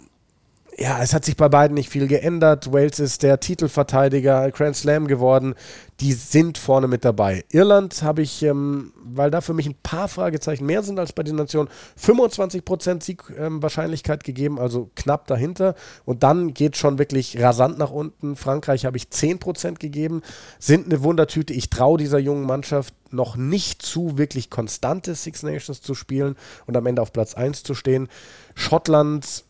ja, 0.78 1.02
es 1.02 1.14
hat 1.14 1.24
sich 1.24 1.36
bei 1.36 1.48
beiden 1.48 1.74
nicht 1.74 1.88
viel 1.88 2.06
geändert. 2.06 2.70
Wales 2.70 3.00
ist 3.00 3.22
der 3.22 3.40
Titelverteidiger, 3.40 4.50
Grand 4.50 4.76
Slam 4.76 5.06
geworden. 5.06 5.54
Die 6.00 6.12
sind 6.12 6.58
vorne 6.58 6.86
mit 6.86 7.02
dabei. 7.02 7.46
Irland 7.50 8.02
habe 8.02 8.20
ich, 8.20 8.42
ähm, 8.42 8.92
weil 9.02 9.30
da 9.30 9.40
für 9.40 9.54
mich 9.54 9.66
ein 9.66 9.78
paar 9.82 10.08
Fragezeichen 10.08 10.66
mehr 10.66 10.82
sind 10.82 10.98
als 10.98 11.14
bei 11.14 11.22
den 11.22 11.36
Nationen, 11.36 11.70
25% 11.98 13.02
Siegwahrscheinlichkeit 13.02 14.20
ähm, 14.20 14.24
gegeben, 14.26 14.58
also 14.58 14.90
knapp 14.94 15.26
dahinter. 15.28 15.76
Und 16.04 16.22
dann 16.22 16.52
geht 16.52 16.76
schon 16.76 16.98
wirklich 16.98 17.40
rasant 17.40 17.78
nach 17.78 17.90
unten. 17.90 18.36
Frankreich 18.36 18.84
habe 18.84 18.98
ich 18.98 19.04
10% 19.04 19.78
gegeben, 19.78 20.20
sind 20.58 20.86
eine 20.86 21.02
Wundertüte. 21.02 21.54
Ich 21.54 21.70
traue 21.70 21.96
dieser 21.96 22.18
jungen 22.18 22.44
Mannschaft 22.44 22.92
noch 23.10 23.36
nicht 23.36 23.80
zu, 23.80 24.18
wirklich 24.18 24.50
konstante 24.50 25.14
Six 25.14 25.42
Nations 25.42 25.80
zu 25.80 25.94
spielen 25.94 26.36
und 26.66 26.76
am 26.76 26.84
Ende 26.84 27.00
auf 27.00 27.14
Platz 27.14 27.32
1 27.32 27.62
zu 27.62 27.72
stehen. 27.72 28.08
Schottland 28.54 29.44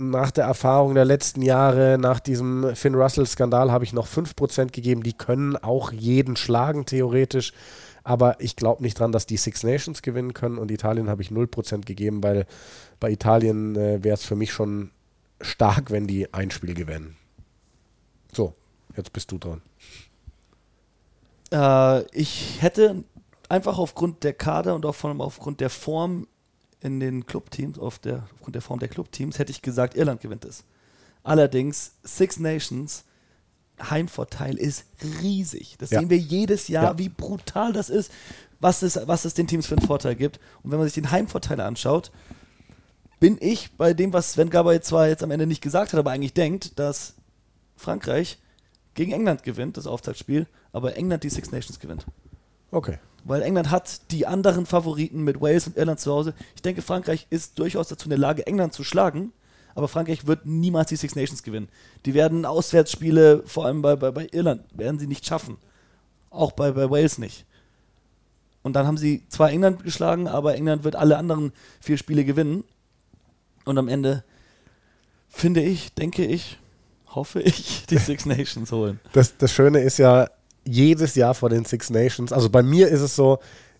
nach 0.00 0.30
der 0.30 0.44
Erfahrung 0.44 0.94
der 0.94 1.04
letzten 1.04 1.42
Jahre, 1.42 1.98
nach 1.98 2.20
diesem 2.20 2.74
Finn 2.74 2.94
Russell-Skandal, 2.94 3.70
habe 3.70 3.84
ich 3.84 3.92
noch 3.92 4.06
5% 4.06 4.72
gegeben. 4.72 5.02
Die 5.02 5.12
können 5.12 5.56
auch 5.56 5.92
jeden 5.92 6.36
schlagen, 6.36 6.86
theoretisch. 6.86 7.52
Aber 8.02 8.40
ich 8.40 8.56
glaube 8.56 8.82
nicht 8.82 8.98
dran, 8.98 9.12
dass 9.12 9.26
die 9.26 9.36
Six 9.36 9.62
Nations 9.62 10.02
gewinnen 10.02 10.34
können. 10.34 10.58
Und 10.58 10.70
Italien 10.70 11.08
habe 11.08 11.22
ich 11.22 11.28
0% 11.28 11.84
gegeben, 11.84 12.22
weil 12.22 12.46
bei 12.98 13.10
Italien 13.10 13.76
äh, 13.76 14.02
wäre 14.02 14.14
es 14.14 14.24
für 14.24 14.36
mich 14.36 14.52
schon 14.52 14.90
stark, 15.40 15.90
wenn 15.90 16.06
die 16.06 16.32
ein 16.32 16.50
Spiel 16.50 16.74
gewinnen. 16.74 17.16
So, 18.32 18.54
jetzt 18.96 19.12
bist 19.12 19.30
du 19.32 19.38
dran. 19.38 19.62
Äh, 21.52 22.04
ich 22.16 22.62
hätte 22.62 23.04
einfach 23.48 23.78
aufgrund 23.78 24.24
der 24.24 24.32
Kader 24.32 24.74
und 24.74 24.86
auch 24.86 24.94
vor 24.94 25.10
allem 25.10 25.20
aufgrund 25.20 25.60
der 25.60 25.70
Form 25.70 26.26
in 26.82 27.00
den 27.00 27.26
Clubteams, 27.26 27.78
auf 27.78 27.98
der, 27.98 28.26
aufgrund 28.34 28.54
der 28.54 28.62
Form 28.62 28.78
der 28.78 28.88
Clubteams, 28.88 29.38
hätte 29.38 29.52
ich 29.52 29.62
gesagt, 29.62 29.96
Irland 29.96 30.20
gewinnt 30.20 30.44
es. 30.44 30.64
Allerdings, 31.22 31.92
Six 32.02 32.38
Nations, 32.38 33.04
Heimvorteil 33.80 34.56
ist 34.56 34.84
riesig. 35.22 35.76
Das 35.78 35.90
ja. 35.90 36.00
sehen 36.00 36.10
wir 36.10 36.18
jedes 36.18 36.68
Jahr, 36.68 36.92
ja. 36.92 36.98
wie 36.98 37.08
brutal 37.08 37.72
das 37.72 37.90
ist, 37.90 38.10
was 38.58 38.82
es, 38.82 38.98
was 39.06 39.24
es 39.24 39.34
den 39.34 39.46
Teams 39.46 39.66
für 39.66 39.76
einen 39.76 39.86
Vorteil 39.86 40.14
gibt. 40.14 40.38
Und 40.62 40.70
wenn 40.70 40.78
man 40.78 40.86
sich 40.86 40.94
den 40.94 41.10
Heimvorteil 41.10 41.60
anschaut, 41.60 42.10
bin 43.18 43.36
ich 43.40 43.72
bei 43.76 43.92
dem, 43.92 44.12
was 44.12 44.32
Sven 44.32 44.50
Gaber 44.50 44.80
zwar 44.80 45.08
jetzt 45.08 45.22
am 45.22 45.30
Ende 45.30 45.46
nicht 45.46 45.62
gesagt 45.62 45.92
hat, 45.92 45.98
aber 45.98 46.10
eigentlich 46.10 46.34
denkt, 46.34 46.78
dass 46.78 47.14
Frankreich 47.76 48.38
gegen 48.94 49.12
England 49.12 49.42
gewinnt, 49.42 49.76
das 49.76 49.86
Auftaktspiel, 49.86 50.46
aber 50.72 50.96
England 50.96 51.24
die 51.24 51.30
Six 51.30 51.52
Nations 51.52 51.80
gewinnt. 51.80 52.06
Okay 52.70 52.98
weil 53.24 53.42
England 53.42 53.70
hat 53.70 54.10
die 54.10 54.26
anderen 54.26 54.66
Favoriten 54.66 55.22
mit 55.22 55.40
Wales 55.40 55.66
und 55.66 55.76
Irland 55.76 56.00
zu 56.00 56.12
Hause. 56.12 56.34
Ich 56.54 56.62
denke, 56.62 56.82
Frankreich 56.82 57.26
ist 57.30 57.58
durchaus 57.58 57.88
dazu 57.88 58.06
in 58.06 58.10
der 58.10 58.18
Lage, 58.18 58.46
England 58.46 58.72
zu 58.72 58.84
schlagen, 58.84 59.32
aber 59.74 59.88
Frankreich 59.88 60.26
wird 60.26 60.46
niemals 60.46 60.88
die 60.88 60.96
Six 60.96 61.14
Nations 61.16 61.42
gewinnen. 61.42 61.68
Die 62.06 62.14
werden 62.14 62.44
Auswärtsspiele, 62.44 63.42
vor 63.46 63.66
allem 63.66 63.82
bei, 63.82 63.96
bei, 63.96 64.10
bei 64.10 64.28
Irland, 64.32 64.62
werden 64.74 64.98
sie 64.98 65.06
nicht 65.06 65.26
schaffen. 65.26 65.56
Auch 66.30 66.52
bei, 66.52 66.72
bei 66.72 66.90
Wales 66.90 67.18
nicht. 67.18 67.44
Und 68.62 68.74
dann 68.74 68.86
haben 68.86 68.96
sie 68.96 69.22
zwar 69.28 69.50
England 69.50 69.84
geschlagen, 69.84 70.28
aber 70.28 70.54
England 70.54 70.84
wird 70.84 70.96
alle 70.96 71.16
anderen 71.16 71.52
vier 71.80 71.96
Spiele 71.96 72.24
gewinnen. 72.24 72.64
Und 73.64 73.78
am 73.78 73.88
Ende 73.88 74.22
finde 75.28 75.62
ich, 75.62 75.94
denke 75.94 76.26
ich, 76.26 76.58
hoffe 77.08 77.40
ich, 77.40 77.86
die 77.86 77.98
Six 77.98 78.26
Nations 78.26 78.70
holen. 78.72 79.00
Das, 79.12 79.36
das 79.36 79.52
Schöne 79.52 79.80
ist 79.80 79.98
ja, 79.98 80.28
jedes 80.64 81.14
Jahr 81.14 81.34
vor 81.34 81.48
den 81.48 81.64
Six 81.64 81.90
Nations. 81.90 82.32
Also 82.32 82.50
bei 82.50 82.62
mir 82.62 82.88
ist 82.88 83.00
es 83.00 83.16
so, 83.16 83.38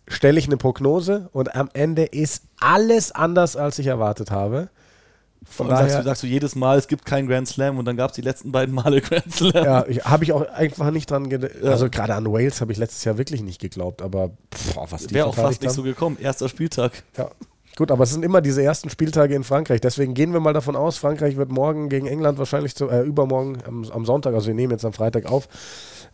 stelle 0.09 0.39
ich 0.39 0.47
eine 0.47 0.57
Prognose 0.57 1.29
und 1.33 1.55
am 1.55 1.71
Ende 1.73 2.05
ist 2.05 2.45
alles 2.59 3.13
anders, 3.13 3.57
als 3.57 3.79
ich 3.79 3.87
erwartet 3.87 4.31
habe. 4.31 4.69
Von 5.49 5.67
und 5.67 5.73
daher 5.73 5.89
sagst 5.89 5.99
du, 5.99 6.05
sagst 6.05 6.23
du 6.23 6.27
jedes 6.27 6.55
Mal, 6.55 6.77
es 6.77 6.87
gibt 6.87 7.07
keinen 7.07 7.27
Grand 7.27 7.49
Slam 7.49 7.79
und 7.79 7.87
dann 7.87 7.97
gab 7.97 8.11
es 8.11 8.17
die 8.17 8.23
letzten 8.23 8.53
beiden 8.53 8.75
Male 8.75 9.01
Grand 9.01 9.33
Slam. 9.33 9.65
Ja, 9.65 9.87
habe 10.05 10.25
ich 10.25 10.33
auch 10.33 10.43
einfach 10.51 10.91
nicht 10.91 11.11
dran 11.11 11.31
gedacht. 11.31 11.53
Ja. 11.63 11.71
Also 11.71 11.89
gerade 11.89 12.15
an 12.15 12.31
Wales 12.31 12.61
habe 12.61 12.73
ich 12.73 12.79
letztes 12.79 13.05
Jahr 13.05 13.17
wirklich 13.17 13.43
nicht 13.43 13.61
geglaubt, 13.61 14.03
aber 14.03 14.33
boah, 14.75 14.91
was 14.91 15.07
die 15.07 15.15
Wäre 15.15 15.27
auch 15.27 15.35
fast 15.35 15.63
nicht 15.63 15.73
so 15.73 15.83
gekommen. 15.83 16.19
Erster 16.21 16.49
Spieltag. 16.49 17.05
Ja. 17.17 17.31
Gut, 17.77 17.91
aber 17.91 18.05
es 18.05 18.11
sind 18.11 18.25
immer 18.25 18.43
diese 18.43 18.63
ersten 18.63 18.91
Spieltage 18.91 19.35
in 19.35 19.43
Frankreich. 19.43 19.81
Deswegen 19.81 20.13
gehen 20.13 20.35
wir 20.35 20.41
mal 20.41 20.53
davon 20.53 20.77
aus, 20.77 20.99
Frankreich 20.99 21.37
wird 21.37 21.51
morgen 21.51 21.89
gegen 21.89 22.07
England 22.07 22.37
wahrscheinlich 22.39 22.75
zu, 22.75 22.91
äh, 22.91 23.03
übermorgen 23.03 23.59
am, 23.67 23.85
am 23.91 24.05
Sonntag, 24.05 24.35
also 24.35 24.49
wir 24.49 24.55
nehmen 24.55 24.73
jetzt 24.73 24.85
am 24.85 24.93
Freitag 24.93 25.25
auf, 25.25 25.49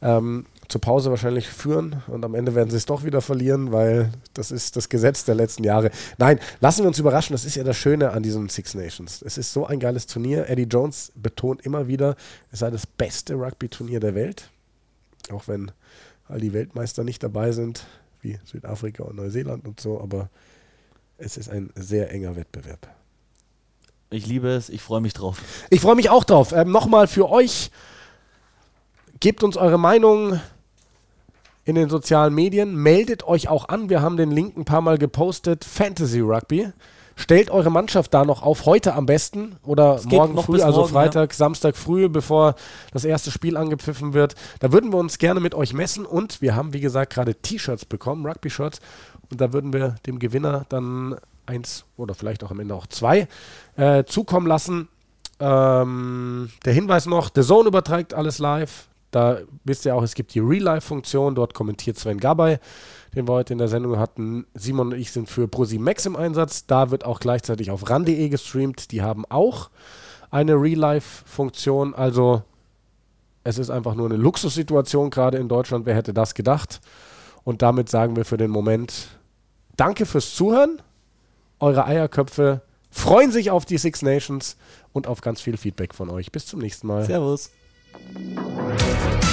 ähm, 0.03 0.47
zur 0.69 0.81
Pause 0.81 1.11
wahrscheinlich 1.11 1.49
führen 1.49 2.03
und 2.09 2.25
am 2.25 2.35
Ende 2.35 2.55
werden 2.55 2.71
sie 2.71 2.77
es 2.77 2.87
doch 2.87 3.05
wieder 3.05 3.21
verlieren, 3.21 3.73
weil 3.73 4.11
das 4.35 4.51
ist 4.51 4.77
das 4.77 4.89
Gesetz 4.89 5.25
der 5.25 5.35
letzten 5.35 5.65
Jahre. 5.65 5.91
Nein, 6.19 6.41
lassen 6.61 6.83
wir 6.83 6.89
uns 6.89 6.99
überraschen, 6.99 7.35
das 7.35 7.45
ist 7.45 7.55
ja 7.55 7.65
das 7.65 7.77
Schöne 7.77 8.11
an 8.11 8.23
diesen 8.23 8.49
Six 8.49 8.75
Nations. 8.75 9.23
Es 9.23 9.39
ist 9.39 9.53
so 9.53 9.67
ein 9.67 9.81
geiles 9.81 10.07
Turnier. 10.07 10.49
Eddie 10.49 10.65
Jones 10.65 11.13
betont 11.15 11.63
immer 11.63 11.87
wieder, 11.87 12.17
es 12.51 12.61
sei 12.61 12.71
das 12.71 12.87
beste 12.87 13.35
Rugby-Turnier 13.35 14.01
der 14.01 14.15
Welt, 14.15 14.51
auch 15.31 15.49
wenn 15.49 15.71
all 16.29 16.41
die 16.41 16.53
Weltmeister 16.53 17.05
nicht 17.05 17.23
dabei 17.23 17.53
sind, 17.53 17.87
wie 18.21 18.39
Südafrika 18.45 19.05
und 19.05 19.17
Neuseeland 19.17 19.67
und 19.67 19.81
so, 19.81 20.01
aber 20.01 20.31
es 21.19 21.37
ist 21.37 21.49
ein 21.49 21.71
sehr 21.77 22.11
enger 22.11 22.37
Wettbewerb. 22.37 22.89
Ich 24.11 24.27
liebe 24.27 24.49
es, 24.49 24.69
ich 24.69 24.83
freue 24.83 25.01
mich 25.01 25.15
drauf. 25.15 25.41
Ich 25.71 25.81
freue 25.81 25.97
mich 25.97 26.11
auch 26.11 26.25
drauf. 26.25 26.53
Ähm, 26.53 26.71
Nochmal 26.71 27.09
für 27.09 27.29
euch, 27.29 27.71
gebt 29.19 29.43
uns 29.43 29.57
eure 29.57 29.79
Meinung 29.79 30.41
in 31.67 31.75
den 31.75 31.91
sozialen 31.91 32.35
Medien. 32.35 32.75
Meldet 32.75 33.27
euch 33.27 33.49
auch 33.49 33.69
an. 33.69 33.91
Wir 33.91 34.01
haben 34.01 34.17
den 34.17 34.31
Link 34.31 34.57
ein 34.57 34.65
paar 34.65 34.81
Mal 34.81 34.97
gepostet. 34.97 35.65
Fantasy 35.65 36.21
Rugby. 36.21 36.69
Stellt 37.17 37.51
eure 37.51 37.71
Mannschaft 37.71 38.13
da 38.13 38.27
noch 38.27 38.43
auf, 38.43 38.67
heute 38.67 38.95
am 38.95 39.07
besten 39.07 39.57
oder 39.65 39.99
morgen 40.05 40.37
früh, 40.43 40.61
also 40.61 40.81
morgen, 40.81 40.93
Freitag, 40.93 41.33
ja. 41.33 41.37
Samstag 41.37 41.75
früh, 41.75 42.11
bevor 42.11 42.57
das 42.93 43.07
erste 43.07 43.31
Spiel 43.31 43.57
angepfiffen 43.57 44.13
wird. 44.13 44.35
Da 44.61 44.71
würden 44.71 44.93
wir 44.93 44.99
uns 44.99 45.17
gerne 45.17 45.41
mit 45.41 45.55
euch 45.55 45.73
messen 45.73 46.05
und 46.05 46.43
wir 46.43 46.55
haben, 46.55 46.75
wie 46.75 46.81
gesagt, 46.81 47.15
gerade 47.15 47.35
T-Shirts 47.35 47.87
bekommen, 47.87 48.27
Rugby-Shirts 48.27 48.81
und 49.31 49.41
da 49.41 49.55
würden 49.55 49.73
wir 49.73 49.95
dem 50.07 50.19
Gewinner 50.19 50.67
dann 50.69 51.17
eins 51.47 51.87
oder 51.97 52.15
vielleicht 52.15 52.45
auch 52.45 52.51
am 52.51 52.61
Ende 52.61 52.75
auch 52.75 52.87
zwei 52.87 53.29
äh, 53.77 54.05
zukommen 54.05 54.47
lassen. 54.47 54.89
Ähm, 55.41 56.51
der 56.67 56.75
Hinweis 56.75 57.07
noch, 57.07 57.31
The 57.35 57.41
Zone 57.41 57.69
überträgt 57.69 58.13
alles 58.13 58.39
live. 58.39 58.89
Da 59.17 59.39
wisst 59.65 59.87
ihr 59.87 59.95
auch, 59.95 60.03
es 60.03 60.15
gibt 60.15 60.35
die 60.35 60.41
Real-Life-Funktion. 60.41 61.35
Dort 61.35 61.55
kommentiert 61.55 61.99
Sven 61.99 62.21
Gabay, 62.21 62.59
den 63.15 63.27
wir 63.27 63.33
heute 63.33 63.55
in 63.55 63.59
der 63.59 63.69
Sendung 63.69 63.99
hatten. 63.99 64.45
Simon 64.53 64.89
und 64.89 64.99
ich 64.99 65.11
sind 65.11 65.31
für 65.31 65.49
Prosi 65.49 65.79
Max 65.79 66.05
im 66.05 66.17
Einsatz. 66.17 66.67
Da 66.67 66.91
wird 66.91 67.07
auch 67.07 67.19
gleichzeitig 67.19 67.71
auf 67.71 67.89
ran.de 67.89 68.29
gestreamt. 68.29 68.93
Die 68.93 69.01
haben 69.01 69.25
auch 69.31 69.71
eine 70.31 70.53
Real-Life-Funktion. 70.53 71.95
Also 71.95 72.43
es 73.43 73.57
ist 73.57 73.71
einfach 73.71 73.95
nur 73.95 74.05
eine 74.05 74.19
Luxussituation 74.19 75.09
gerade 75.09 75.39
in 75.39 75.49
Deutschland. 75.49 75.87
Wer 75.87 75.95
hätte 75.95 76.13
das 76.13 76.35
gedacht? 76.35 76.83
Und 77.43 77.63
damit 77.63 77.89
sagen 77.89 78.17
wir 78.17 78.27
für 78.27 78.37
den 78.37 78.51
Moment 78.51 79.09
Danke 79.79 80.05
fürs 80.05 80.35
Zuhören. 80.35 80.83
Eure 81.59 81.87
Eierköpfe 81.87 82.61
freuen 82.91 83.33
sich 83.33 83.51
auf 83.51 83.65
die 83.65 83.79
Six 83.79 84.03
Nations 84.03 84.59
und 84.93 85.07
auf 85.07 85.23
ganz 85.23 85.41
viel 85.41 85.57
Feedback 85.57 85.95
von 85.95 86.11
euch. 86.11 86.31
Bis 86.33 86.45
zum 86.45 86.61
nächsten 86.61 86.87
Mal. 86.87 87.07
Servus. 87.07 87.51
Música 87.99 89.26